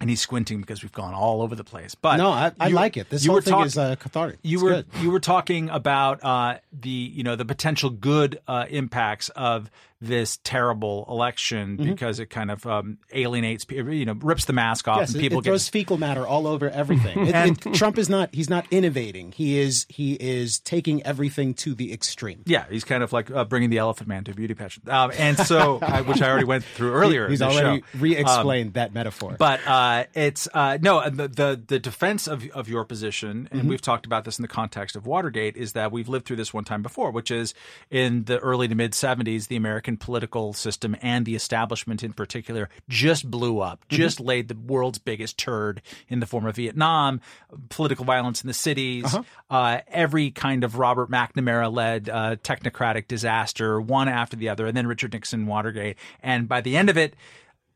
And 0.03 0.09
he's 0.09 0.23
squinting 0.23 0.63
because 0.63 0.83
we've 0.83 0.91
gone 0.93 1.13
all 1.13 1.43
over 1.43 1.55
the 1.55 1.63
place. 1.63 1.95
But 1.95 2.17
No, 2.17 2.31
I, 2.31 2.53
I 2.59 2.69
you- 2.69 2.75
like 2.75 2.97
it. 2.97 3.11
This 3.11 3.27
whole 3.27 3.43
thing 3.43 3.53
talk- 3.53 3.67
is 3.67 3.77
uh, 3.77 3.97
cathartic. 3.97 4.39
you 4.43 4.57
It's 4.57 4.63
were 4.63 4.71
good. 4.71 4.87
you 5.03 5.11
were 5.11 5.21
talking 5.21 5.69
about 5.69 6.25
uh, 6.25 6.57
the 6.73 6.89
you 6.89 7.23
know 7.23 7.37
the 7.37 7.45
potential 7.45 7.91
good 7.91 8.41
uh, 8.49 8.65
impacts 8.71 9.29
of 9.31 9.71
this 10.01 10.39
terrible 10.45 11.07
election 11.09 11.77
Mm-hmm. 11.77 11.91
because 11.91 12.19
it 12.21 12.27
kind 12.31 12.51
of 12.51 12.67
um, 12.67 12.99
alienates 13.15 13.67
people, 13.67 13.93
you 13.93 14.05
know, 14.07 14.15
rips 14.15 14.47
the 14.47 14.53
mask 14.53 14.89
off, 14.89 14.99
Yes, 15.01 15.13
and 15.13 15.21
people 15.21 15.41
it 15.41 15.45
throws 15.45 15.65
get. 15.67 15.73
fecal 15.73 15.99
matter 15.99 16.27
all 16.27 16.47
over 16.47 16.69
everything. 16.71 17.19
It- 17.29 17.67
it- 17.67 17.75
Trump 17.75 17.99
is 17.99 18.09
not. 18.09 18.35
He's 18.35 18.49
not 18.51 18.67
innovating. 18.71 19.33
He 19.33 19.59
is. 19.59 19.87
He 19.89 20.15
is 20.15 20.59
taking 20.61 21.03
everything 21.05 21.55
to 21.55 21.75
the 21.75 21.93
extreme. 21.93 22.43
Yeah, 22.47 22.65
he's 22.71 22.85
kind 22.85 23.03
of 23.03 23.13
like 23.13 23.31
uh, 23.31 23.45
bringing 23.45 23.71
the 23.71 23.79
elephant 23.79 24.09
man 24.09 24.25
to 24.25 24.31
a 24.33 24.35
beauty 24.35 24.55
pageant, 24.55 24.89
um, 24.89 25.13
and 25.19 25.37
so 25.39 25.79
I, 25.83 26.01
which 26.03 26.21
I 26.23 26.29
already 26.31 26.45
went 26.47 26.65
through 26.65 26.93
earlier. 26.95 27.29
He's 27.29 27.41
in 27.41 27.49
the 27.49 27.55
already 27.55 27.81
show. 27.81 27.99
re-explained 27.99 28.75
that 28.75 28.93
metaphor. 28.95 29.37
But 29.39 29.61
uh, 29.67 30.05
it's 30.15 30.49
uh, 30.53 30.79
no 30.81 31.09
the, 31.09 31.29
the 31.29 31.63
the 31.67 31.79
defense 31.79 32.27
of 32.27 32.47
of 32.51 32.69
your 32.69 32.85
position, 32.85 33.49
and 33.51 33.61
Mm-hmm. 33.61 33.69
we've 33.69 33.83
talked 33.83 34.07
about 34.07 34.25
this 34.25 34.39
in 34.39 34.43
the 34.43 34.49
context 34.49 34.97
of 34.97 35.07
Watergate, 35.07 35.57
is 35.57 35.73
that 35.73 35.93
we've 35.93 36.09
lived 36.09 36.25
through 36.27 36.37
this 36.37 36.53
one 36.55 36.65
time 36.65 36.83
before, 36.83 37.11
which 37.11 37.31
is 37.31 37.53
in 37.91 38.25
the 38.25 38.39
early 38.39 38.67
to 38.69 38.75
mid 38.75 38.93
'70s, 38.93 39.49
the 39.49 39.57
American 39.57 39.90
political 39.97 40.53
system 40.53 40.97
and 41.03 41.25
the 41.27 41.35
establishment 41.35 42.03
in 42.03 42.13
particular 42.13 42.69
just 42.89 43.31
blew 43.31 43.61
up, 43.61 43.81
Mm-hmm. 43.89 43.97
just 43.97 44.21
laid 44.21 44.49
the 44.49 44.57
world's 44.57 44.99
biggest 44.99 45.39
turd 45.39 45.83
in 46.09 46.21
the 46.21 46.27
form 46.27 46.47
of 46.47 46.57
Vietnam, 46.57 47.21
political 47.69 48.05
violence 48.05 48.43
in 48.43 48.49
the 48.49 48.55
cities, 48.55 49.05
Uh-huh. 49.05 49.23
uh, 49.51 49.81
every 49.89 50.31
kind 50.31 50.65
of 50.65 50.77
Robert 50.79 51.11
McNamara 51.11 51.73
led 51.73 52.09
uh, 52.09 52.37
technocratic 52.37 53.09
disaster, 53.09 53.81
one 53.81 54.09
after 54.09 54.37
the 54.37 54.49
other, 54.49 54.67
and 54.67 54.77
then 54.77 54.87
Richard 54.87 55.13
Nixon, 55.13 55.47
Watergate, 55.47 55.97
and 56.23 56.49
by 56.49 56.61
the 56.61 56.77
end 56.77 56.91
of 56.91 56.97
it 56.97 57.15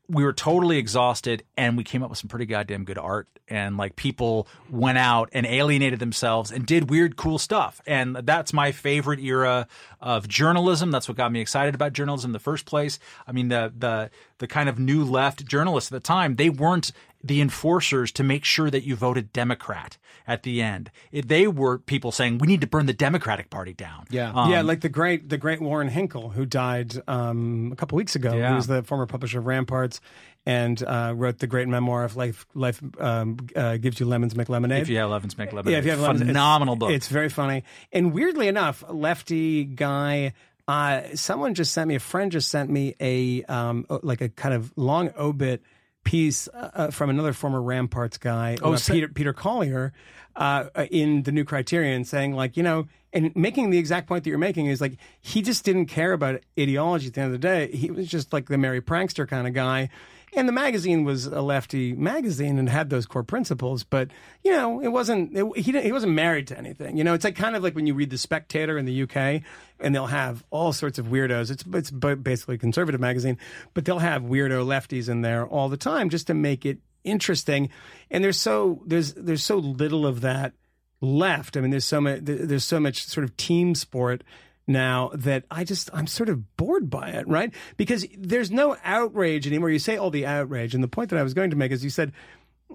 we 0.09 0.25
were 0.25 0.33
totally 0.33 0.79
exhausted 0.79 1.45
and 1.57 1.77
we 1.77 1.85
came 1.85 2.03
up 2.03 2.11
with 2.11 2.19
some 2.19 2.29
pretty 2.29 2.47
goddamn 2.47 2.85
good 2.85 2.99
art. 2.99 3.29
And 3.47 3.77
like 3.77 3.97
people 3.97 4.49
went 4.71 4.97
out 4.97 5.29
and 5.33 5.45
alienated 5.45 5.99
themselves 5.99 6.51
and 6.51 6.65
did 6.65 6.89
weird 6.89 7.17
cool 7.17 7.39
stuff. 7.39 7.83
And 7.87 8.17
that's 8.17 8.55
my 8.55 8.73
favorite 8.73 9.21
era 9.21 9.69
of 10.01 10.29
journalism. 10.29 10.91
That's 10.91 11.09
what 11.09 11.19
got 11.19 11.31
me 11.31 11.41
excited 11.41 11.75
about 11.75 11.93
journalism 11.93 12.31
in 12.31 12.33
the 12.33 12.39
first 12.39 12.65
place. 12.65 12.99
I 13.27 13.33
mean 13.33 13.49
the 13.49 13.73
the 13.77 14.11
the 14.39 14.47
kind 14.47 14.69
of 14.69 14.79
new 14.79 15.05
left 15.05 15.47
journalists 15.47 15.93
at 15.93 15.97
the 15.97 16.07
time 16.07 16.37
they 16.37 16.51
weren't 16.51 16.93
the 17.25 17.41
enforcers 17.41 18.13
to 18.13 18.23
make 18.23 18.45
sure 18.45 18.71
that 18.71 18.85
you 18.85 18.95
voted 18.95 19.33
democrat 19.33 19.97
at 20.27 20.43
the 20.43 20.61
end 20.63 20.91
It- 21.11 21.27
they 21.29 21.47
were 21.47 21.79
people 21.79 22.13
saying 22.13 22.39
we 22.39 22.47
need 22.47 22.61
to 22.61 22.67
burn 22.67 22.87
the 22.87 22.93
democratic 22.93 23.51
party 23.51 23.73
down 23.73 24.05
Yeah. 24.11 24.31
Um, 24.33 24.51
yeah, 24.51 24.61
like 24.63 24.81
the 24.83 24.89
great 24.89 25.29
the 25.29 25.39
great 25.39 25.61
Warren 25.61 25.89
Hinckle, 25.89 26.31
who 26.31 26.45
died 26.47 26.95
um, 27.09 27.71
a 27.73 27.77
couple 27.77 27.97
weeks 27.97 28.15
ago. 28.15 28.35
Yeah. 28.37 28.51
He 28.51 28.55
was 28.55 28.67
the 28.67 28.83
former 28.83 29.07
publisher 29.07 29.39
of 29.39 29.47
Ramparts 29.47 30.01
and 30.47 30.83
uh, 30.83 31.13
wrote 31.17 31.39
the 31.39 31.47
great 31.47 31.69
memoir 31.69 32.05
of 32.05 32.17
life. 32.17 32.47
Life 32.55 32.83
um, 33.01 33.39
uh, 33.57 33.79
gives 33.79 33.99
you 33.99 34.07
lemons, 34.07 34.37
make 34.37 34.49
lemonade. 34.51 34.83
if 34.83 34.89
you 34.91 34.99
have 34.99 35.09
lemons 35.11 35.39
make 35.39 35.53
lemonade 35.53 35.73
yeah, 35.73 35.79
if 35.79 35.85
you 35.87 35.91
have 35.93 36.01
lemons, 36.01 36.21
it's- 36.21 36.29
phenomenal 36.31 36.77
book 36.77 36.91
It's 36.91 37.09
very 37.09 37.31
funny. 37.31 37.65
And 37.93 38.13
weirdly 38.13 38.49
enough, 38.49 38.85
lefty 38.89 39.65
guy. 39.65 40.35
Uh, 40.67 41.03
someone 41.15 41.55
just 41.55 41.73
sent 41.73 41.89
me. 41.89 41.95
A 41.95 42.01
friend 42.01 42.33
just 42.33 42.49
sent 42.51 42.71
me 42.71 42.95
a 43.01 43.43
um, 43.45 43.87
like 44.03 44.21
a 44.23 44.29
kind 44.31 44.55
of 44.55 44.73
long 44.77 45.11
obit 45.19 45.63
piece 46.05 46.49
uh, 46.55 46.71
uh, 46.75 46.91
from 46.91 47.11
another 47.11 47.33
former 47.33 47.61
Ramparts 47.61 48.19
guy, 48.19 48.57
Oh, 48.63 48.75
uh, 48.75 48.77
so- 48.77 48.93
Peter 48.93 49.09
Peter 49.09 49.33
Collier, 49.33 49.93
uh, 50.37 50.65
uh, 50.75 50.87
in 50.91 51.23
the 51.25 51.33
New 51.33 51.45
Criterion, 51.45 52.05
saying 52.05 52.35
like 52.35 52.57
you 52.57 52.63
know, 52.63 52.87
and 53.13 53.35
making 53.35 53.71
the 53.71 53.79
exact 53.79 54.07
point 54.07 54.25
that 54.25 54.31
you're 54.31 54.39
making 54.39 54.67
is 54.67 54.81
like 54.81 54.97
he 55.21 55.43
just 55.43 55.65
didn't 55.65 55.87
care 55.87 56.13
about 56.13 56.41
ideology 56.59 57.09
at 57.09 57.15
the 57.15 57.21
end 57.21 57.35
of 57.35 57.41
the 57.41 57.47
day. 57.47 57.71
He 57.75 57.91
was 57.91 58.07
just 58.09 58.33
like 58.33 58.49
the 58.49 58.59
merry 58.59 58.81
prankster 58.81 59.27
kind 59.29 59.47
of 59.49 59.55
guy. 59.55 59.89
And 60.37 60.49
the 60.49 60.53
magazine 60.53 61.05
was 61.05 61.27
a 61.27 61.41
lefty 61.41 61.93
magazine 61.93 62.59
and 62.59 62.69
had 62.69 62.91
those 62.91 63.07
core 63.07 63.23
principles, 63.23 63.85
but 63.85 64.11
you 64.43 64.51
know 64.51 64.81
it 64.81 64.89
wasn't. 64.89 65.37
It, 65.37 65.57
he 65.57 65.81
he 65.81 65.93
wasn't 65.93 66.13
married 66.13 66.49
to 66.49 66.59
anything. 66.59 66.97
You 66.97 67.05
know, 67.05 67.15
it's 67.15 67.25
like 67.25 67.37
kind 67.37 67.55
of 67.55 67.63
like 67.63 67.75
when 67.75 67.87
you 67.87 67.95
read 67.95 68.11
the 68.11 68.19
Spectator 68.19 68.77
in 68.77 68.85
the 68.85 69.03
UK, 69.03 69.43
and 69.81 69.95
they'll 69.95 70.07
have 70.07 70.45
all 70.51 70.73
sorts 70.73 70.99
of 70.99 71.07
weirdos. 71.07 71.51
It's 71.51 71.65
it's 71.73 71.91
basically 71.91 72.57
a 72.57 72.59
conservative 72.59 73.01
magazine, 73.01 73.39
but 73.75 73.85
they'll 73.85 73.99
have 73.99 74.23
weirdo 74.23 74.65
lefties 74.67 75.09
in 75.09 75.23
there 75.23 75.47
all 75.47 75.69
the 75.69 75.77
time 75.77 76.11
just 76.11 76.27
to 76.27 76.35
make 76.35 76.67
it 76.67 76.79
interesting. 77.05 77.71
And 78.11 78.25
there's 78.25 78.41
so 78.41 78.83
there's 78.87 79.15
there's 79.15 79.45
so 79.45 79.57
little 79.57 80.07
of 80.07 80.23
that 80.23 80.55
left. 81.01 81.57
I 81.57 81.61
mean, 81.61 81.71
there's 81.71 81.85
so 81.85 82.01
much 82.01 82.21
there's 82.23 82.65
so 82.65 82.81
much 82.81 83.05
sort 83.05 83.25
of 83.25 83.37
team 83.37 83.75
sport 83.75 84.25
now 84.67 85.11
that 85.15 85.45
I 85.51 85.65
just 85.65 85.91
I'm 85.93 86.07
sort 86.07 86.29
of 86.29 86.57
bored 86.57 86.91
by 86.91 87.11
it, 87.11 87.29
right? 87.29 87.53
Because 87.77 88.07
there's 88.17 88.51
no 88.51 88.77
outrage 88.85 89.47
anymore. 89.47 89.71
You 89.71 89.79
say 89.79 89.97
all 89.97 90.11
the 90.11 90.27
outrage, 90.27 90.75
and 90.75 90.83
the 90.83 90.89
point 90.89 91.11
that 91.11 91.19
I 91.19 91.23
was 91.23 91.35
going 91.35 91.51
to 91.51 91.57
make 91.57 91.73
is 91.73 91.85
you 91.85 91.91
said, 91.91 92.13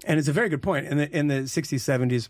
and 0.04 0.18
it's 0.18 0.28
a 0.28 0.32
very 0.32 0.48
good 0.48 0.62
point 0.62 0.86
in 0.86 0.98
the 0.98 1.16
in 1.16 1.28
the 1.28 1.42
60s 1.42 1.78
70s. 1.78 2.28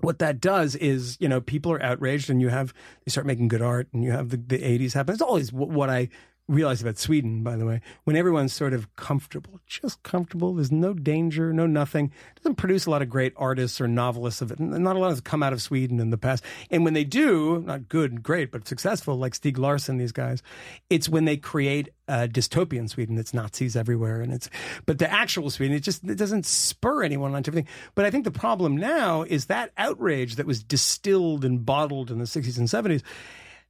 What 0.00 0.20
that 0.20 0.40
does 0.40 0.76
is, 0.76 1.16
you 1.18 1.28
know, 1.28 1.40
people 1.40 1.72
are 1.72 1.82
outraged, 1.82 2.30
and 2.30 2.40
you 2.40 2.48
have 2.48 2.72
they 3.04 3.10
start 3.10 3.26
making 3.26 3.48
good 3.48 3.62
art, 3.62 3.88
and 3.92 4.04
you 4.04 4.12
have 4.12 4.28
the, 4.28 4.36
the 4.36 4.58
80s 4.58 4.94
happen. 4.94 5.12
It's 5.12 5.22
always 5.22 5.52
what, 5.52 5.70
what 5.70 5.90
I 5.90 6.08
realized 6.48 6.80
about 6.80 6.98
Sweden, 6.98 7.42
by 7.42 7.56
the 7.56 7.66
way, 7.66 7.82
when 8.04 8.16
everyone's 8.16 8.54
sort 8.54 8.72
of 8.72 8.94
comfortable, 8.96 9.60
just 9.66 10.02
comfortable. 10.02 10.54
There's 10.54 10.72
no 10.72 10.94
danger, 10.94 11.52
no 11.52 11.66
nothing. 11.66 12.10
Doesn't 12.36 12.56
produce 12.56 12.86
a 12.86 12.90
lot 12.90 13.02
of 13.02 13.10
great 13.10 13.34
artists 13.36 13.80
or 13.80 13.86
novelists 13.86 14.40
of 14.40 14.50
it. 14.50 14.58
Not 14.58 14.96
a 14.96 14.98
lot 14.98 15.10
has 15.10 15.20
come 15.20 15.42
out 15.42 15.52
of 15.52 15.60
Sweden 15.60 16.00
in 16.00 16.10
the 16.10 16.16
past. 16.16 16.42
And 16.70 16.84
when 16.84 16.94
they 16.94 17.04
do, 17.04 17.62
not 17.66 17.88
good 17.88 18.10
and 18.10 18.22
great, 18.22 18.50
but 18.50 18.66
successful, 18.66 19.16
like 19.16 19.34
Stieg 19.34 19.58
Larsson, 19.58 19.98
these 19.98 20.12
guys, 20.12 20.42
it's 20.88 21.08
when 21.08 21.26
they 21.26 21.36
create 21.36 21.90
a 22.08 22.26
dystopian 22.26 22.88
Sweden. 22.88 23.18
It's 23.18 23.34
Nazis 23.34 23.76
everywhere, 23.76 24.22
and 24.22 24.32
it's 24.32 24.48
but 24.86 24.98
the 24.98 25.10
actual 25.12 25.50
Sweden, 25.50 25.76
it 25.76 25.80
just 25.80 26.02
it 26.04 26.16
doesn't 26.16 26.46
spur 26.46 27.02
anyone 27.02 27.34
onto 27.34 27.50
everything. 27.50 27.70
But 27.94 28.06
I 28.06 28.10
think 28.10 28.24
the 28.24 28.30
problem 28.30 28.76
now 28.76 29.22
is 29.22 29.46
that 29.46 29.72
outrage 29.76 30.36
that 30.36 30.46
was 30.46 30.62
distilled 30.62 31.44
and 31.44 31.64
bottled 31.64 32.10
in 32.10 32.18
the 32.18 32.24
60s 32.24 32.56
and 32.56 32.68
70s 32.68 33.02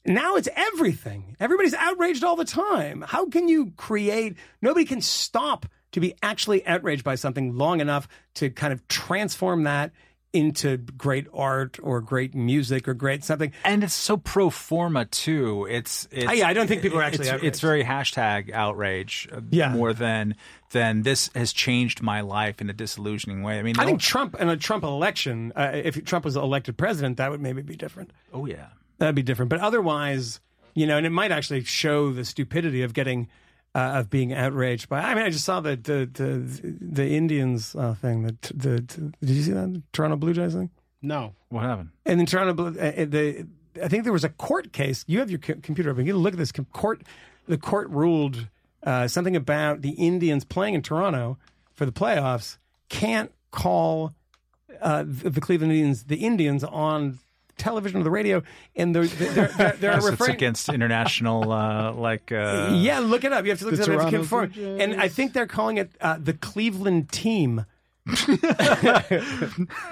now 0.08 0.36
it's 0.36 0.48
everything. 0.56 1.36
Everybody's 1.40 1.74
outraged 1.74 2.24
all 2.24 2.36
the 2.36 2.44
time. 2.44 3.04
How 3.06 3.26
can 3.28 3.48
you 3.48 3.72
create? 3.76 4.36
Nobody 4.62 4.84
can 4.86 5.00
stop 5.00 5.66
to 5.92 6.00
be 6.00 6.14
actually 6.22 6.66
outraged 6.66 7.04
by 7.04 7.14
something 7.14 7.56
long 7.56 7.80
enough 7.80 8.08
to 8.34 8.50
kind 8.50 8.72
of 8.72 8.86
transform 8.88 9.62
that 9.64 9.92
into 10.34 10.76
great 10.76 11.26
art 11.32 11.78
or 11.82 12.02
great 12.02 12.34
music 12.34 12.86
or 12.86 12.92
great 12.92 13.24
something. 13.24 13.50
and 13.64 13.82
it's 13.82 13.94
so 13.94 14.18
pro 14.18 14.50
forma 14.50 15.06
too. 15.06 15.66
It's, 15.70 16.06
it's 16.10 16.26
Ah, 16.28 16.32
yeah, 16.32 16.46
I 16.46 16.52
don't 16.52 16.66
think 16.66 16.82
people 16.82 16.98
are 16.98 17.02
actually 17.02 17.22
It's, 17.22 17.28
outraged. 17.30 17.46
it's 17.46 17.60
very 17.60 17.82
hashtag 17.82 18.52
outrage, 18.52 19.26
uh, 19.32 19.40
Yeah. 19.50 19.70
more 19.72 19.94
than 19.94 20.34
than 20.72 21.00
this 21.02 21.30
has 21.34 21.54
changed 21.54 22.02
my 22.02 22.20
life 22.20 22.60
in 22.60 22.68
a 22.68 22.74
disillusioning 22.74 23.42
way. 23.42 23.58
I 23.58 23.62
mean, 23.62 23.76
I 23.78 23.84
no- 23.84 23.86
think 23.88 24.02
Trump 24.02 24.36
and 24.38 24.50
a 24.50 24.56
Trump 24.58 24.84
election, 24.84 25.50
uh, 25.56 25.70
if 25.72 26.04
Trump 26.04 26.26
was 26.26 26.36
elected 26.36 26.76
president, 26.76 27.16
that 27.16 27.30
would 27.30 27.40
maybe 27.40 27.62
be 27.62 27.74
different. 27.76 28.10
oh 28.34 28.44
yeah, 28.44 28.66
That'd 28.98 29.14
be 29.14 29.22
different. 29.22 29.48
But 29.48 29.60
otherwise, 29.60 30.40
you 30.74 30.86
know, 30.86 30.96
and 30.96 31.06
it 31.06 31.10
might 31.10 31.32
actually 31.32 31.64
show 31.64 32.12
the 32.12 32.24
stupidity 32.24 32.82
of 32.82 32.92
getting 32.92 33.28
uh, 33.74 33.98
of 34.00 34.10
being 34.10 34.32
outraged 34.32 34.88
by. 34.88 35.00
I 35.00 35.14
mean, 35.14 35.24
I 35.24 35.30
just 35.30 35.44
saw 35.44 35.60
the 35.60 35.76
the 35.76 36.08
the, 36.12 36.76
the 36.80 37.08
Indians 37.10 37.74
uh, 37.76 37.94
thing. 37.94 38.22
The, 38.22 38.36
the, 38.54 38.80
did 38.80 39.12
you 39.20 39.42
see 39.42 39.52
that 39.52 39.82
Toronto 39.92 40.16
Blue 40.16 40.32
Jays 40.32 40.54
thing? 40.54 40.70
No. 41.00 41.34
What 41.48 41.62
happened? 41.62 41.90
And 42.04 42.18
then 42.18 42.26
Toronto 42.26 42.54
Blue, 42.54 42.80
uh, 42.80 43.04
the 43.04 43.46
I 43.82 43.88
think 43.88 44.04
there 44.04 44.12
was 44.12 44.24
a 44.24 44.30
court 44.30 44.72
case. 44.72 45.04
You 45.06 45.20
have 45.20 45.30
your 45.30 45.38
co- 45.38 45.60
computer 45.62 45.90
open. 45.90 46.06
You 46.06 46.16
look 46.16 46.34
at 46.34 46.38
this 46.38 46.52
Com- 46.52 46.66
court. 46.72 47.02
The 47.46 47.58
court 47.58 47.88
ruled 47.90 48.48
uh, 48.82 49.08
something 49.08 49.36
about 49.36 49.82
the 49.82 49.90
Indians 49.90 50.44
playing 50.44 50.74
in 50.74 50.82
Toronto 50.82 51.38
for 51.74 51.86
the 51.86 51.92
playoffs 51.92 52.58
can't 52.88 53.32
call 53.50 54.14
uh, 54.80 55.04
the 55.06 55.30
the 55.30 55.40
Cleveland 55.40 55.72
Indians 55.72 56.04
the 56.04 56.16
Indians 56.16 56.64
on 56.64 57.18
television 57.58 58.00
or 58.00 58.04
the 58.04 58.10
radio, 58.10 58.42
and 58.76 58.94
they're 58.94 59.06
they're, 59.06 59.48
they're, 59.48 59.72
they're 59.72 59.92
Yes, 59.92 59.96
it's 60.04 60.10
referring. 60.10 60.34
against 60.34 60.68
international, 60.68 61.52
uh, 61.52 61.92
like. 61.92 62.32
Uh, 62.32 62.70
yeah, 62.74 63.00
look 63.00 63.24
it 63.24 63.32
up. 63.32 63.44
You 63.44 63.50
have 63.50 63.58
to 63.58 63.64
look 63.66 63.74
it 63.74 63.80
up. 63.80 63.88
It's 63.88 63.94
Toronto 63.96 64.10
conform- 64.18 64.48
Blue 64.50 64.78
Jays. 64.78 64.80
And 64.82 65.00
I 65.00 65.08
think 65.08 65.32
they're 65.32 65.46
calling 65.46 65.76
it 65.76 65.90
uh, 66.00 66.16
the 66.18 66.32
Cleveland 66.32 67.10
team. 67.10 67.64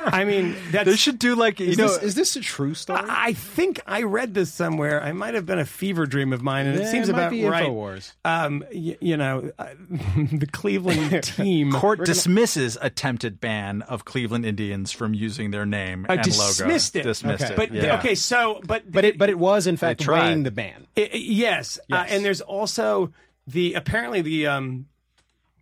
I 0.06 0.24
mean, 0.26 0.56
that's. 0.70 0.86
They 0.88 0.96
should 0.96 1.18
do 1.18 1.34
like 1.34 1.60
you 1.60 1.68
Is, 1.68 1.78
know. 1.78 1.88
this, 1.88 2.02
is 2.02 2.14
this 2.14 2.36
a 2.36 2.40
true 2.40 2.74
story? 2.74 3.02
I 3.08 3.32
think 3.32 3.80
I 3.86 4.02
read 4.02 4.34
this 4.34 4.52
somewhere. 4.52 5.02
I 5.02 5.12
might 5.12 5.34
have 5.34 5.46
been 5.46 5.58
a 5.58 5.64
fever 5.66 6.06
dream 6.06 6.32
of 6.32 6.42
mine, 6.42 6.66
and 6.66 6.78
it 6.80 6.88
seems 6.88 7.08
it 7.08 7.12
might 7.12 7.18
about 7.22 7.30
be 7.30 7.44
right. 7.44 7.66
Infowars. 7.66 8.12
Um, 8.24 8.64
y- 8.72 8.96
you 9.00 9.16
know, 9.16 9.50
uh, 9.58 9.66
the 10.16 10.48
Cleveland 10.50 11.22
team. 11.24 11.72
Court 11.72 12.04
dismisses 12.04 12.76
attempted 12.80 13.40
ban 13.40 13.82
of 13.82 14.04
Cleveland 14.04 14.46
Indians 14.46 14.92
from 14.92 15.14
using 15.14 15.50
their 15.50 15.66
name 15.66 16.06
Uh, 16.08 16.14
and 16.14 16.22
dismissed 16.22 16.94
logo. 16.94 17.00
it. 17.00 17.08
Dismissed 17.08 17.44
Okay. 17.44 17.52
it. 17.52 17.56
But 17.56 17.72
yeah. 17.72 17.98
okay, 17.98 18.14
so 18.14 18.60
but 18.66 18.90
But 18.90 19.04
it 19.04 19.18
but 19.18 19.28
it 19.30 19.38
was 19.38 19.66
in 19.66 19.76
fact 19.76 20.00
tried. 20.00 20.20
weighing 20.26 20.42
the 20.42 20.50
ban. 20.50 20.86
I- 20.96 21.10
I- 21.12 21.16
yes, 21.16 21.78
Uh, 21.90 21.96
Yes. 21.96 22.08
and 22.10 22.24
there's 22.24 22.40
also 22.40 23.12
the 23.46 23.74
apparently 23.74 24.22
the 24.22 24.46
um 24.46 24.86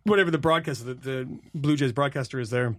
whatever 0.05 0.31
the 0.31 0.37
broadcaster 0.37 0.85
the, 0.85 0.93
the 0.93 1.27
Blue 1.53 1.75
Jays 1.75 1.91
broadcaster 1.91 2.39
is 2.39 2.49
there. 2.49 2.75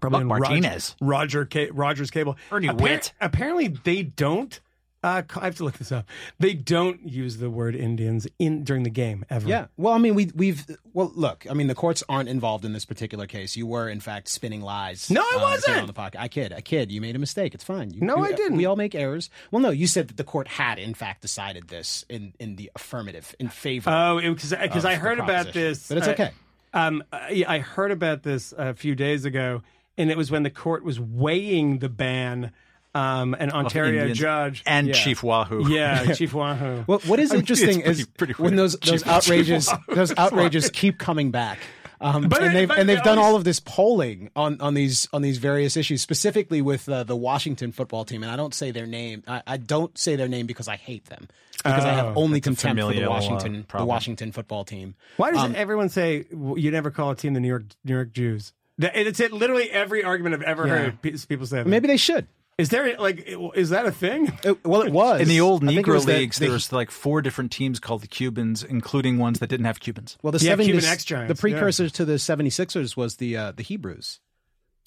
Probably 0.00 0.16
Buck 0.18 0.22
in 0.22 0.28
Rog- 0.28 0.40
Martinez. 0.40 0.96
Roger, 1.00 1.44
Ca- 1.44 1.70
Rogers 1.72 2.10
Cable, 2.10 2.36
Ernie 2.50 2.68
Appar- 2.68 2.80
Witt. 2.80 3.12
Apparently, 3.20 3.68
they 3.68 4.02
don't. 4.02 4.58
Uh, 5.04 5.22
I 5.36 5.44
have 5.44 5.56
to 5.56 5.64
look 5.64 5.76
this 5.76 5.92
up. 5.92 6.08
They 6.40 6.54
don't 6.54 7.06
use 7.06 7.36
the 7.36 7.50
word 7.50 7.76
Indians 7.76 8.26
in 8.38 8.64
during 8.64 8.84
the 8.84 8.90
game 8.90 9.26
ever. 9.28 9.46
Yeah. 9.46 9.66
Well, 9.76 9.92
I 9.92 9.98
mean, 9.98 10.14
we 10.14 10.30
we've 10.34 10.64
well, 10.94 11.12
look. 11.14 11.46
I 11.48 11.52
mean, 11.52 11.66
the 11.66 11.74
courts 11.74 12.02
aren't 12.08 12.30
involved 12.30 12.64
in 12.64 12.72
this 12.72 12.86
particular 12.86 13.26
case. 13.26 13.54
You 13.54 13.66
were, 13.66 13.86
in 13.86 14.00
fact, 14.00 14.28
spinning 14.28 14.62
lies. 14.62 15.10
No, 15.10 15.20
I 15.20 15.34
um, 15.36 15.42
wasn't. 15.42 15.76
on 15.76 15.86
the 15.86 15.92
podcast. 15.92 16.20
I 16.20 16.28
kid. 16.28 16.54
I 16.54 16.62
kid. 16.62 16.90
You 16.90 17.02
made 17.02 17.16
a 17.16 17.18
mistake. 17.18 17.54
It's 17.54 17.62
fine. 17.62 17.90
You, 17.90 18.00
No, 18.00 18.16
you- 18.16 18.24
I 18.24 18.32
didn't. 18.32 18.56
We 18.56 18.64
all 18.64 18.76
make 18.76 18.94
errors. 18.94 19.28
Well, 19.50 19.60
no, 19.60 19.68
you 19.68 19.86
said 19.86 20.08
that 20.08 20.16
the 20.16 20.24
court 20.24 20.48
had, 20.48 20.78
in 20.78 20.94
fact, 20.94 21.20
decided 21.20 21.68
this 21.68 22.06
in 22.08 22.32
in 22.40 22.56
the 22.56 22.70
affirmative 22.74 23.36
in 23.38 23.48
favor. 23.50 23.90
Oh, 23.90 24.18
because 24.22 24.54
because 24.54 24.86
I 24.86 24.94
heard 24.94 25.18
about 25.20 25.52
this, 25.52 25.86
but 25.86 25.98
it's 25.98 26.08
uh, 26.08 26.12
okay. 26.12 26.24
Uh, 26.24 26.30
yeah, 26.74 27.50
I 27.50 27.58
heard 27.60 27.90
about 27.90 28.22
this 28.22 28.52
a 28.56 28.74
few 28.74 28.94
days 28.94 29.24
ago, 29.24 29.62
and 29.96 30.10
it 30.10 30.16
was 30.16 30.30
when 30.30 30.42
the 30.42 30.50
court 30.50 30.84
was 30.84 30.98
weighing 31.00 31.78
the 31.78 31.88
ban. 31.88 32.52
Um, 32.96 33.34
an 33.40 33.50
Ontario 33.50 34.02
Indians 34.02 34.18
judge 34.20 34.62
and 34.66 34.86
Yeah. 34.86 34.92
Chief 34.94 35.20
Wahoo. 35.24 35.68
yeah, 35.68 36.12
Chief 36.14 36.32
Wahoo. 36.32 36.84
Well, 36.86 37.00
what 37.06 37.18
is 37.18 37.32
I 37.32 37.34
mean, 37.34 37.40
interesting 37.40 37.82
pretty- 37.82 38.00
is 38.02 38.06
pretty 38.06 38.32
when 38.34 38.54
those 38.54 38.76
those 38.76 39.02
Chief- 39.02 39.08
outrages 39.08 39.66
Chief 39.66 39.78
those 39.96 40.12
outrages 40.16 40.70
keep 40.70 40.98
coming 41.00 41.32
back. 41.32 41.58
Um, 42.04 42.28
But 42.28 42.42
and 42.42 42.50
it- 42.50 42.54
they've 42.54 42.68
but 42.68 42.78
and 42.78 42.88
they've 42.88 42.98
it 42.98 43.04
done 43.04 43.18
always- 43.18 43.30
all 43.32 43.36
of 43.36 43.44
this 43.44 43.60
polling 43.60 44.30
on, 44.36 44.60
on 44.60 44.74
these 44.74 45.08
on 45.12 45.22
these 45.22 45.38
various 45.38 45.76
issues, 45.76 46.02
specifically 46.02 46.60
with 46.60 46.88
uh, 46.88 47.02
the 47.04 47.16
Washington 47.16 47.72
football 47.72 48.04
team. 48.04 48.22
And 48.22 48.30
I 48.30 48.36
don't 48.36 48.52
say 48.54 48.70
their 48.70 48.86
name. 48.86 49.22
I, 49.26 49.42
I 49.46 49.56
don't 49.56 49.96
say 49.96 50.14
their 50.16 50.28
name 50.28 50.46
because 50.46 50.68
I 50.68 50.76
hate 50.76 51.06
them. 51.06 51.28
Because 51.58 51.84
I 51.84 51.92
have 51.94 52.16
Oh, 52.16 52.20
only 52.22 52.40
contempt 52.42 52.78
for 52.78 52.86
the 52.88 52.92
familial, 52.92 53.10
uh, 53.10 53.14
Washington 53.14 53.66
the. 53.72 53.84
Washington 53.86 54.32
football 54.32 54.64
team. 54.64 54.94
Why 55.16 55.30
does 55.30 55.40
Um, 55.40 55.54
everyone 55.56 55.88
say 55.88 56.26
you 56.30 56.70
never 56.70 56.90
call 56.90 57.10
a 57.12 57.16
team 57.16 57.32
the 57.32 57.40
New 57.40 57.48
York 57.48 57.64
New 57.84 57.94
York 57.94 58.12
Jews? 58.12 58.52
It's 58.76 59.20
it, 59.20 59.32
literally 59.32 59.70
every 59.70 60.04
argument 60.04 60.34
I've 60.34 60.42
ever 60.42 60.66
Yeah. 60.66 60.76
heard. 60.76 61.02
People 61.28 61.46
say 61.46 61.58
that. 61.58 61.66
Maybe 61.66 61.86
they 61.86 61.96
should. 61.96 62.26
Is 62.58 62.68
there 62.68 62.96
like 62.98 63.28
is 63.54 63.70
that 63.70 63.86
a 63.86 63.90
thing? 63.92 64.32
It- 64.44 64.64
well, 64.64 64.82
it 64.82 64.92
was 64.92 65.20
In 65.20 65.28
the 65.28 65.40
old 65.40 65.64
I 65.64 65.68
think 65.68 65.80
it 65.80 65.84
Negro 65.90 66.04
leagues, 66.04 66.38
the- 66.38 66.46
there 66.46 66.52
was 66.52 66.72
like 66.72 66.90
four 66.90 67.20
different 67.22 67.50
teams 67.52 67.80
called 67.80 68.02
the 68.02 68.06
Cubans, 68.06 68.62
including 68.62 69.18
ones 69.18 69.38
that 69.40 69.48
didn't 69.48 69.66
have 69.66 69.80
Cubans. 69.80 70.16
well, 70.22 70.32
the 70.32 70.38
Yeah, 70.44 70.54
70s, 70.56 70.64
Cuban 70.64 70.84
X-Giants, 70.84 71.28
the 71.34 71.40
precursor 71.40 71.88
to 71.90 72.04
the 72.04 72.14
76ers 72.14 72.96
was 72.96 73.16
the 73.16 73.36
uh, 73.36 73.52
the 73.52 73.62
Hebrews. 73.62 74.20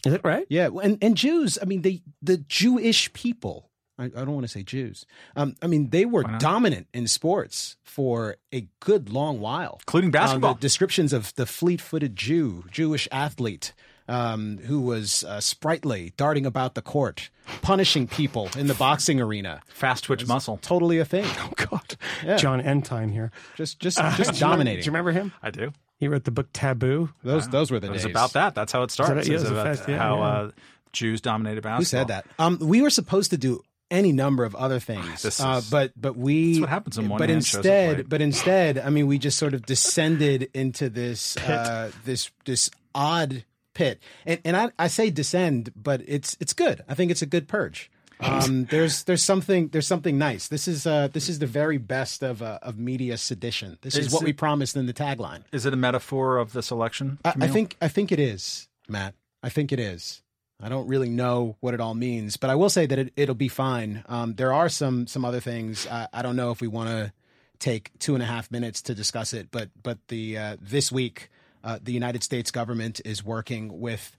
Is 0.05 0.13
it 0.13 0.21
right? 0.23 0.45
Yeah, 0.49 0.69
and 0.81 0.97
and 1.01 1.17
Jews. 1.17 1.57
I 1.61 1.65
mean, 1.65 1.81
they 1.81 2.01
the 2.21 2.37
Jewish 2.37 3.11
people. 3.13 3.69
I, 3.99 4.05
I 4.05 4.09
don't 4.09 4.33
want 4.33 4.43
to 4.43 4.47
say 4.47 4.61
Jews. 4.61 5.07
Um, 5.35 5.55
I 5.59 5.65
mean, 5.65 5.89
they 5.89 6.05
were 6.05 6.21
dominant 6.37 6.85
in 6.93 7.07
sports 7.07 7.77
for 7.83 8.37
a 8.53 8.67
good 8.79 9.09
long 9.09 9.39
while, 9.39 9.79
Including 9.87 10.11
basketball. 10.11 10.51
Um, 10.51 10.57
the 10.57 10.61
descriptions 10.61 11.13
of 11.13 11.33
the 11.33 11.47
fleet-footed 11.47 12.15
Jew, 12.15 12.65
Jewish 12.71 13.07
athlete. 13.11 13.73
Um, 14.09 14.57
who 14.59 14.79
was 14.79 15.23
uh, 15.25 15.41
sprightly, 15.41 16.13
darting 16.15 16.45
about 16.45 16.75
the 16.75 16.81
court, 16.81 17.29
punishing 17.61 18.07
people 18.07 18.49
in 18.57 18.67
the 18.67 18.73
boxing 18.73 19.19
arena. 19.19 19.61
Fast 19.67 20.05
twitch 20.05 20.25
muscle. 20.25 20.57
Totally 20.61 20.99
a 20.99 21.05
thing. 21.05 21.25
Oh 21.39 21.51
God, 21.55 21.97
Jon 22.37 22.61
Entine 22.61 23.09
here. 23.09 23.31
Just, 23.55 23.79
just, 23.79 23.97
Do 23.99 24.03
you 24.05 24.09
just 24.11 24.19
remember- 24.19 24.39
dominating. 24.39 24.81
Do 24.83 24.85
you 24.85 24.91
remember 24.91 25.11
him? 25.11 25.33
I 25.43 25.51
do. 25.51 25.73
He 25.99 26.07
wrote 26.07 26.23
the 26.23 26.31
book 26.31 26.47
Taboo. 26.53 27.09
Those, 27.23 27.49
those 27.49 27.69
were 27.71 27.79
the 27.81 27.87
It 27.87 27.91
was 27.93 28.05
about 28.05 28.33
that. 28.33 28.55
That's 28.55 28.71
how 28.71 28.83
it 28.83 28.91
starts. 28.91 29.11
it? 29.11 29.15
Yeah, 29.29 29.35
It's 29.35 29.43
it 29.43 29.49
was 29.49 29.51
about 29.51 29.75
fast- 29.77 29.89
yeah, 29.89 29.97
how 29.97 30.15
yeah. 30.17 30.23
Uh, 30.23 30.51
Jews 30.93 31.19
dominated 31.21 31.61
basketball. 31.63 31.79
Who 31.79 31.85
said 31.85 32.07
that? 32.07 32.25
Um, 32.39 32.59
we 32.61 32.81
were 32.81 32.89
supposed 32.89 33.31
to 33.31 33.37
do 33.37 33.61
any 33.91 34.11
number 34.11 34.43
of 34.45 34.53
other 34.55 34.79
things, 34.79 35.21
This 35.23 35.39
uh, 35.41 35.61
but 35.71 35.91
but 35.99 36.15
we. 36.15 36.53
That's 36.53 36.61
what 36.61 36.69
happens 36.69 36.97
when 36.97 37.07
But 37.07 37.19
one-man 37.19 37.41
shows 37.41 37.55
up 37.55 37.59
instead, 37.65 37.97
late. 37.97 38.09
but 38.09 38.21
instead, 38.21 38.77
I 38.77 38.89
mean, 38.89 39.07
we 39.07 39.17
just 39.17 39.37
sort 39.37 39.53
of 39.53 39.65
descended 39.65 40.49
into 40.53 40.89
this 40.89 41.35
uh, 41.37 41.91
this 42.05 42.29
this 42.45 42.69
odd 42.95 43.43
pit, 43.77 44.01
and 44.25 44.41
and 44.43 44.57
I, 44.57 44.71
I 44.79 44.87
say 44.87 45.09
descend, 45.11 45.71
but 45.75 46.01
it's 46.07 46.35
it's 46.39 46.53
good. 46.53 46.83
I 46.89 46.95
think 46.95 47.11
it's 47.11 47.21
a 47.21 47.27
good 47.27 47.47
purge. 47.47 47.91
Um, 48.19 48.65
there's 48.71 49.03
there's 49.03 49.23
something 49.23 49.67
there's 49.69 49.87
something 49.87 50.17
nice. 50.17 50.47
This 50.47 50.67
is 50.67 50.87
uh, 50.87 51.09
this 51.13 51.29
is 51.29 51.39
the 51.39 51.45
very 51.45 51.77
best 51.77 52.23
of 52.23 52.41
uh, 52.41 52.59
of 52.63 52.79
media 52.79 53.17
sedition. 53.17 53.77
This 53.81 53.95
is, 53.95 54.07
Is 54.07 54.13
what 54.13 54.23
we 54.23 54.33
promised 54.33 54.75
in 54.75 54.87
the 54.87 54.93
tagline. 54.93 55.43
Is 55.51 55.65
it 55.65 55.73
a 55.73 55.77
metaphor 55.77 56.37
of 56.37 56.53
this 56.53 56.71
election? 56.71 57.19
I, 57.23 57.33
I 57.41 57.47
think 57.47 57.77
I 57.79 57.87
think 57.87 58.11
it 58.11 58.19
is, 58.19 58.67
Matt. 58.89 59.13
I 59.43 59.49
think 59.49 59.71
it 59.71 59.79
is. 59.79 60.23
I 60.59 60.69
don't 60.69 60.87
really 60.87 61.09
know 61.09 61.55
what 61.59 61.75
it 61.75 61.79
all 61.79 61.93
means, 61.93 62.35
but 62.35 62.49
I 62.49 62.55
will 62.55 62.71
say 62.71 62.87
that 62.87 62.97
it, 62.97 63.13
it'll 63.15 63.35
be 63.35 63.47
fine. 63.47 64.03
Um, 64.07 64.33
there 64.33 64.51
are 64.51 64.69
some 64.69 65.05
some 65.05 65.23
other 65.23 65.39
things. 65.39 65.85
I, 65.85 66.07
I 66.11 66.23
don't 66.23 66.35
know 66.35 66.49
if 66.49 66.61
we 66.61 66.67
want 66.67 66.89
to 66.89 67.13
take 67.59 67.91
two 67.99 68.15
and 68.15 68.23
a 68.23 68.25
half 68.25 68.49
minutes 68.49 68.81
to 68.83 68.95
discuss 68.95 69.33
it, 69.33 69.49
but 69.51 69.69
but 69.83 69.99
the 70.07 70.37
uh, 70.37 70.57
this 70.59 70.91
week 70.91 71.29
uh, 71.67 71.77
the 71.83 71.91
United 71.93 72.23
States 72.23 72.49
government 72.49 72.99
is 73.05 73.23
working 73.23 73.79
with 73.79 74.15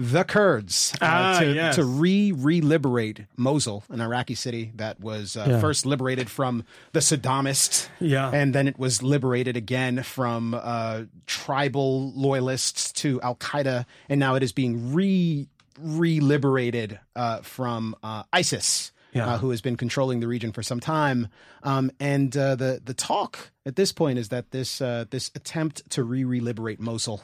the 0.00 0.22
Kurds 0.24 0.92
uh, 1.00 1.06
Ah, 1.06 1.38
to, 1.40 1.52
yes. 1.52 1.74
to 1.76 1.84
re 1.84 2.30
re-liberate 2.30 3.26
Mosul, 3.36 3.82
an 3.88 4.00
Iraqi 4.00 4.34
city 4.36 4.70
that 4.76 5.00
was 5.00 5.36
uh, 5.36 5.44
Yeah. 5.48 5.60
first 5.60 5.86
liberated 5.86 6.28
from 6.30 6.64
the 6.92 7.00
Saddamists, 7.00 7.88
Yeah. 7.98 8.30
and 8.30 8.54
then 8.54 8.68
it 8.68 8.78
was 8.78 9.02
liberated 9.02 9.56
again 9.56 10.02
from 10.04 10.54
uh, 10.54 11.02
tribal 11.26 12.12
loyalists 12.12 12.92
to 13.02 13.20
Al 13.22 13.34
Qaeda, 13.36 13.86
and 14.08 14.20
now 14.20 14.34
it 14.36 14.42
is 14.42 14.52
being 14.52 14.92
re 14.92 15.48
re-liberated 15.80 16.98
uh, 17.14 17.40
from 17.42 17.94
uh, 18.02 18.22
ISIS, 18.32 18.90
Yeah. 19.12 19.26
uh, 19.26 19.38
who 19.38 19.50
has 19.50 19.62
been 19.62 19.76
controlling 19.76 20.20
the 20.20 20.28
region 20.28 20.52
for 20.52 20.62
some 20.62 20.80
time. 20.80 21.28
Um, 21.62 21.90
and 21.98 22.36
uh, 22.36 22.56
the 22.56 22.80
the 22.84 22.94
talk 22.94 23.50
at 23.64 23.76
this 23.76 23.90
point 23.92 24.18
is 24.18 24.28
that 24.28 24.50
this 24.50 24.80
uh, 24.80 25.06
this 25.10 25.30
attempt 25.34 25.88
to 25.90 26.02
re 26.02 26.24
re-liberate 26.24 26.78
Mosul 26.78 27.22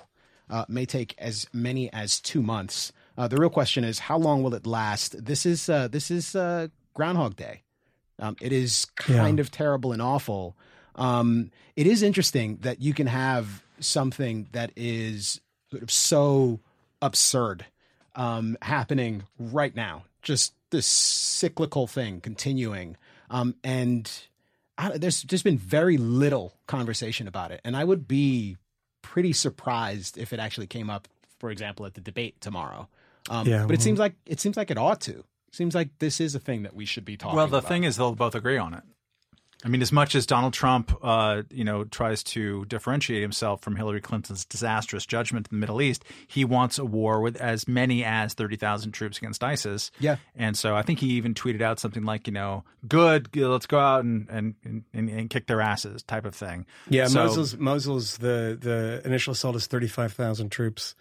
uh, 0.51 0.65
may 0.69 0.87
take 0.87 1.15
as 1.19 1.47
many 1.53 1.93
as 1.93 2.21
two 2.21 2.43
months. 2.43 2.93
Uh, 3.17 3.29
the 3.29 3.37
real 3.37 3.51
question 3.51 3.85
is 3.85 3.99
how 3.99 4.19
long 4.19 4.43
will 4.43 4.55
it 4.55 4.67
last? 4.67 5.25
This 5.25 5.47
is 5.47 5.69
uh, 5.69 5.89
this 5.89 6.11
is 6.11 6.35
uh, 6.35 6.69
Groundhog 6.95 7.37
Day. 7.37 7.63
Um, 8.19 8.37
it 8.41 8.53
is 8.53 8.87
kind 8.97 9.41
of 9.41 9.51
terrible 9.51 9.93
and 9.93 10.01
awful. 10.01 10.57
Um, 10.95 11.51
it 11.75 11.87
is 11.87 12.03
interesting 12.03 12.59
that 12.63 12.81
you 12.81 12.95
can 12.95 13.09
have 13.09 13.65
something 13.81 14.49
that 14.53 14.71
is 14.77 15.41
sort 15.71 15.83
of 15.83 15.91
so 15.91 16.61
absurd 17.03 17.67
um, 18.15 18.57
happening 18.63 19.25
right 19.39 19.75
now. 19.75 20.05
Just 20.23 20.55
this 20.75 20.87
cyclical 20.87 21.87
thing 21.87 22.21
continuing. 22.21 22.97
Um, 23.31 23.55
and 23.65 24.11
I, 24.77 24.99
there's 24.99 25.23
just 25.23 25.45
been 25.45 25.59
very 25.59 25.97
little 25.97 26.55
conversation 26.67 27.27
about 27.29 27.51
it. 27.51 27.61
And 27.65 27.77
I 27.77 27.85
would 27.85 28.07
be 28.07 28.57
pretty 29.03 29.33
surprised 29.33 30.19
if 30.19 30.33
it 30.33 30.41
actually 30.41 30.67
came 30.67 30.91
up, 30.91 31.09
for 31.39 31.51
example, 31.51 31.87
at 31.87 31.95
the 31.95 32.01
debate 32.01 32.41
tomorrow. 32.41 32.89
Um, 33.31 33.47
Yeah, 33.47 33.65
but 33.67 33.75
it 33.75 33.81
mhm. 33.81 33.83
seems 33.83 33.99
like 33.99 34.15
it 34.27 34.41
seems 34.41 34.57
like 34.57 34.71
it 34.71 34.79
ought 34.79 35.01
to. 35.03 35.25
Seems 35.53 35.75
like 35.75 35.91
this 36.01 36.21
is 36.21 36.35
a 36.35 36.41
thing 36.41 36.65
that 36.65 36.75
we 36.75 36.85
should 36.85 37.05
be 37.05 37.17
talking. 37.17 37.35
About. 37.35 37.37
Well, 37.37 37.47
the 37.47 37.59
about. 37.59 37.69
thing 37.69 37.85
is, 37.85 37.97
they'll 37.97 38.15
both 38.15 38.35
agree 38.35 38.59
on 38.59 38.75
it. 38.75 38.83
I 39.65 39.69
mean, 39.69 39.81
as 39.81 39.91
much 39.93 40.15
as 40.15 40.27
Donald 40.27 40.53
Trump, 40.53 40.95
uh, 41.03 41.43
you 41.51 41.65
know, 41.65 41.85
tries 41.85 42.23
to 42.25 42.67
differentiate 42.67 43.23
himself 43.23 43.63
from 43.63 43.77
Hillary 43.77 44.03
Clinton's 44.03 44.45
disastrous 44.45 45.07
judgment 45.07 45.49
in 45.51 45.57
the 45.57 45.61
Middle 45.61 45.81
East, 45.81 46.05
he 46.27 46.45
wants 46.45 46.79
a 46.79 46.85
war 46.85 47.21
with 47.23 47.37
as 47.37 47.67
many 47.67 48.05
as 48.05 48.35
thirty 48.35 48.57
thousand 48.57 48.93
troops 48.93 49.17
against 49.19 49.43
ISIS. 49.43 49.91
Yeah. 49.99 50.17
and 50.37 50.57
so 50.57 50.77
I 50.77 50.83
think 50.83 50.99
he 50.99 51.13
even 51.13 51.33
tweeted 51.33 51.63
out 51.63 51.81
something 51.81 52.05
like, 52.05 52.27
you 52.27 52.33
know, 52.35 52.65
"Good, 52.87 53.35
let's 53.35 53.67
go 53.67 53.79
out 53.79 54.05
and 54.05 54.29
and 54.29 54.55
and, 54.65 54.85
and 54.93 55.31
kick 55.31 55.47
their 55.47 55.63
asses," 55.63 56.03
type 56.03 56.27
of 56.27 56.35
thing. 56.35 56.67
Yeah, 56.91 57.07
So- 57.07 57.25
Mosul's 57.25 57.57
Mosul's 57.57 58.19
the 58.19 58.59
the 58.61 59.01
initial 59.07 59.33
assault 59.33 59.57
is 59.57 59.67
thirty 59.67 59.89
five 59.89 60.13
thousand 60.13 60.51
troops, 60.51 60.95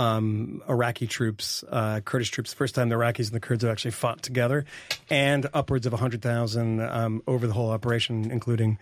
um, 0.00 0.62
Iraqi 0.66 1.06
troops, 1.06 1.62
uh, 1.68 2.00
Kurdish 2.00 2.30
troops. 2.30 2.54
First 2.54 2.74
time 2.74 2.88
the 2.88 2.94
Iraqis 2.94 3.26
and 3.26 3.34
the 3.34 3.40
Kurds 3.40 3.62
have 3.62 3.70
actually 3.70 3.90
fought 3.90 4.22
together, 4.22 4.64
and 5.10 5.46
upwards 5.52 5.84
of 5.86 5.92
hundred 5.92 6.22
thousand 6.22 6.80
um, 6.80 7.22
over 7.26 7.46
the 7.46 7.52
whole 7.52 7.70
operation, 7.70 8.30
including. 8.30 8.78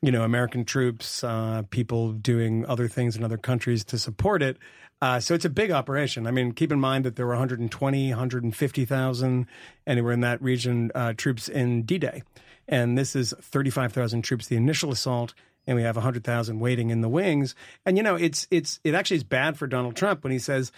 You 0.00 0.12
know, 0.12 0.22
American 0.22 0.64
troops, 0.64 1.24
uh, 1.24 1.64
people 1.70 2.12
doing 2.12 2.64
other 2.66 2.86
things 2.86 3.16
in 3.16 3.24
other 3.24 3.36
countries 3.36 3.82
to 3.86 3.98
support 3.98 4.44
it. 4.44 4.56
Uh, 5.02 5.18
so 5.18 5.34
it's 5.34 5.44
a 5.44 5.50
big 5.50 5.72
operation. 5.72 6.28
I 6.28 6.30
mean, 6.30 6.52
keep 6.52 6.70
in 6.70 6.78
mind 6.78 7.04
that 7.04 7.16
there 7.16 7.26
were 7.26 7.32
120, 7.32 8.10
150,000 8.10 9.46
anywhere 9.88 10.12
in 10.12 10.20
that 10.20 10.40
region 10.40 10.92
uh, 10.94 11.14
troops 11.14 11.48
in 11.48 11.82
D-Day, 11.82 12.22
and 12.68 12.96
this 12.96 13.16
is 13.16 13.34
35,000 13.42 14.22
troops. 14.22 14.46
The 14.46 14.54
initial 14.54 14.92
assault, 14.92 15.34
and 15.68 15.76
we 15.76 15.82
have 15.82 15.96
100,000 15.96 16.58
waiting 16.58 16.90
in 16.90 17.02
the 17.02 17.08
wings. 17.08 17.54
And 17.86 17.96
you 17.96 18.02
know, 18.02 18.16
it's 18.16 18.48
it's 18.50 18.80
it 18.82 18.94
actually 18.94 19.18
is 19.18 19.24
bad 19.24 19.56
for 19.56 19.68
Donald 19.68 19.94
Trump 19.94 20.24
when 20.24 20.32
he 20.32 20.40
says, 20.40 20.72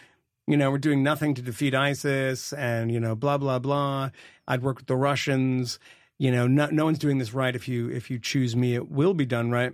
you 0.47 0.57
know, 0.57 0.71
we're 0.71 0.79
doing 0.79 1.03
nothing 1.03 1.33
to 1.35 1.43
defeat 1.43 1.75
ISIS, 1.75 2.53
and 2.53 2.93
you 2.93 3.01
know, 3.01 3.15
blah 3.15 3.39
blah 3.39 3.61
blah. 3.61 4.11
I'd 4.47 4.63
work 4.63 4.79
with 4.79 4.87
the 4.87 4.97
Russians. 4.97 5.79
You 6.19 6.31
know, 6.31 6.47
no, 6.47 6.67
no 6.67 6.85
one's 6.85 6.99
doing 6.99 7.17
this 7.17 7.33
right. 7.33 7.55
If 7.55 7.69
you 7.69 7.89
if 7.89 8.11
you 8.11 8.19
choose 8.19 8.55
me, 8.55 8.75
it 8.75 8.91
will 8.91 9.15
be 9.15 9.25
done 9.25 9.51
right 9.51 9.73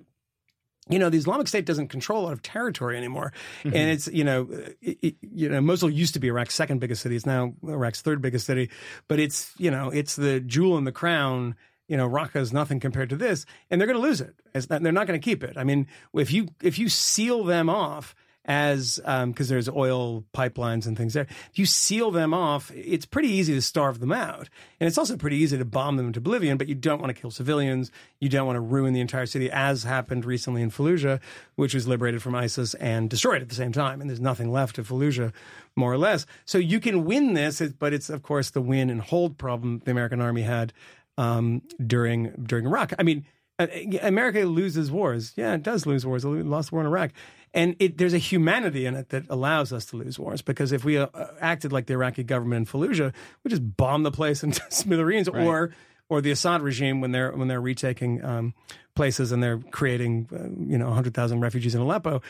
you 0.89 1.01
know, 1.01 1.11
the 1.11 1.19
Islamic 1.19 1.49
State 1.49 1.65
doesn't 1.65 1.89
control 1.89 2.23
a 2.23 2.25
lot 2.27 2.33
of 2.33 2.43
territory 2.43 2.97
anymore, 2.97 3.33
mm-hmm. 3.65 3.77
and 3.77 3.91
it's 3.91 4.07
you 4.07 4.23
know, 4.23 4.49
it, 4.81 4.99
it- 5.03 5.17
you 5.21 5.49
know, 5.49 5.61
Mosul 5.61 5.91
used 5.91 6.15
to 6.15 6.21
be 6.21 6.29
Iraq's 6.29 6.55
second 6.55 6.79
biggest 6.79 7.03
city. 7.03 7.17
It's 7.17 7.27
now 7.27 7.55
Iraq's 7.67 8.03
third 8.03 8.23
biggest 8.23 8.47
city, 8.47 8.71
but 9.09 9.19
it's 9.19 9.53
you 9.59 9.71
know, 9.71 9.91
it's 9.91 10.15
the 10.17 10.41
jewel 10.41 10.79
in 10.79 10.85
the 10.85 10.93
crown. 10.93 11.57
You 11.89 11.97
know, 11.97 12.09
Raqqa 12.09 12.37
is 12.37 12.53
nothing 12.53 12.81
compared 12.81 13.11
to 13.11 13.17
this, 13.17 13.47
and 13.71 13.81
they're 13.81 13.87
going 13.87 14.01
to 14.01 14.03
lose 14.03 14.21
it. 14.21 14.35
They're 14.53 14.93
not 14.93 15.07
going 15.07 15.21
to 15.21 15.25
keep 15.25 15.45
it. 15.45 15.57
I 15.57 15.65
mean, 15.65 15.87
if 16.15 16.33
you 16.33 16.49
if 16.63 16.79
you 16.79 16.89
seal 16.89 17.45
them 17.45 17.69
off 17.69 18.15
as 18.47 19.01
um, 19.05 19.33
because 19.33 19.49
there's 19.49 19.69
oil 19.69 20.25
pipelines 20.33 20.87
and 20.87 20.97
things 20.97 21.15
there. 21.15 21.27
If 21.51 21.59
you 21.59 21.67
seal 21.67 22.11
them 22.11 22.33
off, 22.33 22.71
it's 22.75 23.05
pretty 23.05 23.29
easy 23.29 23.55
to 23.55 23.63
starve 23.63 23.99
them 23.99 24.13
out, 24.13 24.49
and 24.81 24.87
it's 24.87 24.99
also 24.99 25.17
pretty 25.17 25.37
easy 25.37 25.59
to 25.59 25.65
bomb 25.65 25.97
them 25.97 26.07
into 26.07 26.19
oblivion. 26.19 26.57
But 26.57 26.69
you 26.69 26.75
don't 26.75 27.01
want 27.01 27.15
to 27.15 27.21
kill 27.21 27.31
civilians. 27.31 27.91
You 28.21 28.29
don't 28.29 28.47
want 28.47 28.57
to 28.57 28.61
ruin 28.61 28.95
the 28.95 29.01
entire 29.01 29.27
city, 29.27 29.51
as 29.51 29.83
happened 29.83 30.25
recently 30.25 30.63
in 30.63 30.71
Fallujah, 30.71 31.21
which 31.57 31.75
was 31.75 31.89
liberated 31.89 32.23
from 32.23 32.35
ISIS 32.35 32.75
and 32.75 33.11
destroyed 33.11 33.43
at 33.43 33.49
the 33.49 33.55
same 33.55 33.73
time. 33.73 34.01
And 34.01 34.09
there's 34.09 34.21
nothing 34.21 34.51
left 34.51 34.79
of 34.79 34.89
Fallujah, 34.89 35.33
more 35.75 35.93
or 35.93 35.99
less. 35.99 36.25
So 36.45 36.59
you 36.59 36.81
can 36.81 37.05
win 37.05 37.35
this, 37.35 37.61
but 37.79 37.93
it's 37.93 38.09
of 38.09 38.23
course 38.23 38.51
the 38.51 38.63
win 38.63 38.91
and 38.91 39.01
hold 39.01 39.39
problem 39.39 39.83
the 39.85 39.91
American 39.91 40.21
army 40.21 40.43
had 40.43 40.73
um, 41.19 41.63
during 41.85 42.33
during 42.43 42.67
Iraq. 42.67 42.93
I 42.99 43.03
mean, 43.03 43.25
uh, 43.59 43.67
America 44.03 44.41
loses 44.41 44.91
wars. 44.91 45.33
Yeah, 45.37 45.55
it 45.55 45.63
does 45.63 45.87
lose 45.87 46.05
wars. 46.05 46.25
It 46.25 46.29
lost 46.29 46.71
the 46.71 46.75
war 46.75 46.83
in 46.83 46.87
Iraq, 46.87 47.13
and 47.55 47.77
it, 47.79 47.99
there's 47.99 48.15
a 48.15 48.19
humanity 48.19 48.87
in 48.87 48.95
it 48.95 49.09
that 49.11 49.25
allows 49.29 49.73
us 49.73 49.87
to 49.87 49.97
lose 49.97 50.19
wars. 50.19 50.43
Because 50.43 50.73
if 50.73 50.85
we 50.85 50.99
uh, 50.99 51.09
acted 51.41 51.73
like 51.73 51.87
the 51.87 51.95
Iraqi 51.95 52.23
government 52.23 52.69
in 52.69 52.81
Fallujah, 52.81 53.13
we 53.43 53.51
just 53.51 53.77
bomb 53.77 54.03
the 54.03 54.11
place 54.11 54.43
into 54.43 54.63
smithereens, 54.71 55.29
or 55.29 55.73
or 56.09 56.21
the 56.21 56.31
Assad 56.31 56.63
regime 56.63 57.01
when 57.01 57.13
they're 57.13 57.33
when 57.33 57.49
they're 57.49 57.61
retaking 57.61 58.25
um, 58.25 58.55
places 58.95 59.33
and 59.33 59.43
they're 59.43 59.59
creating 59.59 60.29
uh, 60.33 60.45
you 60.71 60.79
know 60.79 60.87
100,000 60.87 61.41
refugees 61.41 61.75
in 61.75 61.81
Aleppo. 61.81 62.23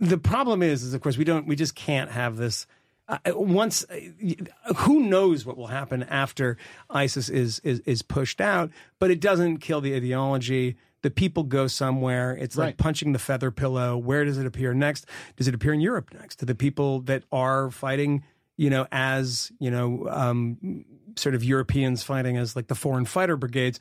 The 0.00 0.18
problem 0.18 0.62
is, 0.62 0.82
is 0.82 0.94
of 0.94 1.00
course 1.00 1.16
we 1.16 1.24
don't 1.24 1.46
we 1.46 1.56
just 1.56 1.74
can't 1.74 2.10
have 2.10 2.36
this 2.36 2.66
uh, 3.08 3.18
once 3.26 3.84
uh, 3.90 4.72
who 4.76 5.00
knows 5.00 5.44
what 5.44 5.56
will 5.56 5.66
happen 5.66 6.02
after 6.04 6.56
ISIS 6.88 7.28
is, 7.28 7.58
is 7.60 7.80
is 7.80 8.02
pushed 8.02 8.40
out, 8.40 8.70
but 8.98 9.10
it 9.10 9.20
doesn't 9.20 9.58
kill 9.58 9.80
the 9.80 9.94
ideology. 9.94 10.76
The 11.02 11.10
people 11.10 11.42
go 11.42 11.66
somewhere. 11.66 12.32
It's 12.34 12.56
like 12.56 12.66
Right. 12.66 12.76
punching 12.78 13.12
the 13.12 13.18
feather 13.18 13.50
pillow. 13.50 13.98
Where 13.98 14.24
does 14.24 14.38
it 14.38 14.46
appear 14.46 14.72
next? 14.72 15.04
Does 15.36 15.48
it 15.48 15.54
appear 15.54 15.74
in 15.74 15.80
Europe 15.82 16.14
next? 16.14 16.36
To 16.38 16.46
the 16.46 16.54
people 16.54 17.00
that 17.02 17.24
are 17.30 17.70
fighting, 17.70 18.24
you 18.56 18.70
know, 18.70 18.86
as 18.90 19.52
you 19.58 19.70
know, 19.70 20.06
um, 20.08 20.84
sort 21.16 21.34
of 21.34 21.44
Europeans 21.44 22.02
fighting 22.02 22.38
as 22.38 22.56
like 22.56 22.68
the 22.68 22.74
foreign 22.74 23.04
fighter 23.04 23.36
brigades. 23.36 23.78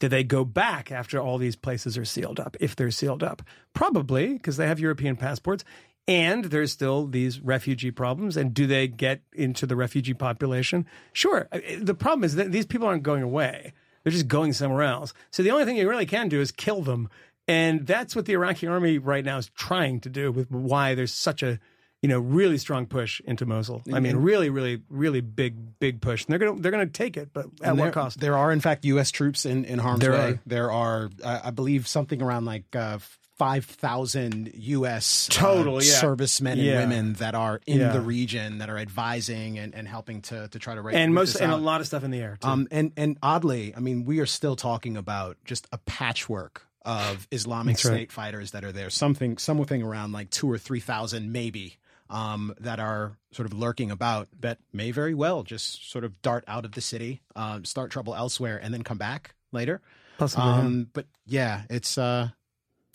Do 0.00 0.08
they 0.08 0.24
go 0.24 0.44
back 0.44 0.90
after 0.90 1.20
all 1.20 1.38
these 1.38 1.54
places 1.54 1.96
are 1.96 2.04
sealed 2.04 2.40
up? 2.40 2.56
If 2.58 2.74
they're 2.74 2.90
sealed 2.90 3.22
up, 3.22 3.40
probably 3.72 4.32
because 4.32 4.56
they 4.56 4.66
have 4.66 4.80
European 4.80 5.14
passports, 5.14 5.62
and 6.08 6.46
there's 6.46 6.72
still 6.72 7.06
these 7.06 7.40
refugee 7.40 7.90
problems. 7.90 8.36
And 8.36 8.52
do 8.52 8.66
they 8.66 8.88
get 8.88 9.22
into 9.32 9.66
the 9.66 9.76
refugee 9.76 10.14
population? 10.14 10.86
Sure. 11.12 11.48
Uh, 11.52 11.60
The 11.80 11.94
problem 11.94 12.24
is 12.24 12.34
that 12.36 12.52
these 12.52 12.66
people 12.66 12.86
aren't 12.88 13.02
going 13.02 13.22
away; 13.22 13.72
they're 14.02 14.12
just 14.12 14.28
going 14.28 14.52
somewhere 14.52 14.82
else. 14.82 15.14
So 15.30 15.42
the 15.42 15.50
only 15.50 15.64
thing 15.64 15.76
you 15.76 15.88
really 15.88 16.06
can 16.06 16.28
do 16.28 16.40
is 16.40 16.50
kill 16.50 16.82
them, 16.82 17.08
and 17.48 17.86
that's 17.86 18.16
what 18.16 18.26
the 18.26 18.32
Iraqi 18.34 18.66
army 18.66 18.98
right 18.98 19.24
now 19.24 19.38
is 19.38 19.48
trying 19.56 20.00
to 20.00 20.08
do. 20.08 20.32
With 20.32 20.50
why 20.50 20.94
there's 20.94 21.14
such 21.14 21.42
a 21.42 21.58
you 22.02 22.08
know 22.08 22.18
really 22.18 22.58
strong 22.58 22.86
push 22.86 23.20
into 23.24 23.46
Mosul. 23.46 23.80
I 23.92 24.00
mean, 24.00 24.16
really, 24.16 24.50
really, 24.50 24.82
really 24.88 25.20
big, 25.20 25.78
big 25.78 26.00
push. 26.00 26.24
And 26.24 26.32
they're 26.32 26.40
gonna 26.48 26.60
they're 26.60 26.72
gonna 26.72 26.86
take 26.86 27.16
it, 27.16 27.30
but 27.32 27.46
at 27.62 27.68
And 27.68 27.78
what 27.78 27.84
there, 27.84 27.92
cost? 27.92 28.18
There 28.18 28.36
are, 28.36 28.50
in 28.50 28.58
fact, 28.58 28.84
U.S. 28.86 29.12
troops 29.12 29.46
in, 29.46 29.64
in 29.64 29.78
harm's 29.78 30.00
There 30.00 30.10
way. 30.12 30.18
are. 30.32 30.40
There 30.46 30.72
are, 30.72 31.10
I 31.24 31.50
believe, 31.52 31.86
something 31.86 32.20
around 32.20 32.44
like 32.44 32.74
uh, 32.74 32.98
5,000 33.42 34.52
U.S. 34.54 35.28
uh, 35.42 35.64
yeah. 35.64 35.80
servicemen 35.80 36.52
and 36.58 36.62
Yeah. 36.62 36.78
women 36.80 37.14
that 37.14 37.34
are 37.34 37.60
in 37.66 37.80
Yeah. 37.80 37.92
the 37.92 38.00
region 38.00 38.58
that 38.58 38.70
are 38.70 38.78
advising 38.78 39.58
and, 39.58 39.74
and 39.74 39.88
helping 39.88 40.22
to, 40.22 40.46
to 40.48 40.58
try 40.60 40.74
to 40.76 40.80
right, 40.82 40.94
and 40.94 41.12
most 41.12 41.34
and 41.36 41.50
a 41.50 41.56
lot 41.56 41.80
of 41.80 41.86
stuff 41.88 42.04
in 42.04 42.12
the 42.12 42.20
air. 42.20 42.38
Too. 42.40 42.48
Um, 42.48 42.68
and 42.70 42.92
and 42.96 43.18
oddly, 43.22 43.74
I 43.76 43.80
mean, 43.80 44.04
we 44.04 44.20
are 44.20 44.26
still 44.26 44.54
talking 44.54 44.96
about 44.96 45.36
just 45.44 45.66
a 45.72 45.78
patchwork 45.78 46.66
of 46.84 47.26
Islamic 47.32 47.76
That's 47.76 47.84
right. 47.86 47.94
State 47.94 48.12
fighters 48.12 48.52
that 48.52 48.64
are 48.64 48.72
there. 48.72 48.90
Something, 48.90 49.38
something 49.38 49.82
around 49.82 50.12
like 50.12 50.30
two 50.30 50.48
or 50.50 50.56
three 50.58 50.80
thousand, 50.80 51.32
maybe, 51.32 51.78
um, 52.10 52.54
that 52.60 52.78
are 52.78 53.18
sort 53.32 53.46
of 53.46 53.52
lurking 53.58 53.90
about 53.90 54.28
that 54.40 54.58
may 54.72 54.92
very 54.92 55.14
well 55.14 55.42
just 55.42 55.90
sort 55.90 56.04
of 56.04 56.22
dart 56.22 56.44
out 56.46 56.64
of 56.64 56.72
the 56.72 56.80
city, 56.80 57.22
um, 57.34 57.64
start 57.64 57.90
trouble 57.90 58.14
elsewhere, 58.14 58.60
and 58.62 58.72
then 58.72 58.82
come 58.82 58.98
back 58.98 59.34
later. 59.50 59.80
Possibly. 60.18 60.44
Um, 60.44 60.88
but 60.92 61.06
yeah, 61.26 61.62
it's 61.70 61.98
uh, 61.98 62.28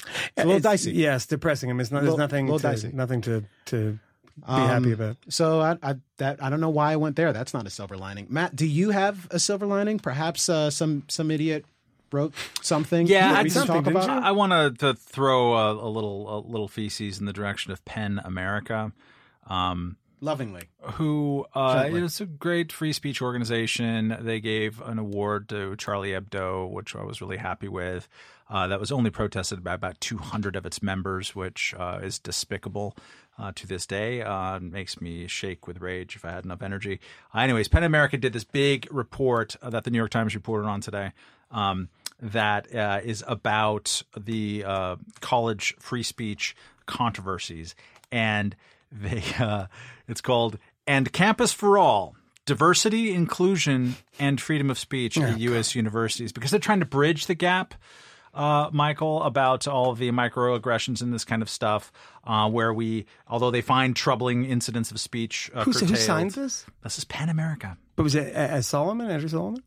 it's 0.06 0.32
a 0.38 0.46
little 0.46 0.60
dicey. 0.60 0.92
Yeah, 0.94 1.20
depressing. 1.28 1.70
I 1.70 1.74
mean, 1.74 1.82
it's 1.82 1.92
not, 1.92 2.04
Little- 2.04 2.18
there's 2.18 2.30
nothing, 2.32 2.46
little 2.48 2.60
to, 2.60 2.68
dicey. 2.68 2.92
nothing 2.94 3.22
to 3.22 3.44
to 3.66 3.92
be 3.94 4.44
Um, 4.46 4.68
happy 4.68 4.92
about. 4.92 5.18
So 5.30 5.60
I, 5.62 5.78
I 5.82 5.96
that 6.18 6.42
I 6.44 6.50
don't 6.50 6.62
know 6.62 6.70
why 6.70 6.92
I 6.94 6.96
went 6.96 7.16
there. 7.16 7.34
That's 7.34 7.54
not 7.54 7.66
a 7.66 7.70
silver 7.70 7.98
lining. 7.98 8.28
Matt, 8.30 8.56
do 8.56 8.66
you 8.68 8.92
have 8.92 9.28
a 9.32 9.40
silver 9.40 9.66
lining? 9.66 10.00
Perhaps 10.00 10.50
uh, 10.50 10.70
some 10.70 11.04
some 11.08 11.32
idiot 11.32 11.66
wrote 12.12 12.34
something. 12.62 13.08
Yeah, 13.08 13.34
I 13.34 13.44
we 13.44 13.50
something, 13.50 13.84
talk 13.84 13.88
about. 13.88 14.08
you? 14.08 14.14
I 14.26 14.32
wanted 14.32 14.80
to 14.80 14.94
throw 14.94 15.56
a, 15.56 15.74
a 15.74 15.90
little 15.90 16.38
a 16.38 16.40
little 16.48 16.68
feces 16.68 17.20
in 17.20 17.26
the 17.26 17.34
direction 17.34 17.72
of 17.72 17.84
PEN 17.86 18.22
America. 18.24 18.92
Um, 19.48 19.98
Lovingly. 20.20 20.64
who 20.82 21.46
uh, 21.54 21.84
Gently. 21.84 22.02
it's 22.02 22.20
a 22.22 22.26
great 22.26 22.72
free 22.72 22.92
speech 22.94 23.22
organization. 23.22 24.18
They 24.20 24.40
gave 24.40 24.82
an 24.82 24.98
award 24.98 25.48
to 25.50 25.76
Charlie 25.76 26.10
Hebdo, 26.12 26.70
which 26.72 26.96
I 26.96 27.04
was 27.04 27.22
really 27.22 27.38
happy 27.38 27.68
with. 27.68 28.08
Uh, 28.50 28.68
that 28.68 28.80
was 28.80 28.92
only 28.92 29.10
protested 29.10 29.64
by 29.64 29.74
about 29.74 30.00
200 30.00 30.56
of 30.56 30.66
its 30.66 30.82
members, 30.82 31.36
which 31.36 31.74
uh, 31.78 32.00
is 32.02 32.18
despicable 32.18 32.96
uh, 33.40 33.52
to 33.56 33.68
this 33.68 33.86
day. 33.86 34.22
Uh, 34.22 34.60
makes 34.60 35.02
me 35.02 35.28
shake 35.28 35.68
with 35.68 35.82
rage 35.82 36.16
if 36.16 36.26
I 36.26 36.32
had 36.32 36.46
enough 36.46 36.62
energy. 36.62 37.00
Uh, 37.34 37.40
anyways, 37.40 37.68
PEN 37.68 37.84
America 37.84 38.18
did 38.18 38.34
this 38.34 38.44
big 38.44 38.88
report 38.92 39.56
uh, 39.62 39.70
that 39.70 39.84
the 39.84 39.92
New 39.92 39.98
York 39.98 40.12
Times 40.12 40.36
reported 40.36 40.68
on 40.68 40.82
today. 40.82 41.12
Um, 41.52 41.90
that 42.20 42.74
uh, 42.74 43.00
is 43.04 43.24
about 43.28 44.02
the 44.18 44.64
uh, 44.66 44.96
college 45.22 45.76
free 45.80 46.04
speech 46.04 46.56
controversies, 46.86 47.76
and 48.12 48.56
they 48.92 49.24
uh, 49.40 49.68
it's 50.08 50.22
called 50.22 50.58
"And 50.88 51.12
Campus 51.14 51.54
for 51.54 51.78
All: 51.78 52.16
Diversity, 52.46 53.14
Inclusion, 53.14 53.98
and 54.20 54.42
Freedom 54.42 54.72
of 54.72 54.80
Speech 54.80 55.18
at 55.18 55.40
U.S. 55.40 55.76
universities," 55.76 56.32
because 56.32 56.52
they're 56.52 56.60
trying 56.60 56.80
to 56.80 56.86
bridge 56.86 57.28
the 57.28 57.36
gap. 57.36 57.76
Uh, 58.38 58.70
Michael, 58.72 59.24
about 59.24 59.68
all 59.68 59.96
the 59.96 60.12
microaggressions 60.12 61.02
and 61.02 61.12
this 61.12 61.26
kind 61.26 61.42
of 61.42 61.50
stuff, 61.50 61.92
uh, 62.24 62.48
where 62.48 62.72
we, 62.72 63.08
although 63.28 63.50
they 63.50 63.62
find 63.62 63.96
troubling 63.96 64.46
incidents 64.46 64.92
of 64.92 65.00
speech, 65.00 65.50
uh, 65.56 65.64
Who, 65.64 65.72
who 65.72 65.96
signed 65.96 66.32
this? 66.32 66.66
This 66.84 67.00
is 67.00 67.04
PEN 67.06 67.30
America. 67.30 67.78
But 67.96 68.04
was 68.04 68.14
it 68.14 68.36
uh, 68.36 68.40
uh, 68.58 68.62
Solomon, 68.62 69.10
Andrew 69.10 69.28
Solomon? 69.30 69.64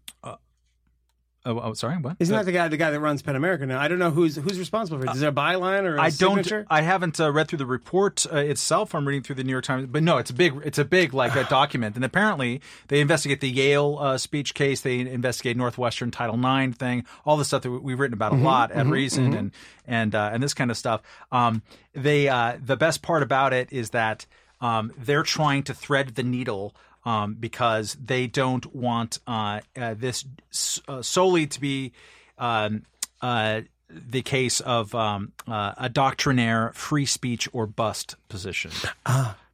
Oh, 1.46 1.58
oh, 1.58 1.72
sorry, 1.72 1.96
what? 1.96 2.16
Isn't 2.18 2.36
that 2.36 2.44
the 2.44 2.52
guy 2.52 2.68
the 2.68 2.76
guy 2.76 2.90
that 2.90 3.00
runs 3.00 3.22
PEN 3.22 3.34
America 3.34 3.64
now? 3.64 3.80
I 3.80 3.88
don't 3.88 3.98
know 3.98 4.10
who's 4.10 4.36
who's 4.36 4.58
responsible 4.58 4.98
for 5.00 5.06
it. 5.06 5.14
Is 5.14 5.20
there 5.20 5.30
a 5.30 5.32
byline 5.32 5.84
or 5.84 5.96
a 5.96 6.00
I 6.02 6.10
don't. 6.10 6.36
signature? 6.36 6.66
I 6.68 6.82
haven't 6.82 7.18
uh, 7.18 7.32
read 7.32 7.48
through 7.48 7.58
the 7.58 7.66
report 7.66 8.26
uh, 8.30 8.36
itself. 8.36 8.94
I'm 8.94 9.08
reading 9.08 9.22
through 9.22 9.36
the 9.36 9.44
New 9.44 9.52
York 9.52 9.64
Times, 9.64 9.88
but 9.90 10.02
no, 10.02 10.18
it's 10.18 10.28
a 10.30 10.34
big. 10.34 10.60
It's 10.64 10.76
a 10.78 10.84
big 10.84 11.14
like 11.14 11.34
a 11.36 11.44
document, 11.48 11.96
and 11.96 12.04
apparently 12.04 12.60
they 12.88 13.00
investigate 13.00 13.40
the 13.40 13.48
Yale 13.50 13.96
uh, 13.98 14.18
speech 14.18 14.52
case. 14.52 14.82
They 14.82 15.00
investigate 15.00 15.56
Northwestern 15.56 16.10
Title 16.10 16.36
IX 16.38 16.76
thing, 16.76 17.06
all 17.24 17.38
the 17.38 17.44
stuff 17.46 17.62
that 17.62 17.70
we- 17.70 17.78
we've 17.78 18.00
written 18.00 18.14
about 18.14 18.32
a 18.32 18.36
lot 18.36 18.70
at 18.70 18.86
Reason, 18.86 19.32
and 19.32 19.50
and 19.86 20.14
uh, 20.14 20.28
and 20.34 20.42
this 20.42 20.52
kind 20.52 20.70
of 20.70 20.76
stuff. 20.76 21.00
Um, 21.32 21.62
they 21.94 22.28
uh, 22.28 22.58
the 22.62 22.76
best 22.76 23.00
part 23.00 23.22
about 23.22 23.54
it 23.54 23.72
is 23.72 23.90
that 23.90 24.26
um, 24.60 24.92
they're 24.98 25.22
trying 25.22 25.62
to 25.62 25.72
thread 25.74 26.16
the 26.16 26.22
needle. 26.22 26.74
Um, 27.04 27.34
because 27.34 27.94
they 27.94 28.26
don't 28.26 28.74
want 28.74 29.20
uh, 29.26 29.60
uh, 29.74 29.94
this 29.94 30.24
s- 30.52 30.80
uh, 30.86 31.00
solely 31.00 31.46
to 31.46 31.58
be 31.60 31.92
um, 32.36 32.82
uh, 33.22 33.62
the 33.88 34.20
case 34.20 34.60
of 34.60 34.94
um, 34.94 35.32
uh, 35.48 35.72
a 35.78 35.88
doctrinaire 35.88 36.72
free 36.74 37.06
speech 37.06 37.48
or 37.54 37.66
bust 37.66 38.16
position. 38.28 38.70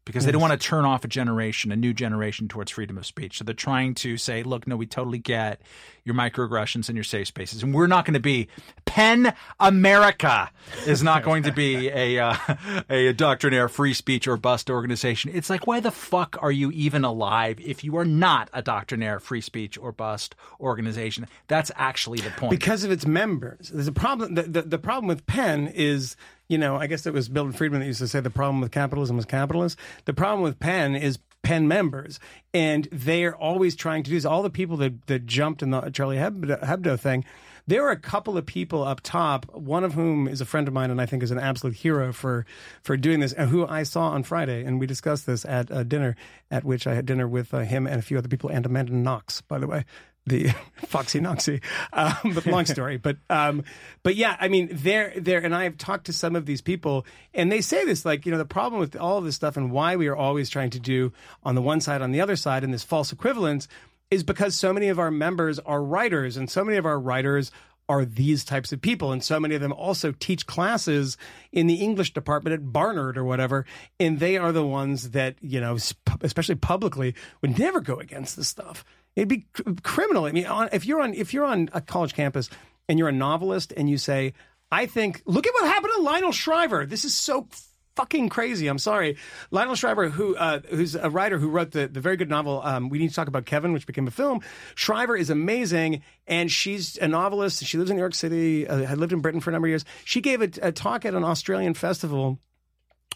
because 0.04 0.24
they 0.24 0.32
don't 0.32 0.40
want 0.40 0.60
to 0.60 0.68
turn 0.68 0.84
off 0.84 1.04
a 1.04 1.08
generation, 1.08 1.70
a 1.72 1.76
new 1.76 1.92
generation 1.92 2.48
towards 2.48 2.70
freedom 2.72 2.98
of 2.98 3.06
speech. 3.06 3.38
So 3.38 3.44
they're 3.44 3.54
trying 3.54 3.94
to 3.96 4.16
say, 4.16 4.42
look, 4.42 4.66
no, 4.66 4.76
we 4.76 4.86
totally 4.86 5.18
get 5.18 5.60
your 6.06 6.14
microaggressions 6.14 6.88
and 6.88 6.96
your 6.96 7.04
safe 7.04 7.26
spaces. 7.26 7.64
And 7.64 7.74
we're 7.74 7.88
not 7.88 8.04
going 8.04 8.14
to 8.14 8.20
be 8.20 8.46
PEN 8.84 9.34
America 9.58 10.50
is 10.86 11.02
not 11.02 11.24
going 11.24 11.42
to 11.42 11.52
be 11.52 11.88
a, 11.88 12.18
uh, 12.20 12.36
a 12.88 13.12
doctrinaire 13.12 13.68
free 13.68 13.92
speech 13.92 14.28
or 14.28 14.36
bust 14.36 14.70
organization. 14.70 15.32
It's 15.34 15.50
like, 15.50 15.66
why 15.66 15.80
the 15.80 15.90
fuck 15.90 16.38
are 16.40 16.52
you 16.52 16.70
even 16.70 17.04
alive 17.04 17.58
if 17.60 17.82
you 17.82 17.96
are 17.96 18.04
not 18.04 18.48
a 18.52 18.62
doctrinaire 18.62 19.18
free 19.18 19.40
speech 19.40 19.76
or 19.76 19.90
bust 19.90 20.36
organization? 20.60 21.26
That's 21.48 21.72
actually 21.74 22.20
the 22.20 22.30
point. 22.30 22.50
because 22.50 22.84
of 22.84 22.92
its 22.92 23.04
members. 23.04 23.70
There's 23.70 23.88
a 23.88 23.92
problem. 23.92 24.34
The, 24.34 24.42
the, 24.42 24.62
the 24.62 24.78
problem 24.78 25.08
with 25.08 25.26
PEN 25.26 25.66
is, 25.66 26.14
you 26.46 26.56
know, 26.56 26.76
I 26.76 26.86
guess 26.86 27.04
it 27.04 27.12
was 27.12 27.28
Milton 27.28 27.52
Friedman 27.52 27.80
that 27.80 27.86
used 27.86 27.98
to 27.98 28.08
say 28.08 28.20
the 28.20 28.30
problem 28.30 28.60
with 28.60 28.70
capitalism 28.70 29.16
was 29.16 29.26
capitalists. 29.26 29.76
The 30.04 30.14
problem 30.14 30.42
with 30.42 30.60
PEN 30.60 30.94
is 30.94 31.18
PEN 31.46 31.68
members, 31.68 32.18
and 32.52 32.88
they 32.90 33.24
are 33.24 33.36
always 33.36 33.76
trying 33.76 34.02
to 34.02 34.10
do 34.10 34.16
this. 34.16 34.24
All 34.24 34.42
the 34.42 34.50
people 34.50 34.76
that, 34.78 35.06
that 35.06 35.26
jumped 35.26 35.62
in 35.62 35.70
the 35.70 35.90
Charlie 35.90 36.16
Hebdo, 36.16 36.60
Hebdo 36.60 36.98
thing, 36.98 37.24
there 37.68 37.86
are 37.86 37.92
a 37.92 37.96
couple 37.96 38.36
of 38.36 38.44
people 38.46 38.82
up 38.82 39.00
top, 39.00 39.46
one 39.54 39.84
of 39.84 39.94
whom 39.94 40.26
is 40.26 40.40
a 40.40 40.44
friend 40.44 40.66
of 40.66 40.74
mine 40.74 40.90
and 40.90 41.00
I 41.00 41.06
think 41.06 41.22
is 41.22 41.30
an 41.30 41.38
absolute 41.38 41.76
hero 41.76 42.12
for 42.12 42.46
for 42.82 42.96
doing 42.96 43.20
this, 43.20 43.32
and 43.32 43.48
who 43.48 43.64
I 43.64 43.84
saw 43.84 44.08
on 44.08 44.24
Friday, 44.24 44.64
and 44.64 44.80
we 44.80 44.88
discussed 44.88 45.26
this 45.26 45.44
at 45.44 45.70
uh, 45.70 45.84
dinner, 45.84 46.16
at 46.50 46.64
which 46.64 46.88
I 46.88 46.94
had 46.94 47.06
dinner 47.06 47.28
with 47.28 47.54
uh, 47.54 47.60
him 47.60 47.86
and 47.86 48.00
a 48.00 48.02
few 48.02 48.18
other 48.18 48.28
people, 48.28 48.50
and 48.50 48.66
Amanda 48.66 48.92
Knox, 48.92 49.40
by 49.40 49.58
the 49.58 49.68
way 49.68 49.84
the 50.26 50.54
Foxy 50.86 51.20
Knoxy. 51.20 51.60
Um, 51.92 52.32
but 52.34 52.46
long 52.46 52.66
story. 52.66 52.98
But 53.06 53.18
um, 53.30 53.62
but 54.02 54.16
yeah, 54.16 54.36
I 54.40 54.48
mean, 54.48 54.68
they're 54.72 55.12
there, 55.16 55.38
and 55.38 55.54
I've 55.54 55.78
talked 55.78 56.06
to 56.06 56.12
some 56.12 56.34
of 56.34 56.44
these 56.44 56.60
people, 56.60 57.06
and 57.34 57.52
they 57.52 57.60
say 57.60 57.84
this 57.84 58.04
like 58.04 58.26
you 58.26 58.32
know 58.32 58.38
the 58.38 58.44
problem 58.44 58.80
with 58.80 58.96
all 58.96 59.18
of 59.18 59.24
this 59.24 59.36
stuff 59.36 59.56
and 59.56 59.70
why 59.70 59.96
we 59.96 60.08
are 60.08 60.16
always 60.16 60.50
trying 60.50 60.70
to 60.70 60.80
do 60.80 61.12
on 61.44 61.54
the 61.54 61.62
one 61.62 61.80
side 61.80 62.02
on 62.02 62.10
the 62.10 62.20
other 62.20 62.36
side 62.36 62.64
and 62.64 62.74
this 62.74 62.82
false 62.82 63.12
equivalence 63.12 63.68
is 64.10 64.24
because 64.24 64.56
so 64.56 64.72
many 64.72 64.88
of 64.88 64.98
our 64.98 65.10
members 65.10 65.58
are 65.60 65.82
writers, 65.82 66.36
and 66.36 66.50
so 66.50 66.64
many 66.64 66.78
of 66.78 66.86
our 66.86 66.98
writers 66.98 67.52
are 67.88 68.04
these 68.04 68.44
types 68.44 68.72
of 68.72 68.80
people. 68.80 69.12
And 69.12 69.22
so 69.22 69.38
many 69.38 69.54
of 69.54 69.60
them 69.60 69.72
also 69.72 70.12
teach 70.12 70.46
classes 70.46 71.16
in 71.52 71.66
the 71.66 71.76
English 71.76 72.12
department 72.14 72.54
at 72.54 72.72
Barnard 72.72 73.16
or 73.16 73.24
whatever. 73.24 73.64
And 74.00 74.18
they 74.18 74.36
are 74.36 74.52
the 74.52 74.66
ones 74.66 75.10
that, 75.10 75.36
you 75.40 75.60
know, 75.60 75.76
sp- 75.78 76.18
especially 76.22 76.56
publicly, 76.56 77.14
would 77.42 77.58
never 77.58 77.80
go 77.80 77.96
against 77.96 78.36
this 78.36 78.48
stuff. 78.48 78.84
It'd 79.16 79.28
be 79.28 79.46
cr- 79.52 79.62
criminal. 79.82 80.26
I 80.26 80.32
mean, 80.32 80.46
on, 80.46 80.68
if 80.72 80.86
you're 80.86 81.00
on 81.00 81.14
if 81.14 81.34
you're 81.34 81.46
on 81.46 81.70
a 81.72 81.80
college 81.80 82.14
campus 82.14 82.48
and 82.88 82.98
you're 82.98 83.08
a 83.08 83.12
novelist 83.12 83.72
and 83.76 83.90
you 83.90 83.98
say, 83.98 84.34
I 84.70 84.86
think, 84.86 85.22
look 85.26 85.46
at 85.46 85.54
what 85.54 85.64
happened 85.66 85.92
to 85.96 86.02
Lionel 86.02 86.32
Shriver. 86.32 86.86
This 86.86 87.04
is 87.04 87.14
so 87.14 87.48
fucking 87.96 88.28
crazy. 88.28 88.68
I'm 88.68 88.78
sorry. 88.78 89.16
Lionel 89.50 89.74
Shriver, 89.74 90.10
who 90.10 90.36
uh, 90.36 90.60
who's 90.68 90.94
a 90.94 91.08
writer 91.10 91.38
who 91.38 91.48
wrote 91.48 91.72
the, 91.72 91.88
the 91.88 92.00
very 92.00 92.16
good 92.16 92.28
novel 92.28 92.60
um, 92.62 92.88
We 92.90 92.98
Need 92.98 93.08
to 93.08 93.14
Talk 93.14 93.28
About 93.28 93.46
Kevin, 93.46 93.72
which 93.72 93.86
became 93.86 94.06
a 94.06 94.10
film. 94.10 94.40
Shriver 94.74 95.16
is 95.16 95.30
amazing, 95.30 96.02
and 96.26 96.50
she's 96.52 96.98
a 96.98 97.08
novelist. 97.08 97.64
She 97.64 97.78
lives 97.78 97.90
in 97.90 97.96
New 97.96 98.02
York 98.02 98.14
City, 98.14 98.68
uh, 98.68 98.84
had 98.84 98.98
lived 98.98 99.12
in 99.12 99.20
Britain 99.20 99.40
for 99.40 99.50
a 99.50 99.52
number 99.52 99.66
of 99.66 99.70
years. 99.70 99.84
She 100.04 100.20
gave 100.20 100.42
a, 100.42 100.50
a 100.62 100.72
talk 100.72 101.04
at 101.04 101.14
an 101.14 101.24
Australian 101.24 101.74
festival 101.74 102.38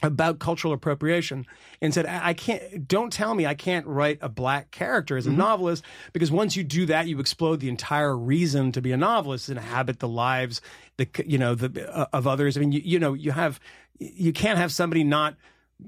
about 0.03 0.39
cultural 0.39 0.73
appropriation 0.73 1.47
and 1.83 1.93
said, 1.93 2.07
I 2.07 2.33
can't, 2.33 2.89
don't 2.89 3.13
tell 3.13 3.35
me 3.35 3.47
I 3.47 3.55
can't 3.55 3.87
write 3.87 4.19
a 4.23 4.29
black 4.29 4.71
character 4.71 5.17
as 5.17 5.27
a 5.27 5.31
novelist 5.31 5.85
because 6.13 6.31
once 6.31 6.57
you 6.57 6.65
do 6.65 6.87
that, 6.87 7.07
you 7.07 7.21
explode 7.21 7.61
the 7.61 7.69
entire 7.69 8.17
reason 8.17 8.73
to 8.73 8.81
be 8.81 8.93
a 8.93 8.97
novelist 8.97 9.49
and 9.49 9.59
inhabit 9.59 9.99
the 9.99 10.09
lives, 10.09 10.63
the, 10.97 11.07
you 11.27 11.37
know, 11.37 11.55
the, 11.55 11.95
uh, 11.95 12.07
of 12.13 12.27
others. 12.27 12.57
I 12.57 12.61
mean, 12.61 12.73
you, 12.73 12.81
you 12.83 12.99
know, 12.99 13.13
you 13.13 13.33
have, 13.33 13.61
you 13.99 14.33
can't 14.33 14.59
have 14.59 14.73
somebody 14.73 15.05
not, 15.05 15.37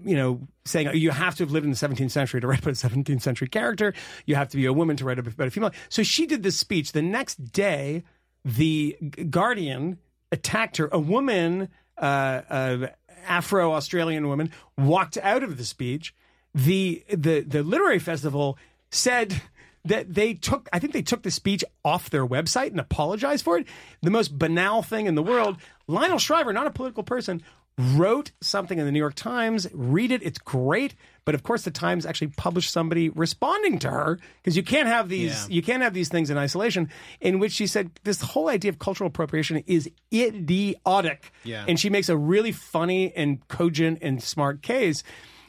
you 0.05 0.17
know, 0.17 0.47
saying 0.65 0.91
you 0.95 1.11
have 1.11 1.35
to 1.37 1.45
have 1.45 1.51
lived 1.51 1.65
in 1.65 1.71
the 1.71 1.77
17th 1.77 2.11
century 2.11 2.41
to 2.41 2.47
write 2.49 2.61
about 2.61 2.73
a 2.73 2.89
17th 2.89 3.23
century 3.23 3.49
character. 3.49 3.95
You 4.27 4.35
have 4.35 4.49
to 4.49 4.57
be 4.57 4.67
a 4.67 4.73
woman 4.73 4.97
to 4.99 5.05
write 5.05 5.19
about 5.19 5.47
a 5.47 5.51
female. 5.51 5.73
So 5.89 6.03
she 6.03 6.27
did 6.27 6.43
this 6.43 6.59
speech. 6.59 6.93
The 6.93 7.03
next 7.03 7.53
day, 7.53 8.05
the 8.45 8.97
Guardian 9.31 9.99
attacked 10.31 10.77
her. 10.79 10.89
A 10.93 10.99
woman, 10.99 11.69
uh, 11.99 12.41
uh, 12.49 12.87
Afro 13.27 13.73
Australian 13.73 14.29
woman, 14.29 14.51
walked 14.77 15.17
out 15.19 15.43
of 15.43 15.57
the 15.57 15.65
speech. 15.65 16.15
The 16.55 17.05
the 17.09 17.41
the 17.41 17.63
literary 17.63 17.99
festival 17.99 18.59
said 18.91 19.41
that 19.85 20.15
they 20.15 20.35
took 20.35 20.69
I 20.73 20.79
think 20.79 20.93
they 20.93 21.03
took 21.03 21.23
the 21.23 21.31
speech 21.31 21.65
off 21.85 22.11
their 22.11 22.27
website 22.27 22.69
and 22.69 22.81
apologized 22.81 23.45
for 23.45 23.59
it. 23.59 23.67
The 24.03 24.11
most 24.11 24.39
banal 24.39 24.83
thing 24.83 25.07
in 25.07 25.15
the 25.15 25.23
world. 25.23 25.57
Lionel 25.87 26.19
Shriver, 26.19 26.53
not 26.53 26.67
a 26.67 26.71
political 26.71 27.03
person, 27.03 27.43
wrote 27.79 28.33
something 28.41 28.79
in 28.79 28.85
the 28.87 28.93
New 28.93 28.99
York 28.99 29.15
Times. 29.15 29.67
Read 29.73 30.13
it; 30.13 30.23
it's 30.23 30.39
great. 30.39 30.95
But 31.25 31.35
of 31.37 31.43
course, 31.45 31.63
the 31.63 31.71
Times 31.71 32.05
actually 32.05 32.29
published 32.37 32.73
somebody 32.73 33.09
responding 33.09 33.79
to 33.81 33.91
her 33.91 34.19
because 34.43 34.57
you 34.57 34.63
can't 34.65 34.89
have 34.89 35.09
these 35.09 35.31
Yeah. 35.49 35.55
you 35.55 35.63
can't 35.63 35.83
have 35.83 35.95
these 35.95 36.09
things 36.09 36.31
in 36.31 36.37
isolation. 36.39 36.89
In 37.21 37.39
which 37.39 37.53
she 37.53 37.67
said 37.67 37.91
this 38.05 38.21
whole 38.21 38.49
idea 38.49 38.71
of 38.71 38.79
cultural 38.79 39.07
appropriation 39.09 39.63
is 39.67 39.89
idiotic. 40.13 41.33
Yeah. 41.45 41.65
and 41.69 41.79
she 41.79 41.91
makes 41.91 42.09
a 42.09 42.17
really 42.17 42.53
funny 42.53 43.13
and 43.15 43.47
cogent 43.49 43.99
and 44.03 44.23
smart 44.23 44.63
case. 44.63 45.03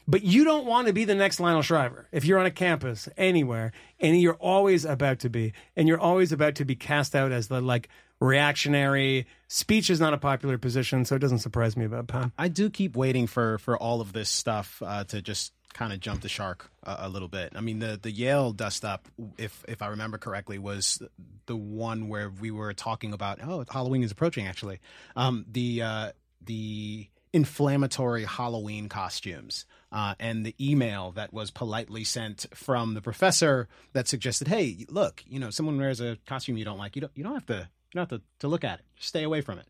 But 0.08 0.24
you 0.24 0.44
don't 0.44 0.66
want 0.66 0.88
to 0.88 0.94
be 0.94 1.06
the 1.06 1.16
next 1.16 1.40
Lionel 1.40 1.62
Shriver 1.62 2.08
if 2.12 2.26
you're 2.26 2.40
on 2.40 2.46
a 2.46 2.52
campus 2.52 3.08
anywhere, 3.18 3.72
and 4.00 4.20
you're 4.20 4.36
always 4.36 4.86
about 4.86 5.20
to 5.20 5.30
be, 5.30 5.54
and 5.76 5.88
you're 5.88 6.00
always 6.00 6.32
about 6.32 6.56
to 6.56 6.66
be 6.66 6.76
cast 6.76 7.16
out 7.16 7.32
as 7.32 7.48
the 7.48 7.62
like 7.62 7.90
reactionary. 8.20 9.28
Speech 9.48 9.90
is 9.90 10.00
not 10.00 10.14
a 10.14 10.18
popular 10.18 10.58
position, 10.58 11.06
so 11.06 11.16
it 11.16 11.20
doesn't 11.20 11.40
surprise 11.40 11.78
me 11.78 11.86
about 11.86 12.08
PEN. 12.08 12.32
I 12.38 12.48
do 12.48 12.70
keep 12.70 12.96
waiting 12.96 13.28
for 13.28 13.58
for 13.60 13.78
all 13.78 14.02
of 14.02 14.14
this 14.14 14.30
stuff 14.30 14.82
uh, 14.86 15.04
to 15.06 15.22
just 15.22 15.54
kind 15.74 15.92
of 15.92 16.00
jump 16.00 16.22
the 16.22 16.30
shark 16.30 16.70
a, 16.84 16.98
a 17.02 17.10
little 17.10 17.28
bit. 17.28 17.54
I 17.56 17.62
mean, 17.62 17.80
the 17.80 18.00
the 18.02 18.12
Yale 18.12 18.52
dust 18.52 18.86
up, 18.86 19.08
if 19.38 19.64
if 19.68 19.82
I 19.82 19.88
remember 19.88 20.18
correctly, 20.18 20.60
was 20.60 21.02
the 21.46 21.56
one 21.56 22.08
where 22.08 22.30
we 22.30 22.52
were 22.52 22.74
talking 22.74 23.14
about. 23.14 23.40
Oh, 23.44 23.66
Halloween 23.70 24.04
is 24.04 24.12
approaching. 24.12 24.48
Actually, 24.48 24.80
um, 25.16 25.46
the 25.52 25.82
uh, 25.82 26.12
the 26.46 27.08
inflammatory 27.34 28.24
Halloween 28.26 28.88
costumes. 28.88 29.66
Uh, 29.92 30.16
and 30.20 30.44
the 30.46 30.56
email 30.60 31.12
that 31.12 31.32
was 31.34 31.52
politely 31.52 32.04
sent 32.04 32.48
from 32.54 32.94
the 32.96 33.02
professor 33.02 33.68
that 33.94 34.08
suggested, 34.08 34.48
"Hey, 34.48 34.86
look, 34.90 35.24
you 35.28 35.40
know, 35.40 35.50
someone 35.52 35.78
wears 35.78 36.00
a 36.02 36.18
costume 36.26 36.58
you 36.58 36.66
don't 36.66 36.80
like. 36.80 36.96
You 36.96 37.02
don't, 37.02 37.12
you 37.16 37.24
don't 37.24 37.34
have 37.36 37.46
to, 37.46 37.54
you 37.54 37.94
don't 37.94 38.10
have 38.10 38.20
to, 38.20 38.26
to 38.40 38.48
look 38.48 38.64
at 38.64 38.80
it. 38.80 38.86
Just 38.96 39.10
stay 39.10 39.22
away 39.24 39.42
from 39.42 39.60
it." 39.60 39.68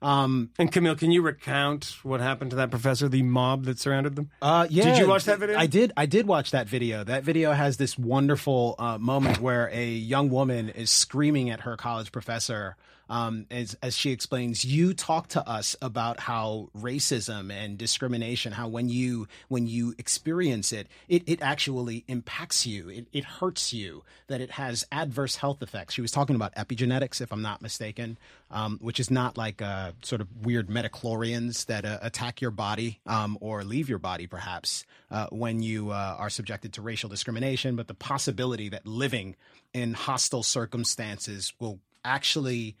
Um, 0.00 0.50
And 0.58 0.72
Kmele, 0.72 0.98
can 0.98 1.10
you 1.10 1.20
recount 1.20 1.96
what 2.02 2.20
happened 2.20 2.50
to 2.50 2.56
that 2.56 2.70
professor, 2.70 3.08
the 3.08 3.22
mob 3.22 3.64
that 3.64 3.78
surrounded 3.78 4.16
them? 4.16 4.30
Uh, 4.40 4.66
yeah. 4.70 4.84
Did 4.84 4.98
you 4.98 5.08
watch 5.08 5.24
that 5.24 5.38
video? 5.38 5.58
I 5.58 5.66
did. 5.66 5.92
I 5.96 6.06
did 6.06 6.26
watch 6.26 6.52
that 6.52 6.68
video. 6.68 7.04
That 7.04 7.24
video 7.24 7.52
has 7.52 7.76
this 7.76 7.98
wonderful 7.98 8.76
uh, 8.78 8.96
moment 8.98 9.40
where 9.40 9.68
a 9.72 9.90
young 9.90 10.30
woman 10.30 10.70
is 10.70 10.90
screaming 10.90 11.50
at 11.50 11.60
her 11.60 11.76
college 11.76 12.12
professor 12.12 12.76
um, 13.08 13.46
as 13.50 13.76
as 13.82 13.96
she 13.96 14.10
explains, 14.10 14.64
"You 14.64 14.94
talk 14.94 15.28
to 15.28 15.48
us 15.48 15.76
about 15.80 16.20
how 16.20 16.70
racism 16.76 17.52
and 17.52 17.78
discrimination, 17.78 18.52
how 18.52 18.68
when 18.68 18.88
you 18.88 19.28
when 19.48 19.66
you 19.66 19.94
experience 19.98 20.72
it, 20.72 20.88
it, 21.08 21.22
it 21.26 21.42
actually 21.42 22.04
impacts 22.08 22.66
you. 22.66 22.88
It, 22.88 23.06
it 23.12 23.24
hurts 23.24 23.72
you. 23.72 24.02
That 24.28 24.40
it 24.40 24.52
has 24.52 24.84
adverse 24.90 25.36
health 25.36 25.62
effects." 25.62 25.94
She 25.94 26.02
was 26.02 26.10
talking 26.10 26.36
about 26.36 26.54
epigenetics, 26.54 27.20
if 27.20 27.32
I'm 27.32 27.42
not 27.42 27.62
mistaken, 27.62 28.18
um, 28.50 28.78
which 28.80 28.98
is 28.98 29.10
not 29.10 29.36
like 29.36 29.62
uh, 29.62 29.92
sort 30.02 30.20
of 30.20 30.28
weird 30.44 30.68
midi-chlorians 30.68 31.66
that 31.66 31.84
uh, 31.84 31.98
attack 32.02 32.40
your 32.40 32.50
body 32.50 33.00
um, 33.06 33.38
or 33.40 33.64
leave 33.64 33.88
your 33.88 33.98
body, 33.98 34.26
perhaps, 34.26 34.84
uh, 35.10 35.26
when 35.30 35.62
you 35.62 35.90
uh, 35.90 36.16
are 36.18 36.30
subjected 36.30 36.72
to 36.72 36.82
racial 36.82 37.08
discrimination, 37.08 37.76
but 37.76 37.88
the 37.88 37.94
possibility 37.94 38.68
that 38.68 38.86
living 38.86 39.36
in 39.72 39.94
hostile 39.94 40.42
circumstances 40.42 41.52
will 41.58 41.78
actually 42.04 42.76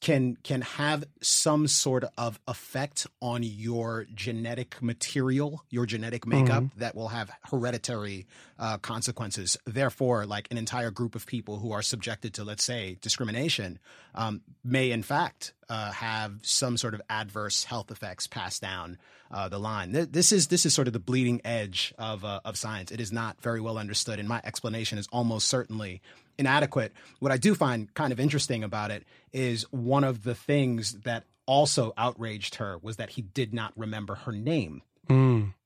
can 0.00 0.36
can 0.42 0.60
have 0.60 1.04
some 1.22 1.66
sort 1.66 2.04
of 2.18 2.38
effect 2.46 3.06
on 3.22 3.42
your 3.42 4.06
genetic 4.14 4.80
material, 4.82 5.64
your 5.70 5.86
genetic 5.86 6.26
makeup 6.26 6.64
that 6.76 6.94
will 6.94 7.08
have 7.08 7.30
hereditary 7.50 8.26
uh, 8.58 8.76
consequences. 8.78 9.56
Therefore, 9.64 10.26
like 10.26 10.48
an 10.50 10.58
entire 10.58 10.90
group 10.90 11.14
of 11.14 11.26
people 11.26 11.58
who 11.58 11.72
are 11.72 11.82
subjected 11.82 12.34
to, 12.34 12.44
let's 12.44 12.62
say, 12.64 12.98
discrimination, 13.00 13.78
um, 14.14 14.42
may 14.62 14.90
in 14.90 15.02
fact 15.02 15.54
uh, 15.68 15.92
have 15.92 16.40
some 16.42 16.76
sort 16.76 16.94
of 16.94 17.00
adverse 17.08 17.64
health 17.64 17.90
effects 17.90 18.26
passed 18.26 18.60
down 18.60 18.98
uh, 19.30 19.48
the 19.48 19.58
line. 19.58 19.92
Th- 19.92 20.08
This 20.10 20.30
is 20.30 20.48
this 20.48 20.66
is 20.66 20.74
sort 20.74 20.88
of 20.88 20.92
the 20.92 21.00
bleeding 21.00 21.40
edge 21.44 21.94
of 21.98 22.22
uh, 22.24 22.40
of 22.44 22.56
science. 22.58 22.92
It 22.92 23.00
is 23.00 23.12
not 23.12 23.40
very 23.40 23.60
well 23.62 23.78
understood, 23.78 24.18
and 24.18 24.28
my 24.28 24.40
explanation 24.44 24.98
is 24.98 25.08
almost 25.10 25.48
certainly 25.48 26.02
inadequate. 26.38 26.92
What 27.20 27.32
I 27.32 27.36
do 27.36 27.54
find 27.54 27.92
kind 27.94 28.12
of 28.12 28.20
interesting 28.20 28.62
about 28.64 28.90
it 28.90 29.04
is 29.32 29.62
one 29.72 30.04
of 30.04 30.22
the 30.24 30.34
things 30.34 30.92
that 31.04 31.24
also 31.46 31.92
outraged 31.96 32.56
her 32.56 32.78
was 32.78 32.96
that 32.96 33.10
he 33.10 33.22
did 33.22 33.54
not 33.54 33.72
remember 33.76 34.14
her 34.16 34.32
name 34.32 34.82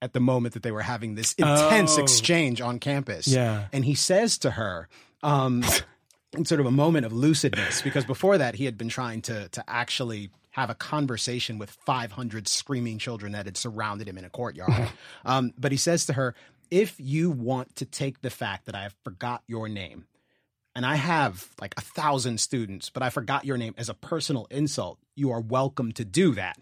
at 0.03 0.13
the 0.13 0.21
moment 0.21 0.53
that 0.53 0.63
they 0.63 0.71
were 0.71 0.83
having 0.83 1.15
this 1.15 1.33
intense 1.35 1.97
Oh. 1.97 2.03
exchange 2.03 2.61
on 2.61 2.79
campus. 2.79 3.27
Yeah. 3.27 3.69
And 3.73 3.85
he 3.87 3.95
says 3.95 4.37
to 4.39 4.51
her, 4.51 4.87
um, 5.23 5.65
in 6.37 6.45
sort 6.45 6.61
of 6.61 6.67
a 6.67 6.71
moment 6.71 7.07
of 7.07 7.13
lucidness, 7.13 7.83
because 7.83 8.05
before 8.05 8.37
that 8.39 8.55
he 8.57 8.67
had 8.67 8.77
been 8.77 8.91
trying 8.91 9.23
to 9.23 9.49
to 9.49 9.65
actually 9.69 10.31
have 10.51 10.69
a 10.69 10.75
conversation 10.75 11.57
with 11.59 11.71
500 11.87 12.49
screaming 12.49 12.99
children 12.99 13.33
that 13.33 13.47
had 13.47 13.57
surrounded 13.57 14.07
him 14.09 14.19
in 14.19 14.25
a 14.27 14.31
courtyard. 14.31 14.91
um, 15.25 15.53
but 15.57 15.73
he 15.73 15.79
says 15.79 16.05
to 16.07 16.13
her, 16.15 16.35
if 16.71 16.95
you 16.99 17.31
want 17.31 17.77
to 17.77 17.85
take 17.87 18.21
the 18.21 18.31
fact 18.31 18.67
that 18.67 18.75
I 18.75 18.83
have 18.83 18.95
forgot 19.05 19.43
your 19.47 19.69
name, 19.69 20.05
and 20.81 20.86
I 20.86 20.94
have 20.94 21.47
like 21.61 21.74
a 21.77 21.82
thousand 21.82 22.40
students, 22.40 22.89
but 22.89 23.02
I 23.02 23.11
forgot 23.11 23.44
your 23.44 23.59
name 23.59 23.74
as 23.77 23.90
a 23.90 23.94
personal 23.94 24.47
insult, 24.51 24.98
you 25.15 25.31
are 25.31 25.39
welcome 25.43 25.93
to 25.93 26.07
do 26.07 26.32
that. 26.36 26.57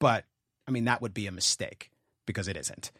But 0.00 0.24
I 0.66 0.72
mean, 0.72 0.86
that 0.86 1.00
would 1.00 1.14
be 1.14 1.28
a 1.28 1.30
mistake 1.30 1.92
because 2.26 2.48
it 2.48 2.56
isn't. 2.56 2.90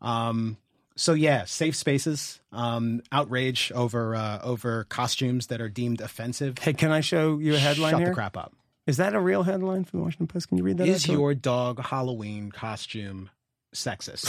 Um, 0.00 0.58
so 0.94 1.14
yeah, 1.14 1.44
safe 1.44 1.74
spaces, 1.74 2.40
um, 2.52 3.02
outrage 3.10 3.72
over 3.74 4.14
uh, 4.14 4.38
over 4.44 4.84
costumes 4.84 5.48
that 5.48 5.60
are 5.60 5.68
deemed 5.68 6.00
offensive. 6.00 6.56
Hey, 6.58 6.72
can 6.72 6.92
I 6.92 7.00
show 7.00 7.38
you 7.38 7.56
a 7.56 7.58
headline 7.58 7.90
Shut 7.90 8.00
here? 8.02 8.08
the 8.10 8.14
crap 8.14 8.36
up. 8.36 8.52
Is 8.86 8.98
that 8.98 9.16
a 9.16 9.20
real 9.20 9.42
headline 9.42 9.82
from 9.82 9.98
the 9.98 10.04
Washington 10.04 10.28
Post? 10.28 10.50
Can 10.50 10.58
you 10.58 10.62
read 10.62 10.78
that? 10.78 10.86
Is 10.86 11.08
your 11.08 11.34
dog 11.34 11.80
Halloween 11.80 12.52
costume 12.52 13.28
sexist? 13.74 14.24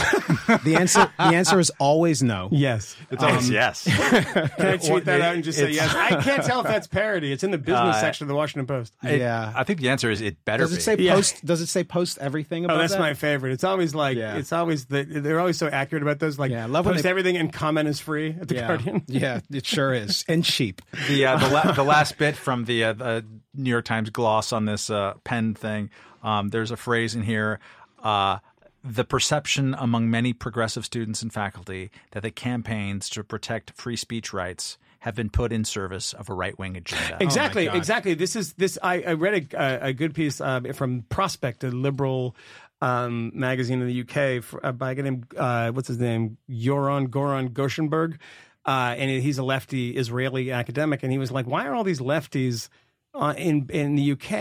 the 0.63 0.75
answer 0.75 1.11
the 1.17 1.23
answer 1.35 1.59
is 1.59 1.71
always 1.79 2.23
no. 2.23 2.49
Yes. 2.51 2.95
It's 3.11 3.21
always 3.23 3.49
yes. 3.49 3.83
Can 3.85 4.65
I 4.65 4.77
tweet 4.77 5.05
that 5.05 5.21
out 5.21 5.35
and 5.35 5.43
just 5.43 5.57
say 5.57 5.65
it's- 5.71 5.75
yes? 5.75 5.93
I 5.95 6.21
can't 6.21 6.43
tell 6.43 6.61
if 6.61 6.67
that's 6.67 6.87
parody. 6.87 7.31
It's 7.31 7.43
in 7.43 7.51
the 7.51 7.57
business 7.57 7.95
Uh, 7.97 7.99
section 8.01 8.23
of 8.23 8.27
the 8.29 8.35
Washington 8.35 8.67
Post. 8.67 8.93
Yeah. 9.03 9.51
I 9.55 9.63
think 9.63 9.79
the 9.81 9.89
answer 9.89 10.09
is 10.09 10.21
it 10.21 10.43
better 10.45 10.63
Does 10.63 10.73
it 10.73 10.77
be. 10.77 10.81
say 10.81 10.95
Yeah. 10.97 11.15
post? 11.15 11.45
Does 11.45 11.61
it 11.61 11.67
say 11.67 11.83
post 11.83 12.17
everything 12.19 12.65
about 12.65 12.77
Oh, 12.77 12.79
that's 12.79 12.93
that? 12.93 12.99
my 12.99 13.13
favorite. 13.13 13.51
It's 13.53 13.63
always 13.63 13.93
like 13.93 14.17
Yeah. 14.17 14.35
it's 14.37 14.53
always 14.53 14.85
the, 14.85 15.03
they're 15.03 15.39
always 15.39 15.57
so 15.57 15.67
accurate 15.67 16.03
about 16.03 16.19
those. 16.19 16.39
Like 16.39 16.51
Yeah, 16.51 16.63
I 16.63 16.67
love 16.67 16.85
when 16.85 16.95
post 16.95 17.03
they- 17.03 17.09
everything 17.09 17.37
and 17.37 17.51
comment 17.51 17.87
is 17.89 17.99
free 17.99 18.35
at 18.39 18.47
the 18.47 18.55
yeah. 18.55 18.67
Guardian. 18.67 19.03
yeah, 19.07 19.39
it 19.51 19.65
sure 19.65 19.93
is, 19.93 20.23
and 20.27 20.43
cheap. 20.43 20.81
the 21.09 21.25
uh, 21.25 21.37
the, 21.37 21.49
la- 21.49 21.71
the 21.73 21.83
last 21.83 22.17
bit 22.17 22.35
from 22.35 22.65
the, 22.65 22.83
uh, 22.85 22.93
the 22.93 23.25
New 23.53 23.69
York 23.69 23.85
Times 23.85 24.09
gloss 24.09 24.53
on 24.53 24.65
this 24.65 24.89
uh, 24.89 25.13
PEN 25.23 25.53
thing. 25.53 25.89
Um, 26.23 26.47
there's 26.49 26.71
a 26.71 26.77
phrase 26.77 27.15
in 27.15 27.21
here. 27.21 27.59
Uh, 28.01 28.39
the 28.83 29.03
perception 29.03 29.75
among 29.77 30.09
many 30.09 30.33
progressive 30.33 30.85
students 30.85 31.21
and 31.21 31.31
faculty 31.31 31.89
that 32.11 32.21
the 32.21 32.31
campaigns 32.31 33.09
to 33.09 33.23
protect 33.23 33.71
free 33.71 33.95
speech 33.95 34.33
rights 34.33 34.77
have 34.99 35.15
been 35.15 35.29
put 35.29 35.51
in 35.51 35.65
service 35.65 36.13
of 36.13 36.29
a 36.29 36.33
right 36.33 36.57
wing 36.57 36.77
agenda. 36.77 37.17
Exactly, 37.21 37.65
God. 37.65 37.75
exactly. 37.75 38.13
This 38.13 38.35
is 38.35 38.53
this. 38.53 38.77
I, 38.81 39.01
I 39.01 39.13
read 39.13 39.53
a, 39.53 39.87
a 39.87 39.93
good 39.93 40.13
piece 40.13 40.39
uh, 40.39 40.61
from 40.73 41.03
Prospect, 41.03 41.63
a 41.63 41.71
liberal 41.71 42.35
um, 42.81 43.31
magazine 43.33 43.81
in 43.81 43.87
the 43.87 44.01
UK, 44.01 44.43
for, 44.43 44.65
uh, 44.65 44.71
by 44.71 44.91
a 44.91 44.95
guy 44.95 45.01
named 45.01 45.25
uh, 45.37 45.71
what's 45.71 45.87
his 45.87 45.99
name, 45.99 46.37
Yoron 46.49 47.09
Goron 47.09 47.49
Goshenberg, 47.49 48.17
uh, 48.65 48.95
and 48.97 49.09
he's 49.09 49.37
a 49.37 49.43
lefty 49.43 49.91
Israeli 49.91 50.51
academic, 50.51 51.03
and 51.03 51.11
he 51.11 51.17
was 51.17 51.31
like, 51.31 51.47
"Why 51.47 51.65
are 51.67 51.73
all 51.73 51.83
these 51.83 51.99
lefties 51.99 52.69
uh, 53.13 53.33
in 53.37 53.67
in 53.69 53.95
the 53.95 54.11
UK 54.13 54.31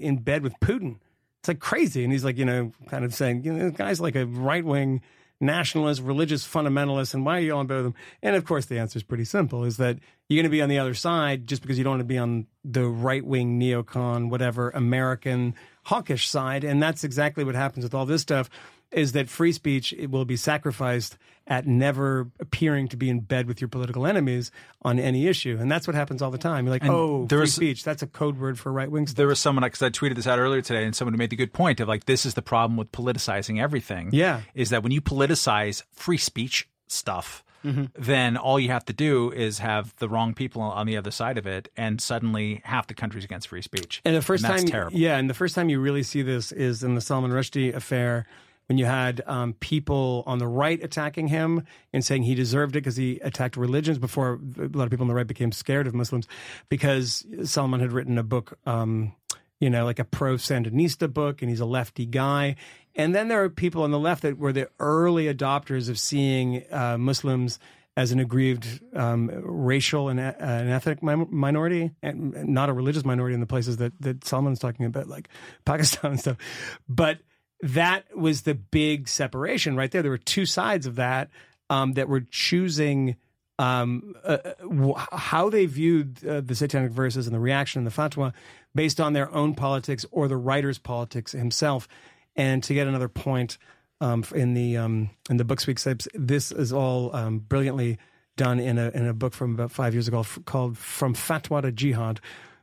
in 0.00 0.18
bed 0.18 0.42
with 0.42 0.54
Putin?" 0.60 0.98
It's 1.42 1.48
like 1.48 1.58
crazy, 1.58 2.04
and 2.04 2.12
he's 2.12 2.24
like, 2.24 2.38
you 2.38 2.44
know, 2.44 2.70
kind 2.88 3.04
of 3.04 3.12
saying, 3.12 3.42
you 3.42 3.52
know, 3.52 3.68
this 3.68 3.76
guy's 3.76 4.00
like 4.00 4.14
a 4.14 4.26
right 4.26 4.64
wing 4.64 5.02
nationalist, 5.40 6.00
religious 6.00 6.46
fundamentalist, 6.46 7.14
and 7.14 7.26
why 7.26 7.38
are 7.38 7.40
you 7.40 7.58
in 7.58 7.66
bed 7.66 7.78
with 7.78 7.86
him? 7.86 7.94
And 8.22 8.36
of 8.36 8.44
course, 8.44 8.66
the 8.66 8.78
answer 8.78 8.96
is 8.96 9.02
pretty 9.02 9.24
simple: 9.24 9.64
is 9.64 9.76
that 9.78 9.98
you're 10.28 10.36
going 10.36 10.44
to 10.44 10.50
be 10.50 10.62
on 10.62 10.68
the 10.68 10.78
other 10.78 10.94
side 10.94 11.48
just 11.48 11.60
because 11.60 11.78
you 11.78 11.84
don't 11.84 11.94
want 11.94 12.00
to 12.02 12.04
be 12.04 12.16
on 12.16 12.46
the 12.64 12.86
right 12.86 13.26
wing 13.26 13.58
neocon, 13.58 14.30
whatever 14.30 14.70
American 14.70 15.56
hawkish 15.82 16.28
side, 16.28 16.62
and 16.62 16.80
that's 16.80 17.02
exactly 17.02 17.42
what 17.42 17.56
happens 17.56 17.84
with 17.84 17.92
all 17.92 18.06
this 18.06 18.22
stuff. 18.22 18.48
Is 18.92 19.12
that 19.12 19.28
free 19.30 19.52
speech 19.52 19.92
it 19.94 20.10
will 20.10 20.24
be 20.24 20.36
sacrificed 20.36 21.16
at 21.46 21.66
never 21.66 22.30
appearing 22.38 22.86
to 22.88 22.96
be 22.96 23.08
in 23.10 23.18
bed 23.20 23.46
with 23.48 23.60
your 23.60 23.66
political 23.68 24.06
enemies 24.06 24.50
on 24.82 24.98
any 24.98 25.26
issue, 25.26 25.56
and 25.60 25.70
that's 25.72 25.86
what 25.88 25.94
happens 25.96 26.22
all 26.22 26.30
the 26.30 26.38
time. 26.38 26.66
You're 26.66 26.74
like, 26.74 26.84
oh, 26.86 27.26
there 27.26 27.38
free 27.38 27.42
was- 27.44 27.54
speech. 27.54 27.84
That's 27.84 28.02
a 28.02 28.06
code 28.06 28.38
word 28.38 28.58
for 28.58 28.70
right 28.70 28.90
wing. 28.90 29.06
There 29.06 29.26
was 29.26 29.40
someone 29.40 29.64
because 29.64 29.82
I 29.82 29.90
tweeted 29.90 30.14
this 30.16 30.26
out 30.26 30.38
earlier 30.38 30.60
today, 30.62 30.84
and 30.84 30.94
someone 30.94 31.16
made 31.16 31.30
the 31.30 31.36
good 31.36 31.52
point 31.52 31.80
of 31.80 31.88
like 31.88 32.04
this 32.04 32.24
is 32.26 32.34
the 32.34 32.42
problem 32.42 32.76
with 32.76 32.92
politicizing 32.92 33.60
everything. 33.60 34.10
Yeah. 34.12 34.42
is 34.54 34.70
that 34.70 34.82
when 34.82 34.92
you 34.92 35.00
politicize 35.00 35.82
free 35.92 36.18
speech 36.18 36.68
stuff, 36.86 37.42
Mm-hmm. 37.64 37.84
then 37.96 38.36
all 38.36 38.58
you 38.58 38.70
have 38.70 38.84
to 38.86 38.92
do 38.92 39.30
is 39.30 39.60
have 39.60 39.94
the 39.98 40.08
wrong 40.08 40.34
people 40.34 40.60
on 40.62 40.84
the 40.88 40.96
other 40.96 41.12
side 41.12 41.38
of 41.38 41.46
it, 41.46 41.68
and 41.76 42.00
suddenly 42.00 42.60
half 42.64 42.88
the 42.88 42.94
country's 42.94 43.22
against 43.24 43.46
free 43.46 43.62
speech. 43.62 44.02
And 44.04 44.16
the 44.16 44.20
first 44.20 44.42
that's 44.42 44.64
time, 44.64 44.68
terrible. 44.68 44.98
yeah, 44.98 45.16
and 45.16 45.30
the 45.30 45.34
first 45.34 45.54
time 45.54 45.68
you 45.68 45.78
really 45.78 46.02
see 46.02 46.22
this 46.22 46.50
is 46.50 46.82
in 46.82 46.96
the 46.96 47.00
Salman 47.00 47.30
Rushdie 47.30 47.72
affair, 47.72 48.26
when 48.66 48.78
you 48.78 48.86
had 48.86 49.22
um, 49.26 49.54
people 49.54 50.22
on 50.26 50.38
the 50.38 50.46
right 50.46 50.82
attacking 50.82 51.28
him 51.28 51.64
and 51.92 52.04
saying 52.04 52.22
he 52.22 52.34
deserved 52.34 52.76
it 52.76 52.80
because 52.80 52.96
he 52.96 53.18
attacked 53.20 53.56
religions. 53.56 53.98
Before 53.98 54.40
a 54.58 54.68
lot 54.68 54.84
of 54.84 54.90
people 54.90 55.04
on 55.04 55.08
the 55.08 55.14
right 55.14 55.26
became 55.26 55.52
scared 55.52 55.86
of 55.86 55.94
Muslims 55.94 56.26
because 56.68 57.26
Salman 57.44 57.80
had 57.80 57.92
written 57.92 58.18
a 58.18 58.22
book. 58.22 58.58
Um, 58.66 59.14
you 59.60 59.70
know, 59.70 59.84
like 59.84 60.00
a 60.00 60.04
pro 60.04 60.34
Sandinista 60.34 61.12
book, 61.12 61.40
and 61.40 61.48
he's 61.48 61.60
a 61.60 61.64
lefty 61.64 62.04
guy. 62.04 62.56
And 62.96 63.14
then 63.14 63.28
there 63.28 63.44
are 63.44 63.48
people 63.48 63.84
on 63.84 63.92
the 63.92 63.98
left 63.98 64.22
that 64.22 64.36
were 64.36 64.52
the 64.52 64.68
early 64.80 65.32
adopters 65.32 65.88
of 65.88 66.00
seeing 66.00 66.64
uh, 66.72 66.98
Muslims 66.98 67.60
as 67.96 68.10
an 68.10 68.18
aggrieved 68.18 68.80
um, 68.94 69.30
racial 69.44 70.08
and 70.08 70.18
uh, 70.18 70.32
an 70.38 70.68
ethnic 70.68 71.02
mi- 71.02 71.26
minority, 71.30 71.92
and 72.02 72.48
not 72.48 72.70
a 72.70 72.72
religious 72.72 73.04
minority 73.04 73.34
in 73.34 73.40
the 73.40 73.46
places 73.46 73.76
that 73.76 73.92
that 74.00 74.24
Salman's 74.24 74.58
talking 74.58 74.86
about, 74.86 75.08
like 75.08 75.28
Pakistan 75.64 76.12
and 76.12 76.20
stuff. 76.20 76.36
But 76.88 77.18
that 77.62 78.16
was 78.16 78.42
the 78.42 78.54
big 78.54 79.08
separation 79.08 79.76
right 79.76 79.90
there. 79.90 80.02
There 80.02 80.10
were 80.10 80.18
two 80.18 80.46
sides 80.46 80.86
of 80.86 80.96
that 80.96 81.30
um, 81.70 81.92
that 81.92 82.08
were 82.08 82.20
choosing 82.20 83.16
um, 83.58 84.14
uh, 84.24 84.38
how 85.12 85.48
they 85.48 85.66
viewed 85.66 86.26
uh, 86.26 86.40
the 86.40 86.54
satanic 86.54 86.90
verses 86.90 87.26
and 87.26 87.34
the 87.34 87.40
reaction 87.40 87.78
and 87.78 87.86
the 87.86 87.94
fatwa 87.94 88.32
based 88.74 89.00
on 89.00 89.12
their 89.12 89.32
own 89.32 89.54
politics 89.54 90.04
or 90.10 90.26
the 90.26 90.36
writer's 90.36 90.78
politics 90.78 91.32
himself. 91.32 91.86
And 92.34 92.62
to 92.64 92.74
get 92.74 92.88
another 92.88 93.08
point 93.08 93.58
um, 94.00 94.24
in 94.34 94.54
the 94.54 94.76
um, 94.78 95.10
in 95.30 95.36
the 95.36 95.44
Books 95.44 95.66
Week 95.66 95.78
slips, 95.78 96.08
this 96.14 96.50
is 96.50 96.72
all 96.72 97.14
um, 97.14 97.38
brilliantly 97.38 97.98
done 98.36 98.58
in 98.58 98.78
a 98.78 98.88
in 98.90 99.06
a 99.06 99.14
book 99.14 99.34
from 99.34 99.54
about 99.54 99.70
five 99.70 99.92
years 99.92 100.08
ago 100.08 100.24
called 100.44 100.76
"From 100.78 101.14
Fatwa 101.14 101.62
to 101.62 101.70
Jihad." 101.70 102.20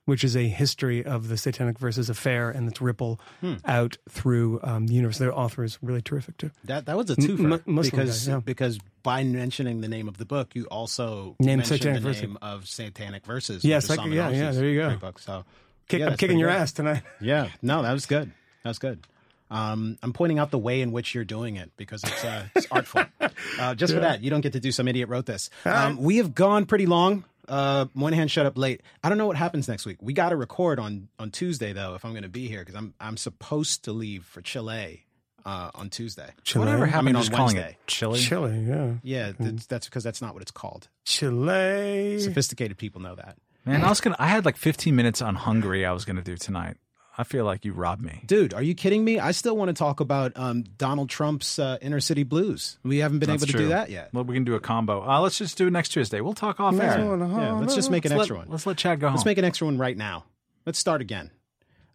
Which 0.10 0.24
is 0.24 0.36
a 0.36 0.48
history 0.48 1.06
of 1.06 1.28
the 1.28 1.38
Satanic 1.38 1.78
Verses 1.78 2.10
affair 2.10 2.50
and 2.50 2.68
its 2.68 2.82
ripple 2.82 3.20
out 3.64 3.98
through 4.10 4.60
um, 4.64 4.88
the 4.88 4.96
universe. 4.96 5.20
Their 5.20 5.38
author 5.38 5.64
is 5.64 5.78
really 5.84 6.02
terrific 6.02 6.38
too. 6.38 6.50
That 6.64 6.88
that 6.88 6.98
was 6.98 7.12
a 7.12 7.16
twofer 7.16 7.62
Muslim 7.68 7.76
because 7.84 8.26
guy, 8.26 8.34
yeah. 8.34 8.40
because 8.40 8.80
by 9.04 9.24
mentioning 9.24 9.82
the 9.82 9.88
name 9.88 10.08
of 10.08 10.18
the 10.18 10.26
book, 10.26 10.56
you 10.56 10.66
also 10.66 11.36
mentioned 11.40 11.68
Satanic 11.68 12.02
the 12.02 12.12
name 12.12 12.38
of 12.42 12.68
Satanic 12.68 13.24
Verses. 13.24 13.64
Yes, 13.64 13.88
I- 13.88 14.04
yeah, 14.08 14.30
yeah, 14.30 14.52
there 14.52 14.66
you 14.66 14.80
go. 14.80 14.96
Book. 14.98 15.20
So 15.20 15.46
Kick, 15.88 16.00
yeah, 16.00 16.08
I'm 16.08 16.18
kicking 16.18 16.40
your 16.40 16.50
good. 16.50 16.58
ass 16.58 16.72
tonight. 16.72 17.04
Yeah, 17.22 17.50
no, 17.62 17.84
that 17.84 17.94
was 17.94 18.08
good. 18.08 18.32
That 18.64 18.70
was 18.70 18.80
good. 18.80 19.06
Um, 19.52 19.98
I'm 20.04 20.14
pointing 20.14 20.38
out 20.40 20.52
the 20.52 20.60
way 20.60 20.82
in 20.82 20.92
which 20.92 21.16
you're 21.16 21.24
doing 21.24 21.56
it 21.56 21.72
because 21.78 22.04
it's 22.04 22.24
uh, 22.26 22.46
it's 22.56 22.68
artful. 22.72 23.04
Uh, 23.58 23.74
just 23.74 23.94
for 23.94 24.00
that, 24.02 24.22
you 24.22 24.30
don't 24.30 24.42
get 24.42 24.54
to 24.54 24.60
do 24.60 24.72
some 24.72 24.88
idiot 24.88 25.08
wrote 25.10 25.26
this. 25.26 25.50
Um, 25.66 25.98
we 25.98 26.18
have 26.18 26.36
gone 26.36 26.66
pretty 26.66 26.86
long. 26.86 27.24
Uh, 27.50 27.86
Moynihan 27.94 28.28
shut 28.28 28.46
up 28.46 28.58
late. 28.58 28.82
I 29.04 29.10
don't 29.10 29.18
know 29.18 29.28
what 29.28 29.36
happens 29.36 29.68
next 29.68 29.86
week. 29.86 29.98
We 30.02 30.14
got 30.14 30.30
to 30.30 30.36
record 30.36 30.80
on 30.80 31.10
on 31.18 31.32
Tuesday 31.32 31.74
though, 31.74 31.96
if 31.96 32.06
I'm 32.06 32.12
going 32.12 32.24
to 32.24 32.30
be 32.30 32.48
here 32.48 32.60
because 32.60 32.76
I'm 32.76 32.94
I'm 33.00 33.18
supposed 33.18 33.84
to 33.86 33.92
leave 33.92 34.24
for 34.24 34.42
Chile 34.42 35.06
uh, 35.46 35.72
on 35.74 35.90
Tuesday. 35.90 36.30
Chile? 36.44 36.66
Whatever 36.66 36.84
I 36.86 36.88
happened 36.88 37.06
mean, 37.08 37.16
on 37.16 37.26
calling 37.28 37.56
Wednesday. 37.56 37.72
it 37.72 37.88
chili? 37.88 38.20
Chile, 38.20 38.66
yeah. 38.68 38.94
Yeah, 39.04 39.32
that's, 39.40 39.66
that's 39.66 39.86
because 39.88 40.04
that's 40.04 40.22
not 40.22 40.34
what 40.34 40.42
it's 40.42 40.52
called. 40.52 40.90
Chile. 41.06 42.20
Sophisticated 42.20 42.78
people 42.78 43.02
know 43.02 43.16
that. 43.16 43.38
Man, 43.66 43.84
I 43.84 43.90
was 43.90 44.00
gonna. 44.00 44.16
I 44.20 44.28
had 44.28 44.46
like 44.46 44.58
15 44.58 44.96
minutes 44.96 45.22
on 45.22 45.36
Hungary. 45.36 45.86
I 45.86 45.92
was 45.92 46.06
gonna 46.06 46.22
do 46.22 46.38
tonight. 46.38 46.78
I 47.20 47.26
feel 47.26 47.44
like 47.44 47.66
you 47.66 47.74
robbed 47.74 48.02
me. 48.02 48.24
Dude, 48.26 48.54
are 48.54 48.62
you 48.64 48.74
kidding 48.74 49.04
me? 49.04 49.20
I 49.20 49.32
still 49.32 49.58
want 49.58 49.68
to 49.68 49.74
talk 49.74 50.00
about 50.00 50.32
um, 50.38 50.64
Donald 50.78 51.10
Trump's 51.10 51.60
uh, 51.60 51.78
inner 51.82 52.00
city 52.00 52.24
blues. 52.24 52.78
We 52.82 53.00
haven't 53.00 53.20
been 53.20 53.30
That's 53.30 53.44
able 53.44 53.48
to 53.48 53.52
true. 53.58 53.62
do 53.64 53.68
that 53.70 53.90
yet. 53.90 54.14
Well, 54.14 54.24
we 54.24 54.36
can 54.36 54.46
do 54.46 54.56
a 54.56 54.62
combo. 54.62 55.06
Uh, 55.06 55.20
let's 55.20 55.38
just 55.38 55.58
do 55.58 55.68
it 55.68 55.72
next 55.72 55.90
Tuesday. 55.90 56.22
We'll 56.22 56.34
talk 56.34 56.62
off 56.62 56.80
air. 56.80 56.98
Yeah, 56.98 57.52
let's 57.60 57.76
just 57.76 57.92
make 57.92 58.06
an 58.06 58.12
Let's 58.12 58.22
extra 58.22 58.38
let, 58.38 58.46
one. 58.46 58.52
let's 58.54 58.66
let 58.66 58.78
Chad 58.78 59.02
go 59.02 59.08
home. 59.08 59.16
Let's 59.18 59.26
make 59.26 59.38
an 59.38 59.44
extra 59.44 59.68
one 59.68 59.78
right 59.78 59.98
now. 59.98 60.24
Let's 60.66 60.80
start 60.80 61.02
again. 61.02 61.30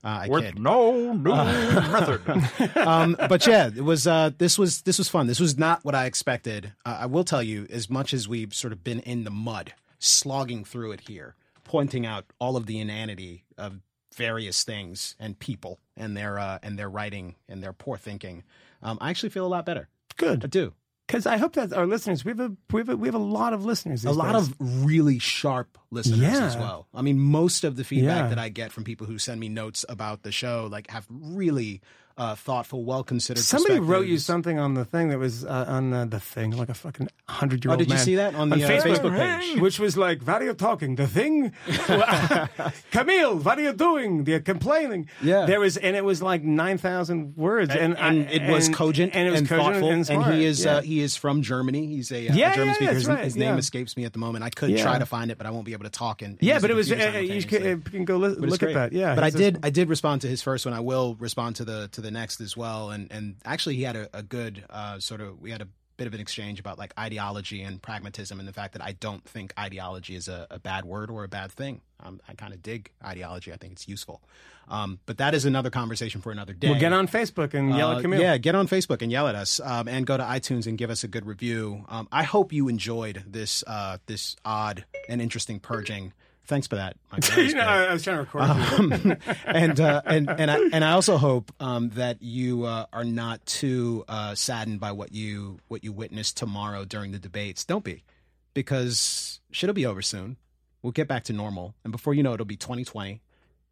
Uh, 0.05 0.09
I 0.25 0.29
With 0.29 0.45
kid. 0.45 0.59
no 0.59 1.15
new 1.15 1.31
method. 1.31 2.77
um, 2.77 3.17
but 3.19 3.47
yeah, 3.47 3.71
it 3.75 3.81
was. 3.83 4.07
Uh, 4.07 4.31
this 4.37 4.59
was 4.59 4.83
this 4.83 4.99
was 4.99 5.09
fun. 5.09 5.27
This 5.27 5.41
was 5.41 5.57
not 5.57 5.83
what 5.87 5.95
I 5.95 6.05
expected. 6.05 6.75
Uh, 6.85 6.99
I 7.01 7.07
will 7.07 7.25
tell 7.25 7.43
you, 7.43 7.67
as 7.71 7.89
much 7.89 8.13
as 8.13 8.29
we've 8.29 8.53
sort 8.53 8.75
of 8.75 8.85
been 8.85 9.01
in 9.01 9.25
the 9.25 9.31
mud, 9.31 9.73
slogging 9.99 10.67
through 10.67 10.93
it 10.93 11.01
here, 11.09 11.35
pointing 11.65 12.05
out 12.05 12.27
all 12.39 12.59
of 12.59 12.67
the 12.67 12.79
inanity 12.79 13.45
of 13.57 13.81
various 14.15 14.65
things 14.65 15.15
and 15.21 15.39
people 15.39 15.79
and 15.97 16.17
their 16.17 16.39
uh, 16.39 16.59
and 16.63 16.79
their 16.79 16.89
writing 16.89 17.35
and 17.49 17.63
their 17.63 17.73
poor 17.73 17.97
thinking. 17.97 18.43
Um, 18.83 18.99
I 19.01 19.11
actually 19.11 19.31
feel 19.31 19.47
a 19.47 19.49
lot 19.49 19.67
better. 19.67 19.89
Good, 20.17 20.45
I 20.45 20.47
do. 20.49 20.73
because 21.07 21.27
I 21.27 21.37
hope 21.39 21.55
that 21.55 21.73
our 21.73 21.87
listeners 21.87 22.25
we 22.25 22.31
have 22.31 22.41
a 22.41 22.53
we 22.73 22.81
have 22.81 22.89
a, 22.89 22.97
we 22.97 23.09
have 23.09 23.15
a 23.15 23.19
lot 23.19 23.53
of 23.53 23.65
listeners. 23.65 24.05
a 24.05 24.13
lot 24.13 24.33
days. 24.33 24.49
of 24.49 24.85
really 24.87 25.19
sharp 25.19 25.79
listeners 25.95 26.19
Yeah. 26.21 26.45
as 26.47 26.57
well. 26.57 26.87
I 26.95 27.01
mean, 27.03 27.19
most 27.19 27.65
of 27.65 27.77
the 27.77 27.85
feedback 27.85 28.25
Yeah. 28.25 28.29
that 28.29 28.39
I 28.39 28.49
get 28.51 28.73
from 28.73 28.85
people 28.85 29.07
who 29.07 29.19
send 29.19 29.41
me 29.41 29.49
notes 29.49 29.85
about 29.89 30.23
the 30.23 30.33
show, 30.33 30.69
like, 30.71 30.91
have 30.91 31.07
really 31.11 31.81
uh, 32.17 32.37
thoughtful, 32.37 32.85
well 32.85 33.03
considered. 33.03 33.43
Somebody 33.43 33.81
wrote 33.81 34.07
you 34.07 34.19
something 34.19 34.57
on 34.57 34.75
the 34.75 34.85
thing 34.85 35.09
that 35.09 35.19
was 35.19 35.45
uh, 35.45 35.65
on 35.67 35.93
uh, 35.93 36.05
the 36.05 36.21
thing, 36.21 36.53
like 36.53 36.69
a 36.69 36.75
fucking 36.75 37.09
hundred 37.29 37.65
year 37.65 37.73
Oh, 37.73 37.75
old 37.75 37.81
did 37.81 37.91
you 37.91 37.99
see 37.99 38.15
that 38.15 38.37
on 38.37 38.51
the 38.51 38.63
uh, 38.65 38.69
Facebook, 38.69 38.99
Facebook 38.99 39.17
page? 39.41 39.61
which 39.61 39.81
was 39.81 39.97
like, 39.97 40.23
"What 40.23 40.41
are 40.41 40.45
you 40.45 40.55
talking? 40.55 40.95
The 40.95 41.09
thing, 41.09 41.51
Kmele, 41.67 43.43
what 43.45 43.59
are 43.59 43.63
you 43.63 43.73
doing? 43.73 44.25
They're 44.25 44.39
complaining." 44.41 45.09
Yeah. 45.23 45.47
there 45.47 45.59
was, 45.61 45.77
and 45.77 45.97
it 45.97 46.05
was 46.05 46.23
like 46.23 46.43
nine 46.45 46.79
thousand 46.79 47.37
words, 47.37 47.71
and, 47.75 47.97
and 47.99 48.29
I- 48.29 48.31
it 48.31 48.51
was 48.51 48.67
and- 48.67 48.77
cogent 48.77 49.15
and 49.15 49.27
it 49.29 49.31
was 49.33 49.43
thoughtful, 49.49 49.91
and, 49.91 50.07
he 50.35 50.45
is 50.45 50.65
Yeah. 50.65 50.77
uh, 50.77 50.81
he 50.83 51.01
is 51.01 51.17
from 51.17 51.43
Germany. 51.43 51.87
He's 51.87 52.13
a, 52.13 52.29
uh, 52.29 52.35
Yeah, 52.35 52.53
a 52.53 52.55
German 52.55 52.69
yeah, 52.69 52.75
speaker. 52.75 52.93
His, 52.95 53.07
right, 53.09 53.25
his 53.25 53.37
name 53.37 53.55
yeah. 53.55 53.59
escapes 53.59 53.97
me 53.97 54.05
at 54.05 54.13
the 54.13 54.19
moment. 54.19 54.45
I 54.45 54.51
could 54.51 54.71
Yeah. 54.71 54.83
try 54.83 54.99
to 54.99 55.07
find 55.07 55.31
it, 55.31 55.39
but 55.39 55.47
I 55.47 55.51
won't 55.51 55.65
be 55.65 55.73
able 55.73 55.84
to 55.85 55.91
talk. 55.91 56.23
And, 56.23 56.33
and 56.39 56.43
yeah, 56.43 56.59
but 56.59 56.71
it 56.71 56.75
was. 56.75 56.91
Uh, 56.91 56.95
you 56.95 57.01
can, 57.01 57.11
simultaneously. 57.13 57.73
uh, 57.73 57.91
can 57.91 58.05
go 58.05 58.17
li- 58.17 58.29
look 58.29 58.63
at 58.63 58.75
that. 58.75 58.93
Yeah, 58.93 59.15
but 59.15 59.25
I 59.25 59.27
he's 59.29 59.35
a- 59.37 59.39
did 59.39 59.59
I 59.63 59.71
did 59.71 59.89
respond 59.89 60.23
to 60.23 60.29
his 60.29 60.43
first 60.43 60.65
one. 60.67 60.75
I 60.75 60.81
will 60.81 61.15
respond 61.17 61.57
to 61.57 61.65
the 61.65 61.89
to 61.93 62.01
the 62.01 62.11
next 62.11 62.41
as 62.41 62.57
well. 62.57 62.91
And 62.91 63.11
and 63.13 63.37
actually, 63.45 63.77
he 63.77 63.83
had 63.83 63.97
a, 63.97 64.09
a 64.13 64.23
good 64.23 64.65
uh, 64.71 64.99
sort 64.99 65.21
of 65.21 65.41
we 65.41 65.51
had 65.51 65.63
a 65.63 65.69
bit 65.97 66.07
of 66.07 66.15
an 66.15 66.21
exchange 66.21 66.59
about 66.61 66.79
like 66.79 66.93
ideology 66.99 67.63
and 67.63 67.81
pragmatism 67.81 68.39
and 68.39 68.49
the 68.49 68.53
fact 68.53 68.73
that 68.73 68.83
I 68.83 68.93
don't 68.93 69.25
think 69.25 69.53
ideology 69.59 70.15
is 70.17 70.29
a, 70.29 70.47
a 70.51 70.59
bad 70.59 70.85
word 70.85 71.11
or 71.11 71.25
a 71.25 71.29
bad 71.29 71.53
thing. 71.53 71.81
Um, 72.03 72.21
I 72.29 72.35
kind 72.35 72.53
of 72.53 72.63
dig 72.63 72.91
ideology. 73.05 73.53
I 73.53 73.57
think 73.57 73.75
it's 73.75 73.89
useful. 73.89 74.21
Um, 74.69 74.99
but 75.07 75.19
that 75.19 75.35
is 75.35 75.45
another 75.45 75.71
conversation 75.71 76.21
for 76.21 76.33
another 76.33 76.53
day. 76.53 76.71
Well, 76.71 76.81
get 76.81 76.93
on 76.93 77.07
Facebook 77.07 77.55
and 77.55 77.77
yell 77.77 77.91
Uh, 77.91 77.99
at 77.99 78.05
Kmele. 78.05 78.21
Yeah, 78.21 78.37
get 78.39 78.55
on 78.55 78.67
Facebook 78.67 79.03
and 79.03 79.13
yell 79.13 79.29
at 79.29 79.35
us, 79.35 79.61
um, 79.61 79.89
and 79.89 80.07
go 80.07 80.17
to 80.17 80.23
iTunes 80.23 80.67
and 80.67 80.77
give 80.79 80.91
us 80.91 81.05
a 81.05 81.09
good 81.09 81.27
review. 81.27 81.85
Um, 81.89 82.09
I 82.11 82.23
hope 82.25 82.53
you 82.53 82.69
enjoyed 82.69 83.25
this 83.27 83.63
uh, 83.67 83.99
this 84.07 84.37
odd 84.45 84.85
and 85.09 85.21
interesting 85.21 85.61
purging. 85.61 86.13
Thanks 86.47 86.67
for 86.67 86.77
that. 86.77 86.97
Michael. 87.11 87.29
That 87.35 87.43
was 87.43 87.53
you 87.53 87.59
know, 87.59 87.65
great. 87.65 87.89
I 87.89 87.93
was 87.93 88.03
trying 88.03 88.17
to 88.17 88.21
record. 88.23 88.43
Um, 88.43 89.17
and 89.47 89.81
uh, 89.81 90.03
and 90.05 90.29
and 90.29 90.51
I, 90.51 90.59
and 90.73 90.85
I 90.85 90.93
also 90.93 91.17
hope 91.17 91.53
um, 91.59 91.91
that 91.91 92.23
you 92.23 92.65
uh, 92.65 92.87
are 92.93 93.05
not 93.05 93.45
too 93.47 94.05
uh, 94.09 94.35
saddened 94.35 94.81
by 94.81 94.93
what 94.93 95.13
you 95.13 95.59
what 95.69 95.85
you 95.85 95.93
witness 95.93 96.33
tomorrow 96.33 96.85
during 96.85 97.13
the 97.13 97.19
debates. 97.19 97.65
Don't 97.65 97.85
be, 97.85 98.05
because 98.53 99.41
shit'll 99.51 99.75
be 99.75 99.87
over 99.87 100.03
soon. 100.03 100.37
We'll 100.83 100.93
get 100.93 101.09
back 101.09 101.25
to 101.25 101.33
normal, 101.33 101.75
and 101.83 101.93
before 101.93 102.13
you 102.13 102.23
know 102.23 102.33
it, 102.33 102.35
it'll 102.35 102.47
be 102.47 102.57
2020, 102.57 103.23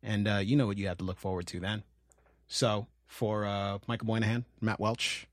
and 0.02 0.26
uh, 0.26 0.36
you 0.38 0.56
know 0.56 0.66
what 0.66 0.78
you 0.78 0.88
have 0.88 0.98
to 0.98 1.04
look 1.04 1.18
forward 1.18 1.46
to 1.48 1.60
then. 1.60 1.82
So 2.48 2.86
for 3.06 3.44
uh, 3.44 3.78
Michael 3.86 4.06
Moynihan, 4.06 4.46
Matt 4.62 4.80
Welch, 4.80 5.26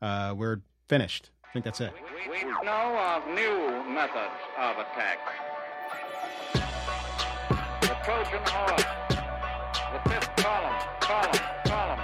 uh, 0.00 0.32
we're 0.36 0.60
finished. 0.88 1.30
I 1.44 1.52
think 1.52 1.64
that's 1.64 1.80
it. 1.80 1.92
We 2.30 2.42
know 2.44 2.96
of 2.98 3.26
new 3.34 3.92
methods 3.92 4.32
of 4.58 4.78
attack. 4.78 5.18
Trojan 8.04 8.42
horse, 8.44 8.84
the 9.08 10.10
fifth 10.10 10.36
column, 10.36 10.74
column, 11.00 11.40
column, 11.64 12.03